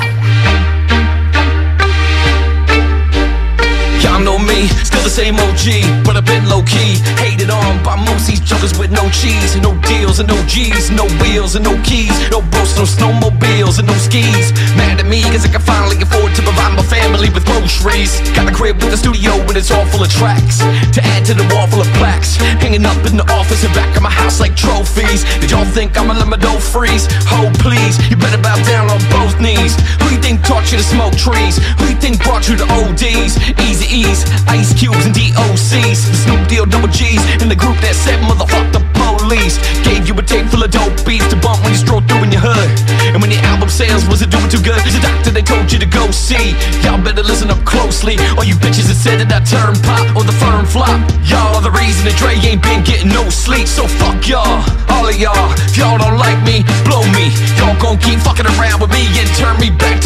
Y'all 4.21 4.37
know 4.37 4.45
me, 4.45 4.67
still 4.85 5.01
the 5.01 5.09
same 5.09 5.33
OG, 5.33 6.05
but 6.05 6.13
I've 6.13 6.29
been 6.29 6.45
low 6.45 6.61
key. 6.61 7.01
Hated 7.17 7.49
on 7.49 7.81
by 7.81 7.97
most 7.97 8.29
these 8.29 8.39
jokers 8.39 8.77
with 8.77 8.93
no 8.93 9.09
cheese, 9.09 9.57
no 9.57 9.73
deals 9.89 10.19
and 10.19 10.29
no 10.29 10.37
G's, 10.45 10.91
no 10.91 11.09
wheels 11.17 11.55
and 11.55 11.65
no 11.65 11.73
keys, 11.81 12.13
no 12.29 12.45
boats, 12.53 12.77
no 12.77 12.85
snowmobiles 12.85 13.79
and 13.81 13.89
no 13.89 13.97
skis. 13.97 14.53
Mad 14.77 15.01
at 15.01 15.09
me 15.09 15.25
cause 15.33 15.41
I 15.41 15.49
can 15.49 15.61
finally 15.61 15.97
afford 15.97 16.37
to 16.37 16.41
provide 16.45 16.77
my 16.77 16.85
family 16.85 17.33
with 17.33 17.49
groceries. 17.49 18.21
Got 18.37 18.45
a 18.45 18.53
crib 18.53 18.77
with 18.77 18.93
a 18.93 18.97
studio 18.97 19.33
and 19.41 19.57
it's 19.57 19.71
all 19.71 19.85
full 19.89 20.03
of 20.05 20.11
tracks. 20.13 20.61
To 20.93 21.01
add 21.17 21.25
to 21.25 21.33
the 21.33 21.47
wall 21.49 21.65
full 21.65 21.81
of 21.81 21.89
plaques, 21.97 22.37
hanging 22.61 22.85
up 22.85 23.01
in 23.09 23.17
the 23.17 23.25
office 23.33 23.65
and 23.65 23.73
back 23.73 23.89
of 23.97 24.03
my 24.03 24.13
house 24.13 24.39
like 24.39 24.55
trophies. 24.55 25.25
Did 25.41 25.49
y'all 25.49 25.65
think 25.65 25.97
I'ma 25.97 26.13
let 26.13 26.27
my 26.27 26.37
dough 26.37 26.61
freeze? 26.61 27.09
Hold 27.25 27.57
please, 27.57 27.97
you 28.05 28.17
better 28.21 28.37
bow 28.37 28.61
down 28.69 28.85
on 28.85 29.01
both 29.09 29.41
knees. 29.41 29.73
Who 29.97 30.13
you 30.13 30.21
think 30.21 30.45
taught 30.45 30.69
you 30.69 30.77
to 30.77 30.85
smoke 30.85 31.17
trees? 31.17 31.57
Who 31.81 31.89
you 31.89 31.97
think 31.97 32.21
brought 32.21 32.45
you 32.45 32.55
to 32.61 32.65
ODs? 32.69 33.41
Easy 33.65 33.89
E's, 34.11 34.27
Ice 34.47 34.73
Cubes 34.75 35.05
and 35.05 35.15
DOCs. 35.15 35.99
The 36.11 36.17
Snoop 36.27 36.47
Deal 36.47 36.65
double 36.65 36.91
G's 36.91 37.23
in 37.41 37.47
the 37.47 37.55
group 37.55 37.79
that 37.79 37.95
said 37.95 38.19
motherfuck 38.27 38.67
the 38.75 38.83
police. 38.99 39.55
Gave 39.87 40.07
you 40.07 40.13
a 40.19 40.23
tape 40.23 40.47
full 40.51 40.63
of 40.63 40.71
dope 40.71 40.91
beats 41.07 41.27
to 41.31 41.37
bump 41.39 41.63
when 41.63 41.71
you 41.71 41.79
stroll 41.79 42.01
through 42.03 42.27
in 42.27 42.31
your 42.31 42.43
hood. 42.43 42.69
And 43.15 43.21
when 43.23 43.31
your 43.31 43.41
album 43.47 43.69
sales 43.69 44.03
wasn't 44.07 44.31
doing 44.31 44.49
too 44.51 44.61
good, 44.61 44.79
the 44.83 44.99
doctor 44.99 45.31
they 45.31 45.41
told 45.41 45.71
you 45.71 45.79
to 45.79 45.87
go 45.87 46.11
see. 46.11 46.51
Y'all 46.83 46.99
better 46.99 47.23
listen 47.23 47.49
up 47.49 47.63
closely. 47.63 48.19
All 48.35 48.43
you 48.43 48.55
bitches 48.59 48.91
that 48.91 48.99
said 48.99 49.23
that 49.23 49.31
I 49.31 49.39
turn 49.47 49.79
pop 49.87 50.03
or 50.15 50.27
the 50.27 50.35
firm 50.35 50.67
flop. 50.67 50.99
Y'all 51.23 51.55
are 51.55 51.63
the 51.63 51.71
reason 51.71 52.03
that 52.03 52.19
Dre 52.19 52.35
ain't 52.35 52.61
been 52.61 52.83
getting 52.83 53.09
no 53.09 53.23
sleep. 53.31 53.67
So 53.67 53.87
fuck 53.87 54.27
y'all, 54.27 54.59
all 54.91 55.07
of 55.07 55.15
y'all. 55.15 55.55
If 55.71 55.79
y'all 55.79 55.97
don't 55.97 56.19
like 56.19 56.39
me, 56.43 56.67
blow 56.83 57.03
me. 57.15 57.31
Y'all 57.55 57.77
gon' 57.79 57.97
keep 58.03 58.19
fucking 58.19 58.47
around 58.59 58.83
with 58.83 58.91
me 58.91 59.07
and 59.15 59.27
turn 59.39 59.55
me 59.61 59.71
back 59.71 60.00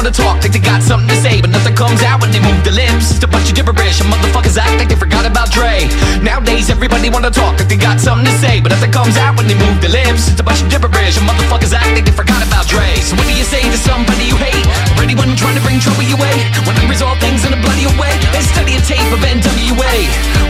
wanna 0.00 0.16
talk 0.16 0.40
like 0.40 0.48
they 0.48 0.64
got 0.64 0.80
something 0.80 1.12
to 1.12 1.18
say, 1.20 1.44
but 1.44 1.52
nothing 1.52 1.76
comes 1.76 2.00
out 2.00 2.24
when 2.24 2.32
they 2.32 2.40
move 2.40 2.56
their 2.64 2.72
lips. 2.72 3.12
It's 3.12 3.20
a 3.20 3.28
bunch 3.28 3.52
of 3.52 3.54
gibberish, 3.54 4.00
and 4.00 4.08
motherfuckers 4.08 4.56
act 4.56 4.80
like 4.80 4.88
they 4.88 4.96
forgot 4.96 5.28
about 5.28 5.52
Dre. 5.52 5.92
Nowadays 6.24 6.72
everybody 6.72 7.12
wanna 7.12 7.28
talk 7.28 7.60
like 7.60 7.68
they 7.68 7.76
got 7.76 8.00
something 8.00 8.24
to 8.24 8.32
say, 8.40 8.64
but 8.64 8.72
nothing 8.72 8.88
comes 8.88 9.20
out 9.20 9.36
when 9.36 9.44
they 9.44 9.52
move 9.60 9.76
their 9.84 9.92
lips. 9.92 10.32
It's 10.32 10.40
a 10.40 10.42
bunch 10.42 10.64
of 10.64 10.72
gibberish, 10.72 11.20
and 11.20 11.28
motherfuckers 11.28 11.76
act 11.76 11.92
like 11.92 12.08
they 12.08 12.16
forgot 12.16 12.40
about 12.40 12.64
Dre. 12.64 12.96
So 13.04 13.12
what 13.12 13.28
do 13.28 13.34
you 13.36 13.44
say 13.44 13.60
to 13.60 13.76
somebody 13.76 14.24
you 14.24 14.40
hate, 14.40 14.64
or 14.96 15.04
anyone 15.04 15.36
trying 15.36 15.60
to 15.60 15.64
bring 15.68 15.76
trouble 15.76 16.08
your 16.08 16.16
way? 16.16 16.48
When 16.64 16.80
I 16.80 16.88
resolve 16.88 17.20
things 17.20 17.44
in 17.44 17.52
a 17.52 17.60
bloody 17.60 17.84
way, 18.00 18.16
and 18.32 18.44
study 18.56 18.80
a 18.80 18.82
tape 18.88 19.12
of 19.12 19.20
NWA. 19.20 19.92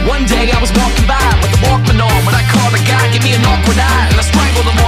One 0.07 0.23
day 0.31 0.47
I 0.47 0.59
was 0.63 0.71
walking 0.79 1.03
by 1.11 1.27
with 1.43 1.51
the 1.51 1.59
Walkman 1.67 1.99
on 1.99 2.19
when 2.23 2.35
I 2.39 2.43
called 2.47 2.71
a 2.71 2.79
guy, 2.87 3.03
give 3.11 3.23
me 3.27 3.35
an 3.35 3.43
awkward 3.43 3.83
eye, 3.83 4.07
and 4.07 4.15
I 4.15 4.23
strangled 4.23 4.71
him 4.71 4.79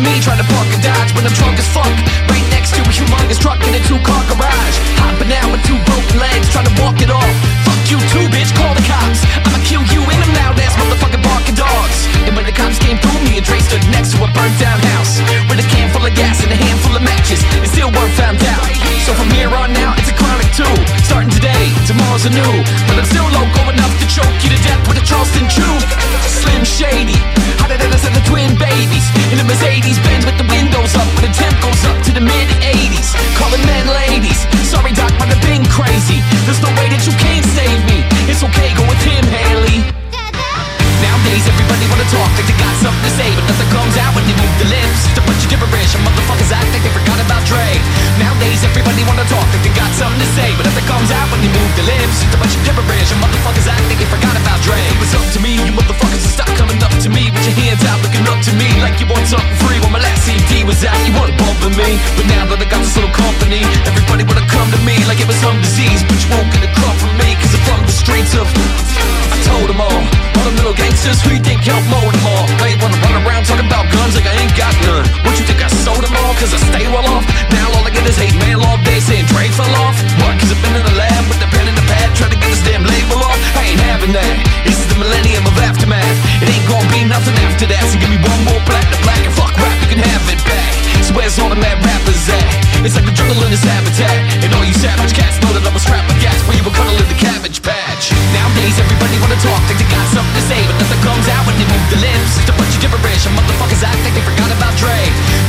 Than 0.00 0.16
me 0.16 0.20
trying 0.24 0.40
to 0.40 0.48
park 0.48 0.64
a 0.72 0.80
Dodge 0.80 1.12
when 1.12 1.28
I'm 1.28 1.36
drunk 1.36 1.60
as 1.60 1.68
fuck. 1.76 1.92
Right 2.32 2.46
next 2.48 2.72
to 2.72 2.80
a 2.80 2.88
humongous 2.88 3.36
truck 3.36 3.60
in 3.68 3.76
a 3.76 3.82
two-car 3.84 4.22
garage. 4.32 4.76
Hopping 4.96 5.28
out 5.28 5.52
with 5.52 5.60
two 5.68 5.76
broken 5.84 6.16
legs, 6.16 6.48
trying 6.48 6.64
to 6.64 6.74
walk 6.80 7.04
it 7.04 7.12
off. 7.12 7.28
Fuck 7.68 7.84
you 7.84 8.00
too, 8.08 8.24
bitch, 8.32 8.48
call 8.56 8.72
the 8.72 8.80
cops. 8.88 9.20
I'ma 9.44 9.60
kill 9.60 9.84
you 9.92 10.00
and 10.00 10.16
them 10.24 10.32
loud 10.40 10.56
ass 10.56 10.72
motherfucking 10.80 11.20
barking 11.20 11.52
dogs. 11.52 12.08
And 12.24 12.32
when 12.32 12.48
the 12.48 12.56
cops 12.56 12.80
came 12.80 12.96
through, 12.96 13.20
me 13.28 13.36
and 13.36 13.44
Dre 13.44 13.60
stood 13.60 13.84
next 13.92 14.16
to 14.16 14.24
a 14.24 14.28
burnt 14.32 14.56
down 14.56 14.80
house. 14.96 15.20
With 15.52 15.60
a 15.60 15.66
can 15.68 15.92
full 15.92 16.08
of 16.08 16.16
gas 16.16 16.40
and 16.40 16.48
a 16.48 16.56
handful 16.56 16.96
of 16.96 17.04
matches. 17.04 17.44
And 17.60 17.68
still 17.68 17.92
weren't 17.92 18.16
found 18.16 18.40
out. 18.40 18.64
So 19.04 19.12
from 19.12 19.28
here 19.36 19.52
on 19.52 19.76
out, 19.84 20.00
it's 20.00 20.08
a 20.08 20.16
chronic 20.16 20.48
too. 20.56 20.76
Starting 21.04 21.28
today, 21.28 21.76
tomorrow's 21.84 22.24
a 22.24 22.32
new. 22.32 22.54
But 22.88 22.96
I'm 22.96 23.04
still 23.04 23.28
loco 23.36 23.68
enough 23.68 23.92
to 24.00 24.06
choke 24.08 24.32
you 24.40 24.48
to 24.48 24.60
death 24.64 24.80
with 24.88 24.96
a 24.96 25.04
Charleston 25.04 25.44
chew. 25.52 25.76
Slim 26.24 26.64
Shady, 26.64 27.20
babies. 28.80 29.06
In 29.32 29.38
a 29.40 29.44
Mercedes 29.44 29.98
Benz 30.00 30.24
with 30.24 30.38
the 30.40 30.48
windows 30.48 30.96
up, 30.96 31.08
but 31.14 31.28
the 31.28 31.32
temp 31.36 31.52
goes 31.60 31.82
up 31.84 31.96
to 32.08 32.12
the 32.16 32.24
mid 32.24 32.48
80s. 32.64 33.12
Calling 33.36 33.60
men 33.68 33.86
ladies. 33.92 34.40
Sorry, 34.64 34.92
Doc, 34.92 35.12
but 35.20 35.28
I've 35.28 35.42
been 35.44 35.64
crazy. 35.68 36.24
There's 36.48 36.62
no 36.64 36.72
way 36.80 36.89
wanna 42.00 42.16
talk 42.16 42.32
like 42.32 42.48
they 42.48 42.56
got 42.56 42.72
something 42.80 43.04
to 43.04 43.12
say, 43.12 43.28
but 43.36 43.44
nothing 43.44 43.68
comes 43.68 43.92
out 44.00 44.16
when 44.16 44.24
they 44.24 44.32
move 44.32 44.54
their 44.56 44.72
lips. 44.72 45.04
It's 45.04 45.20
a 45.20 45.24
bunch 45.28 45.44
of 45.44 45.48
gibberish, 45.52 45.92
and 45.92 46.00
motherfuckers 46.00 46.48
act 46.48 46.72
like 46.72 46.80
they 46.80 46.94
forgot 46.96 47.20
about 47.20 47.44
Dre. 47.44 47.76
Nowadays, 48.16 48.64
everybody 48.64 49.04
wanna 49.04 49.28
talk 49.28 49.44
like 49.52 49.60
they 49.60 49.74
got 49.76 49.92
something 50.00 50.16
to 50.16 50.30
say, 50.32 50.48
but 50.56 50.64
nothing 50.64 50.86
comes 50.88 51.12
out 51.12 51.28
when 51.28 51.44
they 51.44 51.52
move 51.52 51.72
their 51.76 51.84
lips. 51.92 52.24
It's 52.24 52.32
a 52.32 52.40
bunch 52.40 52.56
of 52.56 52.62
gibberish, 52.64 53.12
and 53.12 53.20
motherfuckers 53.20 53.68
act 53.68 53.84
like 53.84 54.00
they 54.00 54.08
forgot 54.08 54.32
about 54.32 54.64
Dre. 54.64 54.80
It 54.80 54.96
was 54.96 55.12
up 55.12 55.28
to 55.36 55.40
me, 55.44 55.60
you 55.60 55.72
motherfuckers 55.76 56.24
to 56.24 56.30
stop 56.32 56.48
coming 56.56 56.80
up 56.80 56.94
to 57.04 57.08
me 57.12 57.28
with 57.28 57.44
your 57.44 57.56
hands 57.68 57.84
out, 57.84 58.00
looking 58.00 58.24
up 58.24 58.40
to 58.48 58.52
me 58.56 58.68
like 58.80 58.96
you 58.96 59.04
want 59.04 59.28
something 59.28 59.56
free. 59.60 59.76
When 59.84 59.92
my 59.92 60.00
last 60.00 60.24
CD 60.24 60.64
was 60.64 60.80
out, 60.80 60.96
you 61.04 61.12
wanna 61.12 61.36
with 61.36 61.76
me, 61.76 62.00
but 62.16 62.24
now 62.32 62.48
that 62.48 62.56
I 62.56 62.64
got 62.64 62.80
this 62.80 62.96
little 62.96 63.12
company, 63.12 63.60
everybody 63.84 64.24
wanna 64.24 64.48
come 64.48 64.72
to 64.72 64.80
me 64.88 64.96
like 65.04 65.20
it 65.20 65.28
was 65.28 65.36
some 65.44 65.60
disease, 65.60 66.00
but 66.08 66.16
you 66.16 66.32
won't 66.32 66.48
get 66.48 66.64
a 66.64 66.72
crumb 66.72 66.96
from 66.96 67.12
me, 67.20 67.36
cause 67.36 67.52
I'm 67.52 67.60
from 67.68 67.80
the 67.84 67.92
streets 67.92 68.32
of. 68.40 68.48
I 68.48 69.36
told 69.44 69.68
them 69.68 69.84
all. 69.84 70.29
All 70.40 70.48
them 70.48 70.56
little 70.56 70.72
gangsters 70.72 71.20
who 71.20 71.36
you 71.36 71.42
think 71.44 71.60
help 71.68 71.84
mold 71.92 72.16
them 72.16 72.24
all. 72.24 72.48
They 72.64 72.72
wanna 72.80 72.96
run 73.04 73.12
around 73.20 73.44
talking 73.44 73.68
about 73.68 73.84
guns 73.92 74.16
like 74.16 74.24
I 74.24 74.32
ain't 74.40 74.56
got 74.56 74.72
none. 74.88 75.04
What 75.20 75.36
you 75.36 75.44
think 75.44 75.60
I 75.60 75.68
sold 75.84 76.00
them 76.00 76.16
all 76.16 76.32
cause 76.40 76.56
I 76.56 76.60
stay 76.72 76.88
well 76.88 77.04
off? 77.12 77.28
Now 77.52 77.68
all 77.76 77.84
I 77.84 77.92
get 77.92 78.08
is 78.08 78.16
hate 78.16 78.32
mail 78.40 78.64
all 78.64 78.80
day 78.80 79.04
saying 79.04 79.28
Dre 79.28 79.52
fell 79.52 79.68
off. 79.84 80.00
What 80.24 80.40
cause 80.40 80.48
I've 80.48 80.62
been 80.64 80.80
in 80.80 80.84
the 80.88 80.96
lab 80.96 81.28
with 81.28 81.44
the 81.44 81.48
pen 81.52 81.68
and 81.68 81.76
the 81.76 81.84
pad 81.84 82.08
Trying 82.16 82.32
to 82.32 82.40
get 82.40 82.48
this 82.48 82.64
damn 82.64 82.88
label 82.88 83.20
off? 83.20 83.36
I 83.52 83.68
ain't 83.68 83.84
having 83.84 84.16
that. 84.16 84.34
This 84.64 84.80
is 84.80 84.88
the 84.88 84.96
millennium 84.96 85.44
of 85.44 85.52
aftermath 85.60 86.19
It 86.40 86.48
ain't 86.48 86.66
gonna 86.68 86.88
be 86.88 87.04
nothing 87.04 87.36
after 87.44 87.68
that. 87.68 87.84
So 87.92 88.00
give 88.00 88.08
me 88.08 88.16
one 88.16 88.40
more 88.48 88.60
black 88.64 88.88
to 88.88 88.98
black 89.04 89.20
and 89.20 89.34
fuck 89.36 89.52
rap 89.60 89.76
you 89.84 89.88
can 89.92 90.00
have 90.00 90.24
it 90.32 90.40
back. 90.48 90.72
So 91.04 91.12
where's 91.12 91.36
all 91.36 91.52
the 91.52 91.60
mad 91.60 91.76
rappers 91.84 92.24
at? 92.32 92.48
It's 92.80 92.96
like 92.96 93.04
in 93.04 93.12
its 93.52 93.66
habitat. 93.66 94.16
And 94.40 94.48
all 94.56 94.64
you 94.64 94.72
savage 94.72 95.12
cats 95.12 95.36
know 95.42 95.52
that 95.52 95.60
I'm 95.66 95.74
a 95.74 95.82
scrap 95.82 96.06
of 96.06 96.16
gas. 96.22 96.38
Where 96.46 96.56
you 96.56 96.64
were 96.64 96.72
cuddling 96.72 97.10
the 97.10 97.18
cabbage 97.18 97.60
patch. 97.60 98.14
Nowadays 98.32 98.78
everybody 98.78 99.18
wanna 99.18 99.36
talk. 99.42 99.58
Like 99.66 99.76
they 99.76 99.90
got 99.90 100.06
something 100.14 100.32
to 100.38 100.44
say 100.46 100.62
But 100.70 100.80
nothing 100.80 101.02
comes 101.02 101.26
out 101.28 101.44
when 101.44 101.60
they 101.60 101.66
move 101.66 101.84
their 101.92 102.08
lips. 102.08 102.40
It's 102.40 102.48
a 102.48 102.56
bunch 102.56 102.72
of 102.72 102.80
gibberish. 102.80 103.26
And 103.26 103.34
motherfuckers 103.34 103.82
act 103.82 104.00
like 104.06 104.14
they 104.14 104.22
forgot 104.22 104.48
about 104.54 104.72
Dre. 104.78 104.96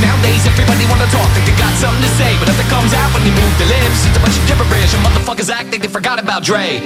Nowadays 0.01 0.43
everybody 0.49 0.83
wanna 0.89 1.07
talk. 1.13 1.29
Like 1.37 1.45
they 1.45 1.55
got 1.55 1.71
something 1.77 2.03
to 2.03 2.11
say 2.17 2.35
But 2.41 2.51
nothing 2.51 2.67
comes 2.73 2.91
out 2.91 3.13
when 3.13 3.21
they 3.21 3.31
move 3.31 3.53
their 3.61 3.69
lips. 3.69 4.09
It's 4.09 4.17
a 4.17 4.21
bunch 4.21 4.35
of 4.35 4.43
gibberish. 4.49 4.91
And 4.97 5.05
motherfuckers 5.05 5.53
act 5.53 5.69
like 5.69 5.85
they 5.85 5.93
forgot 5.93 6.17
about 6.17 6.41
Dre 6.41 6.83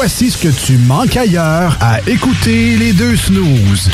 Voici 0.00 0.30
ce 0.30 0.38
que 0.38 0.46
tu 0.46 0.78
manques 0.78 1.16
ailleurs 1.16 1.76
à 1.80 1.98
écouter 2.08 2.76
les 2.76 2.92
deux 2.92 3.16
snooze. 3.16 3.90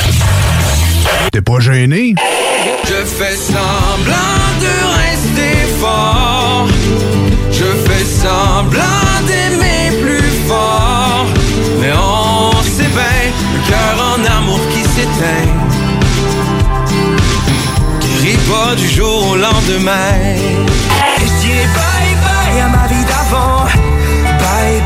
T'es 1.33 1.41
pas 1.41 1.61
gêné? 1.61 2.15
Je 2.85 3.07
fais 3.07 3.35
semblant 3.35 4.13
de 4.61 4.75
rester 5.01 5.67
fort. 5.81 6.69
Je 7.51 7.65
fais 7.65 8.05
semblant 8.05 8.83
d'aimer 9.27 9.97
plus 10.03 10.31
fort. 10.47 11.25
Mais 11.81 11.93
on 11.95 12.53
sait 12.65 12.83
bien, 12.83 13.33
le 13.55 13.71
cœur 13.71 13.97
en 14.07 14.39
amour 14.41 14.61
qui 14.75 14.83
s'éteint. 14.83 15.53
Guérit 18.03 18.37
pas 18.47 18.75
du 18.75 18.91
jour 18.91 19.31
au 19.31 19.37
lendemain. 19.37 20.13
Et 20.23 21.27
je 21.27 21.47
dirais 21.47 21.67
bye 21.75 22.15
bye 22.23 22.61
à 22.61 22.69
ma 22.69 22.87
vie 22.89 23.05
d'avant. 23.07 23.84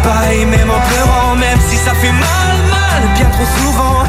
Bye 0.05 0.45
même 0.47 0.71
en 0.71 0.81
pleurant, 0.89 1.35
même 1.37 1.59
si 1.69 1.77
ça 1.77 1.93
fait 1.95 2.13
mal, 2.13 2.57
mal, 2.71 3.03
bien 3.15 3.29
trop 3.31 3.45
souvent. 3.59 4.05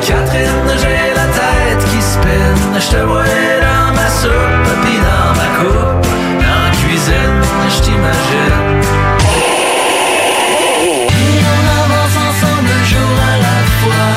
Catherine, 0.00 0.76
j'ai 0.76 1.14
la 1.14 1.26
tête 1.38 1.84
qui 1.90 2.00
spinne. 2.02 2.78
Je 2.78 2.88
te 2.88 2.96
vois 3.04 3.24
dans 3.24 3.92
ma 3.94 4.08
soupe, 4.08 4.70
puis 4.82 4.98
dans 4.98 5.32
ma 5.40 5.48
coupe. 5.58 6.06
Dans 6.40 6.60
la 6.64 6.70
cuisine, 6.82 7.40
je 7.68 7.78
t'imagine. 7.82 8.60
Et 11.10 11.44
on 11.54 11.62
avance 11.80 12.16
ensemble 12.28 12.70
un 12.80 12.84
jour 12.84 13.14
à 13.22 13.24
la 13.46 13.58
fois. 13.80 14.08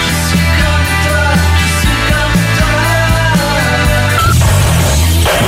Je 0.00 0.12
suis 0.28 0.48
comme 0.60 0.90
toi, 1.04 1.24
je 1.58 1.66
suis 1.80 2.00
comme 2.08 2.40
toi. 2.58 2.82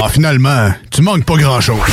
Ah, 0.05 0.09
finalement, 0.11 0.65
tu 0.91 1.01
manques 1.03 1.25
pas 1.25 1.37
grand-chose. 1.37 1.93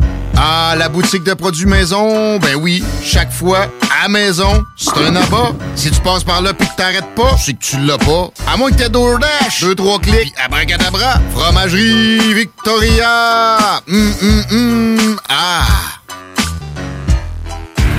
Ah, 0.43 0.73
la 0.75 0.89
boutique 0.89 1.23
de 1.23 1.35
produits 1.35 1.67
maison, 1.67 2.39
ben 2.39 2.55
oui, 2.55 2.83
chaque 3.03 3.31
fois, 3.31 3.67
à 4.03 4.09
maison, 4.09 4.63
c'est 4.75 4.97
un 4.97 5.15
abat. 5.15 5.51
Si 5.75 5.91
tu 5.91 5.99
passes 5.99 6.23
par 6.23 6.41
là 6.41 6.51
pis 6.51 6.65
que 6.65 6.75
t'arrêtes 6.75 7.13
pas, 7.15 7.37
c'est 7.37 7.53
que 7.53 7.63
tu 7.63 7.77
l'as 7.77 7.99
pas. 7.99 8.31
À 8.51 8.57
moins 8.57 8.71
que 8.71 8.77
t'aies 8.77 8.89
DoorDash, 8.89 9.61
deux, 9.61 9.75
trois 9.75 9.99
clics, 9.99 10.33
abracadabra, 10.43 11.21
fromagerie 11.35 12.33
Victoria! 12.33 13.83
Hum, 13.87 14.13
hum, 14.19 14.43
hum, 14.51 15.19
ah! 15.29 15.67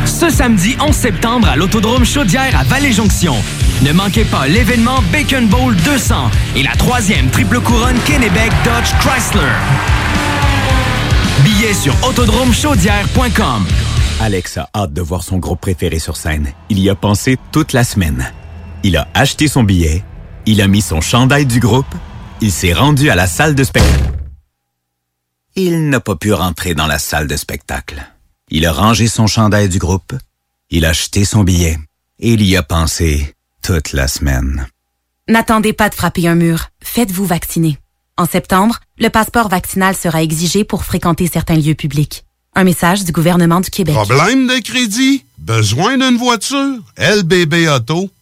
Ce 0.05 0.29
samedi 0.29 0.77
11 0.81 0.93
septembre 0.93 1.49
à 1.49 1.55
l'Autodrome 1.55 2.05
Chaudière 2.05 2.59
à 2.59 2.65
Vallée-Jonction. 2.65 3.37
Ne 3.83 3.93
manquez 3.93 4.25
pas 4.25 4.49
l'événement 4.49 5.01
Bacon 5.13 5.47
Bowl 5.47 5.77
200 5.77 6.29
et 6.57 6.65
la 6.65 6.73
troisième 6.73 7.31
triple 7.31 7.61
couronne 7.61 7.99
Kennebec 8.05 8.51
Dodge 8.65 8.91
Chrysler. 8.99 10.02
Billets 11.43 11.75
sur 11.75 11.95
autodromechaudière.com. 12.05 13.67
Alex 14.21 14.59
a 14.59 14.69
hâte 14.75 14.93
de 14.93 15.03
voir 15.03 15.23
son 15.23 15.39
groupe 15.39 15.61
préféré 15.61 15.99
sur 15.99 16.17
scène. 16.17 16.53
Il 16.69 16.79
y 16.79 16.89
a 16.89 16.95
pensé 16.95 17.37
toute 17.51 17.73
la 17.73 17.83
semaine. 17.83 18.33
Il 18.85 18.97
a 18.97 19.09
acheté 19.15 19.49
son 19.49 19.65
billet, 19.65 20.05
il 20.47 20.61
a 20.61 20.69
mis 20.69 20.83
son 20.83 21.01
chandail 21.01 21.47
du 21.47 21.61
groupe, 21.61 21.95
il 22.41 22.53
s'est 22.53 22.73
rendu 22.73 23.11
à 23.11 23.15
la 23.15 23.27
salle 23.27 23.55
de 23.55 23.65
spectacle. 23.65 24.13
Il 25.55 25.89
n'a 25.89 26.01
pas 26.01 26.17
pu 26.17 26.33
rentrer 26.33 26.75
dans 26.75 26.87
la 26.87 26.99
salle 26.99 27.27
de 27.27 27.37
spectacle. 27.37 28.03
Il 28.49 28.67
a 28.67 28.73
rangé 28.73 29.07
son 29.07 29.27
chandail 29.27 29.69
du 29.69 29.79
groupe, 29.79 30.15
il 30.71 30.85
a 30.85 30.91
acheté 30.91 31.25
son 31.25 31.45
billet 31.45 31.79
et 32.19 32.33
il 32.33 32.43
y 32.43 32.57
a 32.57 32.63
pensé 32.63 33.35
toute 33.63 33.93
la 33.93 34.09
semaine. 34.09 34.67
N'attendez 35.29 35.73
pas 35.73 35.89
de 35.89 35.95
frapper 35.95 36.27
un 36.29 36.35
mur. 36.35 36.69
Faites-vous 36.83 37.27
vacciner. 37.27 37.79
En 38.19 38.27
septembre, 38.27 38.79
le 38.99 39.09
passeport 39.09 39.49
vaccinal 39.49 39.97
sera 39.97 40.23
exigé 40.23 40.65
pour 40.65 40.85
fréquenter 40.85 41.27
certains 41.27 41.57
lieux 41.57 41.75
publics. 41.75 42.25
Un 42.55 42.65
message 42.65 43.05
du 43.05 43.13
gouvernement 43.13 43.61
du 43.61 43.71
Québec. 43.71 43.95
Problème 43.95 44.47
de 44.47 44.61
crédit? 44.63 45.25
Besoin 45.39 45.97
d'une 45.97 46.19
voiture? 46.19 46.79
LBB 46.99 47.69
Auto.com 47.69 48.22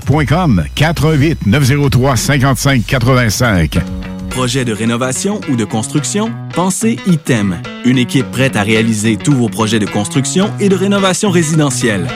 GestionBloc.com 0.00 0.64
88 0.74 1.46
903 1.46 2.16
55 2.16 2.86
85. 2.86 3.78
Projet 4.30 4.64
de 4.64 4.72
rénovation 4.72 5.40
ou 5.50 5.56
de 5.56 5.64
construction? 5.64 6.30
Pensez 6.54 6.98
ITEM, 7.06 7.60
une 7.84 7.98
équipe 7.98 8.30
prête 8.30 8.56
à 8.56 8.62
réaliser 8.62 9.16
tous 9.16 9.32
vos 9.32 9.48
projets 9.48 9.78
de 9.78 9.86
construction 9.86 10.50
et 10.60 10.68
de 10.68 10.76
rénovation 10.76 11.30
résidentielle. 11.30 12.06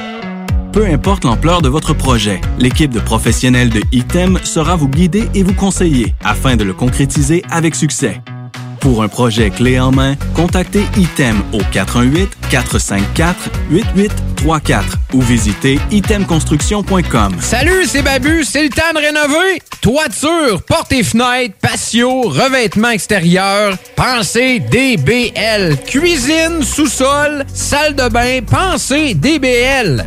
Peu 0.73 0.87
importe 0.87 1.25
l'ampleur 1.25 1.63
de 1.63 1.69
votre 1.69 1.95
projet, 1.95 2.41
l'équipe 2.59 2.93
de 2.93 3.01
professionnels 3.01 3.71
de 3.71 3.81
ITEM 3.93 4.39
sera 4.43 4.77
vous 4.77 4.89
guider 4.89 5.29
et 5.35 5.43
vous 5.43 5.55
conseiller 5.55 6.15
afin 6.25 6.57
de 6.57 6.65
le 6.65 6.73
concrétiser 6.73 7.43
avec 7.51 7.75
succès. 7.75 8.21
Pour 8.85 9.03
un 9.03 9.09
projet 9.09 9.49
clé 9.49 9.81
en 9.81 9.93
main, 9.93 10.15
contactez 10.35 10.85
ITEM 10.99 11.43
au 11.55 11.61
418-454-8834 12.53 14.83
ou 15.15 15.23
visitez 15.23 15.79
itemconstruction.com. 15.91 17.37
Salut, 17.41 17.87
c'est 17.87 18.03
Babu, 18.03 18.45
c'est 18.45 18.63
le 18.63 18.69
temps 18.69 18.93
de 18.95 18.99
rénover. 18.99 19.63
Toiture, 19.81 20.63
portes 20.65 20.93
et 20.93 21.03
fenêtres, 21.03 21.55
patio, 21.63 22.29
revêtement 22.29 22.91
extérieur, 22.91 23.79
pensez 23.97 24.61
DBL. 24.61 25.79
Cuisine, 25.87 26.63
sous-sol, 26.63 27.47
salle 27.55 27.95
de 27.95 28.11
bain, 28.11 28.41
pensez 28.43 29.15
DBL. 29.15 30.07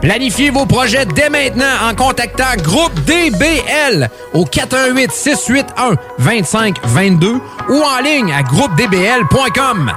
Planifiez 0.00 0.50
vos 0.50 0.64
projets 0.64 1.04
dès 1.04 1.28
maintenant 1.28 1.88
en 1.88 1.94
contactant 1.94 2.56
Groupe 2.62 2.94
DBL 3.04 4.08
au 4.32 4.46
418 4.46 5.12
681 5.12 5.96
2522 6.18 7.34
ou 7.68 7.82
en 7.82 8.02
ligne 8.02 8.32
à 8.32 8.42
groupedbl.com. 8.42 9.92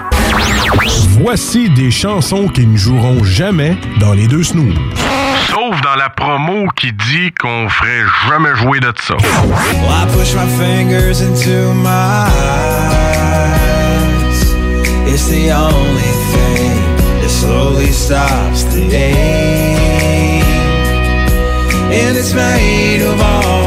Voici 1.22 1.70
des 1.70 1.90
chansons 1.92 2.50
qui 2.50 2.68
ne 2.68 2.76
joueront 2.76 3.24
jamais 3.24 3.78
dans 4.00 4.14
les 4.14 4.28
deux 4.28 4.44
snooze. 4.44 4.76
Sauf 5.48 5.80
dans 5.82 5.96
la 5.96 6.10
promo 6.10 6.68
qui 6.76 6.92
dit 6.92 7.32
qu'on 7.40 7.70
ferait 7.70 8.04
jamais 8.28 8.56
jouer 8.56 8.80
de 8.82 8.92
ça. 9.02 9.16
Well, 9.16 9.90
I 9.90 10.06
push 10.18 10.34
my 10.34 10.48
fingers 10.58 11.22
into 11.22 11.74
my 11.76 12.28
eyes. 12.40 13.54
It's 15.08 15.28
the 15.30 15.52
only 15.52 16.12
thing 16.34 17.22
that 17.22 17.30
slowly 17.30 17.92
stops 17.92 18.64
the 18.74 18.94
ache. 18.96 19.73
And 21.96 22.18
it's 22.18 22.34
made 22.34 23.02
of 23.04 23.22
all 23.22 23.63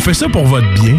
on 0.00 0.02
fait 0.02 0.14
ça 0.14 0.30
pour 0.30 0.46
votre 0.46 0.66
bien. 0.72 0.98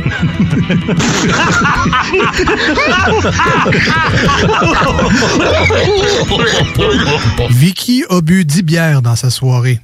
Vicky 7.50 8.04
a 8.12 8.22
bu 8.22 8.46
10 8.46 8.62
bières 8.62 9.02
dans 9.02 9.16
sa 9.16 9.32
soirée. 9.32 9.80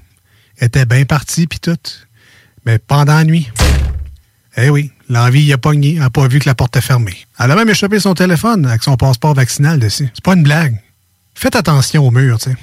était 0.60 0.86
bien 0.86 1.04
partie 1.06 1.48
pis 1.48 1.60
tout. 1.60 1.76
Mais 2.66 2.78
pendant 2.78 3.16
la 3.16 3.24
nuit. 3.24 3.50
Eh 4.56 4.70
oui, 4.70 4.92
l'envie 5.10 5.42
y 5.42 5.54
a 5.54 5.58
pogné, 5.58 5.96
elle 5.96 6.04
a 6.04 6.10
pas 6.12 6.28
vu 6.28 6.38
que 6.40 6.48
la 6.48 6.54
porte 6.54 6.76
était 6.76 6.86
fermée. 6.86 7.18
Elle 7.40 7.50
a 7.50 7.56
même 7.56 7.70
échappé 7.70 8.00
son 8.00 8.14
téléphone 8.14 8.68
avec 8.68 8.84
son 8.84 8.98
passeport 8.98 9.34
vaccinal 9.34 9.80
dessus. 9.80 10.10
C'est 10.14 10.24
pas 10.24 10.34
une 10.34 10.44
blague. 10.44 10.78
Faites 11.34 11.56
attention 11.56 12.06
au 12.06 12.12
mur, 12.12 12.38
tu 12.38 12.52
sais. 12.52 12.58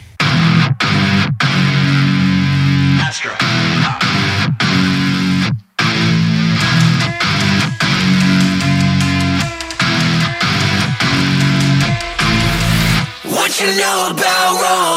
Know 13.76 14.08
about 14.10 14.60
rolling 14.62 14.93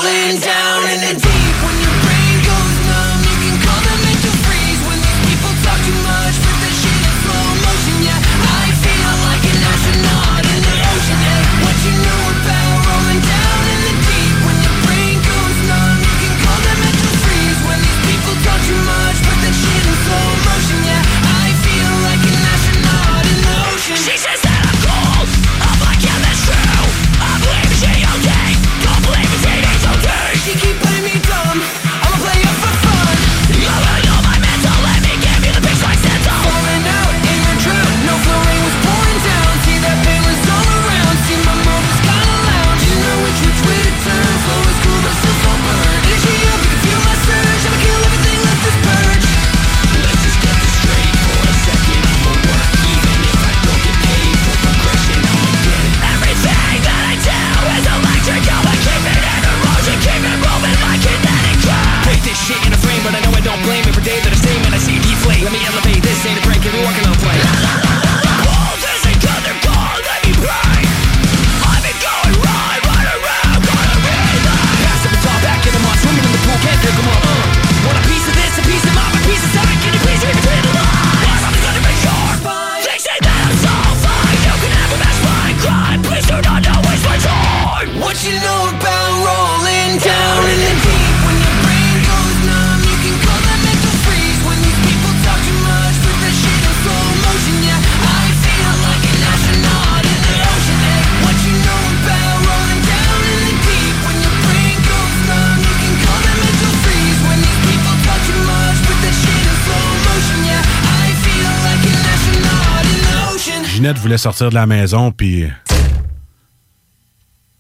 Ginette 113.88 114.02
voulait 114.02 114.18
sortir 114.18 114.50
de 114.50 114.56
la 114.56 114.66
maison, 114.66 115.14
puis. 115.14 115.50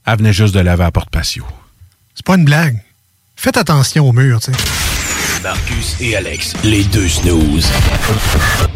Elle 0.05 0.17
venait 0.17 0.33
juste 0.33 0.53
de 0.53 0.59
laver 0.59 0.83
à 0.83 0.91
porte 0.91 1.09
patio. 1.09 1.45
C'est 2.15 2.25
pas 2.25 2.35
une 2.35 2.43
blague. 2.43 2.83
Faites 3.37 3.55
attention 3.55 4.09
au 4.09 4.11
mur, 4.11 4.41
tu 4.41 4.51
sais. 4.51 5.41
Marcus 5.41 5.95
et 6.01 6.17
Alex, 6.17 6.53
les 6.65 6.83
deux 6.83 7.07
snooze. 7.07 7.69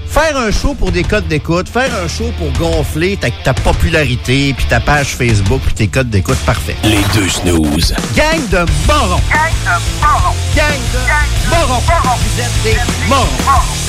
Faire 0.07 0.37
un 0.37 0.49
show 0.51 0.75
pour 0.75 0.93
des 0.93 1.03
codes 1.03 1.27
d'écoute, 1.27 1.67
faire 1.67 1.93
un 1.93 2.07
show 2.07 2.31
pour 2.37 2.53
gonfler 2.53 3.17
ta, 3.17 3.29
ta 3.29 3.53
popularité, 3.53 4.53
puis 4.53 4.65
ta 4.67 4.79
page 4.79 5.17
Facebook, 5.17 5.61
puis 5.65 5.73
tes 5.73 5.87
codes 5.89 6.09
d'écoute, 6.09 6.39
parfait. 6.45 6.77
Les 6.85 7.03
deux 7.13 7.27
snooze. 7.27 7.93
Gang 8.15 8.47
de 8.47 8.59
morons! 8.87 9.19
Gang 9.29 9.51
de 9.65 9.99
morons! 9.99 10.35
Gang 10.55 10.79
de 10.93 11.49
morons! 11.49 11.81
Vous 12.15 12.39
êtes 12.39 12.63
des 12.63 12.79
morons! 13.09 13.80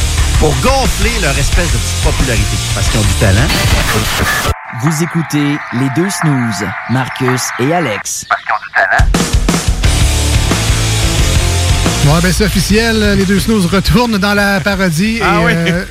Pour 0.43 0.51
gonfler 0.61 1.13
leur 1.23 1.39
espèce 1.39 1.71
de 1.73 1.79
petite 1.79 2.03
popularité, 2.03 2.57
parce 2.75 2.89
qu'ils 2.89 2.99
ont 2.99 3.05
du 3.05 3.15
talent. 3.21 3.47
Vous 4.83 5.03
écoutez 5.05 5.57
les 5.75 5.89
deux 5.95 6.11
snooze, 6.11 6.69
Marcus 6.91 7.43
et 7.61 7.73
Alex. 7.73 8.27
Ouais, 12.07 12.21
ben 12.21 12.33
c'est 12.33 12.47
officiel. 12.47 13.17
Les 13.19 13.25
deux 13.25 13.39
snooze 13.39 13.67
retournent 13.67 14.19
dans 14.19 14.35
la 14.35 14.59
parodie. 14.59 15.21
Ah 15.23 15.43
et, 15.43 15.45
oui. 15.45 15.53
euh, 15.55 15.85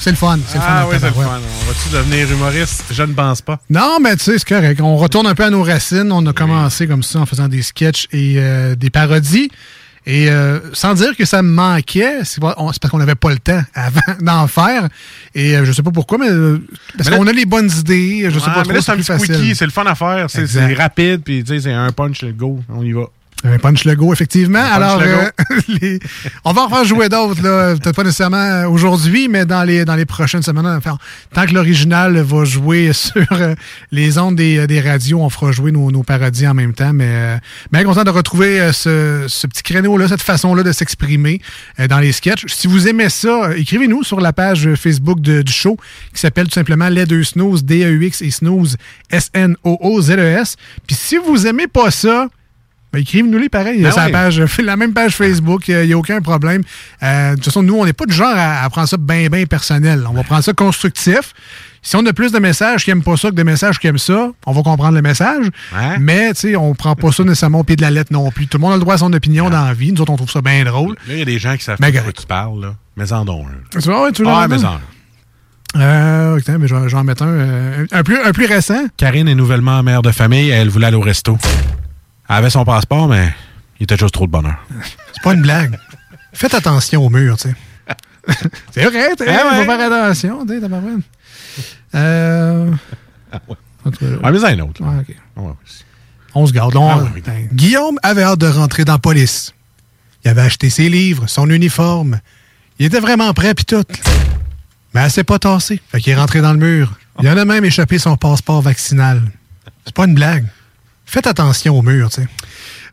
c'est 0.00 0.10
le 0.10 0.16
fun. 0.16 0.40
C'est 0.48 0.56
le 0.56 0.60
fun. 0.62 0.68
Ah 0.68 0.86
oui, 0.90 0.96
c'est 0.98 1.06
le 1.06 1.12
fun. 1.12 1.20
On 1.22 1.66
va-tu 1.68 1.88
devenir 1.92 2.32
humoriste? 2.32 2.82
Je 2.90 3.02
ne 3.04 3.12
pense 3.12 3.42
pas. 3.42 3.60
Non, 3.70 3.98
mais 4.02 4.16
tu 4.16 4.24
sais, 4.24 4.38
c'est 4.40 4.48
correct. 4.48 4.80
On 4.80 4.96
retourne 4.96 5.28
un 5.28 5.36
peu 5.36 5.44
à 5.44 5.50
nos 5.50 5.62
racines. 5.62 6.10
On 6.10 6.26
a 6.26 6.32
commencé 6.32 6.88
comme 6.88 7.04
ça 7.04 7.20
en 7.20 7.26
faisant 7.26 7.46
des 7.46 7.62
sketchs 7.62 8.08
et 8.10 8.38
euh, 8.38 8.74
des 8.74 8.90
parodies. 8.90 9.52
Et 10.06 10.28
euh, 10.28 10.60
sans 10.74 10.92
dire 10.94 11.16
que 11.16 11.24
ça 11.24 11.42
me 11.42 11.48
manquait, 11.50 12.24
c'est 12.24 12.40
parce 12.40 12.78
qu'on 12.90 12.98
n'avait 12.98 13.14
pas 13.14 13.30
le 13.30 13.38
temps 13.38 13.62
avant 13.74 14.00
d'en 14.20 14.46
faire. 14.46 14.88
Et 15.34 15.56
euh, 15.56 15.64
je 15.64 15.72
sais 15.72 15.82
pas 15.82 15.90
pourquoi, 15.92 16.18
mais 16.18 16.28
euh, 16.28 16.60
parce 16.96 17.08
qu'on 17.10 17.26
a 17.26 17.32
les 17.32 17.46
bonnes 17.46 17.70
idées. 17.70 18.28
Je 18.30 18.38
sais 18.38 18.46
Ouais, 18.46 18.52
pas 18.52 18.58
mais 18.58 18.62
trop, 18.64 18.72
là, 18.74 18.80
c'est 18.82 18.92
un 18.92 19.16
petit 19.18 19.32
quickie, 19.32 19.54
c'est 19.54 19.64
le 19.64 19.70
fun 19.70 19.84
à 19.86 19.94
faire. 19.94 20.26
C'est 20.28 20.74
rapide, 20.74 21.22
puis 21.24 21.42
tu 21.42 21.54
sais, 21.54 21.60
c'est 21.60 21.72
un 21.72 21.90
punch, 21.92 22.22
le 22.22 22.32
go. 22.32 22.60
On 22.68 22.82
y 22.82 22.92
va. 22.92 23.04
Un 23.42 23.58
punch 23.58 23.84
le 23.84 23.94
go, 23.94 24.10
effectivement. 24.14 24.62
Alors, 24.62 25.00
euh, 25.02 25.28
les- 25.68 25.98
on 26.46 26.52
va 26.52 26.62
en 26.62 26.68
faire 26.70 26.84
jouer 26.86 27.10
d'autres, 27.10 27.42
là. 27.42 27.74
Peut-être 27.74 27.94
pas 27.96 28.02
nécessairement 28.04 28.64
aujourd'hui, 28.68 29.28
mais 29.28 29.44
dans 29.44 29.64
les, 29.64 29.84
dans 29.84 29.96
les 29.96 30.06
prochaines 30.06 30.42
semaines. 30.42 30.64
Enfin, 30.66 30.96
tant 31.34 31.44
que 31.44 31.52
l'original 31.52 32.16
va 32.22 32.44
jouer 32.46 32.92
sur 32.94 33.26
euh, 33.32 33.54
les 33.90 34.16
ondes 34.16 34.36
des, 34.36 34.66
des 34.66 34.80
radios, 34.80 35.20
on 35.20 35.28
fera 35.28 35.52
jouer 35.52 35.72
nos, 35.72 35.90
nos 35.90 36.02
parodies 36.02 36.46
en 36.48 36.54
même 36.54 36.72
temps. 36.72 36.94
Mais, 36.94 37.38
euh, 37.74 37.84
content 37.84 38.04
de 38.04 38.08
retrouver 38.10 38.60
euh, 38.60 38.72
ce, 38.72 39.26
ce 39.28 39.46
petit 39.46 39.62
créneau-là, 39.62 40.08
cette 40.08 40.22
façon-là 40.22 40.62
de 40.62 40.72
s'exprimer 40.72 41.42
euh, 41.80 41.86
dans 41.86 41.98
les 41.98 42.12
sketchs. 42.12 42.44
Si 42.48 42.66
vous 42.66 42.88
aimez 42.88 43.10
ça, 43.10 43.28
euh, 43.50 43.56
écrivez-nous 43.58 44.04
sur 44.04 44.20
la 44.20 44.32
page 44.32 44.74
Facebook 44.74 45.20
de- 45.20 45.42
du 45.42 45.52
show 45.52 45.76
qui 46.14 46.20
s'appelle 46.22 46.46
tout 46.46 46.54
simplement 46.54 46.88
Les 46.88 47.04
Deux 47.04 47.24
Snooze, 47.24 47.62
D-E-U-X 47.64 48.22
et 48.22 48.30
Snooze, 48.30 48.78
S-N-O-O-Z-E-S. 49.10 50.56
Puis 50.86 50.96
si 50.96 51.16
vous 51.18 51.46
aimez 51.46 51.66
pas 51.66 51.90
ça, 51.90 52.28
ben, 52.94 53.02
écrivez-nous-les 53.02 53.48
pareil. 53.48 53.82
Ben 53.82 53.92
la, 53.94 54.06
oui. 54.06 54.12
page, 54.12 54.40
la 54.58 54.76
même 54.76 54.92
page 54.94 55.14
Facebook, 55.16 55.68
il 55.68 55.86
n'y 55.86 55.92
a 55.92 55.98
aucun 55.98 56.20
problème. 56.20 56.62
Euh, 57.02 57.30
de 57.30 57.34
toute 57.36 57.44
façon, 57.46 57.62
nous, 57.62 57.74
on 57.76 57.84
n'est 57.84 57.92
pas 57.92 58.06
du 58.06 58.14
genre 58.14 58.34
à, 58.34 58.62
à 58.64 58.70
prendre 58.70 58.88
ça 58.88 58.96
bien, 58.96 59.28
bien 59.28 59.44
personnel. 59.46 60.04
On 60.08 60.14
va 60.14 60.22
prendre 60.22 60.42
ça 60.44 60.52
constructif. 60.52 61.34
Si 61.82 61.96
on 61.96 62.06
a 62.06 62.14
plus 62.14 62.32
de 62.32 62.38
messages 62.38 62.82
qui 62.84 62.90
n'aiment 62.90 63.02
pas 63.02 63.18
ça 63.18 63.28
que 63.28 63.34
de 63.34 63.42
messages 63.42 63.78
qui 63.78 63.86
aiment 63.88 63.98
ça, 63.98 64.30
on 64.46 64.52
va 64.52 64.62
comprendre 64.62 64.94
le 64.94 65.02
message. 65.02 65.46
Mais, 66.00 66.32
tu 66.32 66.40
sais, 66.40 66.56
on 66.56 66.74
prend 66.74 66.96
pas 66.96 67.12
ça 67.12 67.24
nécessairement 67.24 67.60
au 67.60 67.64
pied 67.64 67.76
de 67.76 67.82
la 67.82 67.90
lettre 67.90 68.10
non 68.10 68.30
plus. 68.30 68.46
Tout 68.46 68.56
le 68.56 68.62
monde 68.62 68.72
a 68.72 68.76
le 68.76 68.80
droit 68.80 68.94
à 68.94 68.98
son 68.98 69.12
opinion 69.12 69.50
dans 69.50 69.64
la 69.66 69.74
vie. 69.74 69.92
Nous 69.92 70.00
autres, 70.00 70.10
on 70.12 70.16
trouve 70.16 70.30
ça 70.30 70.40
bien 70.40 70.64
drôle. 70.64 70.94
Là, 71.06 71.12
il 71.12 71.18
y 71.18 71.22
a 71.22 71.26
des 71.26 71.38
gens 71.38 71.54
qui 71.56 71.62
savent 71.64 71.76
pas 71.76 71.90
de 71.90 71.98
quoi 71.98 72.12
tu 72.12 72.26
parles, 72.26 72.60
là. 72.62 72.74
Mais 72.96 73.12
en 73.12 73.24
don 73.26 73.44
un. 73.44 73.78
Tu 73.78 73.86
vois, 73.86 74.04
ouais, 74.04 74.12
tu 74.12 74.22
l'as 74.24 74.38
Ah, 74.42 74.48
mais 74.48 74.64
en 74.64 74.78
Euh, 75.76 76.38
attends, 76.38 76.58
mais 76.58 76.68
je 76.68 76.74
vais, 76.74 76.88
je 76.88 76.94
vais 76.94 77.00
en 77.00 77.04
mettre 77.04 77.24
un, 77.24 77.28
euh, 77.28 77.86
un, 77.92 78.02
plus, 78.02 78.16
un 78.18 78.32
plus 78.32 78.46
récent. 78.46 78.86
Karine 78.96 79.28
est 79.28 79.34
nouvellement 79.34 79.82
mère 79.82 80.00
de 80.00 80.10
famille. 80.10 80.48
Elle 80.48 80.70
voulait 80.70 80.86
aller 80.86 80.96
au 80.96 81.00
resto. 81.00 81.36
Elle 82.28 82.36
avait 82.36 82.50
son 82.50 82.64
passeport, 82.64 83.08
mais 83.08 83.32
il 83.80 83.84
était 83.84 83.96
juste 83.96 84.14
trop 84.14 84.26
de 84.26 84.32
bonheur. 84.32 84.56
C'est 85.12 85.22
pas 85.22 85.34
une 85.34 85.42
blague. 85.42 85.78
Faites 86.32 86.54
attention 86.54 87.04
au 87.04 87.10
mur, 87.10 87.36
tu 87.36 87.48
sais. 87.50 87.54
c'est 88.72 88.84
vrai, 88.84 89.10
tu 89.16 89.24
sais, 89.24 89.30
Ah 89.30 89.50
ouais. 89.52 89.64
faut 89.64 89.70
faire 89.70 89.92
attention, 89.92 90.46
tu 90.46 90.54
sais, 90.54 90.60
tabarouette. 90.60 91.00
Euh... 91.94 92.72
Ah, 93.30 93.40
mais 94.32 94.44
un 94.44 94.60
autre. 94.60 94.82
Ouais. 94.82 95.16
Ouais. 95.36 95.52
On 96.34 96.46
se 96.46 96.52
garde. 96.52 96.74
on- 96.76 96.88
Ah 96.90 96.98
oui, 97.14 97.22
oui. 97.26 97.48
Guillaume 97.52 97.98
avait 98.02 98.22
hâte 98.22 98.40
de 98.40 98.46
rentrer 98.48 98.84
dans 98.84 98.94
la 98.94 98.98
police. 98.98 99.52
Il 100.24 100.30
avait 100.30 100.40
acheté 100.42 100.70
ses 100.70 100.88
livres, 100.88 101.26
son 101.28 101.48
uniforme. 101.50 102.18
Il 102.78 102.86
était 102.86 103.00
vraiment 103.00 103.32
prêt, 103.34 103.54
puis 103.54 103.66
tout. 103.66 103.84
Mais 104.94 105.02
elle 105.02 105.10
s'est 105.10 105.22
pas 105.24 105.38
tassée. 105.38 105.80
Fait 105.90 106.00
qu'il 106.00 106.12
est 106.12 106.16
rentré 106.16 106.40
dans 106.40 106.52
le 106.52 106.58
mur. 106.58 106.94
Il 107.20 107.28
en 107.28 107.36
a 107.36 107.44
même 107.44 107.64
échappé 107.64 107.98
son 107.98 108.16
passeport 108.16 108.62
vaccinal. 108.62 109.22
C'est 109.84 109.94
pas 109.94 110.06
une 110.06 110.14
blague. 110.14 110.46
Faites 111.14 111.26
attention 111.28 111.78
au 111.78 111.82
mur, 111.82 112.10
tu 112.10 112.22
sais. 112.22 112.28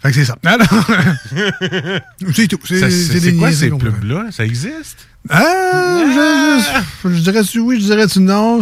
Fait 0.04 0.10
que 0.10 0.16
c'est 0.16 0.26
ça. 0.26 0.36
Alors, 0.46 0.68
c'est 2.36 2.48
tout. 2.48 2.60
Ça, 2.66 2.90
C'est 2.92 3.14
des 3.20 3.20
c'est 3.20 3.34
quoi 3.34 3.52
ces 3.52 3.70
pubs-là? 3.70 4.26
Ça 4.32 4.46
existe? 4.46 5.08
ah, 5.30 6.02
je, 6.06 6.64
je- 7.10 7.16
je 7.16 7.20
dirais-tu 7.22 7.60
oui, 7.60 7.80
je 7.82 7.86
dirais-tu 7.86 8.20
non. 8.20 8.60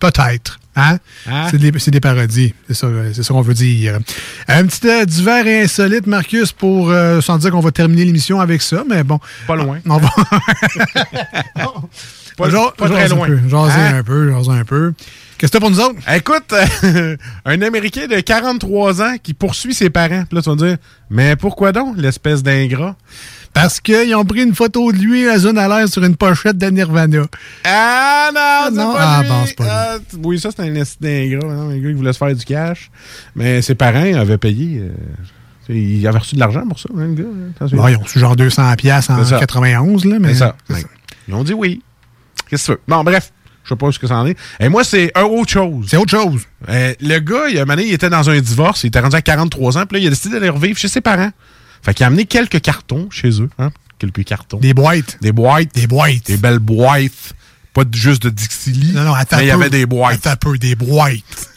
Peut-être. 0.00 0.58
Hein? 0.76 0.98
Ah. 1.26 1.46
C'est 1.50 1.58
des, 1.58 1.72
c'est 1.78 1.90
des 1.92 2.00
parodies. 2.00 2.52
C'est 2.68 2.74
ça, 2.74 2.86
euh, 2.88 3.10
c'est 3.14 3.22
ça 3.22 3.32
qu'on 3.32 3.40
veut 3.42 3.54
dire. 3.54 3.98
Un 4.48 4.66
petit 4.66 4.86
euh, 4.88 5.04
divers 5.06 5.46
et 5.46 5.62
insolite, 5.62 6.06
Marcus, 6.06 6.52
pour 6.52 6.90
euh, 6.90 7.20
sans 7.22 7.38
dire 7.38 7.52
qu'on 7.52 7.60
va 7.60 7.70
terminer 7.70 8.04
l'émission 8.04 8.40
avec 8.40 8.60
ça, 8.60 8.82
mais 8.88 9.02
bon. 9.04 9.20
Pas 9.46 9.56
loin. 9.56 9.78
On 9.88 9.96
va. 9.98 10.10
Pas- 12.36 12.50
Genre- 12.50 12.72
pas 12.74 12.88
très 12.88 13.08
loin. 13.08 13.26
Un 13.26 13.28
peu, 13.28 13.48
jaser 13.48 13.80
Hein? 13.80 13.94
un 13.98 14.02
peu, 14.02 14.30
jaser 14.32 14.50
un 14.50 14.64
peu. 14.64 14.92
Qu'est-ce 15.38 15.50
que 15.52 15.58
t'as 15.58 15.60
pour 15.60 15.70
nous 15.70 15.80
autres? 15.80 15.96
Écoute, 16.14 16.52
euh, 16.84 17.16
un 17.44 17.62
Américain 17.62 18.06
de 18.06 18.20
43 18.20 19.02
ans 19.02 19.14
qui 19.22 19.34
poursuit 19.34 19.74
ses 19.74 19.90
parents. 19.90 20.24
Puis 20.28 20.36
là, 20.36 20.42
tu 20.42 20.48
vas 20.48 20.54
me 20.54 20.68
dire, 20.68 20.76
mais 21.10 21.36
pourquoi 21.36 21.72
donc, 21.72 21.96
l'espèce 21.98 22.42
d'ingrat? 22.42 22.96
Parce 23.52 23.80
qu'ils 23.80 24.14
ont 24.16 24.24
pris 24.24 24.42
une 24.42 24.54
photo 24.54 24.90
de 24.92 24.96
lui 24.98 25.28
à 25.28 25.38
zone 25.38 25.58
à 25.58 25.68
l'air 25.68 25.88
sur 25.88 26.02
une 26.04 26.16
pochette 26.16 26.58
de 26.58 26.66
Nirvana. 26.66 27.22
Ah 27.64 28.30
non, 28.34 28.74
c'est 28.76 28.82
non. 28.82 28.92
pas 28.94 28.98
Ah 29.18 29.22
lui. 29.22 29.28
bon, 29.28 29.44
c'est 29.46 29.56
pas. 29.56 29.64
Ah, 29.68 29.98
oui, 30.22 30.40
ça, 30.40 30.50
c'est 30.54 30.62
un 30.62 30.74
esti 30.74 30.98
d'ingrat. 31.00 31.46
Non, 31.54 31.70
Un 31.70 31.78
gars 31.78 31.88
qui 31.88 31.94
voulait 31.94 32.12
se 32.12 32.18
faire 32.18 32.34
du 32.34 32.44
cash. 32.44 32.90
Mais 33.36 33.62
ses 33.62 33.74
parents 33.76 34.12
avaient 34.14 34.38
payé. 34.38 34.80
euh, 34.82 34.92
il 35.68 36.06
avait 36.06 36.18
reçu 36.18 36.34
de 36.34 36.40
l'argent 36.40 36.66
pour 36.68 36.78
ça, 36.78 36.88
hein, 36.96 37.06
le 37.06 37.14
gars. 37.14 37.22
hein? 37.60 37.66
Bon, 37.72 37.88
ils 37.88 37.96
ont 37.96 38.00
reçu 38.00 38.18
genre 38.18 38.34
200 38.36 38.74
pièces 38.76 39.08
en 39.10 39.22
C'est 39.24 39.30
ça. 39.30 39.38
91, 39.38 40.04
là, 40.04 40.18
mais. 40.18 40.32
C'est 40.34 40.40
ça. 40.40 40.56
Ils 41.28 41.34
ont 41.34 41.44
dit 41.44 41.54
oui. 41.54 41.80
Qu'est-ce 42.50 42.66
que 42.66 42.72
tu 42.72 42.78
veux? 42.78 42.80
Bon, 42.88 43.04
bref. 43.04 43.32
Je 43.64 43.70
sais 43.70 43.76
pas 43.76 43.90
ce 43.90 43.98
que 43.98 44.06
ça 44.06 44.16
en 44.16 44.26
est. 44.26 44.36
Et 44.60 44.68
moi, 44.68 44.84
c'est 44.84 45.10
un 45.14 45.22
autre 45.22 45.50
chose. 45.50 45.86
C'est 45.88 45.96
autre 45.96 46.10
chose. 46.10 46.42
le 46.68 47.18
gars, 47.18 47.48
il, 47.50 47.58
a, 47.58 47.64
mané, 47.64 47.84
il 47.86 47.94
était 47.94 48.10
dans 48.10 48.28
un 48.28 48.38
divorce. 48.38 48.84
Il 48.84 48.88
était 48.88 49.00
rendu 49.00 49.16
à 49.16 49.22
43 49.22 49.78
ans. 49.78 49.86
Puis 49.86 49.98
là, 49.98 50.04
il 50.04 50.06
a 50.06 50.10
décidé 50.10 50.34
d'aller 50.34 50.50
revivre 50.50 50.78
chez 50.78 50.88
ses 50.88 51.00
parents. 51.00 51.30
Fait 51.82 51.94
qu'il 51.94 52.04
a 52.04 52.08
amené 52.08 52.26
quelques 52.26 52.60
cartons 52.60 53.08
chez 53.10 53.40
eux. 53.40 53.50
Hein? 53.58 53.70
Quelques 53.98 54.24
cartons. 54.24 54.58
Des 54.58 54.74
boîtes. 54.74 55.18
Des 55.20 55.32
boîtes. 55.32 55.74
Des 55.74 55.86
boîtes. 55.86 56.26
Des 56.26 56.36
belles 56.36 56.58
boîtes. 56.58 57.34
Pas 57.72 57.84
juste 57.92 58.22
de 58.22 58.30
Dixili. 58.30 58.92
Non, 58.92 59.02
non, 59.02 59.14
attends 59.14 59.38
mais 59.38 59.44
il 59.44 59.48
y 59.48 59.50
avait 59.50 59.70
des 59.70 59.86
boîtes. 59.86 60.26
Attends 60.26 60.30
un 60.30 60.36
peu, 60.36 60.58
des 60.58 60.76
boîtes. 60.76 61.50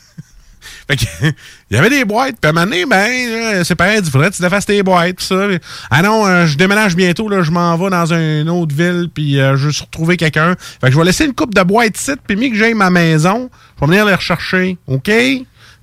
Fait 0.89 0.97
que, 0.97 1.05
il 1.69 1.76
y 1.76 1.77
avait 1.77 1.89
des 1.89 2.05
boîtes. 2.05 2.35
Puis 2.39 2.47
à 2.47 2.49
un 2.49 2.53
moment 2.53 2.65
donné, 2.65 2.85
ben, 2.85 3.64
ses 3.64 3.76
parents 3.76 3.99
dit, 3.99 4.09
faudrait 4.09 4.30
que 4.30 4.35
tu 4.35 4.41
défasses 4.41 4.65
tes 4.65 4.81
boîtes. 4.84 5.19
Ça. 5.19 5.47
Ah 5.89 6.01
non, 6.01 6.26
euh, 6.26 6.45
je 6.45 6.57
déménage 6.57 6.95
bientôt. 6.95 7.27
Là, 7.30 7.43
je 7.43 7.51
m'en 7.51 7.76
vais 7.77 7.89
dans 7.89 8.14
une 8.14 8.49
autre 8.49 8.76
ville. 8.76 9.09
Puis 9.14 9.39
euh, 9.39 9.57
je 9.57 9.68
vais 9.68 9.73
retrouver 9.81 10.18
quelqu'un. 10.18 10.55
Fait 10.81 10.88
que 10.88 10.93
je 10.93 10.97
vais 10.97 11.05
laisser 11.05 11.26
une 11.26 11.34
coupe 11.34 11.53
de 11.53 11.64
boîtes 11.64 11.99
ici. 11.99 12.11
Puis 12.26 12.35
mis 12.35 12.51
que 12.51 12.55
j'aille 12.55 12.73
ma 12.73 12.89
maison, 12.89 13.49
je 13.76 13.81
vais 13.81 13.88
venir 13.88 14.05
les 14.05 14.15
rechercher. 14.15 14.77
OK? 14.88 15.11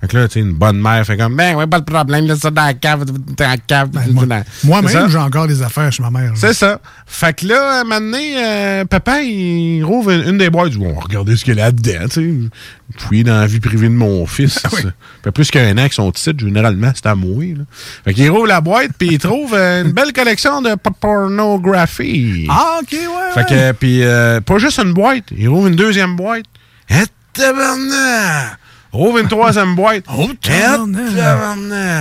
Fait 0.05 0.11
que 0.11 0.17
là, 0.17 0.27
tu 0.27 0.33
sais, 0.35 0.39
une 0.41 0.53
bonne 0.53 0.79
mère 0.79 1.03
fait 1.03 1.17
comme, 1.17 1.35
ben, 1.35 1.55
ouais, 1.55 1.65
pas 1.65 1.79
de 1.79 1.85
problème, 1.85 2.25
laisse 2.25 2.37
ça 2.37 2.51
dans 2.51 2.63
la 2.63 2.75
cave, 2.75 3.05
dans 3.05 3.47
la 3.47 3.57
cave. 3.57 3.89
Ben, 3.89 4.43
Moi-même, 4.63 5.09
j'ai 5.09 5.17
encore 5.17 5.47
des 5.47 5.63
affaires 5.63 5.91
chez 5.91 6.03
ma 6.03 6.11
mère. 6.11 6.33
C'est 6.35 6.53
ça. 6.53 6.79
Fait 7.07 7.35
que 7.35 7.47
là, 7.47 7.77
à 7.77 7.81
un 7.81 7.83
moment 7.85 7.99
donné, 7.99 8.35
euh, 8.37 8.85
papa, 8.85 9.23
il 9.23 9.83
rouvre 9.83 10.11
une, 10.11 10.29
une 10.29 10.37
des 10.37 10.51
boîtes. 10.51 10.67
Il 10.67 10.77
dit, 10.77 10.85
bon, 10.85 10.93
regardez 10.93 11.35
ce 11.35 11.43
qu'il 11.43 11.55
y 11.55 11.59
a 11.59 11.65
là-dedans, 11.65 12.07
tu 12.07 12.49
sais. 12.91 12.99
Fouiller 12.99 13.23
dans 13.23 13.39
la 13.39 13.47
vie 13.47 13.59
privée 13.59 13.87
de 13.87 13.93
mon 13.93 14.27
fils. 14.27 14.59
Ah 14.63 14.69
ça 14.69 14.77
fait 15.23 15.31
plus 15.31 15.49
qu'un 15.49 15.75
an 15.79 15.87
que 15.87 15.95
son 15.95 16.11
titre, 16.11 16.39
généralement, 16.39 16.91
c'est 16.93 17.07
à. 17.07 17.15
Là. 17.15 17.63
Fait 18.03 18.13
qu'il 18.13 18.29
rouvre 18.29 18.45
la 18.45 18.61
boîte, 18.61 18.91
puis 18.99 19.07
il 19.13 19.17
trouve 19.17 19.55
euh, 19.55 19.83
une 19.83 19.91
belle 19.91 20.13
collection 20.13 20.61
de 20.61 20.75
pornographie. 21.01 22.45
Ah, 22.47 22.77
OK, 22.79 22.91
ouais. 22.91 23.33
Fait 23.33 23.47
que, 23.47 23.71
puis, 23.71 24.03
euh, 24.03 24.39
pas 24.39 24.59
juste 24.59 24.77
une 24.77 24.93
boîte, 24.93 25.23
il 25.35 25.49
rouvre 25.49 25.65
une 25.65 25.75
deuxième 25.75 26.15
boîte. 26.15 26.45
Hein, 26.91 27.05
tabarnak! 27.33 28.59
Rouvre 28.95 29.17
une 29.19 29.27
troisième 29.27 29.75
boîte. 29.75 30.05
Oh! 30.09 30.27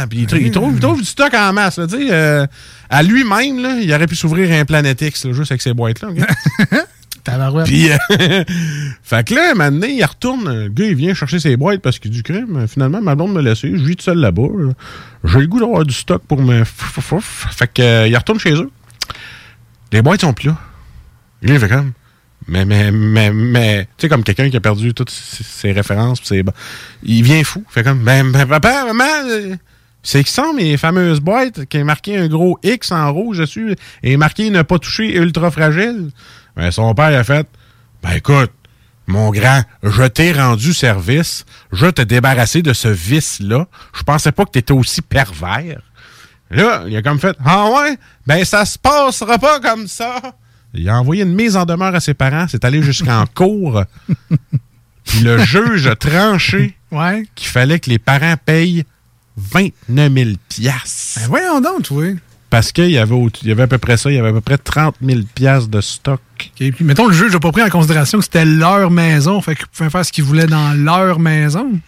Puis 0.08 0.18
il, 0.20 0.26
trou- 0.26 0.36
il 0.36 0.50
trouve, 0.52 0.72
il 0.74 0.80
trouve 0.80 1.00
du 1.00 1.04
stock 1.06 1.34
en 1.34 1.52
masse. 1.52 1.78
Là, 1.78 1.86
euh, 1.92 2.46
à 2.88 3.02
lui-même, 3.02 3.60
là, 3.62 3.76
il 3.80 3.92
aurait 3.92 4.06
pu 4.06 4.14
s'ouvrir 4.14 4.50
un 4.52 4.64
Planet 4.64 5.00
X 5.02 5.24
là, 5.24 5.32
juste 5.32 5.50
avec 5.50 5.60
ces 5.62 5.74
boîtes-là. 5.74 6.08
Puis, 7.64 7.90
euh, 7.90 7.96
fait 9.02 9.26
que 9.26 9.34
là, 9.34 9.54
maintenant, 9.54 9.86
il 9.88 10.04
retourne. 10.04 10.64
Le 10.64 10.68
gars, 10.68 10.84
il 10.84 10.94
vient 10.94 11.14
chercher 11.14 11.40
ses 11.40 11.56
boîtes 11.56 11.80
parce 11.80 11.98
qu'il 11.98 12.10
dit 12.10 12.22
crime. 12.22 12.66
Finalement, 12.68 13.00
ma 13.00 13.14
blonde 13.14 13.32
me 13.32 13.40
laissé. 13.40 13.70
Je 13.74 13.82
vis 13.82 13.96
tout 13.96 14.04
seul 14.04 14.18
là-bas. 14.18 14.42
là. 14.58 14.72
J'ai 15.24 15.40
le 15.40 15.46
goût 15.46 15.58
d'avoir 15.58 15.84
du 15.84 15.94
stock 15.94 16.22
pour 16.28 16.40
me. 16.42 16.62
Fait 16.64 17.72
que, 17.72 17.82
euh, 17.82 18.06
il 18.08 18.16
retourne 18.16 18.38
chez 18.38 18.52
eux. 18.52 18.70
Les 19.90 20.02
boîtes 20.02 20.20
sont 20.20 20.32
plus 20.34 20.48
là, 20.48 20.56
il 21.42 21.58
fait 21.58 21.68
comme. 21.68 21.92
Mais, 22.46 22.64
mais, 22.64 22.90
mais, 22.90 23.32
mais. 23.32 23.84
Tu 23.96 24.02
sais, 24.02 24.08
comme 24.08 24.22
quelqu'un 24.22 24.50
qui 24.50 24.56
a 24.56 24.60
perdu 24.60 24.92
toutes 24.94 25.10
ses, 25.10 25.72
références. 25.72 26.20
pis 26.20 26.42
Il 27.02 27.22
vient 27.22 27.42
fou. 27.44 27.64
Fait 27.68 27.82
comme. 27.82 28.00
Ben, 28.04 28.30
ben, 28.30 28.46
papa, 28.46 28.84
maman. 28.86 29.04
euh, 29.28 29.56
C'est 30.02 30.22
qui 30.24 30.32
sont 30.32 30.52
mes 30.52 30.76
fameuses 30.76 31.20
boîtes 31.20 31.64
qui 31.66 31.78
est 31.78 31.84
marqué 31.84 32.18
un 32.18 32.28
gros 32.28 32.58
X 32.62 32.92
en 32.92 33.12
rouge 33.12 33.38
dessus 33.38 33.74
et 34.02 34.16
marqué 34.16 34.50
ne 34.50 34.62
pas 34.62 34.78
toucher 34.78 35.16
ultra 35.16 35.50
fragile? 35.50 36.10
Ben, 36.56 36.70
son 36.70 36.94
père 36.94 37.18
a 37.18 37.24
fait 37.24 37.46
Ben 38.02 38.12
écoute, 38.12 38.52
mon 39.06 39.30
grand, 39.30 39.62
je 39.82 40.04
t'ai 40.04 40.32
rendu 40.32 40.74
service, 40.74 41.44
je 41.72 41.86
t'ai 41.86 42.04
débarrassé 42.04 42.60
de 42.62 42.72
ce 42.74 42.88
vice-là. 42.88 43.66
Je 43.96 44.02
pensais 44.02 44.32
pas 44.32 44.44
que 44.44 44.50
t'étais 44.50 44.72
aussi 44.72 45.00
pervers. 45.02 45.80
Là, 46.50 46.84
il 46.86 46.96
a 46.96 47.02
comme 47.02 47.18
fait 47.18 47.36
Ah 47.44 47.68
ouais? 47.70 47.96
Ben 48.26 48.44
ça 48.44 48.64
se 48.66 48.78
passera 48.78 49.38
pas 49.38 49.60
comme 49.60 49.88
ça. 49.88 50.20
Il 50.74 50.88
a 50.88 50.98
envoyé 50.98 51.22
une 51.22 51.34
mise 51.34 51.56
en 51.56 51.64
demeure 51.64 51.94
à 51.94 52.00
ses 52.00 52.14
parents, 52.14 52.46
c'est 52.48 52.64
allé 52.64 52.82
jusqu'en 52.82 53.24
cour. 53.34 53.84
Puis 55.04 55.20
le 55.20 55.38
juge 55.38 55.86
a 55.86 55.96
tranché 55.96 56.76
ouais. 56.90 57.24
qu'il 57.34 57.48
fallait 57.48 57.78
que 57.78 57.90
les 57.90 57.98
parents 57.98 58.34
payent 58.44 58.84
29 59.36 60.12
000 60.12 60.30
piastres. 60.48 61.20
Ben 61.20 61.28
voyons 61.28 61.60
donc, 61.60 61.86
oui. 61.90 62.16
Parce 62.50 62.70
qu'il 62.70 62.90
y, 62.90 62.98
avait 62.98 63.16
il 63.42 63.48
y 63.48 63.50
avait 63.50 63.64
à 63.64 63.66
peu 63.66 63.78
près 63.78 63.96
ça, 63.96 64.10
il 64.10 64.14
y 64.14 64.18
avait 64.18 64.28
à 64.28 64.32
peu 64.32 64.40
près 64.40 64.58
30 64.58 64.94
000 65.04 65.20
piastres 65.34 65.68
de 65.68 65.80
stock. 65.80 66.20
OK, 66.38 66.70
puis 66.72 66.84
mettons, 66.84 67.08
le 67.08 67.12
juge 67.12 67.32
n'a 67.32 67.40
pas 67.40 67.50
pris 67.50 67.62
en 67.62 67.68
considération 67.68 68.18
que 68.18 68.24
c'était 68.24 68.44
leur 68.44 68.92
maison. 68.92 69.40
Fait 69.40 69.56
qu'ils 69.56 69.66
pouvaient 69.66 69.90
faire 69.90 70.04
ce 70.04 70.12
qu'ils 70.12 70.22
voulaient 70.22 70.46
dans 70.46 70.72
leur 70.72 71.18
maison. 71.18 71.80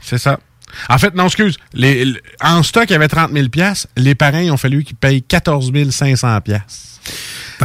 C'est 0.00 0.18
ça. 0.18 0.40
En 0.88 0.98
fait, 0.98 1.14
non, 1.14 1.26
excuse. 1.26 1.58
Les, 1.72 2.12
en 2.40 2.64
stock, 2.64 2.86
il 2.88 2.92
y 2.92 2.96
avait 2.96 3.06
30 3.06 3.32
000 3.32 3.48
piastres. 3.50 3.86
Les 3.96 4.16
parents, 4.16 4.40
il 4.40 4.50
ont 4.50 4.56
fallu 4.56 4.82
qu'ils 4.82 4.96
payent 4.96 5.22
14 5.22 5.70
500 5.90 6.40
piastres. 6.40 7.00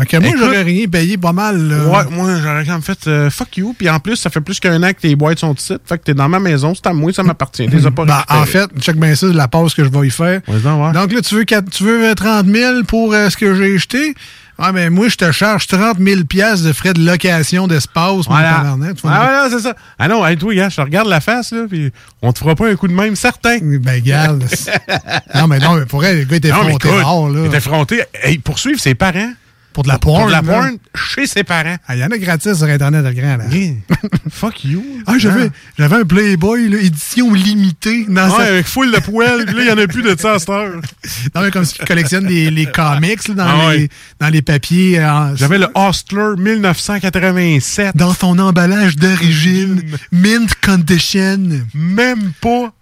Que 0.05 0.17
moi, 0.17 0.31
j'aurais 0.37 0.61
rien 0.63 0.87
payé 0.87 1.17
pas 1.17 1.31
mal. 1.33 1.57
Ouais, 1.57 2.03
moi, 2.11 2.35
j'aurais 2.41 2.65
quand 2.65 2.73
même 2.73 2.81
fait 2.81 3.07
euh, 3.07 3.29
fuck 3.29 3.55
you. 3.57 3.73
Puis 3.77 3.89
en 3.89 3.99
plus, 3.99 4.15
ça 4.15 4.29
fait 4.29 4.41
plus 4.41 4.59
qu'un 4.59 4.81
an 4.83 4.89
que 4.93 4.99
tes 5.01 5.15
boîtes 5.15 5.39
sont 5.39 5.53
ici. 5.53 5.73
Fait 5.85 5.97
que 5.97 6.03
t'es 6.03 6.13
dans 6.13 6.29
ma 6.29 6.39
maison, 6.39 6.73
c'est 6.75 6.87
à 6.87 6.93
moi, 6.93 7.11
ça 7.13 7.23
m'appartient. 7.23 7.67
T'es 7.67 7.91
pas 7.91 8.05
Ben, 8.05 8.23
en 8.29 8.45
fait, 8.45 8.69
check 8.79 8.97
bien 8.97 9.15
ça, 9.15 9.27
la 9.27 9.47
pause 9.47 9.73
que 9.73 9.83
je 9.83 9.89
vais 9.89 10.07
y 10.07 10.11
faire. 10.11 10.41
Donc 10.47 11.11
là, 11.13 11.21
tu 11.21 11.35
veux, 11.35 11.45
tu 11.45 11.83
veux 11.83 12.05
euh, 12.09 12.13
30 12.15 12.45
000 12.47 12.83
pour 12.83 13.13
euh, 13.13 13.29
ce 13.29 13.37
que 13.37 13.55
j'ai 13.55 13.77
jeté? 13.77 14.13
Ouais, 14.61 14.73
ben 14.73 14.89
moi, 14.93 15.07
je 15.07 15.15
te 15.15 15.31
charge 15.31 15.67
30 15.67 15.99
000 15.99 16.25
piastres 16.25 16.67
de 16.67 16.73
frais 16.73 16.91
de 16.93 16.99
location 17.01 17.65
d'espace. 17.65 18.11
mon 18.11 18.21
Voilà. 18.35 18.55
tabarnak. 18.55 18.97
Vas 19.01 19.09
Ah, 19.13 19.19
voilà, 19.23 19.49
c'est 19.49 19.59
ça. 19.61 19.73
Ah 19.97 20.09
non, 20.09 20.27
hey, 20.27 20.35
toi, 20.35 20.53
gars, 20.53 20.67
je 20.67 20.75
te 20.75 20.81
regarde 20.81 21.07
la 21.07 21.21
face, 21.21 21.53
là, 21.53 21.61
puis 21.69 21.91
on 22.21 22.33
te 22.33 22.39
fera 22.39 22.55
pas 22.55 22.67
un 22.69 22.75
coup 22.75 22.89
de 22.89 22.93
même, 22.93 23.15
certain. 23.15 23.57
Ben, 23.61 23.93
regarde. 23.95 24.43
non, 25.35 25.47
mais 25.47 25.59
non, 25.59 25.75
mais 25.75 25.85
pour 25.85 26.03
elle, 26.03 26.19
le 26.19 26.25
gars 26.25 26.35
était 26.35 26.49
Non, 26.49 26.57
mais 26.65 26.69
fronté 26.71 26.89
écoute, 26.89 27.03
rare, 27.03 27.29
là. 27.29 27.39
Il 27.43 27.45
était 27.47 27.57
effronté. 27.57 28.01
Hey, 28.21 28.37
poursuivre 28.39 28.81
ses 28.81 28.95
parents. 28.95 29.31
Pour 29.73 29.83
de 29.83 29.87
la 29.89 29.99
Pour 29.99 30.15
porn. 30.17 30.27
de 30.27 30.31
la 30.31 30.41
porn 30.41 30.77
chez 30.95 31.27
ses 31.27 31.43
parents. 31.43 31.77
Ah, 31.87 31.95
Il 31.95 31.99
y 32.01 32.03
en 32.03 32.07
a 32.09 32.17
gratis 32.17 32.57
sur 32.57 32.65
Internet, 32.67 33.05
le 33.05 33.13
grand. 33.13 33.37
Là. 33.37 33.45
Fuck 34.31 34.63
you. 34.65 34.83
Ah, 35.05 35.13
j'avais, 35.17 35.51
j'avais 35.77 35.97
un 35.97 36.03
Playboy, 36.05 36.69
là, 36.69 36.77
édition 36.79 37.33
limitée. 37.33 38.05
Dans 38.09 38.35
Ouais, 38.35 38.47
avec 38.47 38.65
full 38.67 38.91
de 38.91 38.99
poêle, 38.99 39.45
là, 39.45 39.53
il 39.57 39.63
n'y 39.65 39.69
en 39.71 39.77
a 39.77 39.87
plus 39.87 40.01
de 40.01 40.15
ça 40.19 40.33
à 40.33 40.39
cette 40.39 40.49
heure. 40.49 40.81
Non, 41.35 41.41
mais 41.41 41.51
comme 41.51 41.63
si 41.65 41.75
tu 41.75 41.85
collectionnes 41.85 42.25
les, 42.27 42.49
les 42.49 42.65
comics 42.65 43.27
là, 43.29 43.33
dans, 43.35 43.43
Ah 43.45 43.71
les, 43.73 43.77
ouais. 43.83 43.89
dans 44.19 44.29
les 44.29 44.41
papiers. 44.41 44.99
euh, 44.99 45.35
J'avais 45.35 45.59
le 45.59 45.67
Hostler 45.75 46.33
1987. 46.37 47.95
Dans 47.95 48.13
son 48.13 48.37
emballage 48.39 48.95
d'origine, 48.95 49.83
mint 50.11 50.53
condition. 50.65 51.37
Même 51.73 52.31
pas. 52.41 52.73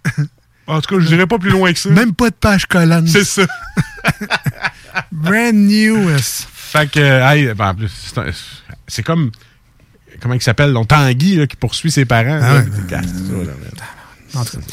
En 0.68 0.82
tout 0.82 0.96
cas, 0.96 1.02
je 1.02 1.08
dirais 1.08 1.28
pas 1.28 1.38
plus 1.38 1.50
loin 1.52 1.72
que 1.74 1.80
ça. 1.80 1.90
Même 1.90 2.14
pas 2.14 2.30
de 2.30 2.36
page 2.36 2.66
collante. 2.66 3.08
C'est 3.08 3.24
ça. 3.26 3.44
Brand 5.12 5.54
new. 5.56 6.10
Fait 6.70 6.90
que, 6.92 7.00
hey, 7.00 7.54
ben, 7.54 7.70
en 7.70 7.76
plus, 7.76 7.90
c'est 7.90 8.18
un- 8.20 8.26
c'est 8.88 9.04
comme. 9.04 9.32
Comment 10.22 10.34
il 10.34 10.42
s'appelle? 10.42 10.74
Donc, 10.74 10.88
Tanguy, 10.88 11.36
là, 11.36 11.48
qui 11.48 11.56
poursuit 11.56 11.92
ses 11.92 12.06
parents. 12.06 12.40
Ah 12.42 12.54
là. 12.56 12.64
ça, 12.90 12.96
là, 12.98 13.44
là. 13.44 14.40
En 14.40 14.44
tout 14.46 14.58
cas. 14.58 14.64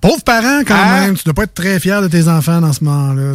Pauvre 0.00 0.22
parent, 0.24 0.62
quand 0.66 0.74
Ah. 0.76 1.00
même. 1.02 1.16
Tu 1.16 1.24
dois 1.24 1.34
pas 1.34 1.42
être 1.44 1.54
très 1.54 1.78
fier 1.80 2.00
de 2.02 2.08
tes 2.08 2.26
enfants 2.28 2.60
dans 2.60 2.72
ce 2.72 2.82
moment-là. 2.84 3.32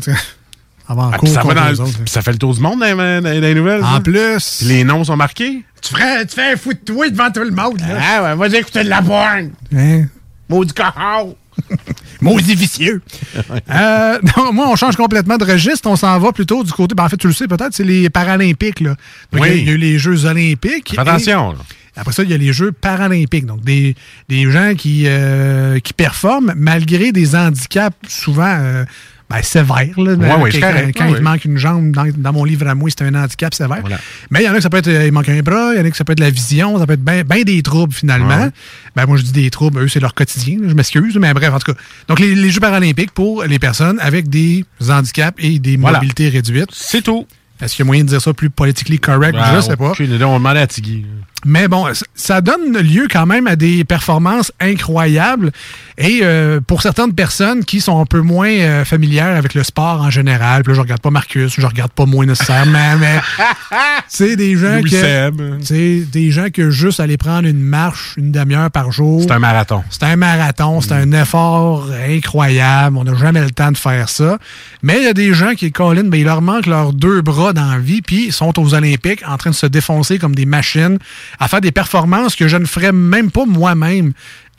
Avant 0.87 1.11
Ah, 1.13 1.17
cours 1.17 1.29
ça, 1.29 1.43
dans, 1.43 1.83
autres. 1.85 1.99
ça 2.07 2.21
fait 2.21 2.31
le 2.33 2.37
tour 2.37 2.53
du 2.53 2.59
monde 2.59 2.79
dans, 2.81 2.85
les- 2.85 3.21
dans 3.21 3.29
les 3.41 3.55
nouvelles. 3.55 3.83
En 3.83 3.95
ça. 3.95 4.01
plus. 4.01 4.61
Les 4.63 4.83
noms 4.83 5.03
sont 5.03 5.15
marqués. 5.15 5.63
Tu, 5.81 5.93
ferais, 5.93 6.25
tu 6.25 6.35
fais 6.35 6.53
un 6.53 6.57
fou 6.57 6.73
de 6.73 6.79
toi 6.79 7.09
devant 7.09 7.31
tout 7.31 7.41
le 7.43 7.51
monde. 7.51 7.79
Là. 7.79 7.97
Ah 8.01 8.23
ouais, 8.23 8.35
vas-y 8.35 8.59
écouter 8.59 8.83
de 8.83 8.89
la 8.89 9.01
porn. 9.01 9.51
Hein? 9.75 10.05
Maudit 10.49 10.73
cahao. 10.73 11.37
Maudit 12.21 12.55
vicieux. 12.55 13.01
Euh, 13.69 14.19
non, 14.37 14.51
moi, 14.53 14.67
on 14.69 14.75
change 14.75 14.95
complètement 14.95 15.37
de 15.37 15.45
registre. 15.45 15.89
On 15.89 15.95
s'en 15.95 16.17
va 16.19 16.31
plutôt 16.31 16.63
du 16.63 16.71
côté. 16.71 16.93
ben, 16.95 17.05
en 17.05 17.09
fait, 17.09 17.17
tu 17.17 17.27
le 17.27 17.33
sais 17.33 17.47
peut-être, 17.47 17.73
c'est 17.73 17.83
les 17.83 18.09
Paralympiques. 18.09 18.79
Là. 18.81 18.95
Donc, 19.31 19.41
Oui. 19.43 19.49
il, 19.51 19.55
y 19.55 19.59
a, 19.59 19.61
il 19.61 19.67
y 19.67 19.69
a 19.69 19.73
eu 19.73 19.77
les 19.77 19.97
Jeux 19.99 20.25
Olympiques. 20.25 20.93
Attention, 20.97 21.53
Et 21.53 21.55
là. 21.55 21.61
Après 21.97 22.13
ça, 22.13 22.23
il 22.23 22.29
y 22.29 22.33
a 22.33 22.37
les 22.37 22.53
Jeux 22.53 22.71
Paralympiques. 22.71 23.45
Donc, 23.45 23.61
des, 23.63 23.95
des 24.29 24.49
gens 24.51 24.73
qui, 24.77 25.03
euh, 25.07 25.79
qui 25.79 25.93
performent 25.93 26.53
malgré 26.55 27.11
des 27.11 27.35
handicaps 27.35 27.95
souvent 28.07 28.55
euh, 28.59 28.85
ben. 29.31 29.93
Là, 29.97 30.13
Ouais, 30.37 30.41
ouais, 30.43 30.59
correct. 30.59 30.97
quand 30.97 31.09
Ouais, 31.09 31.17
il 31.17 31.23
manque 31.23 31.45
une 31.45 31.57
jambe, 31.57 31.91
dans, 31.91 32.05
dans 32.15 32.33
mon 32.33 32.43
livre 32.43 32.67
à 32.67 32.75
moi, 32.75 32.89
c'est 32.89 33.03
un 33.05 33.13
handicap 33.15 33.53
sévère. 33.53 33.79
Voilà. 33.81 33.99
Mais 34.29 34.41
il 34.41 34.45
y 34.45 34.49
en 34.49 34.53
a 34.53 34.55
que 34.57 34.61
ça 34.61 34.69
peut 34.69 34.77
être, 34.77 34.87
euh, 34.87 35.05
il 35.07 35.11
manque 35.11 35.29
un 35.29 35.39
bras, 35.41 35.71
il 35.73 35.77
y 35.77 35.81
en 35.81 35.85
a 35.85 35.89
que 35.89 35.97
ça 35.97 36.03
peut 36.03 36.13
être 36.13 36.19
la 36.19 36.29
vision, 36.29 36.77
ça 36.79 36.85
peut 36.87 36.93
être 36.93 37.03
bien 37.03 37.43
des 37.43 37.61
troubles 37.63 37.93
finalement. 37.93 38.49
Ben, 38.95 39.05
moi, 39.05 39.17
je 39.17 39.23
dis 39.23 39.31
des 39.31 39.49
troubles, 39.49 39.79
eux, 39.79 39.87
c'est 39.87 39.99
leur 39.99 40.13
quotidien, 40.13 40.57
je 40.67 40.73
m'excuse, 40.73 41.17
mais 41.17 41.33
bref, 41.33 41.53
en 41.53 41.59
tout 41.59 41.71
cas. 41.73 41.79
Donc, 42.07 42.19
les, 42.19 42.35
les 42.35 42.49
Jeux 42.51 42.59
paralympiques 42.59 43.11
pour 43.11 43.43
les 43.43 43.59
personnes 43.59 43.99
avec 44.01 44.27
des 44.29 44.65
handicaps 44.89 45.37
et 45.43 45.59
des 45.59 45.77
Voilà. 45.77 45.97
mobilités 45.97 46.29
réduites. 46.29 46.69
C'est 46.73 47.01
tout. 47.01 47.25
Est-ce 47.61 47.75
qu'il 47.75 47.83
y 47.83 47.85
a 47.85 47.87
moyen 47.87 48.03
de 48.03 48.09
dire 48.09 48.21
ça 48.21 48.33
plus 48.33 48.49
politically 48.49 48.97
correct? 48.99 49.37
Ah, 49.39 49.53
je 49.55 49.61
sais 49.61 49.77
pas. 49.77 49.93
idée, 49.99 50.23
on 50.23 50.37
demandait 50.39 50.61
à 50.61 50.67
Tiggy. 50.67 51.05
Mais 51.45 51.67
bon, 51.67 51.87
ça 52.13 52.41
donne 52.41 52.77
lieu 52.77 53.07
quand 53.09 53.25
même 53.25 53.47
à 53.47 53.55
des 53.55 53.83
performances 53.83 54.51
incroyables. 54.59 55.51
Et 55.97 56.19
euh, 56.23 56.61
pour 56.61 56.81
certaines 56.81 57.13
personnes 57.13 57.65
qui 57.65 57.81
sont 57.81 57.99
un 57.99 58.05
peu 58.05 58.21
moins 58.21 58.49
euh, 58.49 58.85
familières 58.85 59.35
avec 59.35 59.53
le 59.53 59.63
sport 59.63 60.01
en 60.01 60.09
général, 60.09 60.63
puis 60.63 60.71
là, 60.71 60.75
je 60.75 60.81
regarde 60.81 61.01
pas 61.01 61.09
Marcus, 61.09 61.53
je 61.57 61.65
regarde 61.65 61.91
pas 61.91 62.05
moi 62.05 62.25
nécessairement, 62.25 62.97
mais 62.99 63.19
c'est 64.07 64.35
des 64.35 64.55
gens 64.55 64.77
Louis 64.77 64.89
que 64.89 65.59
c'est 65.63 65.99
des 66.11 66.31
gens 66.31 66.47
que 66.51 66.69
juste 66.69 66.99
aller 66.99 67.17
prendre 67.17 67.47
une 67.47 67.61
marche 67.61 68.13
une 68.17 68.31
demi-heure 68.31 68.71
par 68.71 68.91
jour. 68.91 69.21
C'est 69.21 69.31
un 69.31 69.39
marathon. 69.39 69.83
C'est 69.89 70.03
un 70.03 70.15
marathon, 70.15 70.81
c'est 70.81 70.93
un 70.93 71.11
effort 71.11 71.87
incroyable. 72.09 72.97
On 72.97 73.03
n'a 73.03 73.15
jamais 73.15 73.41
le 73.41 73.51
temps 73.51 73.71
de 73.71 73.77
faire 73.77 74.09
ça. 74.09 74.37
Mais 74.83 74.97
il 74.97 75.03
y 75.03 75.07
a 75.07 75.13
des 75.13 75.33
gens 75.33 75.53
qui, 75.53 75.71
Colin, 75.71 76.05
ben, 76.05 76.17
il 76.19 76.25
leur 76.25 76.41
manque 76.41 76.65
leurs 76.65 76.93
deux 76.93 77.21
bras 77.21 77.53
dans 77.53 77.71
la 77.71 77.79
vie, 77.79 78.01
puis 78.01 78.27
ils 78.27 78.33
sont 78.33 78.59
aux 78.59 78.73
Olympiques 78.73 79.23
en 79.27 79.37
train 79.37 79.51
de 79.51 79.55
se 79.55 79.65
défoncer 79.65 80.19
comme 80.19 80.35
des 80.35 80.45
machines 80.45 80.97
à 81.39 81.47
faire 81.47 81.61
des 81.61 81.71
performances 81.71 82.35
que 82.35 82.47
je 82.47 82.57
ne 82.57 82.65
ferais 82.65 82.91
même 82.91 83.31
pas 83.31 83.45
moi-même 83.45 84.13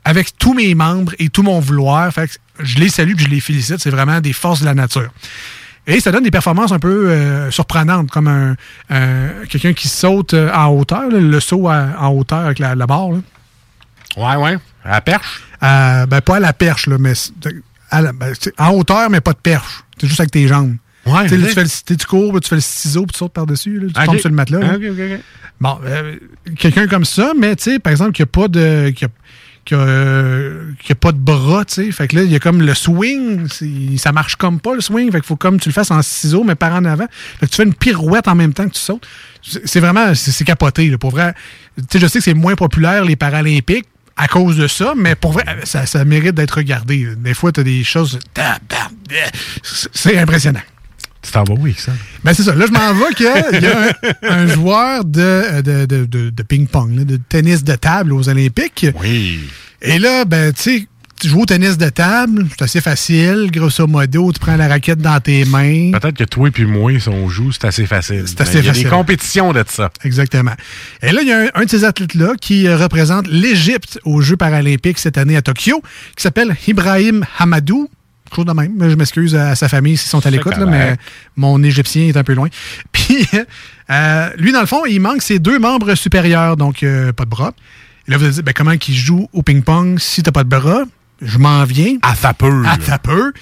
avec 0.05 0.37
tous 0.39 0.55
mes 0.55 0.75
membres 0.75 1.13
et 1.19 1.29
tout 1.29 1.43
mon 1.43 1.61
vouloir. 1.61 2.13
Fait 2.13 2.27
que 2.29 2.33
je 2.61 2.79
les 2.79 2.89
salue 2.89 3.15
puis 3.15 3.25
je 3.27 3.31
les 3.31 3.41
félicite. 3.41 3.79
C'est 3.79 3.91
vraiment 3.91 4.21
des 4.21 4.33
forces 4.33 4.61
de 4.61 4.65
la 4.67 4.75
nature. 4.75 5.11
Et 5.87 5.99
ça 6.01 6.13
donne 6.13 6.23
des 6.23 6.31
performances 6.31 6.71
un 6.73 6.79
peu 6.79 7.11
euh, 7.11 7.51
surprenantes, 7.51 8.09
comme 8.11 8.29
un, 8.29 8.55
un- 8.89 9.29
quelqu'un 9.49 9.73
qui 9.73 9.89
saute 9.89 10.33
euh, 10.35 10.53
en 10.53 10.67
hauteur, 10.69 11.09
là, 11.11 11.19
le 11.19 11.41
saut 11.41 11.69
à- 11.69 11.89
en 11.99 12.09
hauteur 12.11 12.39
avec 12.47 12.61
la, 12.61 12.75
la 12.77 12.87
barre. 12.87 13.11
là. 13.11 13.19
Ouais, 14.17 14.37
ouais. 14.37 14.59
À 14.85 14.91
la 14.93 15.01
perche? 15.01 15.43
Euh, 15.63 16.07
ben, 16.07 16.21
pas 16.21 16.37
à 16.37 16.41
la 16.41 16.53
perche, 16.53 16.87
là, 16.87 16.99
mais 16.99 17.15
c'est- 17.17 17.33
à 17.91 18.01
la- 18.01 18.13
ben, 18.13 18.33
en 18.59 18.71
hauteur, 18.71 19.11
mais 19.11 19.21
pas 19.21 19.33
de 19.33 19.39
perche. 19.39 19.83
C'est 20.01 20.07
juste 20.07 20.21
avec 20.21 20.31
tes 20.31 20.47
jambes. 20.47 20.77
Ouais, 21.07 21.29
Tu 21.29 21.39
fais 21.55 21.65
le, 21.65 21.97
tu 21.97 22.07
cours, 22.07 22.41
tu 22.41 22.49
fais 22.49 22.55
le 22.57 22.61
ciseau, 22.61 23.07
puis 23.07 23.13
tu 23.15 23.19
sautes 23.19 23.33
par-dessus, 23.33 23.83
tu 23.89 23.93
tombes 23.93 24.19
sur 24.21 24.29
le 24.29 24.35
matelas. 24.37 24.61
Bon, 25.61 25.79
euh, 25.85 26.17
quelqu'un 26.59 26.87
comme 26.87 27.05
ça, 27.05 27.33
mais 27.39 27.57
tu 27.57 27.65
sais, 27.65 27.79
par 27.79 27.91
exemple, 27.91 28.13
qui 28.13 28.23
a 28.23 28.27
pas 28.27 28.49
de. 28.49 28.91
qui 28.91 29.05
a, 29.05 29.09
qui 29.65 29.75
a, 29.75 30.51
qui 30.83 30.91
a 30.93 30.95
pas 30.97 31.13
de 31.13 31.19
bras, 31.19 31.65
tu 31.65 31.75
sais. 31.75 31.93
Fait 31.93 32.09
que 32.09 32.17
là, 32.17 32.23
il 32.23 32.31
y 32.31 32.35
a 32.35 32.41
comme 32.41 32.63
le 32.63 32.75
swing, 32.75 33.47
ça 33.97 34.11
marche 34.11 34.35
comme 34.37 34.59
pas 34.61 34.75
le 34.75 34.81
swing. 34.81 35.07
Fait 35.13 35.19
qu'il 35.19 35.27
faut 35.27 35.37
comme 35.37 35.61
tu 35.61 35.69
le 35.69 35.73
fasses 35.73 35.91
en 35.93 36.03
ciseaux, 36.03 36.43
mais 36.43 36.57
par 36.57 36.73
en 36.75 36.85
avant. 36.85 37.07
Fait 37.39 37.47
que 37.47 37.51
tu 37.51 37.57
fais 37.57 37.63
une 37.63 37.75
pirouette 37.75 38.27
en 38.27 38.35
même 38.35 38.53
temps 38.53 38.67
que 38.69 38.75
tu 38.75 38.81
sautes. 38.81 39.07
C'est 39.43 39.81
vraiment, 39.81 40.15
c'est 40.15 40.45
capoté, 40.45 40.89
là, 40.89 40.99
pour 40.99 41.11
vrai. 41.11 41.35
Tu 41.77 41.85
sais, 41.93 41.99
je 42.01 42.07
sais 42.07 42.19
que 42.19 42.25
c'est 42.25 42.35
moins 42.35 42.55
populaire, 42.57 43.05
les 43.05 43.15
Paralympiques, 43.17 43.87
à 44.17 44.27
cause 44.29 44.57
de 44.57 44.67
ça, 44.67 44.95
mais 44.97 45.15
pour 45.15 45.33
vrai, 45.33 45.45
ça, 45.65 45.87
ça 45.87 46.05
mérite 46.05 46.35
d'être 46.35 46.57
regardé. 46.57 47.15
Des 47.17 47.35
fois, 47.35 47.53
tu 47.53 47.61
as 47.61 47.65
des 47.65 47.85
choses. 47.85 48.19
C'est 49.93 50.19
impressionnant. 50.19 50.61
Tu 51.23 51.31
t'en 51.31 51.45
vas 51.45 51.55
où 51.55 51.63
avec 51.65 51.79
ça? 51.79 51.93
Ben 52.25 52.35
c'est 52.35 52.43
ça. 52.43 52.55
Là, 52.55 52.67
je 52.67 52.73
m'en 52.73 52.93
vais 52.95 53.15
qu'il 53.15 53.27
y 53.63 53.67
a 53.67 53.89
un, 53.89 54.43
un 54.43 54.47
joueur 54.49 55.05
de, 55.05 55.61
de, 55.63 55.87
de, 55.87 56.05
de- 56.05 56.31
de 56.31 56.43
ping-pong, 56.43 57.05
de 57.05 57.17
tennis 57.17 57.63
de 57.65 57.75
table 57.77 58.13
aux 58.13 58.29
Olympiques. 58.29 58.87
Oui. 59.01 59.41
Et 59.81 59.99
là, 59.99 60.25
ben, 60.25 60.53
tu 60.53 60.63
sais, 60.63 60.87
tu 61.21 61.29
joues 61.29 61.43
au 61.43 61.47
tennis 61.47 61.79
de 61.79 61.89
table, 61.89 62.47
c'est 62.51 62.63
assez 62.65 62.81
facile. 62.81 63.49
Grosso 63.53 63.87
modo, 63.87 64.33
tu 64.33 64.41
prends 64.41 64.57
la 64.57 64.67
raquette 64.67 64.99
dans 64.99 65.21
tes 65.21 65.45
mains. 65.45 65.93
Peut-être 65.93 66.17
que 66.17 66.25
toi 66.25 66.49
et 66.57 66.65
moi, 66.65 66.99
si 66.99 67.09
on 67.09 67.29
joue, 67.29 67.53
c'est 67.53 67.65
assez 67.67 67.87
facile. 67.87 68.25
C'est 68.27 68.41
assez 68.41 68.55
Mais 68.55 68.61
Il 68.61 68.65
y 68.65 68.69
a 68.69 68.73
facile. 68.73 68.85
des 68.85 68.91
compétitions 68.91 69.53
de 69.53 69.63
ça. 69.69 69.93
Exactement. 70.03 70.55
Et 71.01 71.13
là, 71.13 71.21
il 71.23 71.29
y 71.29 71.33
a 71.33 71.39
un, 71.43 71.49
un 71.55 71.65
de 71.65 71.71
ces 71.71 71.85
athlètes-là 71.85 72.33
qui 72.41 72.67
euh, 72.67 72.77
représente 72.77 73.29
l'Égypte 73.29 74.01
aux 74.05 74.21
Jeux 74.21 74.37
paralympiques 74.37 74.99
cette 74.99 75.17
année 75.17 75.37
à 75.37 75.43
Tokyo, 75.43 75.81
qui 76.17 76.23
s'appelle 76.25 76.57
Ibrahim 76.67 77.25
Hamadou. 77.39 77.89
Quelque 78.33 78.47
chose 78.47 78.55
de 78.57 78.59
même. 78.59 78.91
Je 78.91 78.97
m'excuse 78.97 79.35
à 79.35 79.55
sa 79.55 79.69
famille 79.69 79.99
s'ils 79.99 80.09
sont 80.09 80.25
à 80.25 80.31
l'écoute, 80.31 80.57
mais 80.67 80.97
mon 81.37 81.63
égyptien 81.63 82.07
est 82.07 82.17
un 82.17 82.25
peu 82.25 82.33
loin. 82.33 82.49
Puis, 82.93 83.29
euh, 83.91 84.31
lui, 84.39 84.53
dans 84.53 84.61
le 84.61 84.67
fond, 84.67 84.87
il 84.87 85.01
manque 85.01 85.21
ses 85.21 85.39
deux 85.39 85.59
membres 85.59 85.95
supérieurs, 85.95 86.57
donc 86.57 86.83
euh, 86.83 87.13
pas 87.13 87.25
de 87.25 87.31
bras. 87.31 87.53
Et 88.09 88.11
là, 88.11 88.17
vous 88.17 88.25
allez 88.25 88.33
dire, 88.33 88.43
ben, 88.43 88.55
comment 88.57 88.79
qu'il 88.79 88.95
joue 88.95 89.29
au 89.35 89.43
ping-pong 89.43 89.99
si 89.99 90.23
t'as 90.23 90.33
pas 90.33 90.45
de 90.45 90.49
bras? 90.49 90.85
Je 91.21 91.37
m'en 91.37 91.65
viens. 91.65 91.99
À 92.01 92.17
ta 92.17 92.33
peu. 92.33 92.65
À 92.67 92.79
ta 92.79 92.99
peu. 92.99 93.35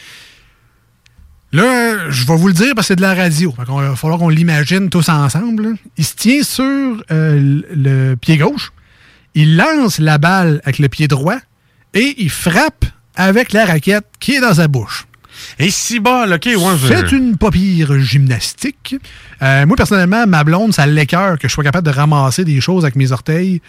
Là, 1.52 2.10
je 2.10 2.26
vais 2.26 2.36
vous 2.36 2.48
le 2.48 2.54
dire 2.54 2.74
parce 2.74 2.88
que 2.88 2.94
c'est 2.94 2.96
de 2.96 3.02
la 3.02 3.14
radio. 3.14 3.54
Il 3.58 3.64
va 3.64 3.94
falloir 3.94 4.18
qu'on 4.18 4.28
l'imagine 4.28 4.90
tous 4.90 5.08
ensemble. 5.08 5.76
Il 5.96 6.04
se 6.04 6.16
tient 6.16 6.42
sur 6.42 6.64
euh, 6.64 7.62
le 7.72 8.16
pied 8.16 8.38
gauche. 8.38 8.72
Il 9.34 9.56
lance 9.56 10.00
la 10.00 10.18
balle 10.18 10.60
avec 10.64 10.80
le 10.80 10.88
pied 10.88 11.06
droit 11.06 11.38
et 11.94 12.16
il 12.18 12.30
frappe 12.30 12.84
avec 13.20 13.52
la 13.52 13.66
raquette 13.66 14.06
qui 14.18 14.34
est 14.36 14.40
dans 14.40 14.54
sa 14.54 14.68
bouche. 14.68 15.06
Et 15.58 15.70
si 15.70 16.00
bas, 16.00 16.26
OK, 16.26 16.44
ouais, 16.46 16.54
je- 16.82 16.86
C'est 16.88 17.12
une 17.12 17.36
pas 17.38 17.50
pire 17.50 17.98
gymnastique. 18.00 18.94
Euh, 19.40 19.64
moi, 19.64 19.74
personnellement, 19.74 20.26
ma 20.26 20.44
blonde, 20.44 20.74
ça 20.74 20.86
l'écœure 20.86 21.38
que 21.38 21.48
je 21.48 21.52
sois 21.52 21.64
capable 21.64 21.86
de 21.86 21.92
ramasser 21.94 22.44
des 22.44 22.60
choses 22.60 22.84
avec 22.84 22.94
mes 22.94 23.10
orteils. 23.10 23.62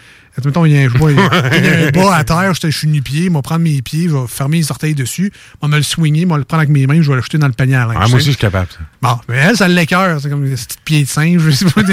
Mettons, 0.44 0.66
il 0.66 0.72
y 0.72 0.78
a 0.78 0.82
un, 0.82 0.88
je 0.90 0.98
vois, 0.98 1.12
il 1.12 1.16
y 1.16 1.20
a- 1.68 1.86
un 1.86 1.90
bas 1.90 2.14
à 2.16 2.24
terre, 2.24 2.52
je 2.54 2.68
suis 2.68 2.88
nu-pied, 2.88 3.28
je 3.28 3.32
vais 3.32 3.42
prendre 3.42 3.62
mes 3.62 3.80
pieds, 3.80 4.08
je 4.10 4.14
vais 4.16 4.26
fermer 4.28 4.58
les 4.58 4.70
orteils 4.70 4.94
dessus, 4.94 5.32
je 5.34 5.66
vais 5.66 5.70
me 5.72 5.76
le 5.78 5.82
swinguer, 5.82 6.22
je 6.22 6.26
vais 6.28 6.36
le 6.36 6.44
prendre 6.44 6.60
avec 6.60 6.68
mes 6.68 6.86
mains, 6.86 7.00
je 7.00 7.08
vais 7.08 7.16
le 7.16 7.22
jeter 7.22 7.38
dans 7.38 7.46
le 7.46 7.52
panier 7.54 7.76
à 7.76 7.86
linge. 7.86 7.96
Ah, 7.98 8.06
moi 8.08 8.16
aussi, 8.18 8.26
je 8.26 8.30
suis 8.32 8.36
capable. 8.40 8.68
ça. 8.70 8.78
Bon, 9.00 9.18
mais 9.28 9.36
elle, 9.38 9.56
ça 9.56 9.66
l'écœure. 9.68 10.20
C'est 10.20 10.28
comme 10.28 10.44
des 10.44 10.50
petits 10.54 10.76
pieds 10.84 11.04
de 11.04 11.08
singe, 11.08 11.40
je 11.42 11.50
sais 11.52 11.64
pas. 11.64 11.80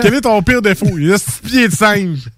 Quel 0.00 0.14
est 0.14 0.20
ton 0.20 0.42
pire 0.42 0.62
défaut? 0.62 0.98
Il 0.98 1.12
a 1.12 1.18
ce 1.18 1.30
pied 1.44 1.68
de 1.68 1.74
singe. 1.74 2.28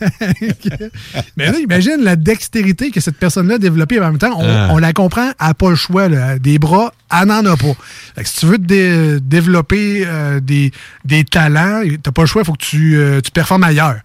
Mais 1.36 1.50
là, 1.50 1.58
imagine 1.58 1.98
la 2.02 2.16
dextérité 2.16 2.90
que 2.90 3.00
cette 3.00 3.16
personne-là 3.16 3.56
a 3.56 3.58
développée. 3.58 3.98
En 4.00 4.04
même 4.04 4.18
temps, 4.18 4.36
on, 4.38 4.44
Ah. 4.44 4.68
on 4.72 4.78
la 4.78 4.92
comprend, 4.92 5.28
elle 5.40 5.46
n'a 5.46 5.54
pas 5.54 5.70
le 5.70 5.76
choix. 5.76 6.08
là. 6.08 6.38
Des 6.38 6.58
bras, 6.58 6.92
elle 7.10 7.28
n'en 7.28 7.44
a 7.44 7.56
pas. 7.56 7.74
Fait 8.14 8.22
que 8.22 8.28
si 8.28 8.36
tu 8.38 8.46
veux 8.46 8.58
dé- 8.58 9.18
développer 9.20 10.04
euh, 10.06 10.40
des, 10.40 10.72
des 11.04 11.24
talents, 11.24 11.82
tu 11.84 11.98
n'as 12.04 12.12
pas 12.12 12.22
le 12.22 12.26
choix, 12.26 12.42
il 12.42 12.46
faut 12.46 12.52
que 12.52 12.64
tu, 12.64 12.96
euh, 12.96 13.20
tu 13.20 13.30
performes 13.30 13.64
ailleurs. 13.64 13.98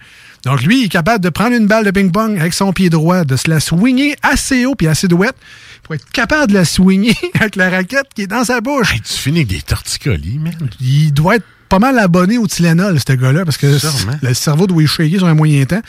Donc, 0.44 0.62
lui, 0.62 0.82
il 0.82 0.86
est 0.86 0.90
capable 0.90 1.24
de 1.24 1.30
prendre 1.30 1.56
une 1.56 1.66
balle 1.66 1.86
de 1.86 1.92
ping-pong 1.92 2.40
avec 2.40 2.54
son 2.54 2.72
pied 2.72 2.90
droit, 2.92 3.24
de 3.24 3.36
se 3.36 3.50
la 3.50 3.60
swinger 3.60 4.16
assez 4.22 4.66
haut 4.68 4.76
puis 4.76 4.88
assez 4.88 5.08
douette 5.08 5.36
pour 5.82 5.96
être 5.96 6.06
capable 6.12 6.52
de 6.52 6.58
la 6.58 6.66
swinger 6.66 7.16
avec 7.40 7.56
la 7.56 7.70
raquette 7.72 8.06
qui 8.14 8.24
est 8.24 8.28
dans 8.28 8.44
sa 8.44 8.62
bouche. 8.62 8.94
tu 9.04 9.14
finis 9.14 9.40
avec 9.40 9.48
des 9.48 9.62
torticolis, 9.64 10.38
man. 10.38 10.54
Il 10.82 11.12
doit 11.14 11.38
être 11.38 11.46
pas 11.70 11.80
mal 11.80 11.98
abonné 12.00 12.38
au 12.38 12.48
Tylenol, 12.48 12.98
ce 13.00 13.14
gars-là, 13.14 13.44
parce 13.46 13.58
que 13.58 13.78
Sûrement. 13.78 14.14
le 14.22 14.34
cerveau 14.34 14.68
doit 14.68 14.86
shaker 14.86 15.20
sur 15.20 15.28
un 15.28 15.34
moyen 15.34 15.66
temps. 15.66 15.82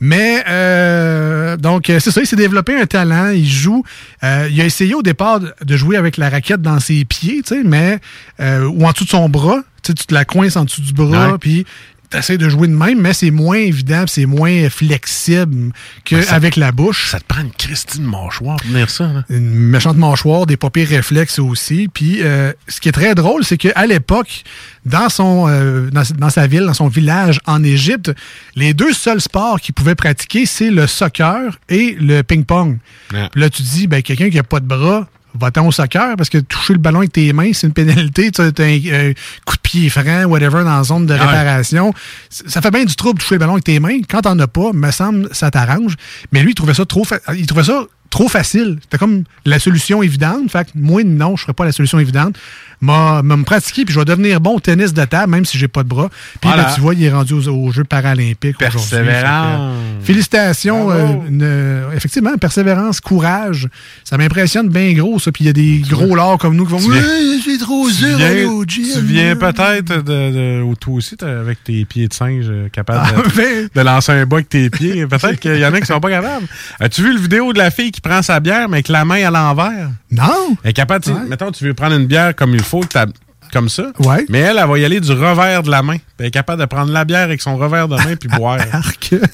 Mais, 0.00 0.44
euh, 0.48 1.56
donc, 1.56 1.90
euh, 1.90 1.98
c'est 2.00 2.10
ça, 2.10 2.20
il 2.20 2.26
s'est 2.26 2.36
développé 2.36 2.78
un 2.80 2.86
talent, 2.86 3.28
il 3.30 3.46
joue. 3.48 3.82
euh, 4.24 4.48
il 4.50 4.60
a 4.60 4.64
essayé 4.64 4.94
au 4.94 5.02
départ 5.02 5.40
de- 5.40 5.76
jouer 5.76 5.96
avec 5.96 6.16
la 6.16 6.30
raquette 6.30 6.62
dans 6.62 6.80
ses 6.80 7.04
pieds, 7.04 7.42
tu 7.46 7.54
sais, 7.56 7.62
mais, 7.64 7.98
euh, 8.40 8.64
ou 8.66 8.86
en 8.86 8.92
dessous 8.92 9.04
de 9.04 9.10
son 9.10 9.28
bras. 9.28 9.58
Tu 9.82 9.88
sais, 9.92 9.94
tu 9.94 10.06
te 10.06 10.14
la 10.14 10.24
coinces 10.24 10.56
en 10.56 10.64
dessous 10.64 10.80
du 10.80 10.92
bras, 10.92 11.36
puis 11.38 11.64
tu 12.10 12.16
essaies 12.16 12.38
de 12.38 12.48
jouer 12.48 12.68
de 12.68 12.74
même, 12.74 13.00
mais 13.00 13.12
c'est 13.12 13.30
moins 13.30 13.56
évident, 13.56 14.04
c'est 14.06 14.26
moins 14.26 14.68
flexible 14.70 15.72
qu'avec 16.04 16.56
la 16.56 16.72
bouche. 16.72 17.10
Ça 17.10 17.20
te 17.20 17.24
prend 17.24 17.42
une 17.42 17.52
Christine 17.52 18.04
mâchoire 18.04 18.56
pour 18.56 18.70
venir 18.70 18.90
ça, 18.90 19.06
là. 19.06 19.24
Une 19.30 19.50
méchante 19.50 19.96
mâchoire, 19.96 20.46
des 20.46 20.56
papiers 20.56 20.84
réflexes 20.84 21.38
aussi. 21.38 21.88
Puis, 21.92 22.22
euh, 22.22 22.52
ce 22.68 22.80
qui 22.80 22.88
est 22.88 22.92
très 22.92 23.14
drôle, 23.14 23.44
c'est 23.44 23.56
qu'à 23.56 23.86
l'époque, 23.86 24.44
dans, 24.84 25.08
son, 25.08 25.46
euh, 25.48 25.90
dans, 25.90 26.02
dans 26.18 26.30
sa 26.30 26.46
ville, 26.46 26.64
dans 26.64 26.74
son 26.74 26.88
village 26.88 27.40
en 27.46 27.62
Égypte, 27.62 28.12
les 28.54 28.74
deux 28.74 28.92
seuls 28.92 29.20
sports 29.20 29.60
qu'il 29.60 29.74
pouvait 29.74 29.94
pratiquer, 29.94 30.46
c'est 30.46 30.70
le 30.70 30.86
soccer 30.86 31.58
et 31.68 31.96
le 32.00 32.22
ping-pong. 32.22 32.78
Ouais. 33.12 33.28
Là, 33.34 33.50
tu 33.50 33.62
dis, 33.62 33.86
ben, 33.86 34.02
quelqu'un 34.02 34.30
qui 34.30 34.36
n'a 34.36 34.42
pas 34.42 34.60
de 34.60 34.66
bras, 34.66 35.08
va-t'en 35.38 35.66
au 35.66 35.72
soccer 35.72 36.16
parce 36.16 36.28
que 36.28 36.38
toucher 36.38 36.72
le 36.74 36.78
ballon 36.78 36.98
avec 37.00 37.12
tes 37.12 37.32
mains, 37.32 37.50
c'est 37.52 37.66
une 37.66 37.72
pénalité. 37.72 38.30
Tu 38.30 38.40
as 38.40 38.44
un, 38.44 38.48
un 38.48 39.12
coup 39.44 39.56
de 39.56 39.60
pied 39.62 39.88
franc, 39.88 40.24
whatever, 40.24 40.64
dans 40.64 40.76
la 40.76 40.82
zone 40.84 41.06
de 41.06 41.14
ouais. 41.14 41.20
réparation. 41.20 41.92
Ça 42.30 42.60
fait 42.60 42.70
bien 42.70 42.84
du 42.84 42.94
trouble 42.96 43.18
de 43.18 43.22
toucher 43.22 43.34
le 43.36 43.40
ballon 43.40 43.52
avec 43.52 43.64
tes 43.64 43.78
mains. 43.80 43.98
Quand 44.08 44.22
t'en 44.22 44.38
as 44.38 44.46
pas, 44.48 44.72
me 44.72 44.90
semble, 44.90 45.28
ça 45.32 45.50
t'arrange. 45.50 45.94
Mais 46.32 46.42
lui, 46.42 46.52
il 46.52 46.54
trouvait 46.54 46.74
ça 46.74 46.84
trop, 46.86 47.04
fa- 47.04 47.20
il 47.36 47.46
trouvait 47.46 47.64
ça 47.64 47.84
trop 48.10 48.28
facile. 48.28 48.78
C'était 48.82 48.98
comme 48.98 49.24
la 49.44 49.58
solution 49.58 50.02
évidente. 50.02 50.50
Fait 50.50 50.64
que 50.64 50.70
moi, 50.74 51.02
non, 51.04 51.36
je 51.36 51.42
ferais 51.42 51.52
pas 51.54 51.64
la 51.64 51.72
solution 51.72 51.98
évidente. 51.98 52.36
M'a 52.80 53.22
m'a 53.22 53.36
me 53.36 53.44
pratiquer, 53.44 53.84
puis 53.84 53.94
je 53.94 53.98
vais 53.98 54.04
devenir 54.04 54.40
bon 54.40 54.56
au 54.56 54.60
tennis 54.60 54.92
de 54.92 55.04
table, 55.04 55.30
même 55.32 55.44
si 55.44 55.56
j'ai 55.58 55.68
pas 55.68 55.82
de 55.82 55.88
bras. 55.88 56.08
Puis 56.40 56.48
Voilà. 56.50 56.64
ben, 56.64 56.72
tu 56.74 56.80
vois, 56.82 56.94
il 56.94 57.02
est 57.04 57.10
rendu 57.10 57.32
aux, 57.32 57.48
aux 57.48 57.70
Jeux 57.70 57.84
paralympiques 57.84 58.52
que, 58.58 58.58
Persévérance. 58.58 59.74
Félicitations. 60.02 60.90
euh, 60.90 61.06
une, 61.28 61.96
effectivement, 61.96 62.36
persévérance, 62.36 63.00
courage. 63.00 63.68
Ça 64.04 64.16
m'impressionne 64.18 64.68
bien 64.68 64.92
gros, 64.92 65.18
ça. 65.18 65.32
Puis 65.32 65.44
il 65.44 65.46
y 65.46 65.50
a 65.50 65.52
des 65.52 65.82
gros 65.88 66.14
lards 66.14 66.38
comme 66.38 66.54
nous 66.56 66.64
qui 66.66 66.72
vont 66.72 66.78
Ouais, 66.78 67.00
j'ai 67.44 67.58
trop 67.58 67.88
dur 67.90 68.50
au 68.52 68.64
gym. 68.64 68.84
tu 68.94 69.00
viens 69.00 69.34
peut-être 69.36 70.02
de, 70.02 70.60
de- 70.60 70.74
toi 70.78 70.94
aussi, 70.94 71.16
avec 71.22 71.64
tes 71.64 71.84
pieds 71.86 72.06
de 72.08 72.12
singe, 72.12 72.44
euh, 72.48 72.68
capable 72.68 73.00
Ah, 73.02 73.22
de, 73.22 73.36
ben. 73.36 73.68
de 73.74 73.80
lancer 73.80 74.12
un 74.12 74.26
bas 74.26 74.36
avec 74.36 74.48
tes 74.48 74.68
pieds. 74.70 75.06
Peut-être 75.16 75.40
qu'il 75.40 75.56
y 75.56 75.64
en 75.66 75.72
a 75.72 75.80
qui 75.80 75.86
sont 75.86 76.00
pas 76.00 76.10
capables. 76.10 76.46
As-tu 76.80 77.02
vu 77.02 77.12
le 77.14 77.18
vidéo 77.20 77.52
de 77.52 77.58
la 77.58 77.70
fille 77.70 77.90
qui 77.90 78.00
prend 78.00 78.20
sa 78.22 78.40
bière, 78.40 78.68
mais 78.68 78.76
avec 78.76 78.88
la 78.88 79.04
main 79.04 79.26
à 79.26 79.30
l'envers? 79.30 79.88
Non! 80.10 80.56
Elle 80.62 80.70
est 80.70 80.72
capable, 80.74 81.04
sais, 81.04 81.12
Ouais. 81.12 81.20
mettons, 81.28 81.50
tu 81.50 81.64
veux 81.64 81.74
prendre 81.74 81.96
une 81.96 82.06
bière 82.06 82.34
comme 82.36 82.54
il 82.54 82.62
faut, 82.66 82.80
que 82.80 83.25
comme 83.52 83.68
ça. 83.68 83.84
Ouais. 84.00 84.24
Mais 84.28 84.40
elle, 84.40 84.58
elle 84.60 84.68
va 84.68 84.78
y 84.78 84.84
aller 84.84 85.00
du 85.00 85.10
revers 85.12 85.62
de 85.62 85.70
la 85.70 85.82
main. 85.82 85.96
Elle 86.18 86.26
est 86.26 86.30
capable 86.30 86.60
de 86.60 86.66
prendre 86.66 86.92
la 86.92 87.04
bière 87.04 87.22
avec 87.22 87.40
son 87.42 87.56
revers 87.56 87.88
de 87.88 87.96
main 87.96 88.16
puis 88.18 88.28
boire. 88.36 88.58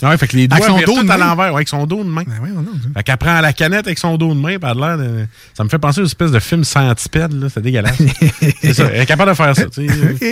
Ouais, 0.02 0.16
fait 0.18 0.26
que 0.28 0.36
les 0.36 0.48
doigts 0.48 0.58
Avec 0.66 0.68
son 0.86 0.92
dos 0.94 1.02
de 1.02 1.10
à 1.10 1.16
main? 1.16 1.26
l'envers, 1.26 1.48
ouais, 1.48 1.54
avec 1.56 1.68
son 1.68 1.86
dos 1.86 2.02
de 2.04 2.08
main. 2.08 2.22
Ben 2.26 2.64
Fait 2.96 3.02
qu'elle 3.04 3.16
prend 3.16 3.40
la 3.40 3.52
canette 3.52 3.86
avec 3.86 3.98
son 3.98 4.16
dos 4.16 4.34
de 4.34 4.40
main, 4.40 4.56
a 4.62 4.74
l'air 4.74 4.98
de- 4.98 5.26
Ça 5.56 5.64
me 5.64 5.68
fait 5.68 5.78
penser 5.78 6.00
aux 6.00 6.04
espèces 6.06 6.32
de 6.32 6.40
films 6.40 6.64
centipèdes, 6.64 7.32
là. 7.40 7.48
C'est 7.52 7.62
dégueulasse. 7.62 7.98
c'est 8.60 8.74
ça. 8.74 8.84
Elle 8.92 9.02
est 9.02 9.06
capable 9.06 9.30
de 9.30 9.36
faire 9.36 9.54
ça. 9.56 9.62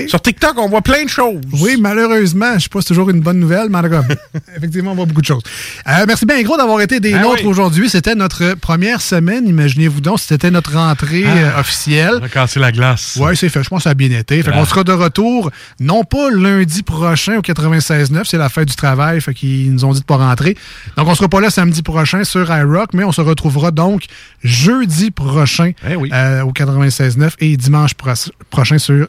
Sur 0.08 0.20
TikTok, 0.22 0.54
on 0.58 0.68
voit 0.68 0.82
plein 0.82 1.04
de 1.04 1.08
choses. 1.08 1.40
Oui, 1.60 1.76
malheureusement, 1.78 2.54
je 2.54 2.64
sais 2.64 2.68
pas 2.68 2.80
si 2.80 2.88
c'est 2.88 2.94
toujours 2.94 3.10
une 3.10 3.20
bonne 3.20 3.38
nouvelle, 3.38 3.68
mais 3.70 3.78
en 3.78 3.82
tout 3.82 3.90
cas, 3.90 4.02
effectivement, 4.56 4.92
on 4.92 4.96
voit 4.96 5.06
beaucoup 5.06 5.20
de 5.22 5.26
choses. 5.26 5.42
Euh, 5.88 6.04
merci 6.06 6.26
bien 6.26 6.42
gros 6.42 6.56
d'avoir 6.56 6.80
été 6.80 7.00
des 7.00 7.14
Ah 7.14 7.20
nôtres 7.22 7.42
oui. 7.44 7.48
aujourd'hui. 7.48 7.88
C'était 7.88 8.14
notre 8.14 8.54
première 8.54 9.00
semaine. 9.00 9.46
Imaginez-vous 9.48 10.00
donc, 10.00 10.20
c'était 10.20 10.50
notre 10.50 10.74
rentrée 10.74 11.24
Ah. 11.26 11.36
euh, 11.56 11.60
officielle. 11.60 12.14
On 12.20 12.24
a 12.24 12.28
cassé 12.28 12.60
la 12.60 12.72
glace. 12.72 13.16
Oui, 13.20 13.36
c'est 13.36 13.48
fait. 13.48 13.62
Je 13.62 13.68
pense 13.70 13.78
que 13.78 13.82
ça 13.84 13.90
a 13.90 13.94
bien 13.94 14.10
été. 14.10 14.42
Fait 14.42 14.50
qu'on 14.52 14.64
sera 14.66 14.84
de 14.84 14.92
retour, 14.92 15.50
non 15.80 16.04
pas 16.04 16.30
lundi 16.30 16.82
prochain 16.82 17.38
au 17.38 17.40
96.9, 17.40 18.24
c'est 18.26 18.36
la 18.36 18.50
fête 18.50 18.68
du 18.68 18.76
travail, 18.76 19.20
fait 19.22 19.32
qu'ils 19.32 19.72
nous 19.72 19.84
ont 19.86 19.92
dit 19.92 20.00
de 20.00 20.04
pas 20.04 20.16
rentrer. 20.16 20.56
Donc, 20.98 21.08
on 21.08 21.14
sera 21.14 21.28
pas 21.28 21.40
là 21.40 21.48
samedi 21.50 21.82
prochain 21.82 22.24
sur 22.24 22.50
iRock, 22.54 22.92
mais 22.92 23.04
on 23.04 23.12
se 23.12 23.20
retrouvera 23.22 23.70
donc 23.70 24.04
jeudi 24.44 25.10
prochain 25.10 25.72
Eh 25.88 25.94
euh, 26.12 26.42
au 26.42 26.52
96.9 26.52 27.30
et 27.38 27.56
dimanche 27.56 27.94
pro- 27.94 28.10
prochain 28.50 28.76
sur 28.78 29.06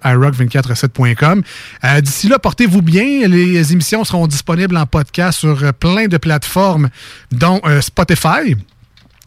iRock247.com. 0.56 1.44
Euh, 1.84 2.02
D'ici 2.02 2.28
là, 2.28 2.40
portez-vous 2.40 2.82
bien. 2.82 3.28
Les 3.28 3.74
émissions 3.74 4.04
seront 4.04 4.28
disponibles 4.28 4.78
en 4.78 4.86
podcast 4.86 5.40
sur 5.40 5.64
euh, 5.64 5.72
plein 5.72 6.08
de 6.08 6.18
plateformes, 6.18 6.90
dont 7.32 7.60
euh, 7.66 7.82
Spotify. 7.82 8.56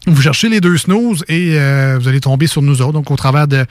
Vous 0.07 0.21
cherchez 0.21 0.49
les 0.49 0.61
deux 0.61 0.77
snooze 0.77 1.23
et 1.27 1.57
euh, 1.59 1.97
vous 1.99 2.07
allez 2.07 2.19
tomber 2.21 2.45
sur 2.45 2.61
nous 2.61 2.81
autres. 2.81 2.93
Donc, 2.93 3.09
au 3.09 3.15
travers 3.15 3.47
de 3.47 3.65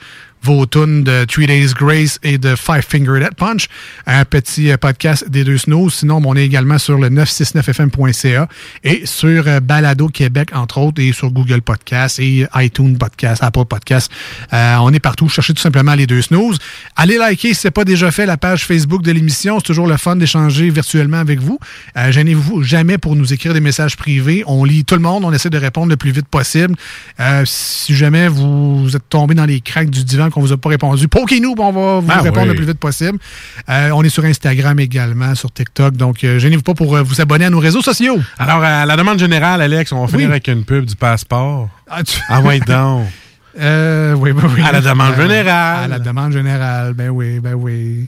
vos 0.45 0.67
tunes 0.67 1.03
de 1.03 1.25
Three 1.25 1.47
Days 1.47 1.73
Grace 1.73 2.19
et 2.21 2.37
de 2.37 2.55
Five 2.55 2.85
Finger 2.87 3.19
Death 3.19 3.33
Punch. 3.35 3.67
Un 4.05 4.25
petit 4.25 4.69
euh, 4.69 4.77
podcast 4.77 5.27
des 5.27 5.43
deux 5.43 5.57
snows. 5.57 5.89
Sinon, 5.89 6.21
on 6.23 6.35
est 6.35 6.45
également 6.45 6.77
sur 6.77 6.99
le 6.99 7.09
969fm.ca 7.09 8.47
et 8.83 9.07
sur 9.07 9.47
euh, 9.47 9.59
Balado 9.59 10.07
Québec, 10.07 10.49
entre 10.53 10.77
autres, 10.77 11.01
et 11.01 11.13
sur 11.13 11.31
Google 11.31 11.63
Podcast 11.63 12.19
et 12.19 12.45
iTunes 12.57 12.95
Podcast, 12.95 13.41
Apple 13.41 13.65
Podcast. 13.65 14.11
Euh, 14.53 14.75
on 14.81 14.93
est 14.93 14.99
partout. 14.99 15.27
Cherchez 15.29 15.55
tout 15.55 15.61
simplement 15.63 15.95
les 15.95 16.05
deux 16.05 16.21
snooze. 16.21 16.59
Allez 16.95 17.17
liker 17.17 17.55
si 17.55 17.61
ce 17.61 17.67
n'est 17.67 17.71
pas 17.71 17.83
déjà 17.83 18.11
fait 18.11 18.27
la 18.27 18.37
page 18.37 18.65
Facebook 18.65 19.01
de 19.01 19.11
l'émission. 19.11 19.57
C'est 19.57 19.65
toujours 19.65 19.87
le 19.87 19.97
fun 19.97 20.15
d'échanger 20.15 20.69
virtuellement 20.69 21.17
avec 21.17 21.39
vous. 21.39 21.57
Euh, 21.97 22.11
Gênez-vous 22.11 22.61
jamais 22.61 22.99
pour 22.99 23.15
nous 23.15 23.33
écrire 23.33 23.55
des 23.55 23.61
messages 23.61 23.97
privés. 23.97 24.43
On 24.45 24.63
lit 24.63 24.85
tout 24.85 24.95
le 24.95 25.01
monde. 25.01 25.25
On 25.25 25.33
essaie 25.33 25.49
de 25.49 25.57
répondre 25.57 25.89
le 25.89 25.97
plus 25.97 26.11
vite 26.11 26.27
possible. 26.27 26.75
Euh, 27.19 27.41
si 27.47 27.95
jamais 27.95 28.27
vous 28.27 28.95
êtes 28.95 29.09
tombé 29.09 29.33
dans 29.33 29.45
les 29.45 29.59
craques 29.59 29.89
du 29.89 30.03
divan 30.03 30.29
qu'on 30.35 30.41
vous 30.41 30.51
a 30.53 30.57
pas 30.57 30.69
répondu, 30.69 31.07
poquez-nous, 31.07 31.55
on 31.57 31.71
va 31.71 31.99
vous 31.99 32.07
Ah 32.11 32.21
répondre 32.21 32.43
oui. 32.43 32.49
le 32.49 32.53
plus 32.55 32.65
vite 32.65 32.77
possible. 32.79 33.17
Euh, 33.69 33.89
on 33.91 34.03
est 34.03 34.09
sur 34.09 34.23
Instagram 34.25 34.79
également, 34.79 35.33
sur 35.33 35.51
TikTok. 35.51 35.95
Donc, 35.95 36.23
euh, 36.23 36.37
gênez-vous 36.37 36.61
pas 36.61 36.73
pour 36.75 36.95
euh, 36.95 37.01
vous 37.01 37.19
abonner 37.21 37.45
à 37.45 37.49
nos 37.49 37.59
réseaux 37.59 37.81
sociaux. 37.81 38.19
Alors, 38.37 38.61
à 38.63 38.85
la 38.85 38.95
demande 38.95 39.17
générale, 39.17 39.61
Alex, 39.61 39.91
on 39.91 40.01
va 40.01 40.07
finir 40.07 40.27
Oui. 40.27 40.31
avec 40.33 40.47
une 40.47 40.63
pub 40.63 40.85
du 40.85 40.95
passeport. 40.95 41.69
Ah, 41.89 42.03
tu- 42.03 42.19
Ah 42.29 42.41
ouais, 42.41 42.59
donc. 42.67 43.07
Euh, 43.59 44.13
oui, 44.15 44.31
oui, 44.31 44.43
oui. 44.55 44.61
À 44.63 44.73
la 44.73 44.81
demande 44.81 45.13
Euh, 45.17 45.21
générale. 45.21 45.83
À 45.85 45.87
la 45.87 45.99
demande 45.99 46.33
générale, 46.33 46.93
ben 46.93 47.09
oui, 47.09 47.39
ben 47.39 47.53
oui. 47.53 48.07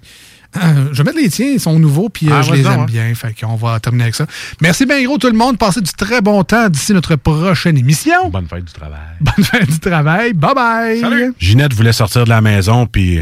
Euh, 0.55 0.89
je 0.93 0.97
vais 0.97 1.03
mettre 1.03 1.17
les 1.17 1.29
tiens, 1.29 1.47
ils 1.47 1.59
sont 1.59 1.77
nouveaux, 1.77 2.09
puis 2.09 2.29
euh, 2.29 2.35
Ah, 2.35 2.41
je 2.41 2.53
les 2.53 2.61
aime 2.65 2.81
hein. 2.81 2.85
bien. 2.85 3.13
Fait 3.15 3.33
qu'on 3.33 3.55
va 3.55 3.79
terminer 3.79 4.05
avec 4.05 4.15
ça. 4.15 4.25
Merci 4.61 4.85
bien 4.85 5.03
gros 5.03 5.17
tout 5.17 5.27
le 5.27 5.37
monde. 5.37 5.57
Passez 5.57 5.81
du 5.81 5.91
très 5.91 6.21
bon 6.21 6.43
temps 6.43 6.69
d'ici 6.69 6.93
notre 6.93 7.15
prochaine 7.15 7.77
émission. 7.77 8.29
Bonne 8.29 8.47
fête 8.47 8.65
du 8.65 8.73
travail. 8.73 8.99
Bonne 9.19 9.43
fête 9.45 9.69
du 9.69 9.79
travail. 9.79 10.33
Bye 10.33 10.55
bye. 10.55 10.99
Salut. 11.01 11.33
Ginette 11.39 11.73
voulait 11.73 11.93
sortir 11.93 12.23
de 12.23 12.29
la 12.29 12.41
maison, 12.41 12.87
puis 12.87 13.19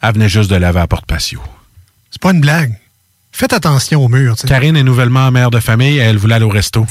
elle 0.00 0.12
venait 0.14 0.28
juste 0.28 0.50
de 0.50 0.56
laver 0.56 0.80
à 0.80 0.86
porte 0.86 1.06
patio. 1.06 1.40
C'est 2.10 2.20
pas 2.22 2.30
une 2.32 2.40
blague. 2.40 2.74
Faites 3.32 3.52
attention 3.52 4.04
au 4.04 4.08
mur. 4.08 4.34
tu 4.36 4.42
sais. 4.42 4.48
Karine 4.48 4.76
est 4.76 4.82
nouvellement 4.82 5.30
mère 5.30 5.50
de 5.50 5.60
famille, 5.60 5.98
elle 5.98 6.16
voulait 6.16 6.36
aller 6.36 6.44
au 6.44 6.48
resto. 6.48 6.86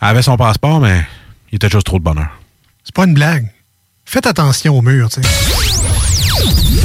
Elle 0.00 0.08
avait 0.08 0.22
son 0.22 0.36
passeport, 0.36 0.80
mais 0.80 1.04
il 1.50 1.56
était 1.56 1.68
juste 1.68 1.86
trop 1.86 1.98
de 1.98 2.04
bonheur. 2.04 2.40
C'est 2.84 2.94
pas 2.94 3.04
une 3.04 3.14
blague. 3.14 3.48
Faites 4.04 4.26
attention 4.26 4.76
au 4.76 4.82
mur. 4.82 5.08
tu 5.10 5.22
sais. 5.22 5.91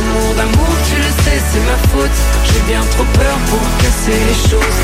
Amour 0.00 0.34
d'amour, 0.36 0.72
tu 0.88 0.96
le 0.96 1.10
sais, 1.24 1.40
c'est 1.52 1.60
ma 1.60 1.78
faute 1.90 2.18
J'ai 2.46 2.60
bien 2.72 2.80
trop 2.92 3.04
peur 3.04 3.36
pour 3.50 3.60
casser 3.82 4.18
les 4.28 4.50
choses 4.50 4.80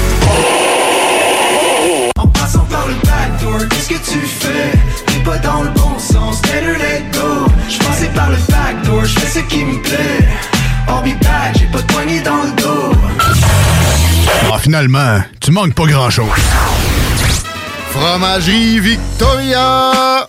en 2.19 2.27
passant 2.29 2.65
par 2.71 2.87
le 2.89 2.95
backdoor, 2.95 3.69
qu'est-ce 3.69 3.89
que 3.89 4.11
tu 4.11 4.19
fais? 4.27 4.73
T'es 5.07 5.19
pas 5.21 5.39
dans 5.39 5.63
le 5.63 5.69
bon 5.71 5.99
sens, 5.99 6.41
better 6.43 6.77
let 6.79 7.05
go 7.13 7.47
Je 7.69 7.79
passais 7.79 8.09
par 8.09 8.31
le 8.31 8.37
backdoor, 8.49 9.05
je 9.05 9.19
fais 9.19 9.41
ce 9.41 9.45
qui 9.47 9.65
me 9.65 9.81
plaît 9.83 10.27
I'll 10.89 11.03
be 11.03 11.19
back, 11.23 11.57
j'ai 11.59 11.67
pas 11.67 11.79
de 11.83 11.87
poignée 11.87 12.21
dans 12.21 12.43
le 12.43 12.51
dos 12.63 12.93
Ah, 14.53 14.59
finalement, 14.59 15.21
tu 15.41 15.51
manques 15.51 15.75
pas 15.75 15.87
grand-chose. 15.87 16.27
Fromagerie 17.91 18.81
Victoria! 18.81 20.29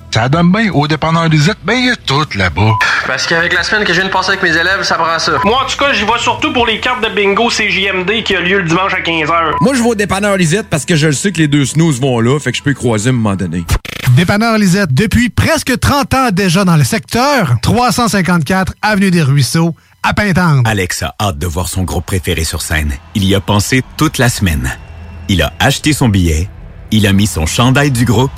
Ça 0.13 0.27
donne 0.27 0.51
bien 0.51 0.69
au 0.73 0.87
dépanneur 0.87 1.29
Lisette, 1.29 1.57
ben 1.63 1.73
il 1.73 1.85
y 1.85 1.89
a 1.89 1.95
tout 1.95 2.25
là-bas. 2.35 2.77
Parce 3.07 3.25
qu'avec 3.25 3.53
la 3.53 3.63
semaine 3.63 3.85
que 3.85 3.93
je 3.93 3.99
viens 4.01 4.09
de 4.09 4.13
passer 4.13 4.31
avec 4.31 4.43
mes 4.43 4.49
élèves, 4.49 4.83
ça 4.83 4.95
prend 4.95 5.17
ça. 5.17 5.31
Moi, 5.45 5.63
en 5.63 5.65
tout 5.65 5.77
cas, 5.77 5.93
j'y 5.93 6.03
vais 6.03 6.19
surtout 6.19 6.51
pour 6.51 6.67
les 6.67 6.79
cartes 6.79 7.01
de 7.01 7.09
bingo 7.15 7.47
CJMD 7.47 8.23
qui 8.23 8.35
a 8.35 8.41
lieu 8.41 8.59
le 8.59 8.67
dimanche 8.67 8.93
à 8.93 8.99
15h. 8.99 9.53
Moi, 9.61 9.73
je 9.73 9.81
vais 9.81 9.89
au 9.89 9.95
dépanneur 9.95 10.35
Lisette 10.35 10.67
parce 10.69 10.85
que 10.85 10.95
je 10.95 11.07
le 11.07 11.13
sais 11.13 11.31
que 11.31 11.37
les 11.37 11.47
deux 11.47 11.65
snooze 11.65 12.01
vont 12.01 12.19
là, 12.19 12.39
fait 12.39 12.51
que 12.51 12.57
je 12.57 12.63
peux 12.63 12.71
y 12.71 12.75
croiser 12.75 13.09
à 13.09 13.13
un 13.13 13.15
moment 13.15 13.35
donné. 13.35 13.63
Dépanneur 14.15 14.57
Lisette, 14.57 14.93
depuis 14.93 15.29
presque 15.29 15.79
30 15.79 16.13
ans 16.13 16.29
déjà 16.31 16.65
dans 16.65 16.75
le 16.75 16.83
secteur, 16.83 17.55
354 17.61 18.73
Avenue 18.81 19.11
des 19.11 19.23
Ruisseaux, 19.23 19.75
à 20.03 20.13
Pintendre. 20.13 20.63
Alex 20.65 21.03
a 21.03 21.15
hâte 21.21 21.37
de 21.37 21.47
voir 21.47 21.69
son 21.69 21.83
groupe 21.83 22.05
préféré 22.05 22.43
sur 22.43 22.61
scène. 22.61 22.91
Il 23.15 23.23
y 23.23 23.33
a 23.33 23.39
pensé 23.39 23.83
toute 23.95 24.17
la 24.17 24.27
semaine. 24.27 24.77
Il 25.29 25.41
a 25.41 25.53
acheté 25.59 25.93
son 25.93 26.09
billet, 26.09 26.49
il 26.91 27.07
a 27.07 27.13
mis 27.13 27.27
son 27.27 27.45
chandail 27.45 27.91
du 27.91 28.03
groupe, 28.03 28.37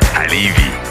à 0.21 0.27
Lévis. 0.27 0.90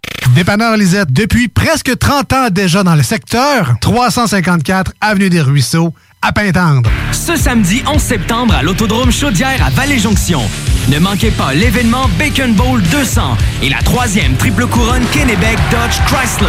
Dépanneur 0.29 0.77
Lisette, 0.77 1.11
depuis 1.11 1.47
presque 1.47 1.97
30 1.97 2.33
ans 2.33 2.49
déjà 2.49 2.83
dans 2.83 2.95
le 2.95 3.03
secteur, 3.03 3.75
354 3.81 4.93
Avenue 5.01 5.29
des 5.29 5.41
Ruisseaux, 5.41 5.93
à 6.21 6.31
Pintendre. 6.31 6.89
Ce 7.11 7.35
samedi 7.35 7.83
11 7.91 8.01
septembre 8.01 8.53
à 8.53 8.61
l'Autodrome 8.63 9.11
Chaudière 9.11 9.65
à 9.65 9.69
Vallée-Jonction. 9.71 10.41
Ne 10.89 10.99
manquez 10.99 11.31
pas 11.31 11.53
l'événement 11.53 12.07
Bacon 12.17 12.53
Bowl 12.53 12.81
200 12.81 13.37
et 13.63 13.69
la 13.69 13.79
troisième 13.79 14.35
triple 14.35 14.67
couronne 14.67 15.03
Kennebec 15.11 15.57
Dodge 15.71 15.99
Chrysler. 16.05 16.47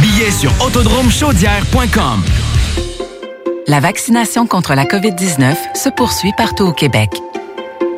Billets 0.00 0.30
sur 0.30 0.52
autodromechaudière.com. 0.64 2.22
La 3.66 3.80
vaccination 3.80 4.46
contre 4.46 4.74
la 4.74 4.84
COVID-19 4.84 5.54
se 5.74 5.88
poursuit 5.88 6.32
partout 6.36 6.64
au 6.64 6.72
Québec. 6.72 7.10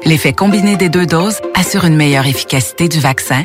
L'effet 0.05 0.32
combiné 0.32 0.76
des 0.76 0.90
deux 0.90 1.06
doses 1.06 1.38
assure 1.55 1.86
une 1.86 1.96
meilleure 1.96 2.26
efficacité 2.26 2.88
du 2.88 3.01
vaccin, 3.01 3.44